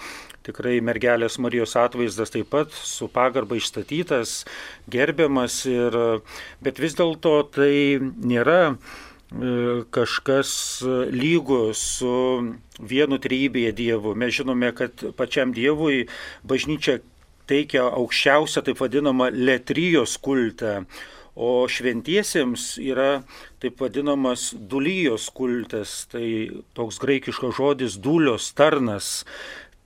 tikrai 0.49 0.79
mergelės 0.85 1.39
Marijos 1.43 1.75
atvaizdas 1.77 2.33
taip 2.33 2.49
pat 2.53 2.73
su 2.73 3.09
pagarba 3.13 3.59
išstatytas, 3.59 4.45
gerbiamas, 4.91 5.61
ir, 5.69 5.99
bet 6.65 6.81
vis 6.81 6.97
dėlto 6.99 7.35
tai 7.53 7.73
nėra 8.01 8.61
e, 8.71 8.77
kažkas 9.93 10.53
lygu 11.13 11.75
su 11.77 12.15
vienu 12.79 13.21
trybėje 13.21 13.75
Dievu. 13.77 14.17
Mes 14.17 14.33
žinome, 14.41 14.73
kad 14.77 15.05
pačiam 15.19 15.53
Dievui 15.53 16.07
bažnyčia 16.49 17.01
teikia 17.49 17.85
aukščiausią 17.89 18.65
taip 18.65 18.81
vadinamą 18.81 19.31
letrijos 19.33 20.17
kultą 20.21 20.83
O 21.39 21.69
šventiesiems 21.71 22.81
yra 22.83 23.23
taip 23.63 23.79
vadinamas 23.79 24.49
dulyjos 24.59 25.29
kultas, 25.31 26.09
tai 26.11 26.51
toks 26.75 26.99
graikiškas 26.99 27.55
žodis 27.61 27.95
dulios 28.03 28.51
tarnas. 28.59 29.23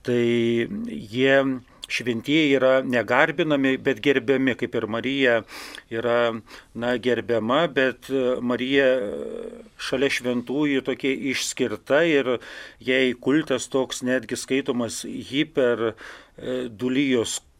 Tai 0.03 0.17
jie 0.17 1.35
šventieji 1.93 2.55
yra 2.57 2.73
negarbinami, 2.81 3.75
bet 3.77 4.01
gerbiami, 4.01 4.57
kaip 4.57 4.75
ir 4.79 4.87
Marija 4.89 5.37
yra 5.93 6.17
na, 6.73 6.95
gerbiama, 6.97 7.67
bet 7.69 8.09
Marija 8.41 8.89
šalia 9.77 10.09
šventųjų 10.17 10.83
tokia 10.89 11.13
išskirta 11.33 12.01
ir 12.09 12.37
jai 12.81 13.05
kultas 13.13 13.69
toks 13.69 14.01
netgi 14.01 14.39
skaitomas 14.39 15.03
hiper 15.05 15.91
e, 15.91 15.93
dulyjos 16.69 17.37
kultas 17.37 17.52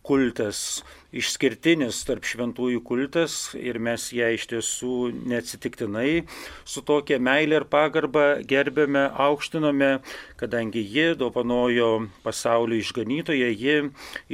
išskirtinis 1.14 2.02
tarp 2.08 2.26
šventųjų 2.28 2.82
kultas 2.84 3.54
ir 3.56 3.78
mes 3.80 4.10
ją 4.16 4.32
iš 4.36 4.48
tiesų 4.52 4.96
neatsitiktinai 5.32 6.24
su 6.68 6.84
tokia 6.86 7.20
meilė 7.24 7.62
ir 7.62 7.66
pagarba 7.70 8.26
gerbėme, 8.50 9.06
aukštinome, 9.26 9.92
kadangi 10.40 10.84
ji 10.84 11.14
dovanojo 11.20 12.08
pasaulio 12.26 12.82
išganytoje, 12.82 13.52
ji 13.54 13.78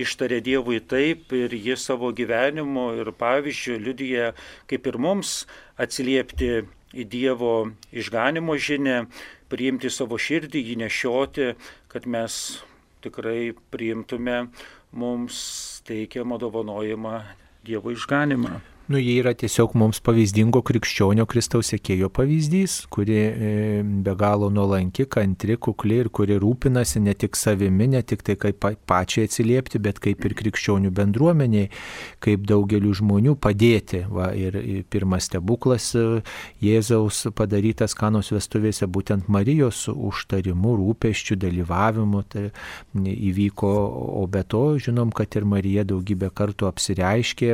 ištarė 0.05 0.39
Dievui 0.45 0.79
taip 0.81 1.33
ir 1.35 1.53
ji 1.53 1.77
savo 1.77 2.13
gyvenimu 2.15 2.89
ir 3.03 3.11
pavyzdžių 3.19 3.77
liudyje, 3.85 4.31
kaip 4.71 4.89
ir 4.89 4.97
mums 4.97 5.43
atsiliepti 5.77 6.63
į 6.95 7.05
Dievo 7.05 7.69
išganimo 7.93 8.55
žinę, 8.57 9.03
priimti 9.49 9.91
savo 9.93 10.17
širdį, 10.17 10.63
jį 10.71 10.81
nešioti, 10.85 11.53
kad 11.91 12.07
mes 12.09 12.59
tikrai 13.03 13.53
priimtume 13.71 14.49
mums 14.93 15.81
teikiamą 15.85 16.37
dovanojimą 16.37 17.21
Dievo 17.63 17.91
išganimą. 17.91 18.59
Nu, 18.89 18.97
jie 18.97 19.19
yra 19.21 19.35
tiesiog 19.37 19.75
mums 19.77 19.99
pavyzdingo 20.01 20.63
krikščionio 20.65 21.27
Kristaus 21.29 21.67
sėkėjo 21.69 22.07
pavyzdys, 22.09 22.79
kuri 22.89 23.17
e, 23.19 23.49
be 23.85 24.15
galo 24.17 24.47
nuolanki, 24.49 25.03
kantri, 25.05 25.59
kukli 25.61 25.99
ir 26.01 26.07
kuri 26.09 26.39
rūpinasi 26.41 26.97
ne 27.05 27.13
tik 27.13 27.37
savimi, 27.37 27.85
ne 27.93 28.01
tik 28.01 28.23
tai 28.25 28.33
kaip 28.41 28.65
pačiai 28.89 29.27
atsiliepti, 29.29 29.77
bet 29.85 30.01
kaip 30.01 30.25
ir 30.25 30.33
krikščionių 30.39 30.89
bendruomeniai, 30.97 31.67
kaip 32.25 32.47
daugeliu 32.49 32.95
žmonių 32.97 33.35
padėti. 33.37 33.99
Va, 34.09 34.31
ir, 34.33 34.57
ir 34.57 34.81
pirmas 34.89 35.29
stebuklas 35.29 35.91
e, 35.93 36.07
Jėzaus 36.65 37.27
padarytas 37.37 37.93
kanos 37.93 38.33
vestuvėse 38.33 38.89
būtent 38.89 39.29
Marijos 39.29 39.83
užtarimu, 39.93 40.73
rūpeščių, 40.81 41.37
dalyvavimu 41.45 42.23
tai 42.33 42.47
įvyko, 42.97 43.71
o 44.17 44.25
be 44.25 44.41
to 44.49 44.65
žinom, 44.81 45.13
kad 45.13 45.37
ir 45.37 45.45
Marija 45.45 45.85
daugybę 45.93 46.33
kartų 46.33 46.73
apsireiškė 46.73 47.53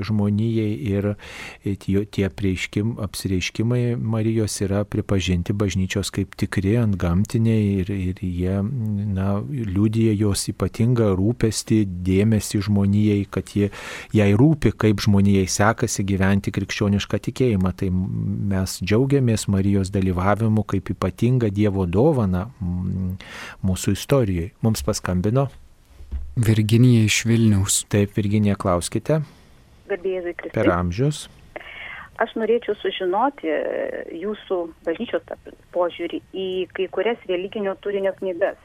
žmonijai 0.00 0.45
žmonijai 0.46 0.76
ir 0.86 2.06
tie 2.10 2.28
prieiškim, 2.28 2.96
apsireiškimai 3.00 3.96
Marijos 3.96 4.60
yra 4.62 4.84
pripažinti 4.84 5.52
bažnyčios 5.52 6.10
kaip 6.10 6.36
tikri 6.36 6.76
ant 6.78 6.96
gamtiniai 6.96 7.82
ir, 7.82 7.90
ir 7.90 8.16
jie 8.20 8.62
na, 8.62 9.40
liūdija 9.42 10.14
jos 10.16 10.48
ypatingą 10.52 11.14
rūpestį, 11.16 11.84
dėmesį 12.06 12.62
žmonijai, 12.68 13.26
kad 13.30 13.48
jie, 13.54 13.70
jai 14.12 14.32
rūpi, 14.36 14.72
kaip 14.76 15.00
žmonijai 15.00 15.46
sekasi 15.46 16.04
gyventi 16.04 16.52
krikščionišką 16.52 17.20
tikėjimą. 17.28 17.74
Tai 17.76 17.90
mes 17.90 18.78
džiaugiamės 18.82 19.48
Marijos 19.48 19.90
dalyvavimu 19.90 20.64
kaip 20.66 20.90
ypatingą 20.94 21.50
Dievo 21.50 21.86
dovaną 21.86 22.48
mūsų 23.66 23.96
istorijoje. 23.96 24.52
Mums 24.62 24.84
paskambino. 24.86 25.48
Virginija 26.36 27.06
iš 27.06 27.24
Vilniaus. 27.24 27.86
Taip, 27.88 28.12
Virginija, 28.16 28.58
klauskite 28.60 29.22
garbėzui 29.90 30.36
Kristui. 30.36 30.56
Per 30.58 30.72
amžius. 30.74 31.26
aš 32.22 32.32
norėčiau 32.40 32.76
sužinoti 32.80 33.50
jūsų 34.16 34.60
bažnyčios 34.86 35.26
požiūrį 35.74 36.22
į 36.32 36.46
kai 36.76 36.88
kurias 36.92 37.20
religinio 37.28 37.76
turinio 37.84 38.14
knygas, 38.20 38.58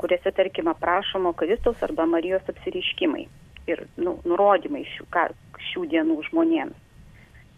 kuriuose, 0.00 0.32
tarkim, 0.36 0.70
aprašomo 0.70 1.32
Kristaus 1.38 1.82
arba 1.86 2.06
Marijos 2.08 2.46
apsiriškimai 2.48 3.26
ir 3.68 3.84
nu, 4.00 4.16
nurodymai 4.28 4.84
šių, 4.94 5.06
ką, 5.14 5.26
šių 5.70 5.86
dienų 5.92 6.20
žmonėms. 6.30 6.86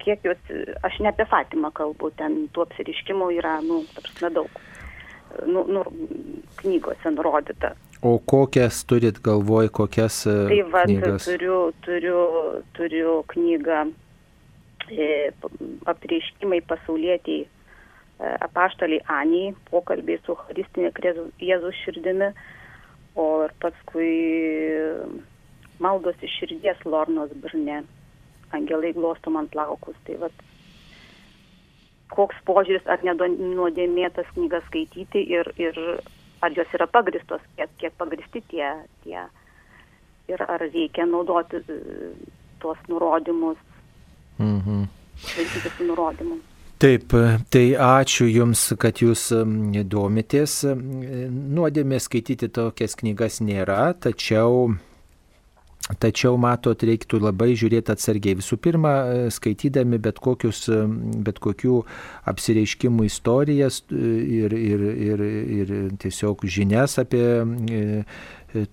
Kiek 0.03 0.25
jūs, 0.27 0.51
aš 0.83 0.99
ne 1.05 1.13
apie 1.13 1.27
Fatimą 1.31 1.71
kalbu, 1.77 2.11
ten 2.19 2.49
tų 2.55 2.65
apsiriškimų 2.67 3.29
yra, 3.37 3.61
nu, 3.63 3.83
tarsi 3.95 4.33
daug, 4.35 4.51
nu, 5.47 5.63
nu, 5.71 5.85
knygose 6.59 7.13
nurodyta. 7.15 7.77
O 8.03 8.19
kokias 8.19 8.85
turit 8.85 9.21
galvoj, 9.23 9.69
kokias 9.71 10.25
e, 10.27 10.33
tai 10.51 10.63
va, 10.73 10.81
knygas? 10.89 11.23
Turiu, 11.29 11.59
turiu, 11.87 12.23
turiu 12.75 13.13
knygą 13.31 13.83
e, 14.91 15.07
apreiškimai 15.87 16.59
pasaulietiai 16.67 17.45
e, 17.47 18.33
apaštaliai 18.49 19.05
Anijai, 19.07 19.53
pokalbiai 19.71 20.19
su 20.27 20.35
Haristinė 20.41 20.91
Jėzus 21.39 21.79
širdimi, 21.85 22.33
o 23.15 23.27
ir 23.45 23.55
paskui 23.63 24.11
maldos 25.79 26.19
iš 26.27 26.35
širdies 26.41 26.83
Lornos 26.83 27.31
Brne, 27.45 27.85
angelai 28.51 28.91
glosto 28.97 29.31
man 29.31 29.47
plaukus. 29.55 29.95
Tai 30.09 30.17
vat, 30.25 30.43
koks 32.11 32.43
požiūris, 32.51 32.91
ar 32.91 33.07
nenuodėmėtas 33.07 34.35
knygas 34.35 34.67
skaityti 34.73 35.23
ir, 35.39 35.53
ir 35.63 35.79
ar 36.43 36.55
jos 36.57 36.73
yra 36.75 36.87
pagristos, 36.91 37.41
kiek, 37.57 37.71
kiek 37.79 37.93
pagristi 37.99 38.43
tie, 38.51 38.69
tie 39.05 39.25
ir 40.29 40.43
ar 40.49 40.61
reikia 40.69 41.07
naudoti 41.07 41.63
e, 41.69 41.77
tuos 42.63 42.79
nurodymus, 42.89 43.59
Mhm. 44.39 44.89
laikytis 45.37 45.77
tų 45.79 45.87
nurodymų. 45.91 46.39
Taip, 46.83 47.13
tai 47.53 47.67
ačiū 47.79 48.27
Jums, 48.27 48.63
kad 48.81 48.99
Jūs 48.99 49.29
domitės. 49.87 50.65
Nuodėmė 50.67 52.01
skaityti 52.03 52.49
tokias 52.51 52.97
knygas 52.99 53.39
nėra, 53.39 53.95
tačiau 53.95 54.75
Tačiau, 55.83 56.37
matot, 56.39 56.79
reiktų 56.87 57.19
labai 57.19 57.57
žiūrėti 57.59 57.91
atsargiai. 57.91 58.37
Visų 58.39 58.55
pirma, 58.63 58.93
skaitydami 59.35 59.99
bet, 60.03 60.21
kokius, 60.23 60.69
bet 61.27 61.41
kokių 61.43 61.81
apsireiškimų 62.31 63.09
istorijas 63.09 63.81
ir, 63.91 64.55
ir, 64.55 64.85
ir, 65.09 65.25
ir 65.59 65.73
tiesiog 66.03 66.47
žinias 66.47 66.95
apie 67.03 67.25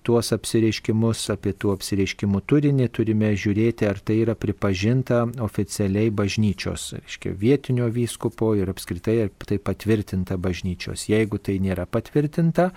tuos 0.04 0.30
apsireiškimus, 0.34 1.22
apie 1.32 1.52
tų 1.56 1.74
apsireiškimų 1.76 2.42
turinį, 2.48 2.88
turime 2.94 3.30
žiūrėti, 3.38 3.86
ar 3.88 4.00
tai 4.04 4.20
yra 4.24 4.34
pripažinta 4.38 5.22
oficialiai 5.42 6.12
bažnyčios, 6.14 6.90
reiškia 6.98 7.32
vietinio 7.40 7.88
vyskupo 7.92 8.52
ir 8.58 8.70
apskritai 8.72 9.16
ar 9.24 9.32
tai 9.46 9.58
patvirtinta 9.62 10.36
bažnyčios. 10.40 11.06
Jeigu 11.10 11.40
tai 11.42 11.58
nėra 11.62 11.86
patvirtinta, 11.90 12.70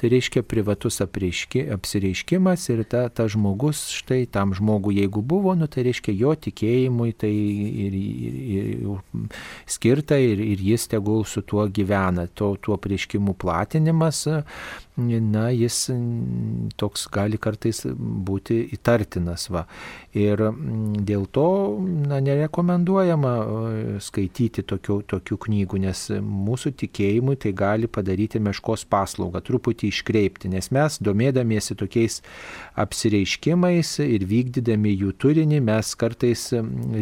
tai 0.00 0.12
reiškia 0.12 0.44
privatus 0.48 1.00
apsireiškimas 1.04 2.68
ir 2.74 2.84
ta, 2.90 3.06
ta 3.08 3.28
žmogus, 3.30 3.86
štai 4.00 4.24
tam 4.32 4.54
žmogui, 4.56 4.98
jeigu 5.00 5.22
buvo, 5.22 5.54
nu, 5.58 5.70
tai 5.70 5.86
reiškia 5.88 6.16
jo 6.18 6.34
tikėjimui 6.48 7.14
tai 7.18 7.32
ir, 7.32 7.96
ir, 7.98 8.68
ir 8.82 9.48
skirta 9.70 10.18
ir, 10.20 10.42
ir 10.42 10.62
jis 10.72 10.88
tegul 10.90 11.24
su 11.28 11.42
tuo 11.46 11.68
gyvena. 11.70 12.28
To, 12.38 12.52
tuo 12.62 12.76
prieškimų 12.80 13.34
platinimas 13.38 14.26
na, 14.98 15.48
jis 15.54 15.88
toks 16.78 17.06
gali 17.12 17.38
kartais 17.38 17.84
būti 17.88 18.60
įtartinas. 18.74 19.48
Va. 19.54 19.64
Ir 20.18 20.40
dėl 21.06 21.26
to 21.32 21.48
na, 22.08 22.18
nerekomenduojama 22.24 23.32
skaityti 24.02 24.64
tokių, 24.66 25.00
tokių 25.08 25.38
knygų, 25.46 25.82
nes 25.84 26.04
mūsų 26.22 26.74
tikėjimui 26.82 27.38
tai 27.40 27.52
gali 27.56 27.88
padaryti 27.90 28.42
meškos 28.42 28.84
paslaugą, 28.90 29.42
truputį 29.44 29.92
iškreipti, 29.92 30.50
nes 30.52 30.70
mes 30.74 30.98
domėdamiesi 31.04 31.76
tokiais 31.78 32.20
apsireiškimais 32.78 33.94
ir 34.04 34.26
vykdydami 34.28 34.94
jų 34.96 35.14
turinį, 35.22 35.60
mes 35.68 35.94
kartais 35.98 36.48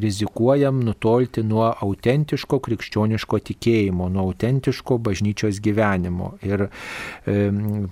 rizikuojam 0.02 0.82
nutolti 0.86 1.44
nuo 1.46 1.68
autentiško 1.72 2.60
krikščioniško 2.66 3.40
tikėjimo, 3.50 4.10
nuo 4.12 4.28
autentiško 4.30 4.98
bažnyčios 5.06 5.60
gyvenimo. 5.64 6.34
Ir 6.46 6.66
e, 6.66 7.36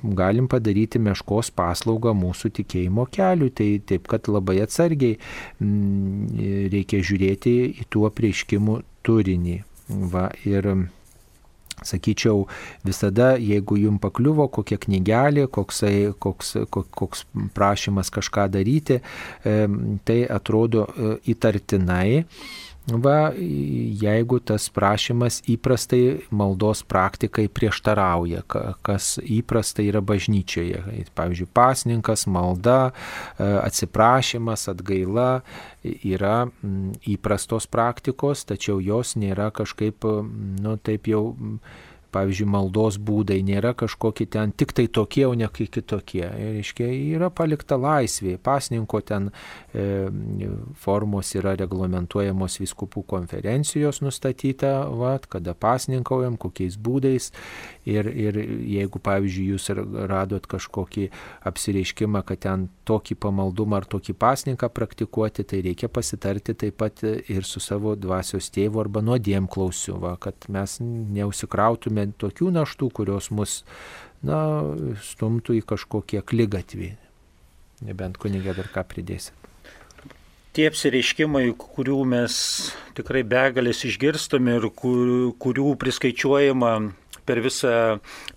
galim 0.02 0.48
padaryti 0.50 1.00
meškos 1.02 1.52
paslaugą 1.54 2.14
mūsų 2.18 2.52
tikėjimo 2.58 3.06
keliui. 3.14 3.52
Tai 3.54 3.68
taip, 3.90 4.08
kad 4.10 4.28
labai 4.32 4.60
atsargiai 4.64 5.18
m, 5.62 6.26
reikia 6.72 7.02
žiūrėti 7.04 7.54
į 7.84 7.88
tuo 7.92 8.10
prieškimų 8.10 8.80
turinį. 9.04 9.62
Va, 10.10 10.30
ir 10.48 10.70
sakyčiau, 11.84 12.46
visada, 12.86 13.34
jeigu 13.36 13.76
jum 13.80 13.98
pakliuvo 14.00 14.46
kokia 14.52 14.78
knygelė, 14.80 15.46
koksai, 15.52 16.12
koks, 16.18 16.54
koks 16.70 17.24
prašymas 17.56 18.12
kažką 18.14 18.46
daryti, 18.54 19.00
tai 19.44 20.18
atrodo 20.30 20.86
įtartinai. 21.28 22.24
Va, 22.84 23.32
jeigu 23.32 24.36
tas 24.44 24.66
prašymas 24.68 25.38
įprastai 25.48 26.26
maldos 26.28 26.82
praktikai 26.84 27.46
prieštarauja, 27.48 28.42
kas 28.84 29.14
įprastai 29.24 29.86
yra 29.88 30.02
bažnyčioje. 30.04 30.82
Pavyzdžiui, 31.16 31.48
pasninkas, 31.56 32.26
malda, 32.28 32.92
atsiprašymas, 33.40 34.66
atgaila 34.68 35.40
yra 35.80 36.50
įprastos 37.08 37.64
praktikos, 37.72 38.44
tačiau 38.52 38.82
jos 38.84 39.14
nėra 39.16 39.48
kažkaip, 39.56 40.04
nu 40.60 40.76
taip 40.84 41.08
jau 41.08 41.24
pavyzdžiui, 42.14 42.48
maldos 42.50 42.98
būdai 43.02 43.40
nėra 43.46 43.74
kažkokie 43.78 44.26
ten 44.30 44.54
tik 44.56 44.72
tai 44.76 44.86
tokie, 44.88 45.26
o 45.28 45.34
ne 45.38 45.48
kitokie. 45.50 46.24
Ir, 46.24 46.54
reiškia, 46.58 46.88
yra 47.16 47.30
palikta 47.34 47.78
laisvė. 47.80 48.36
Pasninko 48.42 49.00
ten 49.06 49.30
e, 49.74 50.08
formos 50.80 51.34
yra 51.38 51.54
reglamentuojamos 51.58 52.58
viskupų 52.62 53.04
konferencijos 53.10 54.00
nustatyta, 54.04 54.74
va, 54.90 55.16
kada 55.18 55.54
pasninkaujam, 55.54 56.38
kokiais 56.40 56.78
būdais. 56.78 57.30
Ir, 57.88 58.08
ir 58.08 58.38
jeigu, 58.38 59.00
pavyzdžiui, 59.04 59.50
jūs 59.54 59.70
radot 60.08 60.46
kažkokį 60.48 61.08
apsireiškimą, 61.50 62.24
kad 62.26 62.44
ten 62.44 62.68
tokį 62.88 63.16
pamaldumą 63.20 63.80
ar 63.80 63.88
tokį 63.88 64.16
pasninką 64.20 64.70
praktikuoti, 64.72 65.44
tai 65.48 65.62
reikia 65.64 65.90
pasitarti 65.92 66.54
taip 66.56 66.78
pat 66.80 67.02
ir 67.04 67.44
su 67.48 67.60
savo 67.62 67.94
dvasios 67.96 68.50
tėvu 68.54 68.80
arba 68.82 69.02
nuodėm 69.04 69.48
klausiu, 69.50 69.98
va, 70.02 70.14
kad 70.20 70.48
mes 70.52 70.78
neusikrautume 70.80 72.03
tokių 72.20 72.50
naštų, 72.54 72.90
kurios 73.00 73.30
mus 73.34 73.62
na, 74.24 74.40
stumtų 75.04 75.58
į 75.60 75.64
kažkokį 75.74 76.20
aklygatvį. 76.22 76.90
Nebent 77.84 78.18
kunigė 78.20 78.54
dar 78.56 78.70
ką 78.72 78.84
pridėsit. 78.88 79.34
Tie 80.54 80.68
apsireiškimai, 80.70 81.48
kurių 81.58 81.96
mes 82.06 82.34
tikrai 82.94 83.24
begalės 83.26 83.80
išgirstame 83.88 84.60
ir 84.60 84.68
kur, 84.70 85.32
kurių 85.42 85.72
priskaičiuojama 85.82 86.74
per 87.26 87.40
visą 87.42 87.72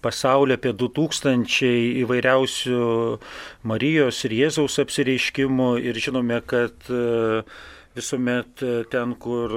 pasaulį 0.02 0.58
apie 0.58 0.72
2000 0.82 1.70
įvairiausių 2.02 2.80
Marijos 3.70 4.24
ir 4.26 4.36
Jėzaus 4.40 4.80
apsireiškimų 4.82 5.70
ir 5.92 6.00
žinome, 6.02 6.40
kad 6.48 6.90
visuomet 7.98 8.66
ten, 8.90 9.14
kur 9.22 9.54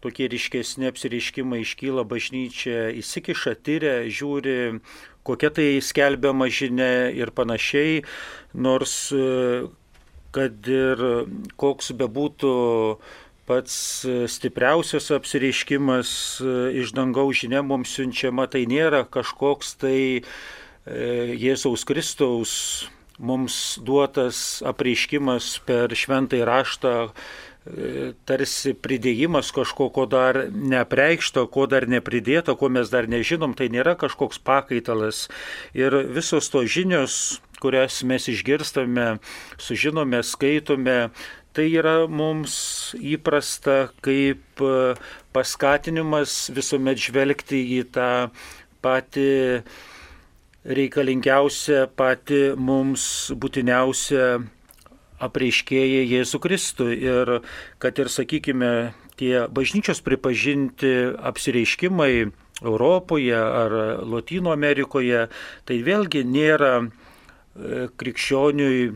tokie 0.00 0.28
ryškesni 0.32 0.88
apsireiškimai 0.90 1.62
iškyla, 1.64 2.04
bažnyčia 2.08 2.90
įsikiša, 3.00 3.56
tyria, 3.60 3.96
žiūri, 4.08 4.80
kokia 5.26 5.50
tai 5.52 5.68
skelbiama 5.84 6.48
žinia 6.52 7.10
ir 7.12 7.32
panašiai, 7.36 8.02
nors 8.54 9.10
kad 10.34 10.70
ir 10.70 11.02
koks 11.60 11.90
bebūtų 11.98 12.54
pats 13.50 14.06
stipriausias 14.30 15.10
apsireiškimas 15.16 16.12
iš 16.80 16.94
dangaus 16.94 17.42
žinia 17.42 17.64
mums 17.66 17.96
siunčiama, 17.96 18.46
tai 18.46 18.64
nėra 18.70 19.02
kažkoks 19.10 19.74
tai 19.82 19.98
Jėzaus 20.86 21.84
Kristaus 21.84 22.52
mums 23.20 23.78
duotas 23.84 24.62
apreiškimas 24.64 25.58
per 25.68 25.92
šventąjį 25.92 26.46
raštą, 26.48 26.94
tarsi 28.24 28.72
pridėjimas 28.72 29.50
kažko, 29.52 29.90
ko 29.92 30.06
dar 30.08 30.46
nepreikšto, 30.48 31.44
ko 31.52 31.66
dar 31.68 31.86
nepridėta, 31.90 32.56
ko 32.56 32.70
mes 32.72 32.88
dar 32.88 33.08
nežinom, 33.10 33.52
tai 33.54 33.68
nėra 33.68 33.96
kažkoks 34.00 34.40
pakaitalas. 34.40 35.28
Ir 35.76 35.94
visos 36.08 36.48
tos 36.48 36.70
žinios, 36.72 37.40
kurias 37.60 38.00
mes 38.02 38.28
išgirstame, 38.32 39.18
sužinome, 39.60 40.22
skaitome, 40.24 41.10
tai 41.52 41.66
yra 41.68 42.06
mums 42.08 42.94
įprasta 42.96 43.90
kaip 44.00 44.64
paskatinimas 45.36 46.48
visuomet 46.56 47.00
žvelgti 47.02 47.60
į 47.76 47.82
tą 47.92 48.30
patį 48.80 49.28
reikalingiausią, 50.64 51.84
patį 51.96 52.40
mums 52.56 53.04
būtiniausią 53.36 54.24
apreiškėja 55.20 56.04
Jėzų 56.08 56.40
Kristų. 56.42 56.88
Ir 56.96 57.32
kad 57.82 58.00
ir, 58.00 58.10
sakykime, 58.12 58.72
tie 59.20 59.46
bažnyčios 59.52 60.00
pripažinti 60.04 60.94
apsireiškimai 61.30 62.30
Europoje 62.62 63.36
ar 63.36 63.72
Latino 64.04 64.52
Amerikoje, 64.52 65.28
tai 65.64 65.80
vėlgi 65.84 66.24
nėra 66.28 66.74
e, 66.80 66.88
krikščioniui, 68.00 68.90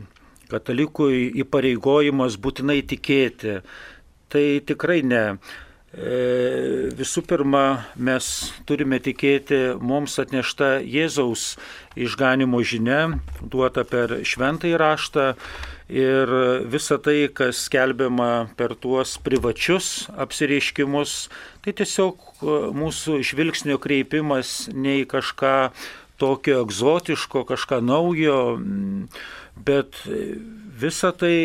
katalikui 0.51 1.29
įpareigojimas 1.41 2.37
būtinai 2.41 2.81
tikėti. 2.85 3.59
Tai 4.29 4.45
tikrai 4.69 5.01
ne. 5.05 5.23
E, 5.95 6.91
visų 6.97 7.23
pirma, 7.29 7.85
mes 7.95 8.25
turime 8.67 8.99
tikėti 8.99 9.77
mums 9.79 10.17
atnešta 10.21 10.81
Jėzaus 10.83 11.55
išganimo 11.95 12.59
žinia, 12.67 13.21
duota 13.41 13.85
per 13.87 14.19
šventąjį 14.27 14.81
raštą 14.81 15.29
ir 15.89 16.31
visa 16.71 16.97
tai, 16.97 17.27
kas 17.33 17.65
skelbiama 17.67 18.49
per 18.57 18.75
tuos 18.79 19.17
privačius 19.21 20.07
apsireiškimus, 20.17 21.17
tai 21.65 21.75
tiesiog 21.77 22.17
e, 22.17 22.57
mūsų 22.75 23.19
žvilgsnio 23.25 23.77
kreipimas 23.81 24.65
ne 24.73 25.01
į 25.03 25.05
kažką 25.11 25.57
tokio 26.21 26.63
egzotiško, 26.63 27.43
kažką 27.49 27.81
naujo, 27.83 28.39
bet 29.67 29.99
visa 30.79 31.11
tai 31.11 31.35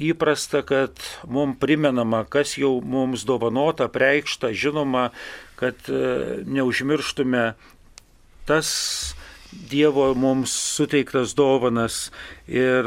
įprasta, 0.00 0.62
kad 0.64 0.96
mums 1.28 1.58
primenama, 1.60 2.24
kas 2.28 2.56
jau 2.58 2.78
mums 2.80 3.26
dovanota, 3.28 3.88
preikšta, 3.92 4.54
žinoma, 4.56 5.10
kad 5.60 5.76
e, 5.88 6.40
neužmirštume 6.48 7.52
tas 8.48 8.70
Dievo 9.50 10.12
mums 10.14 10.52
suteiktas 10.76 11.34
dovanas 11.34 12.10
ir 12.46 12.86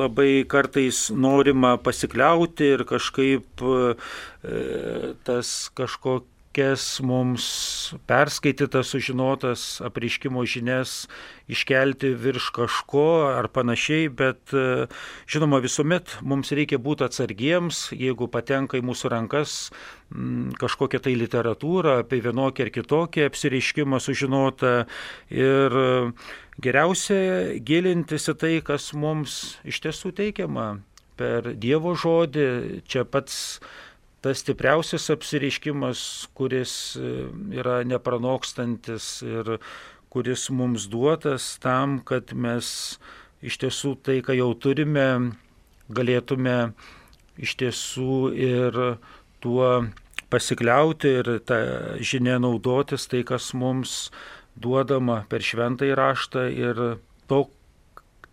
labai 0.00 0.44
kartais 0.48 1.08
norima 1.10 1.76
pasikliauti 1.80 2.74
ir 2.76 2.84
kažkaip 2.88 3.64
e, 3.64 3.94
tas 5.24 5.70
kažkokia 5.76 6.29
kokias 6.50 7.00
mums 7.00 7.94
perskaitytas, 8.06 8.90
sužinotas 8.90 9.80
apriškimo 9.80 10.44
žinias 10.44 11.08
iškelti 11.48 12.14
virš 12.14 12.50
kažko 12.50 13.36
ar 13.38 13.48
panašiai, 13.48 14.08
bet 14.08 14.50
e, 14.52 14.86
žinoma 15.30 15.60
visuomet 15.62 16.18
mums 16.22 16.50
reikia 16.50 16.78
būti 16.78 17.06
atsargiems, 17.06 17.92
jeigu 17.94 18.26
patenka 18.26 18.78
į 18.78 18.82
mūsų 18.82 19.10
rankas 19.10 19.70
kažkokią 20.58 20.98
tai 20.98 21.14
literatūrą 21.14 22.00
apie 22.02 22.18
vienokį 22.20 22.66
ar 22.66 22.70
kitokį 22.74 23.28
apsireiškimą 23.28 24.00
sužinota 24.02 24.86
ir 25.30 25.78
geriausia 26.58 27.60
gilintis 27.62 28.26
į 28.26 28.34
tai, 28.34 28.56
kas 28.58 28.90
mums 28.92 29.60
iš 29.62 29.84
tiesų 29.86 30.10
teikiama 30.18 30.80
per 31.14 31.52
Dievo 31.54 31.94
žodį, 31.94 32.82
čia 32.88 33.04
pats 33.04 33.60
tas 34.20 34.42
stipriausias 34.42 35.08
apsireiškimas, 35.12 36.02
kuris 36.36 36.96
e, 36.96 37.12
yra 37.56 37.80
nepranokstantis 37.88 39.22
ir 39.24 39.56
kuris 40.10 40.48
mums 40.50 40.88
duotas 40.90 41.54
tam, 41.62 42.00
kad 42.04 42.34
mes 42.34 42.98
iš 43.40 43.60
tiesų 43.62 43.94
tai, 44.04 44.18
ką 44.26 44.36
jau 44.36 44.50
turime, 44.58 45.32
galėtume 45.88 46.72
iš 47.40 47.56
tiesų 47.62 48.18
ir 48.36 48.80
tuo 49.40 49.70
pasikliauti 50.30 51.14
ir 51.20 51.30
tą 51.46 51.60
žinę 52.04 52.36
naudotis, 52.42 53.06
tai 53.10 53.22
kas 53.26 53.52
mums 53.56 54.10
duodama 54.60 55.24
per 55.30 55.42
šventąjį 55.46 55.96
raštą 55.98 56.44
ir 56.52 56.82
to, 57.30 57.46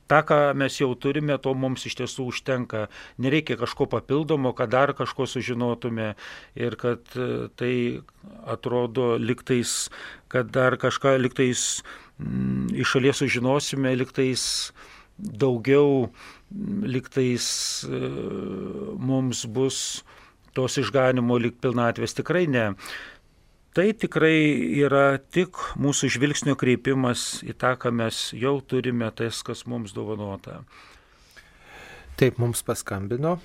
tą, 0.07 0.21
ką 0.27 0.39
mes 0.57 0.79
jau 0.79 0.89
turime, 0.95 1.37
to 1.41 1.53
mums 1.57 1.85
iš 1.87 1.97
tiesų 2.01 2.27
užtenka. 2.31 2.87
Nereikia 3.21 3.57
kažko 3.59 3.87
papildomo, 3.91 4.53
kad 4.57 4.71
dar 4.73 4.93
kažko 4.97 5.27
sužinotume 5.29 6.13
ir 6.55 6.77
kad 6.79 7.03
e, 7.15 7.47
tai 7.59 7.73
atrodo 8.47 9.15
liktais, 9.21 9.89
kad 10.31 10.51
dar 10.51 10.77
kažką 10.79 11.17
liktais 11.21 11.83
m, 12.19 12.67
iš 12.75 12.95
šalies 12.95 13.23
sužinosime, 13.23 13.95
liktais 13.99 14.71
daugiau, 15.17 16.09
liktais 16.87 17.47
e, 17.87 18.01
mums 18.99 19.45
bus 19.45 19.81
tos 20.57 20.79
išganimo 20.81 21.37
lik 21.41 21.59
pilnatvės. 21.61 22.15
Tikrai 22.17 22.47
ne. 22.49 22.71
Tai 23.77 23.91
tikrai 23.93 24.37
yra 24.81 25.19
tik 25.21 25.59
mūsų 25.77 26.07
žvilgsnio 26.15 26.55
kreipimas 26.57 27.43
į 27.45 27.53
tą, 27.61 27.75
ką 27.77 27.91
mes 27.93 28.31
jau 28.33 28.55
turime, 28.65 29.05
tas, 29.13 29.43
kas 29.45 29.67
mums 29.69 29.93
dovanota. 29.93 30.63
Taip, 32.17 32.39
mums 32.41 32.65
paskambino. 32.65 33.35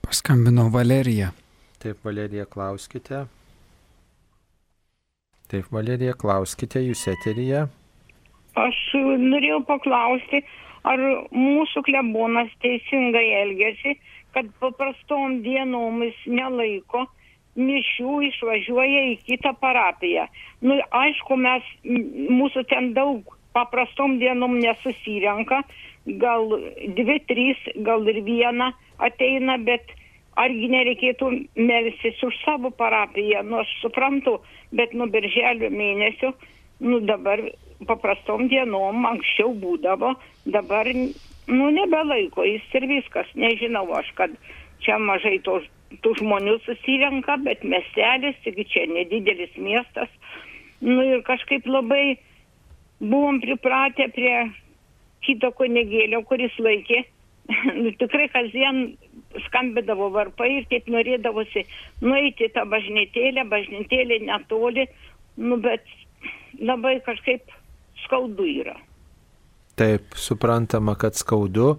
Paskambino 0.00 0.64
Valerija. 0.72 1.34
Taip, 1.84 2.00
Valerija, 2.08 2.48
klauskite. 2.48 3.26
Taip, 5.52 5.68
Valerija, 5.76 6.16
klauskite, 6.16 6.80
jūs 6.88 7.04
eteryje. 7.12 7.66
Aš 8.64 8.82
norėjau 8.96 9.60
paklausti, 9.68 10.40
ar 10.88 11.04
mūsų 11.36 11.84
klebonas 11.84 12.56
teisingai 12.64 13.28
elgesi, 13.44 13.98
kad 14.32 14.48
paprastom 14.64 15.42
dienomis 15.44 16.16
nelaiko 16.24 17.10
mišių 17.60 18.16
išvažiuoja 18.30 19.04
į 19.12 19.14
kitą 19.28 19.54
parapiją. 19.60 20.26
Nu, 20.64 20.78
aišku, 21.02 21.36
mes, 21.40 21.66
mūsų 21.84 22.64
ten 22.72 22.92
daug 22.96 23.36
paprastom 23.56 24.18
dienom 24.20 24.58
nesusirenka, 24.62 25.62
gal 26.20 26.48
dvi, 26.96 27.18
trys, 27.28 27.64
gal 27.86 28.06
ir 28.08 28.22
viena 28.26 28.70
ateina, 29.02 29.58
bet 29.58 29.92
argi 30.40 30.70
nereikėtų 30.72 31.30
melsis 31.58 32.22
už 32.24 32.36
savo 32.44 32.70
parapiją, 32.70 33.42
nu 33.46 33.60
aš 33.62 33.72
suprantu, 33.82 34.38
bet 34.72 34.94
nuo 34.94 35.08
birželio 35.10 35.70
mėnesio, 35.74 36.32
nu 36.80 37.00
dabar 37.04 37.42
paprastom 37.88 38.46
dienom 38.48 39.04
anksčiau 39.08 39.52
būdavo, 39.56 40.14
dabar, 40.46 40.88
nu 41.50 41.70
nebelaiko 41.74 42.46
jis 42.46 42.78
ir 42.78 42.88
viskas, 42.88 43.28
nežinau 43.34 43.86
aš, 43.98 44.12
kad 44.16 44.34
čia 44.84 44.98
mažai 45.00 45.38
tos 45.44 45.66
tų 46.04 46.14
žmonių 46.20 46.56
susirenka, 46.64 47.36
bet 47.44 47.64
miestelis, 47.66 48.38
taigi 48.44 48.66
čia 48.70 48.86
nedidelis 48.90 49.54
miestas. 49.58 50.10
Nu 50.80 51.02
ir 51.04 51.24
kažkaip 51.26 51.66
labai 51.68 52.18
buvom 53.00 53.40
pripratę 53.42 54.08
prie 54.14 54.34
kito 55.26 55.50
kunigėlio, 55.56 56.22
kuris 56.28 56.54
laikė. 56.62 57.04
nu, 57.80 57.90
tikrai 57.98 58.28
kasdien 58.30 58.94
skambidavo 59.46 60.10
varpai 60.14 60.50
ir 60.60 60.68
taip 60.70 60.86
norėdavosi 60.92 61.64
nueiti 62.04 62.50
tą 62.54 62.66
bažnytėlę, 62.70 63.46
bažnytėlė 63.50 64.20
netoli, 64.28 64.86
nu 65.40 65.58
bet 65.62 65.86
labai 66.60 66.98
kažkaip 67.06 67.50
skaudu 68.04 68.46
yra. 68.46 68.76
Taip, 69.80 70.14
suprantama, 70.18 70.94
kad 71.00 71.16
skaudu. 71.16 71.74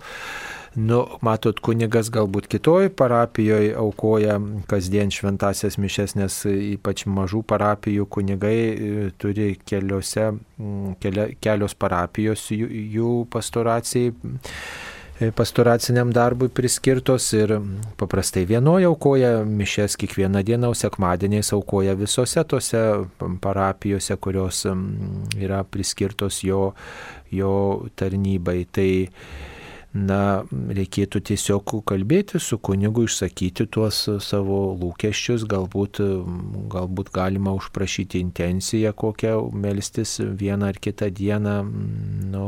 Nu, 0.71 1.01
matot, 1.19 1.57
kunigas 1.59 2.07
galbūt 2.15 2.45
kitoj 2.47 2.93
parapijoje 2.95 3.73
aukoja 3.75 4.37
kasdien 4.71 5.11
šventasias 5.11 5.75
mišes, 5.75 6.15
nes 6.15 6.37
ypač 6.47 7.03
mažų 7.11 7.41
parapijų 7.43 8.07
kunigai 8.07 8.55
e, 8.55 9.09
turi 9.19 9.57
keliose, 9.67 10.29
kelia, 11.03 11.27
kelios 11.43 11.75
parapijos 11.75 12.45
jų, 12.55 12.71
jų 12.95 13.11
pastoracijai 13.35 14.15
e, 15.19 15.33
pastoraciniam 15.35 16.15
darbui 16.15 16.47
priskirtos 16.47 17.27
ir 17.35 17.57
paprastai 17.99 18.47
vienoje 18.47 18.87
aukoja 18.87 19.41
mišes 19.43 19.99
kiekvieną 19.99 20.47
dieną, 20.47 20.71
o 20.71 20.81
sekmadieniais 20.87 21.51
aukoja 21.51 21.99
visose 21.99 22.47
tose 22.47 22.87
parapijose, 23.43 24.15
kurios 24.23 24.63
yra 25.35 25.65
priskirtos 25.67 26.45
jo, 26.47 26.69
jo 27.27 27.57
tarnybai. 27.99 28.61
Tai 28.71 28.91
na, 29.93 30.43
reikėtų 30.49 31.19
tiesiog 31.31 31.73
kalbėti 31.87 32.39
su 32.39 32.57
kunigu, 32.63 33.05
išsakyti 33.09 33.67
tuos 33.71 34.05
savo 34.23 34.61
lūkesčius, 34.79 35.43
galbūt, 35.51 35.99
galbūt 36.71 37.11
galima 37.15 37.55
užprašyti 37.57 38.21
intenciją 38.23 38.93
kokią 38.95 39.35
melstis 39.51 40.19
vieną 40.21 40.71
ar 40.71 40.79
kitą 40.79 41.11
dieną. 41.11 41.57
Nu, 42.31 42.45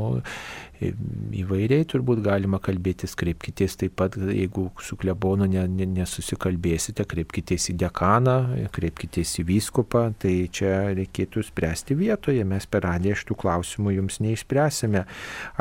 įvairiai 1.43 1.85
turbūt 1.89 2.21
galima 2.25 2.59
kalbėtis, 2.63 3.15
kreipkitės 3.19 3.77
taip 3.81 3.95
pat, 3.99 4.17
jeigu 4.17 4.67
su 4.83 4.97
klebonu 4.99 5.47
ne, 5.49 5.65
ne, 5.71 5.87
nesusikalbėsite, 5.99 7.05
kreipkitės 7.09 7.69
į 7.73 7.77
dekaną, 7.83 8.37
kreipkitės 8.75 9.35
į 9.41 9.47
vyskupą, 9.51 10.05
tai 10.21 10.35
čia 10.53 10.93
reikėtų 10.97 11.45
spręsti 11.47 11.97
vietoje, 11.99 12.43
mes 12.47 12.67
per 12.69 12.85
radiją 12.87 13.17
šitų 13.21 13.39
klausimų 13.45 13.95
jums 13.97 14.19
neišspręsime. 14.23 15.05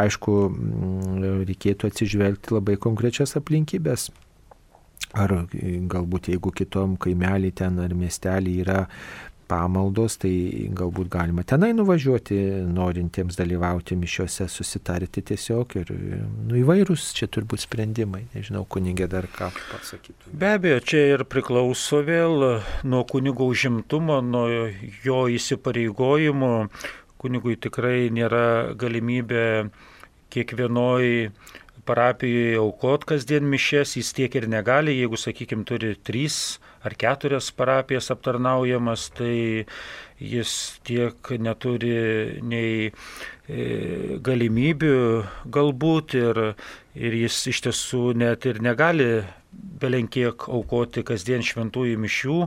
Aišku, 0.03 0.37
reikėtų 1.49 1.93
atsižvelgti 1.93 2.59
labai 2.59 2.79
konkrečias 2.81 3.37
aplinkybės. 3.41 4.11
Ar 5.13 5.35
galbūt 5.93 6.31
jeigu 6.33 6.53
kitom 6.57 6.95
kaimelį 7.01 7.51
ten 7.61 7.81
ar 7.85 7.93
miestelį 7.93 8.55
yra 8.63 8.79
pamaldos, 9.53 10.17
tai 10.23 10.33
galbūt 10.73 11.11
galima 11.13 11.45
tenai 11.49 11.73
nuvažiuoti, 11.77 12.39
norintiems 12.73 13.37
dalyvauti 13.37 13.99
mišiuose, 14.01 14.49
susitarti 14.49 15.25
tiesiog 15.33 15.77
ir 15.81 15.93
nu, 15.93 16.57
įvairūs 16.63 17.11
čia 17.19 17.29
turbūt 17.33 17.67
sprendimai. 17.67 18.25
Nežinau, 18.37 18.65
kunigė 18.65 19.11
dar 19.13 19.29
ką 19.33 19.51
pasakytų. 19.73 20.33
Be 20.33 20.55
abejo, 20.57 20.81
čia 20.93 21.05
ir 21.17 21.27
priklauso 21.29 22.01
vėl 22.07 22.49
nuo 22.89 23.05
kunigo 23.09 23.49
užimtumo, 23.53 24.21
nuo 24.25 24.47
jo 25.05 25.23
įsipareigojimų. 25.37 26.53
Kunigui 27.23 27.55
tikrai 27.61 28.09
nėra 28.11 28.73
galimybė 28.79 29.45
kiekvienoj 30.33 31.29
parapijoje 31.87 32.57
aukot 32.63 33.05
kasdien 33.07 33.47
mišes, 33.51 33.97
jis 33.99 34.11
tiek 34.17 34.35
ir 34.39 34.49
negali, 34.51 34.95
jeigu, 34.97 35.19
sakykime, 35.19 35.67
turi 35.69 35.95
trys 35.99 36.59
ar 36.83 36.97
keturias 36.99 37.51
parapijas 37.55 38.11
aptarnaujamas, 38.15 39.09
tai 39.17 39.65
jis 40.23 40.53
tiek 40.87 41.35
neturi 41.43 42.39
nei 42.43 42.89
e, 42.89 44.19
galimybių 44.23 44.97
galbūt 45.53 46.17
ir, 46.19 46.41
ir 46.95 47.19
jis 47.25 47.43
iš 47.53 47.63
tiesų 47.67 48.05
net 48.19 48.47
ir 48.51 48.63
negali 48.63 49.11
belenkiek 49.53 50.49
aukoti 50.49 51.05
kasdien 51.07 51.45
šventųjų 51.45 52.01
mišių. 52.03 52.41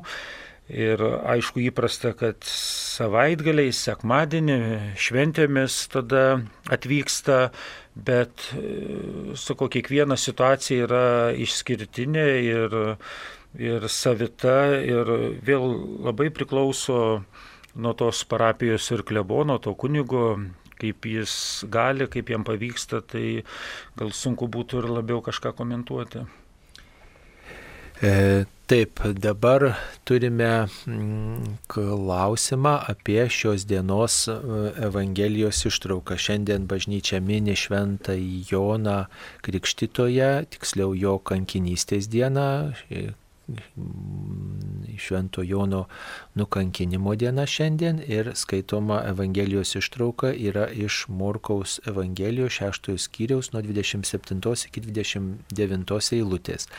Ir 0.66 0.98
aišku 1.30 1.62
įprasta, 1.62 2.16
kad 2.18 2.42
savaitgaliai, 2.50 3.70
sekmadienį, 3.70 4.56
šventėmis 4.98 5.76
tada 5.94 6.40
atvyksta, 6.74 7.52
bet, 7.94 8.48
e, 8.58 9.36
sako, 9.38 9.70
kiekviena 9.70 10.18
situacija 10.18 10.88
yra 10.88 11.06
išskirtinė 11.38 12.26
ir, 12.48 12.78
ir 13.60 13.88
savita 13.92 14.76
ir 14.82 15.10
vėl 15.46 15.66
labai 16.06 16.30
priklauso 16.34 17.00
nuo 17.76 17.94
tos 17.94 18.24
parapijos 18.28 18.88
ir 18.96 19.04
klebono, 19.08 19.58
to 19.60 19.74
kunigo, 19.76 20.38
kaip 20.80 21.08
jis 21.08 21.66
gali, 21.72 22.08
kaip 22.12 22.32
jam 22.32 22.46
pavyksta, 22.48 23.02
tai 23.04 23.44
gal 24.00 24.12
sunku 24.16 24.48
būtų 24.52 24.84
ir 24.84 24.92
labiau 25.00 25.22
kažką 25.24 25.56
komentuoti. 25.56 26.26
E, 28.04 28.44
taip, 28.68 29.00
dabar 29.24 29.70
turime 30.04 30.68
mm, 30.68 31.60
klausimą 31.72 32.74
apie 32.92 33.24
šios 33.32 33.64
dienos 33.70 34.26
e, 34.28 34.36
Evangelijos 34.84 35.62
ištrauką. 35.70 36.18
Šiandien 36.20 36.68
bažnyčia 36.68 37.22
mini 37.24 37.56
šventą 37.56 38.18
Joną 38.20 39.06
Krikštitoje, 39.48 40.32
tiksliau 40.52 40.92
jo 40.92 41.16
kankinystės 41.24 42.12
dieną, 42.12 42.50
Švento 44.98 45.44
Jono 45.44 45.86
nukankinimo 46.34 47.16
diena 47.16 47.46
šiandien 47.46 48.02
ir 48.08 48.32
skaitoma 48.36 49.02
Evangelijos 49.06 49.76
ištrauka 49.76 50.32
yra 50.34 50.68
iš 50.72 51.06
Morkaus 51.08 51.80
Evangelijos 51.88 52.58
6 52.62 52.98
skyriaus 52.98 53.52
nuo 53.54 53.62
27 53.62 54.68
iki 54.68 54.82
29 54.82 56.14
eilutės. 56.18 56.70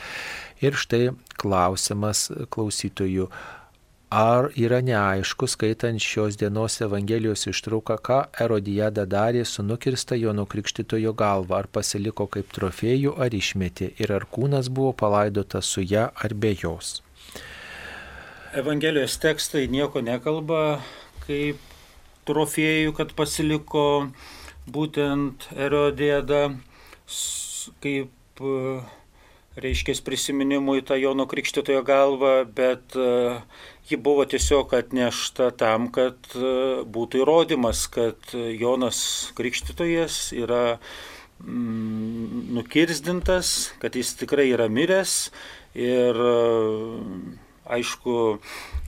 Ir 0.61 0.75
štai 0.75 1.13
klausimas 1.37 2.27
klausytojų, 2.49 3.29
Ar 4.07 4.53
yra 4.55 4.77
neaišku, 4.79 5.49
skaitant 5.51 5.99
šios 5.99 6.37
dienos 6.39 6.77
Evangelijos 6.79 7.41
ištrauką, 7.51 7.97
ką 7.99 8.19
Erodijada 8.39 9.03
darė 9.03 9.41
su 9.43 9.65
nukirsta 9.67 10.15
Jono 10.15 10.45
Krikštitojo 10.47 11.11
galva, 11.11 11.57
ar 11.59 11.67
pasiliko 11.67 12.23
kaip 12.31 12.53
trofėjų, 12.55 13.17
ar 13.19 13.35
išmetė, 13.35 13.89
ir 13.99 14.13
ar 14.15 14.23
kūnas 14.31 14.69
buvo 14.71 14.93
palaidotas 14.95 15.67
su 15.67 15.83
ja 15.83 16.05
ar 16.15 16.31
be 16.33 16.53
jos. 16.55 17.01
Evangelijos 18.55 19.19
tekstai 19.19 19.67
nieko 19.67 19.99
nekalba 19.99 20.79
kaip 21.25 21.59
trofėjų, 22.23 22.95
kad 22.95 23.11
pasiliko 23.11 24.07
būtent 24.71 25.49
Erodijada, 25.51 26.55
kaip 27.83 28.47
reiškia 29.57 29.97
prisiminimui 30.05 30.83
tą 30.85 30.99
Jono 31.01 31.25
Krikštitojo 31.29 31.81
galvą, 31.85 32.35
bet 32.45 32.93
uh, 32.95 33.41
ji 33.89 33.97
buvo 33.97 34.25
tiesiog 34.25 34.73
atnešta 34.73 35.51
tam, 35.55 35.87
kad 35.95 36.19
e, 36.35 36.49
būtų 36.83 37.21
įrodymas, 37.23 37.85
kad 37.91 38.33
Jonas 38.35 38.99
Krikštytojas 39.37 40.33
yra 40.35 40.77
mm, 41.39 42.51
nukirzdintas, 42.57 43.53
kad 43.79 43.95
jis 43.95 44.11
tikrai 44.19 44.49
yra 44.51 44.67
miręs 44.67 45.29
ir 45.77 46.19
e, 46.19 46.35
aišku 47.77 48.17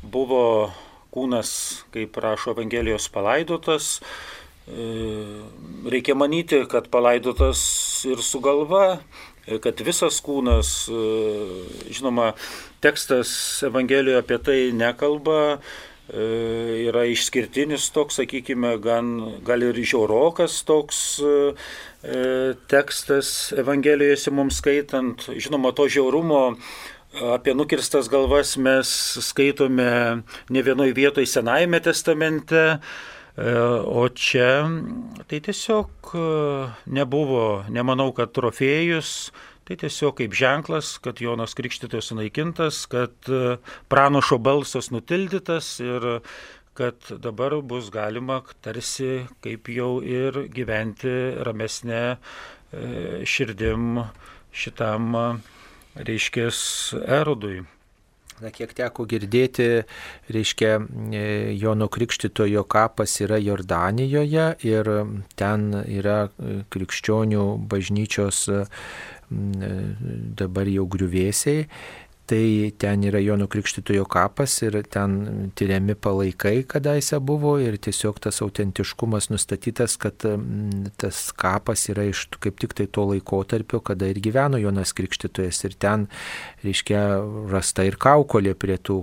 buvo 0.03 0.43
kūnas, 1.15 1.53
kaip 1.95 2.19
rašo 2.19 2.51
Evangelijos, 2.57 3.07
palaidotas. 3.13 4.01
E, 4.67 4.91
reikia 5.95 6.17
manyti, 6.19 6.59
kad 6.69 6.91
palaidotas 6.91 7.63
ir 8.09 8.19
su 8.19 8.43
galva, 8.43 8.99
kad 9.63 9.81
visas 9.85 10.19
kūnas, 10.21 10.71
žinoma, 11.89 12.33
tekstas 12.83 13.63
Evangelijoje 13.65 14.21
apie 14.21 14.37
tai 14.43 14.59
nekalba, 14.75 15.59
e, 16.09 16.25
yra 16.87 17.05
išskirtinis 17.09 17.89
toks, 17.95 18.19
sakykime, 18.21 18.75
gan, 18.83 19.11
gal 19.45 19.65
ir 19.65 19.79
žiaurokas 19.79 20.61
toks 20.67 21.01
e, 21.19 21.35
e, 22.03 22.21
tekstas 22.71 23.51
Evangelijose 23.57 24.33
mums 24.33 24.61
skaitant. 24.61 25.29
Žinoma, 25.35 25.73
to 25.75 25.89
žiaurumo 25.91 26.43
apie 27.33 27.55
nukirstas 27.57 28.09
galvas 28.09 28.53
mes 28.61 28.89
skaitome 29.25 29.91
ne 30.49 30.61
vienoje 30.61 30.93
vietoje 30.93 31.27
Senajame 31.27 31.79
testamente. 31.81 32.79
O 33.39 34.01
čia 34.11 34.67
tai 35.29 35.37
tiesiog 35.39 36.11
nebuvo, 36.91 37.43
nemanau, 37.71 38.09
kad 38.17 38.33
trofėjus, 38.35 39.29
Tai 39.69 39.75
tiesiog 39.77 40.15
kaip 40.17 40.33
ženklas, 40.33 40.95
kad 40.97 41.19
Jonas 41.21 41.51
Krikštytojas 41.53 42.07
sunaikintas, 42.09 42.87
kad 42.89 43.13
e, 43.29 43.59
pranašo 43.85 44.39
balsas 44.41 44.89
nutildytas 44.89 45.67
ir 45.85 46.07
kad 46.73 47.11
dabar 47.21 47.53
bus 47.61 47.91
galima 47.93 48.39
tarsi 48.65 49.27
kaip 49.45 49.69
jau 49.69 49.99
ir 50.01 50.47
gyventi 50.49 51.13
ramesnė 51.45 52.01
e, 52.01 52.17
širdim 53.29 54.01
šitam, 54.49 55.13
reiškia, 56.01 56.49
erodui. 57.21 57.61
Na, 58.39 58.53
kiek 58.55 58.71
teko 58.71 59.03
girdėti, 59.09 59.67
reiškia, 60.31 60.75
e, 61.11 61.23
Jono 61.59 61.89
Krikštitojo 61.91 62.63
kapas 62.71 63.17
yra 63.25 63.35
Jordanijoje 63.41 64.45
ir 64.63 64.91
ten 65.35 65.65
yra 65.83 66.19
krikščionių 66.71 67.45
bažnyčios 67.71 68.45
dabar 69.29 70.71
jau 70.71 70.87
griuvėsiai. 70.89 71.67
Tai 72.29 72.71
ten 72.77 73.03
yra 73.09 73.17
Jono 73.19 73.47
Krikštitojo 73.49 74.03
kapas 74.05 74.59
ir 74.61 74.75
ten 74.93 75.13
tyriami 75.57 75.95
palaikai 75.97 76.59
kadaise 76.69 77.17
buvo 77.25 77.55
ir 77.57 77.79
tiesiog 77.81 78.19
tas 78.21 78.37
autentiškumas 78.45 79.31
nustatytas, 79.31 79.95
kad 79.97 80.21
tas 81.01 81.21
kapas 81.33 81.87
yra 81.89 82.05
iš 82.05 82.27
kaip 82.37 82.59
tik 82.61 82.75
tai 82.77 82.85
to 82.85 83.07
laikotarpio, 83.09 83.79
kada 83.81 84.11
ir 84.11 84.19
gyveno 84.21 84.59
Jonas 84.61 84.93
Krikštitojas 84.93 85.63
ir 85.65 85.73
ten, 85.81 86.05
reiškia, 86.61 87.01
rasta 87.49 87.87
ir 87.87 87.97
kaukolė 87.97 88.53
prie, 88.53 88.77
tų, 88.77 88.99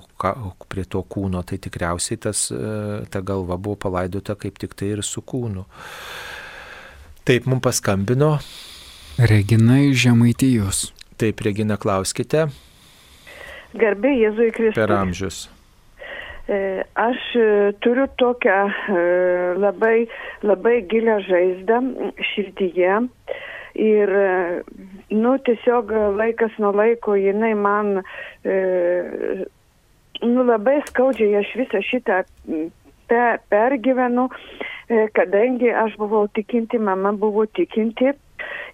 prie 0.71 0.87
to 0.87 1.03
kūno, 1.03 1.43
tai 1.43 1.59
tikriausiai 1.67 2.21
tas, 2.29 2.45
e, 2.55 3.03
ta 3.11 3.25
galva 3.27 3.59
buvo 3.59 3.81
palaidota 3.89 4.39
kaip 4.39 4.63
tik 4.63 4.79
tai 4.79 4.93
ir 4.95 5.03
su 5.03 5.25
kūnu. 5.27 5.67
Taip, 7.27 7.51
mums 7.51 7.67
paskambino 7.67 8.37
Regina 9.19 9.81
iš 9.81 10.05
Žemaitijos. 10.05 10.85
Taip, 11.19 11.41
Regina, 11.43 11.75
klauskite. 11.81 12.47
Garbė 13.81 14.15
Jėzui 14.17 14.51
Kristui. 14.55 14.81
Per 14.81 14.95
amžius. 14.97 15.47
E, 16.49 16.85
aš 16.95 17.23
e, 17.35 17.73
turiu 17.83 18.07
tokią 18.17 18.59
e, 18.71 18.99
labai, 19.59 20.07
labai 20.47 20.77
gilę 20.87 21.17
žaizdą 21.27 21.81
širdyje 22.29 23.01
ir, 23.83 24.13
nu, 25.11 25.33
tiesiog 25.49 25.91
laikas 26.17 26.55
nuo 26.63 26.71
laiko 26.73 27.17
jinai 27.19 27.51
man, 27.59 27.91
nu, 30.23 30.45
labai 30.49 30.79
skaudžiai 30.87 31.35
aš 31.43 31.51
visą 31.61 31.83
šitą 31.85 32.23
pe, 33.11 33.25
pergyvenu, 33.53 34.31
kadangi 35.19 35.75
aš 35.83 35.99
buvau 36.01 36.25
tikinti, 36.39 36.81
mama 36.81 37.13
buvo 37.13 37.45
tikinti 37.59 38.15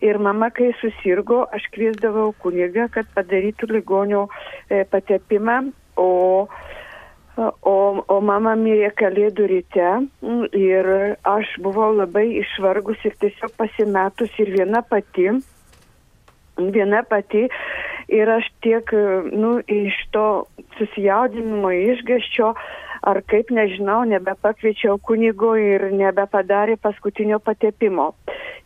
Ir 0.03 0.19
mama, 0.19 0.51
kai 0.51 0.73
susirgo, 0.81 1.45
aš 1.55 1.69
kviesdavau 1.75 2.33
kunigą, 2.43 2.89
kad 2.93 3.09
padarytų 3.15 3.69
ligonio 3.71 4.27
e, 4.69 4.83
patepimą, 4.91 5.59
o, 5.97 6.49
o, 7.39 7.77
o 8.09 8.21
mama 8.21 8.57
mirė 8.59 8.91
kalėdų 8.99 9.49
ryte 9.53 9.93
ir 10.59 10.91
aš 11.29 11.55
buvau 11.63 11.93
labai 11.97 12.27
išvargus 12.43 13.05
ir 13.07 13.17
tiesiog 13.23 13.55
pasimetus 13.61 14.35
ir 14.43 14.53
viena 14.57 14.83
pati. 14.83 15.31
Viena 16.59 17.01
pati 17.09 17.47
ir 18.13 18.29
aš 18.29 18.49
tiek, 18.65 18.91
nu, 19.33 19.55
iš 19.67 19.97
to 20.13 20.27
susijaudinimo 20.77 21.71
išgaščio 21.73 22.53
ar 23.03 23.21
kaip 23.27 23.51
nežinau, 23.51 24.05
nebepakviečiau 24.07 24.99
kunigo 25.03 25.55
ir 25.59 25.89
nebepadarė 25.95 26.77
paskutinio 26.83 27.41
patepimo. 27.43 28.13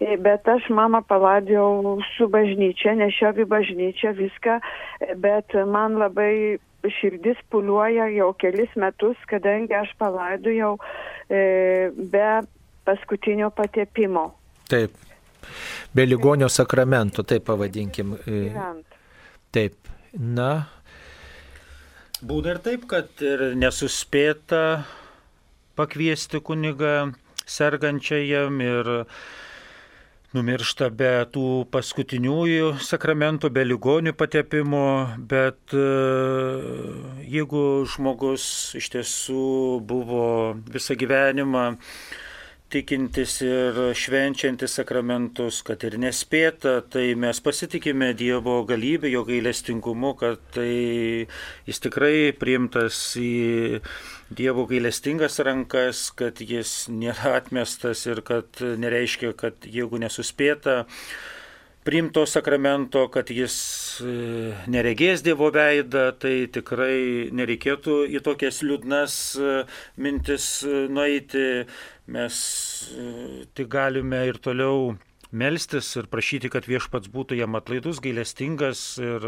E, 0.01 0.17
bet 0.21 0.49
aš 0.49 0.69
mamą 0.69 1.01
palaidžiau 1.09 1.97
su 2.15 2.29
bažnyčia, 2.33 2.97
nešiau 3.01 3.33
į 3.41 3.49
bažnyčią 3.49 4.13
viską, 4.19 4.59
bet 5.23 5.57
man 5.73 5.97
labai 6.03 6.59
širdis 6.87 7.41
puliuoja 7.51 8.11
jau 8.15 8.31
kelis 8.39 8.71
metus, 8.79 9.17
kadangi 9.31 9.75
aš 9.75 9.95
palaidojau 9.99 10.77
e, 11.29 11.91
be 11.97 12.29
paskutinio 12.87 13.51
patepimo. 13.51 14.29
Taip. 14.69 14.93
Be 15.95 16.07
ligonio 16.07 16.49
sakramento, 16.53 17.23
taip 17.23 17.47
pavadinkim. 17.49 18.17
Gyvent. 18.27 18.97
Taip. 19.55 19.77
Na, 20.17 20.67
Būna 22.25 22.55
ir 22.55 22.59
taip, 22.65 22.87
kad 22.89 23.11
ir 23.21 23.51
nesuspėta 23.61 24.87
pakviesti 25.77 26.41
kunigą 26.41 27.13
sergančiajam 27.45 28.57
ir 28.65 28.89
numiršta 30.33 30.89
be 30.97 31.11
tų 31.35 31.67
paskutiniųjų 31.73 32.71
sakramentų, 32.81 33.51
be 33.53 33.67
ligonių 33.69 34.15
patepimo, 34.17 34.87
bet 35.29 35.77
e, 35.77 35.85
jeigu 37.37 37.85
žmogus 37.93 38.47
iš 38.81 38.89
tiesų 38.97 39.45
buvo 39.85 40.25
visą 40.73 40.97
gyvenimą 40.97 41.67
tikintis 42.73 43.39
ir 43.47 43.77
švenčiantis 43.95 44.75
sakramentus, 44.81 45.61
kad 45.67 45.85
ir 45.87 45.97
nespėta, 46.03 46.81
tai 46.91 47.15
mes 47.19 47.39
pasitikime 47.43 48.11
Dievo 48.19 48.59
galybę, 48.67 49.11
jo 49.13 49.23
gailestingumu, 49.29 50.15
kad 50.19 50.43
tai 50.57 51.27
jis 51.69 51.83
tikrai 51.85 52.33
priimtas 52.37 52.99
į 53.21 53.83
Dievo 54.35 54.67
gailestingas 54.67 55.39
rankas, 55.47 56.09
kad 56.19 56.43
jis 56.43 56.89
nėra 56.91 57.37
atmestas 57.39 58.03
ir 58.11 58.25
kad 58.27 58.63
nereiškia, 58.83 59.33
kad 59.39 59.71
jeigu 59.71 60.03
nesuspėta, 60.03 60.83
priimto 61.87 62.27
sakramento, 62.27 63.07
kad 63.15 63.31
jis 63.31 63.57
e, 64.03 64.13
neregės 64.73 65.23
Dievo 65.23 65.53
veidą, 65.55 66.09
tai 66.19 66.49
tikrai 66.53 67.31
nereikėtų 67.31 68.01
į 68.11 68.23
tokias 68.27 68.61
liūdnas 68.67 69.15
e, 69.39 69.57
mintis 70.03 70.49
e, 70.67 70.87
nueiti. 70.91 71.47
Mes 72.11 72.37
tik 73.59 73.71
galime 73.71 74.21
ir 74.29 74.37
toliau 74.43 74.93
melstis 75.35 75.89
ir 75.99 76.07
prašyti, 76.11 76.51
kad 76.51 76.67
viešpats 76.71 77.11
būtų 77.11 77.39
jam 77.41 77.59
atlaidus, 77.59 77.99
gailestingas 78.03 78.85
ir 79.03 79.27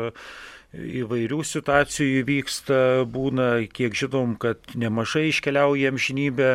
įvairių 0.75 1.41
situacijų 1.49 2.23
vyksta, 2.29 2.79
būna, 3.09 3.49
kiek 3.75 3.97
žinom, 3.99 4.37
kad 4.41 4.61
nemažai 4.79 5.29
iškeliauja 5.31 5.95
amžinybę, 5.95 6.51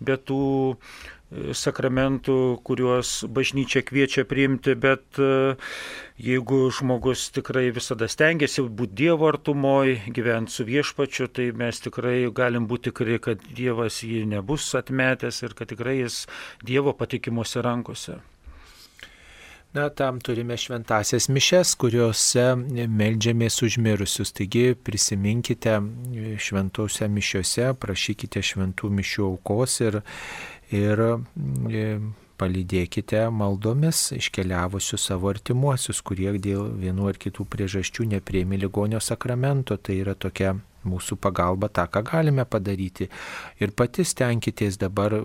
bet 0.00 0.28
tų 0.30 0.42
sakramentų, 1.30 2.36
kuriuos 2.64 3.26
bažnyčia 3.28 3.82
kviečia 3.84 4.24
priimti, 4.28 4.72
bet 4.80 5.20
e, 5.20 5.56
jeigu 6.24 6.60
žmogus 6.72 7.26
tikrai 7.36 7.68
visada 7.74 8.08
stengiasi 8.08 8.64
būti 8.64 8.96
Dievo 9.02 9.28
artumoje, 9.28 9.98
gyventi 10.08 10.56
su 10.56 10.64
viešpačiu, 10.68 11.28
tai 11.28 11.50
mes 11.52 11.84
tikrai 11.84 12.22
galim 12.32 12.66
būti 12.70 12.88
tikri, 12.90 13.20
kad 13.20 13.44
Dievas 13.52 14.00
jį 14.06 14.24
nebus 14.32 14.72
atmetęs 14.78 15.44
ir 15.44 15.54
kad 15.58 15.68
tikrai 15.74 16.00
jis 16.00 16.24
Dievo 16.64 16.96
patikimuose 16.96 17.62
rankose. 17.64 18.18
Na, 19.76 19.90
tam 19.92 20.16
turime 20.24 20.56
šventasias 20.56 21.26
mišes, 21.28 21.74
kuriuose 21.76 22.54
melžiamės 22.88 23.58
užmirusius. 23.66 24.32
Taigi 24.32 24.72
prisiminkite 24.72 25.74
šventose 26.40 27.04
mišiuose, 27.12 27.74
prašykite 27.76 28.40
šventų 28.48 28.88
mišių 28.96 29.26
aukos 29.26 29.74
ir, 29.84 30.00
ir 30.74 31.02
e, 31.02 31.84
palydėkite 32.38 33.24
maldomis 33.34 34.12
iškeliavusius 34.16 35.08
savo 35.10 35.32
artimuosius, 35.32 36.00
kurie 36.06 36.30
dėl 36.38 36.70
vienu 36.78 37.08
ar 37.10 37.18
kitų 37.18 37.46
priežasčių 37.50 38.08
neprieimi 38.14 38.60
ligonio 38.60 39.00
sakramento. 39.02 39.76
Tai 39.76 39.98
yra 40.04 40.14
tokia 40.14 40.54
mūsų 40.88 41.18
pagalba 41.20 41.68
tą, 41.68 41.86
ką 41.90 42.04
galime 42.06 42.44
padaryti. 42.48 43.08
Ir 43.60 43.74
patys 43.76 44.14
tenkitės 44.18 44.78
dabar 44.80 45.18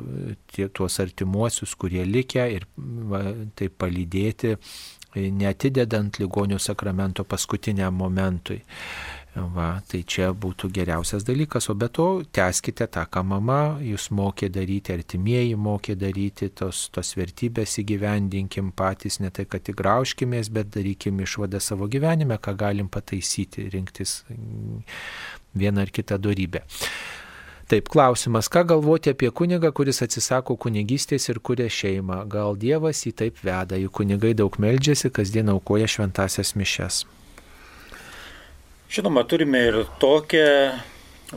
tie, 0.51 0.67
tuos 0.69 0.99
artimuosius, 1.03 1.75
kurie 1.79 2.03
likę 2.07 2.47
ir 2.57 2.67
va, 3.11 3.23
taip 3.55 3.77
palydėti, 3.81 4.57
netidedant 5.13 6.17
ligonio 6.19 6.57
sakramento 6.61 7.25
paskutiniam 7.29 7.93
momentui. 7.93 8.63
Va, 9.33 9.79
tai 9.89 10.03
čia 10.05 10.27
būtų 10.37 10.67
geriausias 10.69 11.23
dalykas, 11.25 11.65
o 11.71 11.73
be 11.73 11.87
to 11.89 12.05
tęskite 12.37 12.85
tą, 12.93 13.07
ką 13.09 13.23
mama 13.25 13.79
jūs 13.81 14.11
mokė 14.13 14.51
daryti, 14.53 14.93
artimieji 14.93 15.55
mokė 15.57 15.95
daryti, 15.97 16.51
tos, 16.53 16.83
tos 16.93 17.15
vertybės 17.17 17.79
įgyvendinkim 17.81 18.69
patys, 18.77 19.17
ne 19.23 19.31
tai, 19.33 19.47
kad 19.49 19.65
tik 19.65 19.79
grauškimės, 19.79 20.51
bet 20.53 20.69
darykim 20.75 21.23
išvadą 21.25 21.57
savo 21.65 21.89
gyvenime, 21.89 22.37
ką 22.37 22.53
galim 22.59 22.91
pataisyti, 22.93 23.65
rinktis 23.73 24.19
vieną 25.57 25.87
ar 25.87 25.93
kitą 25.97 26.21
darybę. 26.21 26.61
Taip, 27.73 27.89
klausimas, 27.89 28.51
ką 28.53 28.67
galvoti 28.69 29.15
apie 29.15 29.33
kunigą, 29.33 29.73
kuris 29.73 30.03
atsisako 30.05 30.59
kunigystės 30.61 31.25
ir 31.33 31.41
kuria 31.41 31.71
šeimą? 31.73 32.21
Gal 32.29 32.53
Dievas 32.61 33.01
jį 33.07 33.17
taip 33.17 33.41
veda, 33.41 33.81
juk 33.81 33.97
kunigai 33.97 34.35
daug 34.37 34.61
meldžiasi, 34.61 35.09
kasdien 35.09 35.49
aukoja 35.55 35.89
šventasias 35.89 36.53
mišes. 36.59 37.01
Žinoma, 38.93 39.23
turime 39.25 39.61
ir 39.71 39.77
tokią 40.01 40.47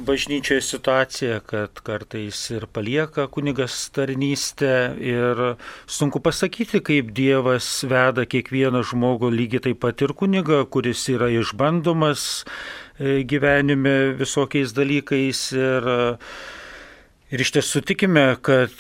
bažnyčioje 0.07 0.61
situaciją, 0.61 1.39
kad 1.49 1.79
kartais 1.81 2.41
ir 2.53 2.67
palieka 2.69 3.25
kunigas 3.33 3.79
tarnystę 3.97 4.93
ir 5.01 5.41
sunku 5.89 6.21
pasakyti, 6.21 6.83
kaip 6.85 7.15
Dievas 7.17 7.69
veda 7.89 8.27
kiekvieną 8.29 8.83
žmogų, 8.85 9.33
lygiai 9.33 9.63
taip 9.71 9.81
pat 9.87 10.05
ir 10.05 10.13
kunigą, 10.13 10.67
kuris 10.69 11.07
yra 11.15 11.31
išbandomas 11.33 12.45
E, 12.99 13.23
gyvenime 13.29 14.17
visokiais 14.17 14.73
dalykais 14.73 15.41
ir, 15.53 15.87
ir 17.29 17.43
iš 17.45 17.51
tiesų 17.53 17.83
tikime, 17.91 18.25
kad 18.41 18.73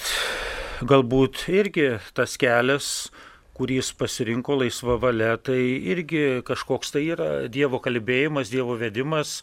galbūt 0.80 1.42
irgi 1.52 1.90
tas 2.16 2.38
kelias, 2.40 3.10
kurį 3.56 3.80
jis 3.80 3.92
pasirinko 3.96 4.58
laisva 4.60 4.98
valia, 5.00 5.36
tai 5.40 5.60
irgi 5.92 6.42
kažkoks 6.46 6.92
tai 6.94 7.06
yra 7.14 7.30
Dievo 7.52 7.80
kalbėjimas, 7.84 8.52
Dievo 8.52 8.76
vedimas. 8.80 9.40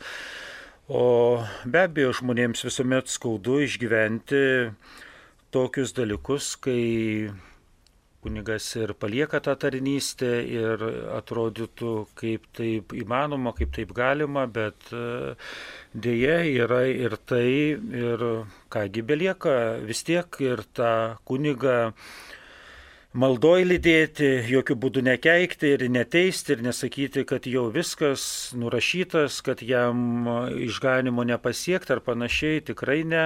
O 0.88 1.42
be 1.66 1.86
abejo, 1.88 2.12
žmonėms 2.20 2.66
visuomet 2.68 3.10
skaudu 3.10 3.62
išgyventi 3.64 4.44
tokius 5.54 5.94
dalykus, 5.96 6.54
kai 6.60 7.32
kunigas 8.24 8.68
ir 8.80 8.94
palieka 8.96 9.42
tą 9.44 9.56
tarnystę 9.60 10.32
ir 10.48 10.84
atrodytų, 11.18 11.94
kaip 12.20 12.46
taip 12.56 12.94
įmanoma, 12.96 13.52
kaip 13.58 13.74
taip 13.76 13.92
galima, 13.96 14.46
bet 14.48 14.92
e, 14.96 15.34
dėje 16.06 16.38
yra 16.64 16.84
ir 16.90 17.18
tai, 17.28 17.50
ir 18.06 18.24
kągi 18.74 19.04
belieka 19.10 19.58
vis 19.84 20.06
tiek 20.08 20.40
ir 20.46 20.64
tą 20.78 20.94
kunigą 21.28 21.94
maldoj 23.14 23.64
lydėti, 23.68 24.30
jokių 24.50 24.78
būdų 24.84 25.04
nekeikti 25.06 25.74
ir 25.76 25.86
neteisti 25.92 26.56
ir 26.56 26.64
nesakyti, 26.66 27.24
kad 27.30 27.46
jau 27.50 27.68
viskas 27.74 28.26
nurašytas, 28.58 29.40
kad 29.46 29.62
jam 29.62 30.26
išganimo 30.66 31.26
nepasiekti 31.28 31.94
ar 31.94 32.02
panašiai, 32.06 32.64
tikrai 32.66 33.04
ne. 33.08 33.26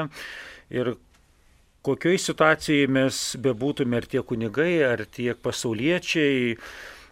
Ir 0.74 0.96
kokioj 1.88 2.20
situacijai 2.20 2.90
mes 2.92 3.22
bebūtume, 3.40 4.02
ar 4.02 4.08
tie 4.12 4.24
kunigai, 4.28 4.74
ar 4.84 5.06
tiek 5.08 5.40
pasauliečiai, 5.40 6.58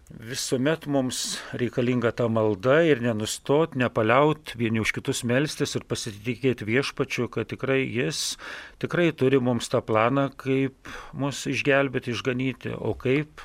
visuomet 0.09 0.85
mums 0.85 1.39
reikalinga 1.57 2.11
ta 2.11 2.27
malda 2.29 2.81
ir 2.85 3.01
nenustot, 3.01 3.75
nepaliaut 3.75 4.53
vieni 4.57 4.79
už 4.79 4.93
kitus 4.93 5.23
melstis 5.25 5.75
ir 5.75 5.85
pasitikėti 5.89 6.67
viešpačiu, 6.67 7.27
kad 7.29 7.49
tikrai 7.49 7.81
jis 7.89 8.37
tikrai 8.81 9.09
turi 9.17 9.39
mums 9.41 9.69
tą 9.71 9.81
planą, 9.81 10.29
kaip 10.37 10.91
mus 11.13 11.45
išgelbėti, 11.49 12.13
išganyti, 12.13 12.75
o 12.77 12.93
kaip 12.93 13.41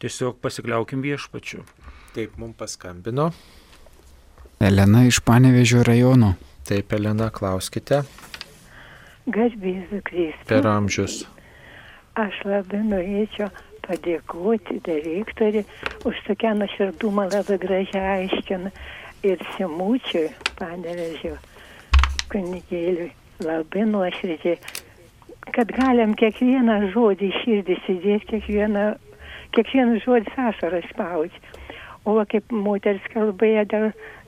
tiesiog 0.00 0.40
pasikliaukim 0.40 1.04
viešpačiu. 1.04 1.62
Taip, 2.16 2.36
mums 2.40 2.56
paskambino. 2.56 3.30
Elena 4.60 5.04
iš 5.08 5.20
Panevežio 5.26 5.82
rajono. 5.84 6.34
Taip, 6.68 6.92
Elena, 6.94 7.28
klauskite. 7.34 8.02
Garbėsiu 9.26 10.00
Kristų. 10.06 10.48
Per 10.48 10.66
amžius. 10.66 11.22
Aš 12.18 12.36
labai 12.44 12.82
norėčiau 12.84 13.48
padėkoti 13.86 14.78
direktoriui 14.86 15.64
už 16.08 16.20
tokią 16.26 16.54
nuoširdumą 16.60 17.28
labai 17.32 17.58
gražiai 17.62 18.26
aiškina 18.26 18.72
ir 19.26 19.42
Simučiui, 19.56 20.28
panevežiu, 20.58 21.36
kunigėliui, 22.32 23.10
labai 23.46 23.86
nuoširdžiai, 23.90 24.58
kad 25.54 25.72
galim 25.76 26.14
kiekvieną 26.18 26.78
žodį 26.94 27.32
širdį 27.42 27.78
įsidėti, 27.78 28.30
kiekvieną, 28.32 28.86
kiekvieną 29.56 30.00
žodį 30.06 30.36
ašarą 30.48 30.82
spaudži. 30.90 31.42
O 32.04 32.16
kaip 32.26 32.50
moteris 32.50 33.04
kalbėjo, 33.12 33.66
dar 33.70 33.84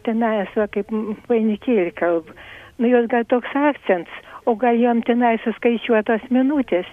tenai 0.07 0.45
esu 0.45 0.67
kaip 0.71 0.93
vainikėlį 1.31 1.95
kalb. 1.99 2.31
nu 2.79 2.89
jos 2.89 3.07
gal 3.07 3.25
toks 3.31 3.51
akcents, 3.55 4.11
o 4.47 4.55
gal 4.55 4.79
jom 4.79 5.03
tenai 5.03 5.37
suskaičiuotos 5.45 6.27
minutės. 6.31 6.87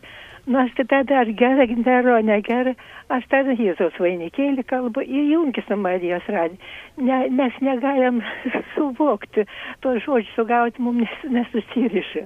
Nu, 0.46 0.58
aš 0.60 0.72
tai 0.76 0.86
tada 0.86 1.20
ar 1.20 1.30
gerai 1.38 1.76
daro, 1.86 2.16
negerai, 2.26 2.74
aš 3.14 3.28
tada 3.30 3.54
Jėzaus 3.54 4.00
vainikėlį 4.02 4.64
kalbu, 4.66 5.04
įjungi 5.06 5.62
su 5.68 5.78
Marijos 5.78 6.26
radį. 6.34 6.58
Ne, 6.98 7.20
mes 7.30 7.60
negalim 7.62 8.24
suvokti, 8.74 9.46
to 9.86 9.94
žodžių 10.02 10.34
sugauti 10.34 10.82
mums 10.82 11.06
nes, 11.06 11.30
nesusiriša. 11.38 12.26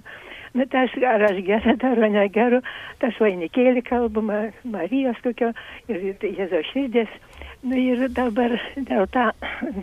Nu, 0.55 0.63
tai 0.71 0.85
aš, 0.87 0.95
ar 1.03 1.27
aš 1.27 1.43
gerai 1.43 1.75
daro, 1.81 2.07
negeru, 2.15 2.63
tas 3.03 3.19
vainikėlį 3.19 3.83
kalbu, 3.83 4.23
Marijos 4.63 5.19
kokio 5.25 5.51
ir 5.91 6.15
Jėzaus 6.23 6.71
širdės. 6.71 7.19
Nu 7.67 7.75
ir 7.81 8.07
dabar 8.15 8.55
dėl 8.77 9.09
tą, 9.11 9.31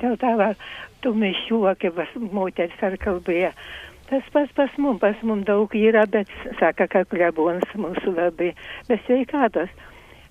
dėl 0.00 0.16
tą, 0.16 0.36
va, 0.40 0.52
tų 1.04 1.12
mišių, 1.20 1.64
kaip 1.84 2.00
moteris 2.32 2.84
ar 2.88 2.96
kalbėjo 2.96 3.52
tas 4.12 4.28
pats 4.32 4.52
pas 4.52 4.76
mum 4.76 4.98
pas 5.00 5.16
mum 5.22 5.40
daug 5.48 5.72
yra 5.78 6.04
bet 6.06 6.28
sako 6.60 6.86
kad 6.92 7.08
klebonas 7.08 7.72
mūsų 7.84 8.12
labai 8.18 8.50
be 8.88 8.98
sveikatos. 9.06 9.72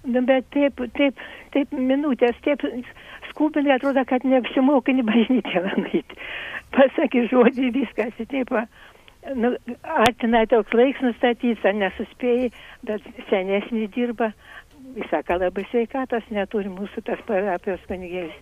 Nu 0.05 0.21
bet 0.25 0.45
taip 0.53 0.81
taip 0.97 1.17
taip 1.55 1.73
minutės 1.73 2.37
taip 2.45 2.63
skubinai 3.31 3.75
atrodo 3.77 4.03
kad 4.09 4.25
neapsimoka 4.25 4.93
į 4.93 5.05
bažnyčią 5.09 5.63
nueiti 5.79 6.19
pasakė 6.77 7.25
žodį 7.33 7.71
viskas 7.79 8.21
taip 8.21 8.53
nu 9.41 9.53
atina 10.07 10.43
toks 10.53 10.77
laiks 10.77 11.01
nustatytas 11.05 11.77
nesuspėjai 11.81 12.51
bet 12.89 13.09
senesni 13.29 13.87
dirba. 13.95 14.31
Sako 15.09 15.37
labai 15.39 15.63
sveikatos 15.71 16.25
neturi 16.33 16.69
mūsų 16.73 17.03
tas 17.07 17.21
parapijos 17.27 17.81
kunigėlis. 17.87 18.37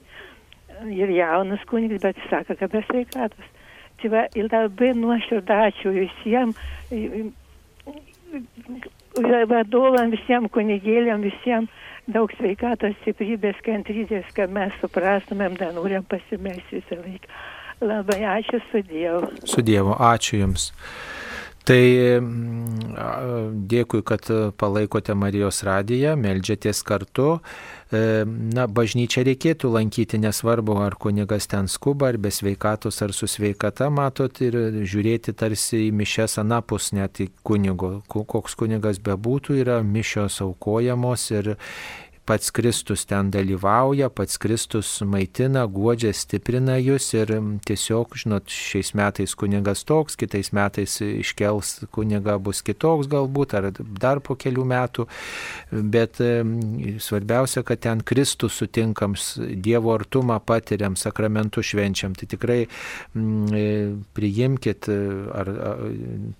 Ir 0.95 1.11
jaunas 1.11 1.63
kunigas 1.69 2.03
bet 2.03 2.21
sako 2.31 2.55
kad 2.59 2.71
be 2.75 2.83
sveikatos 2.87 3.58
tai 4.01 4.13
va 4.13 4.23
labai 4.35 4.93
nuoširdų 4.97 5.59
ačiū 5.67 5.93
visiems 5.95 6.55
vadovam, 9.49 10.11
visiems 10.13 10.51
kunigėliam, 10.53 11.21
visiems 11.25 11.69
daug 12.09 12.31
sveikatos, 12.37 12.95
stiprybės, 13.03 13.59
kantrybės, 13.65 14.27
kad 14.37 14.51
mes 14.53 14.73
suprastumėm, 14.81 15.57
dar 15.59 15.73
norim 15.77 16.05
pasimelsti 16.09 16.81
visą 16.81 16.99
laiką. 17.03 17.39
Labai 17.79 18.19
ačiū 18.27 18.59
su 18.71 18.81
Dievu. 18.83 19.29
Su 19.47 19.63
Dievu, 19.63 19.93
ačiū 19.95 20.41
Jums. 20.41 20.71
Tai 21.69 21.83
dėkui, 23.69 24.01
kad 24.07 24.25
palaikote 24.57 25.13
Marijos 25.13 25.61
radiją, 25.67 26.15
melžiatės 26.17 26.81
kartu. 26.87 27.37
E, 27.89 27.99
na, 28.53 28.67
bažnyčią 28.69 29.23
reikėtų 29.25 29.71
lankyti, 29.73 30.19
nesvarbu, 30.21 30.75
ar 30.85 30.93
kunigas 31.01 31.49
ten 31.49 31.65
skuba, 31.65 32.11
ar 32.11 32.19
be 32.21 32.29
sveikatos, 32.29 33.01
ar 33.01 33.15
su 33.17 33.25
sveikata, 33.25 33.87
matot, 33.89 34.41
ir 34.45 34.57
žiūrėti 34.85 35.33
tarsi 35.33 35.87
į 35.87 35.95
mišes 35.97 36.37
anapus 36.43 36.91
net 36.93 37.23
į 37.23 37.31
kunigo. 37.41 37.95
Koks 38.09 38.53
kunigas 38.59 39.01
bebūtų, 39.01 39.57
yra 39.63 39.79
mišios 39.81 40.37
aukojamos 40.45 41.25
ir, 41.33 41.55
pats 42.29 42.51
Kristus 42.51 43.05
ten 43.09 43.31
dalyvauja, 43.33 44.11
pats 44.13 44.37
Kristus 44.37 44.89
maitina, 45.01 45.63
guodžia, 45.65 46.11
stiprina 46.13 46.75
jūs 46.77 47.07
ir 47.17 47.31
tiesiog, 47.65 48.13
žinot, 48.21 48.51
šiais 48.53 48.91
metais 48.93 49.33
kunigas 49.33 49.81
toks, 49.89 50.13
kitais 50.19 50.51
metais 50.53 50.99
iškels 51.01 51.87
kuniga 51.95 52.35
bus 52.37 52.61
kitoks 52.61 53.09
galbūt, 53.09 53.55
ar 53.57 53.69
dar 53.73 54.21
po 54.21 54.37
kelių 54.37 54.65
metų, 54.69 55.07
bet 55.95 56.21
svarbiausia, 57.01 57.63
kad 57.65 57.81
ten 57.87 58.05
Kristus 58.05 58.59
sutinkam, 58.61 59.17
Dievo 59.39 59.95
artumą 59.97 60.37
patiriam, 60.45 60.93
sakramentų 60.99 61.65
švenčiam, 61.65 62.13
tai 62.13 62.29
tikrai 62.29 62.59
m, 63.17 63.49
priimkite 64.13 64.99
ar, 65.33 65.51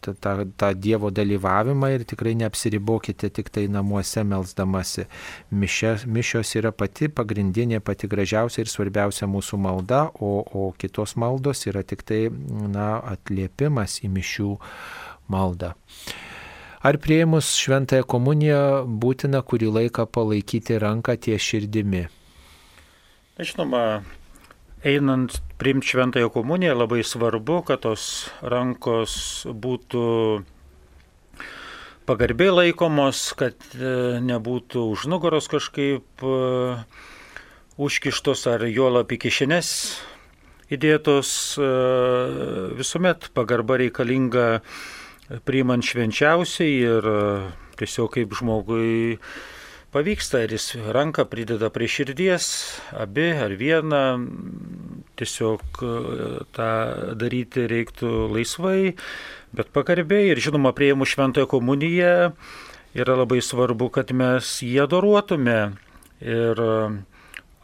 tą, 0.06 0.14
tą, 0.22 0.38
tą 0.54 0.72
Dievo 0.78 1.10
dalyvavimą 1.10 1.92
ir 1.98 2.06
tikrai 2.14 2.38
neapsiribokite 2.46 3.34
tik 3.34 3.50
tai 3.58 3.66
namuose 3.74 4.22
melzdamasi 4.28 5.10
mišę 5.50 5.79
mišios, 5.80 6.06
mišios 6.06 6.56
yra 6.60 6.72
pati 6.72 7.08
pagrindinė, 7.08 7.80
pati 7.80 8.08
gražiausia 8.08 8.64
ir 8.64 8.68
svarbiausia 8.68 9.28
mūsų 9.28 9.58
malda, 9.58 10.12
o, 10.20 10.44
o 10.44 10.74
kitos 10.78 11.16
maldos 11.16 11.68
yra 11.68 11.84
tik 11.84 12.04
tai 12.04 12.30
na, 12.30 13.00
atliepimas 13.00 14.02
į 14.04 14.10
mišių 14.12 14.58
maldą. 15.30 15.74
Ar 16.84 16.98
prieimus 16.98 17.56
šventąją 17.60 18.04
komuniją 18.08 18.86
būtina 18.88 19.42
kurį 19.42 19.72
laiką 19.72 20.06
palaikyti 20.08 20.80
ranką 20.80 21.16
ties 21.20 21.42
širdimi? 21.42 22.08
Žinoma, 23.40 24.04
einant 24.84 25.40
priimti 25.60 25.94
šventąją 25.94 26.30
komuniją 26.30 26.76
labai 26.76 27.04
svarbu, 27.04 27.64
kad 27.68 27.84
tos 27.84 28.30
rankos 28.42 29.46
būtų 29.48 30.44
pagarbiai 32.10 32.50
laikomos, 32.50 33.20
kad 33.38 33.58
e, 33.78 34.18
nebūtų 34.26 34.82
už 34.96 35.06
nugaros 35.12 35.46
kažkaip 35.52 36.24
e, 36.26 36.38
užkištos 37.78 38.48
ar 38.50 38.66
juolap 38.66 39.14
į 39.14 39.20
kišenes 39.28 39.70
įdėtos. 40.74 41.32
E, 41.62 41.70
visuomet 42.80 43.30
pagarba 43.38 43.78
reikalinga 43.84 44.48
priimant 45.46 45.86
švenčiausiai 45.86 46.82
ir 46.82 47.10
tiesiog 47.78 48.16
kaip 48.18 48.34
žmogui 48.40 49.20
pavyksta, 49.94 50.42
ar 50.48 50.54
jis 50.58 50.72
ranką 50.90 51.28
prideda 51.30 51.70
prie 51.74 51.90
širdies, 51.90 52.48
abi 52.98 53.30
ar 53.38 53.54
vieną, 53.58 54.02
tiesiog 55.22 55.84
tą 56.58 56.72
daryti 57.22 57.70
reiktų 57.70 58.32
laisvai, 58.34 58.96
bet 59.56 59.72
pagarbiai 59.76 60.32
ir 60.34 60.42
žinoma 60.44 60.74
prieimu 60.78 61.08
šventoją 61.10 61.50
komuniją 61.50 62.32
yra 62.98 63.16
labai 63.20 63.42
svarbu, 63.46 63.92
kad 63.94 64.12
mes 64.16 64.60
jį 64.66 64.84
adoruotume. 64.86 65.60
Ir 66.20 66.60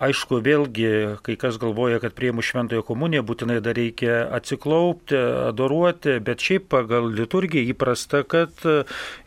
aišku, 0.05 0.41
vėlgi, 0.43 0.89
kai 1.23 1.35
kas 1.39 1.57
galvoja, 1.59 2.01
kad 2.03 2.15
prieimu 2.17 2.43
šventojo 2.43 2.83
komuniją 2.85 3.23
būtinai 3.27 3.61
dar 3.63 3.77
reikia 3.77 4.25
atsiklaupti, 4.35 5.17
adoruoti, 5.49 6.17
bet 6.25 6.43
šiaip 6.43 6.67
pagal 6.73 7.07
liturgiją 7.15 7.71
įprasta, 7.71 8.23
kad 8.27 8.65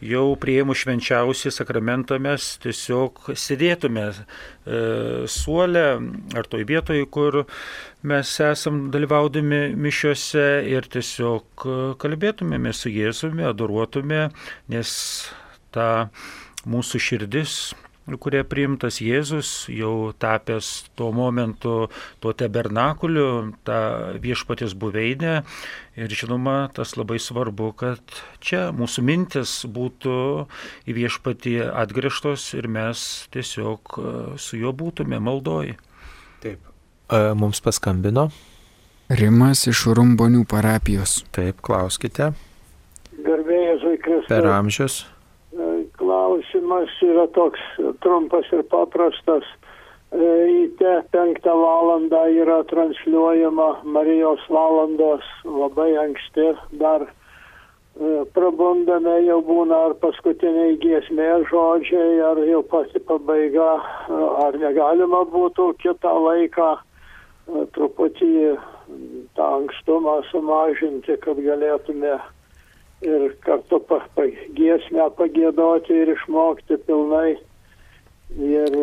jau 0.04 0.26
prieimu 0.40 0.76
švenčiausią 0.76 1.52
sakramentą 1.54 2.20
mes 2.22 2.50
tiesiog 2.64 3.30
sėdėtume 3.32 4.06
e, 4.12 4.16
suolę 5.30 5.86
ar 6.36 6.50
toj 6.52 6.68
vietoje, 6.68 7.08
kur 7.08 7.46
mes 8.02 8.40
esam 8.40 8.88
dalyvaudami 8.94 9.74
mišiuose 9.74 10.46
ir 10.70 10.86
tiesiog 10.92 11.66
e, 11.66 11.76
kalbėtumėme 11.98 12.72
su 12.74 12.92
Jėzumi, 12.94 13.42
adoruotume, 13.48 14.28
nes 14.70 14.92
ta 15.74 16.08
mūsų 16.68 17.00
širdis, 17.02 17.58
kurie 18.22 18.40
priimtas 18.46 19.00
Jėzus, 19.04 19.66
jau 19.68 20.14
tapęs 20.16 20.88
tuo 20.96 21.10
momentu 21.12 21.90
tuo 22.22 22.32
tabernakuliu, 22.32 23.52
tą 23.68 23.80
viešpatės 24.22 24.72
buveinę. 24.78 25.42
Ir 25.98 26.14
žinoma, 26.14 26.70
tas 26.72 26.94
labai 26.96 27.18
svarbu, 27.20 27.72
kad 27.82 28.22
čia 28.40 28.68
mūsų 28.72 29.04
mintis 29.04 29.58
būtų 29.66 30.46
į 30.88 30.96
viešpatį 31.02 31.58
atgrįžtos 31.74 32.52
ir 32.56 32.70
mes 32.70 33.04
tiesiog 33.34 33.98
e, 33.98 34.16
su 34.38 34.62
juo 34.62 34.72
būtume 34.72 35.18
maldoji. 35.18 35.76
Taip. 36.38 36.67
Mums 37.08 37.62
paskambino. 37.64 38.28
Rimas 39.08 39.62
iš 39.70 39.86
Rumbonių 39.96 40.42
parapijos. 40.48 41.22
Taip, 41.32 41.62
klauskite. 41.64 42.34
Garbėjai 43.24 43.94
Kristus. 44.04 44.28
Per 44.28 44.48
amžius. 44.52 44.98
Klausimas 45.96 46.92
yra 47.02 47.24
toks 47.32 47.62
trumpas 48.04 48.50
ir 48.52 48.60
paprastas. 48.68 49.46
Ryte 50.12 50.92
penktą 51.12 51.52
valandą 51.56 52.26
yra 52.32 52.62
transliuojama 52.68 53.68
Marijos 53.84 54.44
valandos 54.52 55.24
labai 55.44 55.90
anksti 56.04 56.52
dar 56.80 57.04
prabundame 58.32 59.16
jau 59.26 59.40
būna 59.42 59.78
ar 59.88 59.94
paskutiniai 60.02 60.76
giesmė 60.80 61.28
žodžiai, 61.50 62.20
ar 62.22 62.38
jau 62.46 62.62
pati 62.62 63.00
pabaiga, 63.02 63.70
ar 64.44 64.58
negalima 64.60 65.24
būtų 65.32 65.72
kitą 65.82 66.12
laiką 66.28 66.76
truputį 67.74 68.56
tą 69.36 69.46
ankstumą 69.60 70.20
sumažinti, 70.30 71.16
kad 71.24 71.40
galėtume 71.42 72.16
ir 73.06 73.28
kartu 73.44 73.80
pa, 73.88 74.00
pa, 74.16 74.26
giesmę 74.58 75.08
pagėdoti 75.18 76.02
ir 76.02 76.14
išmokti 76.16 76.80
pilnai. 76.88 77.36
Ir, 78.28 78.74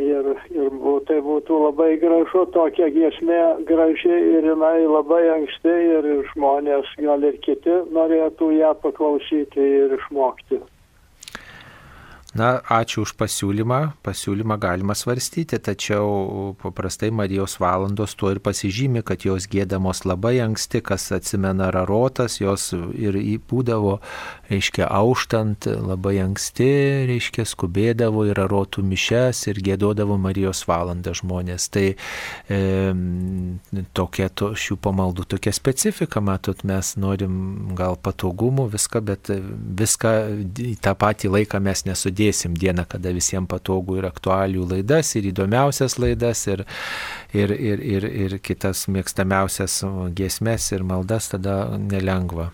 ir, 0.00 0.28
ir 0.48 0.76
tai 1.04 1.18
būtų 1.20 1.58
labai 1.60 1.90
gražu, 2.00 2.46
tokia 2.54 2.88
giesmė 2.94 3.60
graži 3.68 4.16
ir 4.38 4.48
jinai 4.48 4.86
labai 4.88 5.26
anksti 5.34 5.74
ir 5.98 6.08
žmonės, 6.30 6.88
gal 6.96 7.26
ir 7.28 7.36
kiti 7.44 7.76
norėtų 7.92 8.48
ją 8.56 8.72
paklausyti 8.80 9.60
ir 9.82 9.92
išmokti. 9.98 10.62
Na, 12.36 12.58
ačiū 12.60 13.06
už 13.06 13.14
pasiūlymą. 13.16 13.78
Pasiūlymą 14.04 14.58
galima 14.60 14.92
svarstyti, 14.92 15.56
tačiau 15.64 16.52
paprastai 16.60 17.08
Marijos 17.08 17.54
valandos 17.56 18.12
tuo 18.20 18.28
ir 18.34 18.40
pasižymi, 18.44 19.00
kad 19.00 19.24
jos 19.24 19.46
gėdamos 19.48 20.04
labai 20.04 20.34
anksti, 20.44 20.82
kas 20.84 21.08
atsimena 21.16 21.70
rarotas, 21.72 22.36
jos 22.42 22.74
ir 22.76 23.16
būdavo, 23.48 23.94
reiškia, 24.50 24.90
auštant 24.92 25.70
labai 25.72 26.18
anksti, 26.26 26.68
reiškia, 27.08 27.46
skubėdavo 27.48 28.26
į 28.28 28.36
rarotų 28.36 28.84
mišes 28.84 29.46
ir 29.48 29.62
gėdodavo 29.64 30.20
Marijos 30.20 30.66
valandą 30.68 31.16
žmonės. 31.16 31.70
Tai 31.72 31.86
e, 31.96 32.60
tokia 33.96 34.28
to, 34.28 34.52
šių 34.52 34.76
pamaldų 34.84 35.24
tokia 35.32 35.56
specifika, 35.56 36.20
matot, 36.20 36.60
mes 36.68 36.92
norim 37.00 37.72
gal 37.72 37.96
patogumų, 37.96 38.68
viską, 38.76 39.04
bet 39.14 39.32
viską 39.80 40.14
į 40.60 40.76
tą 40.84 40.92
patį 40.92 41.32
laiką 41.38 41.64
mes 41.64 41.86
nesudėtume 41.88 42.17
sudėsim 42.18 42.56
dieną, 42.58 42.84
kada 42.88 43.12
visiems 43.14 43.48
patogu 43.48 43.98
ir 43.98 44.06
aktualių 44.08 44.66
laidas, 44.72 45.14
ir 45.16 45.30
įdomiausias 45.30 45.98
laidas, 45.98 46.46
ir, 46.48 46.64
ir, 47.32 47.50
ir, 47.50 47.78
ir, 47.80 48.04
ir 48.04 48.38
kitas 48.42 48.88
mėgstamiausias 48.88 49.84
giesmes 50.14 50.72
ir 50.72 50.82
maldas, 50.82 51.28
tada 51.30 51.78
nelengva 51.78 52.50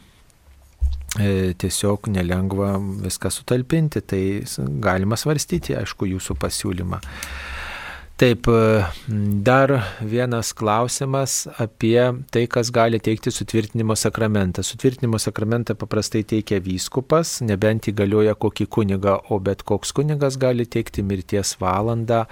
e, 1.18 1.54
tiesiog 1.54 2.08
nelengva 2.08 2.76
viską 2.78 3.30
sutalpinti, 3.30 4.00
tai 4.00 4.44
galima 4.80 5.16
svarstyti, 5.16 5.76
aišku, 5.76 6.06
jūsų 6.12 6.36
pasiūlymą. 6.36 7.00
Taip, 8.14 8.46
e, 8.46 8.84
dar 9.42 9.72
vienas 10.00 10.52
klausimas 10.54 11.48
apie 11.58 11.98
tai, 12.30 12.44
kas 12.46 12.68
gali 12.70 13.00
teikti 13.02 13.32
sutvirtinimo 13.34 13.96
sakramentą. 13.98 14.62
Sutvirtinimo 14.62 15.18
sakramentą 15.18 15.74
paprastai 15.74 16.22
teikia 16.22 16.60
vyskupas, 16.62 17.40
nebent 17.42 17.88
įgalioja 17.90 18.36
kokį 18.38 18.68
kunigą, 18.70 19.16
o 19.34 19.40
bet 19.42 19.66
koks 19.66 19.90
kunigas 19.98 20.38
gali 20.38 20.62
teikti 20.62 21.02
mirties 21.02 21.56
valandą 21.58 22.22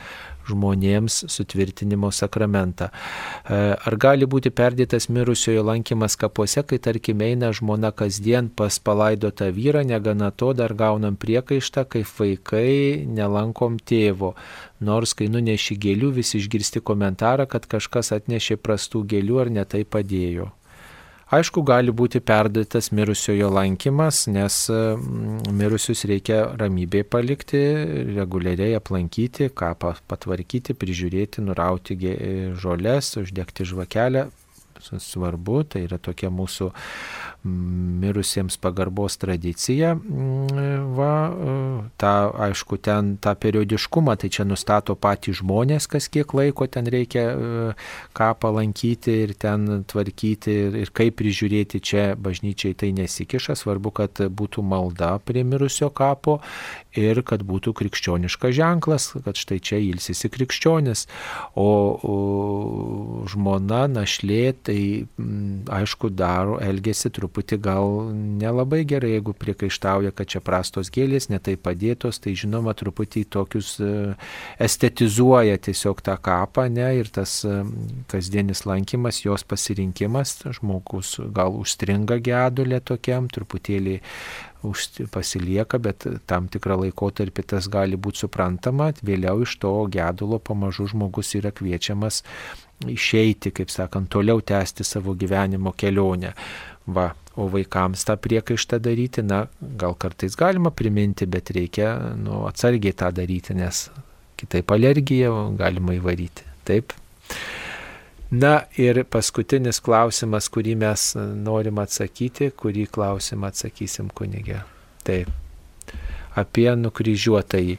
žmonėms 0.49 1.25
sutvirtinimo 1.33 2.11
sakramentą. 2.15 2.89
E, 2.89 3.61
ar 3.75 3.97
gali 4.01 4.27
būti 4.27 4.53
perdėtas 4.55 5.09
mirusiojo 5.13 5.65
lankymas 5.69 6.17
kapuose, 6.21 6.65
kai 6.67 6.79
tarkim 6.83 7.23
eina 7.27 7.53
žmona 7.53 7.93
kasdien 7.93 8.49
pas 8.49 8.79
palaidotą 8.79 9.51
vyrą, 9.55 9.85
negana 9.87 10.31
to 10.31 10.53
dar 10.57 10.75
gaunam 10.75 11.17
priekaištą, 11.17 11.87
kaip 11.97 12.09
vaikai 12.19 13.05
nelankom 13.07 13.79
tėvo. 13.79 14.35
Nors 14.83 15.15
kai 15.15 15.29
nuneši 15.31 15.79
gėlių, 15.79 16.15
vis 16.19 16.35
išgirsti 16.39 16.83
komentarą, 16.83 17.47
kad 17.47 17.69
kažkas 17.71 18.13
atnešė 18.17 18.59
prastų 18.59 19.07
gėlių 19.15 19.45
ar 19.45 19.55
netai 19.61 19.85
padėjo. 19.85 20.51
Aišku, 21.33 21.63
gali 21.65 21.89
būti 21.97 22.21
perdatas 22.21 22.91
mirusiojo 22.93 23.47
lankymas, 23.57 24.27
nes 24.29 24.57
mm, 24.69 25.55
mirusius 25.57 26.05
reikia 26.11 26.43
ramybėje 26.61 27.07
palikti, 27.09 27.63
reguliariai 28.19 28.77
aplankyti, 28.77 29.49
kapą 29.57 29.95
patvarkyti, 30.13 30.77
prižiūrėti, 30.77 31.41
nurauti 31.47 31.97
žolės, 32.61 33.15
uždegti 33.23 33.65
žvakelę. 33.65 34.27
Svarbu, 34.83 35.63
tai 35.73 35.87
yra 35.87 35.97
tokia 36.03 36.29
mūsų 36.35 36.69
mirusiems 37.45 38.57
pagarbos 38.57 39.17
tradicija. 39.17 39.95
Mm, 39.95 40.95
va, 40.97 41.15
ta, 41.99 42.31
aišku, 42.47 42.79
ten 42.79 43.17
tą 43.23 43.35
periodiškumą, 43.39 44.15
tai 44.21 44.31
čia 44.31 44.47
nustato 44.47 44.95
patys 44.95 45.41
žmonės, 45.41 45.89
kas 45.91 46.07
kiek 46.13 46.35
laiko 46.39 46.69
ten 46.71 46.87
reikia 46.87 47.25
e, 47.33 47.65
ką 48.15 48.29
palankyti 48.43 49.17
ir 49.25 49.35
ten 49.35 49.83
tvarkyti 49.91 50.55
ir, 50.85 50.93
kaip 50.95 51.19
prižiūrėti 51.19 51.83
čia 51.83 52.05
bažnyčiai 52.15 52.79
tai 52.79 52.93
nesikiša. 52.95 53.59
Svarbu, 53.59 53.91
kad 53.95 54.23
būtų 54.31 54.63
malda 54.63 55.17
prie 55.27 55.43
mirusio 55.47 55.91
kapo 55.91 56.39
ir 56.95 57.25
kad 57.27 57.43
būtų 57.47 57.75
krikščioniškas 57.75 58.55
ženklas, 58.55 59.09
kad 59.25 59.39
štai 59.39 59.59
čia 59.59 59.83
ilsisi 59.83 60.31
krikščionis. 60.31 61.07
O, 61.59 61.69
o 62.07 62.17
žmona, 63.31 63.85
našlė, 63.91 64.55
tai 64.63 64.81
m, 65.19 65.63
aišku, 65.73 66.13
daro, 66.15 66.61
elgesi 66.63 67.11
truputį 67.11 67.32
gal 67.63 68.13
nelabai 68.13 68.85
gerai, 68.89 69.15
jeigu 69.17 69.33
priekaištauja, 69.33 70.13
kad 70.17 70.29
čia 70.29 70.41
prastos 70.45 70.91
gėlės, 70.93 71.29
netai 71.33 71.57
padėtos, 71.57 72.21
tai 72.23 72.35
žinoma, 72.39 72.75
truputį 72.79 73.25
tokius 73.33 73.75
e, 73.81 74.15
estetizuoja 74.63 75.59
tiesiog 75.59 76.03
tą 76.05 76.17
kapą, 76.23 76.69
ne, 76.73 76.89
ir 77.01 77.11
tas 77.13 77.41
e, 77.45 77.63
kasdienis 78.13 78.65
lankymas, 78.69 79.25
jos 79.25 79.45
pasirinkimas, 79.45 80.39
žmogus 80.59 81.19
gal 81.35 81.57
užstringa 81.61 82.21
gedulė 82.23 82.81
tokiam, 82.85 83.29
truputėlį 83.33 84.01
pasilieka, 85.11 85.79
bet 85.83 86.07
tam 86.31 86.49
tikrą 86.53 86.79
laikotarpį 86.85 87.45
tas 87.55 87.69
gali 87.71 87.99
būti 87.99 88.23
suprantama, 88.23 88.93
vėliau 89.03 89.43
iš 89.43 89.57
to 89.63 89.73
gedulo 89.91 90.39
pamažu 90.39 90.87
žmogus 90.93 91.35
yra 91.39 91.51
kviečiamas 91.51 92.23
išeiti, 92.89 93.53
kaip 93.55 93.71
sakant, 93.71 94.11
toliau 94.11 94.41
tęsti 94.41 94.85
savo 94.85 95.15
gyvenimo 95.15 95.75
kelionę. 95.77 96.33
Va, 96.87 97.13
o 97.39 97.47
vaikams 97.49 98.03
tą 98.05 98.17
priekaištą 98.19 98.79
daryti, 98.83 99.23
na, 99.23 99.45
gal 99.61 99.95
kartais 99.95 100.35
galima 100.39 100.73
priminti, 100.75 101.27
bet 101.31 101.53
reikia 101.55 101.95
nu, 102.19 102.43
atsargiai 102.49 102.97
tą 102.99 103.13
daryti, 103.15 103.55
nes 103.55 103.87
kitaip 104.41 104.75
alergiją 104.75 105.53
galima 105.59 105.95
įvaryti. 105.97 106.49
Taip. 106.67 106.95
Na 108.33 108.63
ir 108.81 109.03
paskutinis 109.13 109.79
klausimas, 109.85 110.49
kurį 110.49 110.75
mes 110.81 111.11
norim 111.19 111.79
atsakyti, 111.83 112.51
kurį 112.57 112.87
klausimą 112.91 113.51
atsakysim 113.53 114.09
kunigė. 114.09 114.63
Taip. 115.07 115.29
Apie 116.35 116.71
nukryžiuotąjį. 116.81 117.77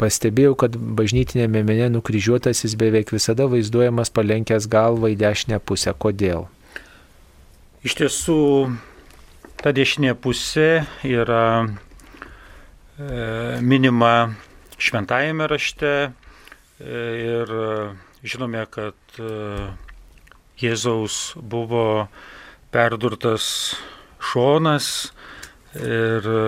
Pastebėjau, 0.00 0.54
kad 0.58 0.74
bažnytinėme 0.74 1.60
mene 1.62 1.90
nukryžiuotasis 1.92 2.72
beveik 2.80 3.12
visada 3.14 3.46
vaizduojamas 3.52 4.10
palenkęs 4.16 4.66
galvą 4.70 5.12
į 5.12 5.20
dešinę 5.20 5.60
pusę. 5.62 5.92
Kodėl? 5.92 6.48
Iš 7.80 7.96
tiesų, 7.96 8.40
ta 9.60 9.72
dešinė 9.72 10.12
pusė 10.20 10.84
yra 11.08 11.64
e, 11.64 11.68
minima 13.64 14.12
šventajame 14.76 15.48
rašte 15.48 15.92
e, 16.04 16.10
ir 16.84 17.58
Žinome, 18.20 18.66
kad 18.68 19.16
e, 19.16 19.28
Jėzaus 20.60 21.30
buvo 21.40 22.10
perdurtas 22.68 23.46
šonas 24.20 24.88
ir 25.72 26.28
e, 26.28 26.42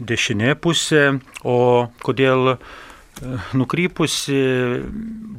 dešinė 0.00 0.54
pusė, 0.56 1.02
o 1.44 1.58
kodėl 2.00 2.54
e, 2.54 2.56
nukrypusi 3.54 4.40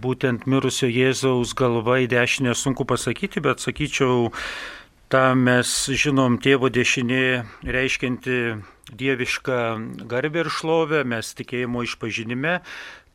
būtent 0.06 0.46
mirusio 0.48 0.88
Jėzaus 0.92 1.56
galva 1.58 2.00
į 2.04 2.10
dešinę 2.14 2.56
sunku 2.56 2.86
pasakyti, 2.88 3.44
bet 3.44 3.64
sakyčiau, 3.64 4.32
tą 5.12 5.26
mes 5.38 5.72
žinom 5.92 6.40
tėvo 6.44 6.72
dešinė 6.74 7.46
reiškinti 7.64 8.40
dievišką 8.96 9.60
garbę 10.08 10.46
ir 10.46 10.52
šlovę, 10.54 11.04
mes 11.08 11.34
tikėjimo 11.38 11.84
išpažinime 11.86 12.60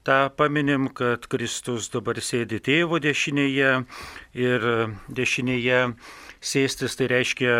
tą 0.04 0.30
paminim, 0.36 0.88
kad 0.88 1.26
Kristus 1.28 1.90
dabar 1.92 2.20
sėdi 2.24 2.60
tėvo 2.64 3.00
dešinėje 3.02 3.72
ir 4.38 4.66
dešinėje 5.12 5.80
sėstis 6.40 6.96
tai 6.96 7.10
reiškia 7.12 7.56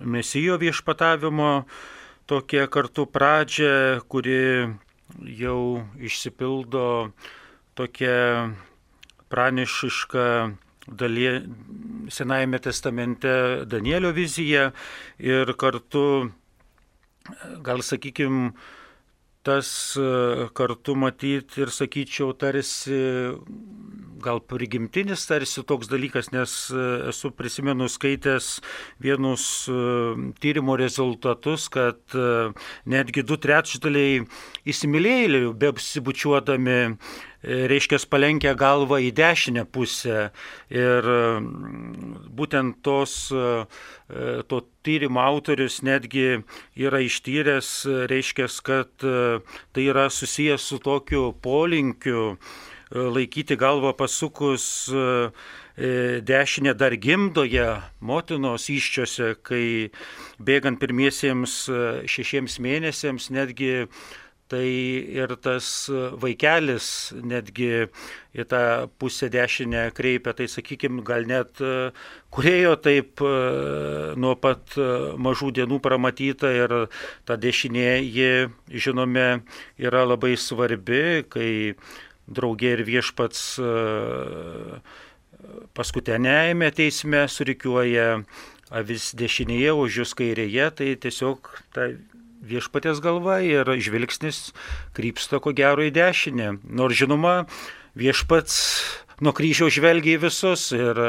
mesijo 0.00 0.58
viešpatavimo 0.58 1.52
tokia 2.28 2.66
kartu 2.66 3.06
pradžia, 3.06 4.02
kuri 4.10 4.74
jau 5.16 5.84
išsipildo 5.98 7.12
tokia 7.78 8.54
pranišiška 9.28 10.24
daly, 10.88 11.28
Senajame 12.08 12.58
testamente 12.58 13.64
Danielio 13.68 14.12
vizija 14.16 14.70
ir 15.20 15.52
kartu, 15.60 16.30
gal 17.60 17.84
sakykime, 17.84 18.52
tas 19.44 19.96
e, 19.96 20.48
kartu 20.56 20.96
matyti 20.96 21.62
ir 21.64 21.72
sakyčiau 21.72 22.32
tarsi 22.40 22.98
gal 24.22 24.40
prigimtinis 24.40 25.26
tarsi 25.28 25.64
toks 25.66 25.90
dalykas, 25.90 26.30
nes 26.34 26.54
e, 26.70 26.84
esu 27.12 27.30
prisimenu 27.34 27.88
skaitęs 27.90 28.58
vienus 29.02 29.44
e, 29.70 29.78
tyrimo 30.42 30.76
rezultatus, 30.80 31.68
kad 31.72 32.18
netgi 32.88 33.24
du 33.26 33.38
trečdaliai 33.40 34.22
įsimylėjėlių, 34.68 35.52
bepsibučiuodami 35.58 36.78
reiškia 37.42 37.98
palenkę 38.10 38.54
galvą 38.58 38.98
į 39.02 39.12
dešinę 39.14 39.64
pusę. 39.70 40.30
Ir 40.70 41.06
būtent 42.34 42.82
tos, 42.82 43.30
e, 43.30 43.66
to 44.48 44.62
tyrimo 44.82 45.20
autorius 45.22 45.82
netgi 45.82 46.42
yra 46.76 47.00
ištyręs, 47.04 47.86
reiškia, 48.10 48.48
kad 48.62 48.90
e, 49.02 49.40
tai 49.72 49.86
yra 49.86 50.08
susijęs 50.10 50.62
su 50.62 50.78
tokiu 50.78 51.32
polinkiu 51.42 52.34
e, 52.34 52.38
laikyti 52.90 53.56
galvą 53.60 53.92
pasukus 53.96 54.88
dešinė 55.78 56.74
dar 56.74 56.96
gimdoje 56.98 57.66
motinos 58.00 58.68
iščiose, 58.72 59.34
kai 59.42 59.90
bėgant 60.42 60.80
pirmiesiems 60.80 61.60
šešiems 62.08 62.58
mėnesiams 62.64 63.28
netgi 63.30 63.86
tai 64.48 64.64
ir 65.12 65.34
tas 65.44 65.66
vaikelis 66.20 67.12
netgi 67.12 67.88
į 68.38 68.46
tą 68.48 68.62
pusę 69.00 69.28
dešinę 69.32 69.88
kreipia, 69.96 70.32
tai 70.32 70.46
sakykime, 70.48 71.02
gal 71.04 71.28
net 71.28 71.60
kurėjo 72.32 72.74
taip 72.80 73.20
nuo 74.16 74.34
pat 74.40 74.76
mažų 75.20 75.52
dienų 75.60 75.80
pramatyta 75.84 76.52
ir 76.54 76.74
ta 77.28 77.36
dešinė, 77.36 77.90
ji, 78.08 78.32
žinome, 78.72 79.28
yra 79.76 80.06
labai 80.08 80.34
svarbi, 80.40 81.26
kai 81.28 81.50
draugė 82.28 82.76
ir 82.76 82.84
viešpats 82.86 83.42
paskutinėjame 85.78 86.70
teisme 86.74 87.24
surikiuoja 87.30 88.22
avis 88.74 89.12
dešinėje, 89.16 89.72
už 89.72 90.00
jūs 90.02 90.14
kairėje, 90.18 90.70
tai 90.76 90.92
tiesiog 91.00 91.50
ta 91.72 91.88
viešpatės 92.44 93.00
galva 93.04 93.40
ir 93.44 93.68
žvilgsnis 93.80 94.52
krypsta 94.96 95.40
ko 95.42 95.54
gero 95.56 95.84
į 95.86 95.92
dešinę. 95.94 96.58
Nors 96.68 96.98
žinoma, 97.00 97.48
viešpats 97.98 98.58
nuo 99.24 99.32
kryžiaus 99.36 99.74
žvelgia 99.76 100.18
į 100.18 100.22
visus 100.26 100.68
ir 100.76 101.00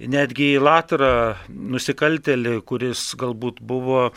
netgi 0.00 0.52
į 0.56 0.62
Latrą 0.64 1.36
nusikaltelį, 1.48 2.58
kuris 2.68 3.08
galbūt 3.18 3.62
buvo 3.64 4.10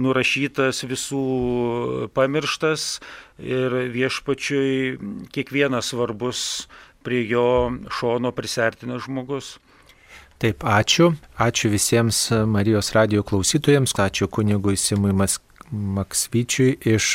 nurašytas 0.00 0.84
visų 0.88 2.08
pamirštas 2.16 2.88
ir 3.42 3.78
viešpačiui 3.94 5.28
kiekvienas 5.34 5.92
svarbus 5.92 6.42
prie 7.06 7.22
jo 7.28 7.46
šono 7.92 8.32
prisertinas 8.34 9.06
žmogus. 9.06 9.56
Taip, 10.42 10.66
ačiū. 10.68 11.14
Ačiū 11.40 11.70
visiems 11.72 12.28
Marijos 12.44 12.92
radio 12.92 13.22
klausytojams, 13.24 13.94
ačiū 13.96 14.28
kunigui 14.28 14.76
Simui 14.76 15.14
Maksvyčiui 15.72 16.76
iš 16.86 17.10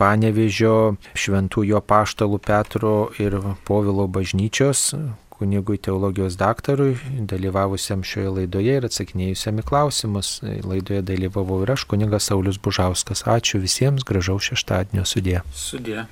Panevežio 0.00 0.96
Šventųjų 1.18 1.80
paštalų 1.86 2.40
Petro 2.42 2.96
ir 3.22 3.38
Povilo 3.68 4.08
bažnyčios, 4.10 4.90
kunigui 5.38 5.78
teologijos 5.78 6.34
daktarui, 6.38 6.96
dalyvavusiam 7.30 8.02
šioje 8.02 8.34
laidoje 8.40 8.78
ir 8.80 8.86
atsakinėjusiam 8.88 9.62
į 9.62 9.66
klausimus. 9.70 10.32
Laidoje 10.42 11.04
dalyvavau 11.06 11.62
ir 11.62 11.76
aš, 11.76 11.86
kunigas 11.90 12.26
Saulis 12.32 12.58
Bužauskas. 12.58 13.22
Ačiū 13.22 13.62
visiems, 13.62 14.06
gražaus 14.08 14.50
šeštadienio 14.50 15.06
sudė. 15.06 15.42
Sudė. 15.54 16.08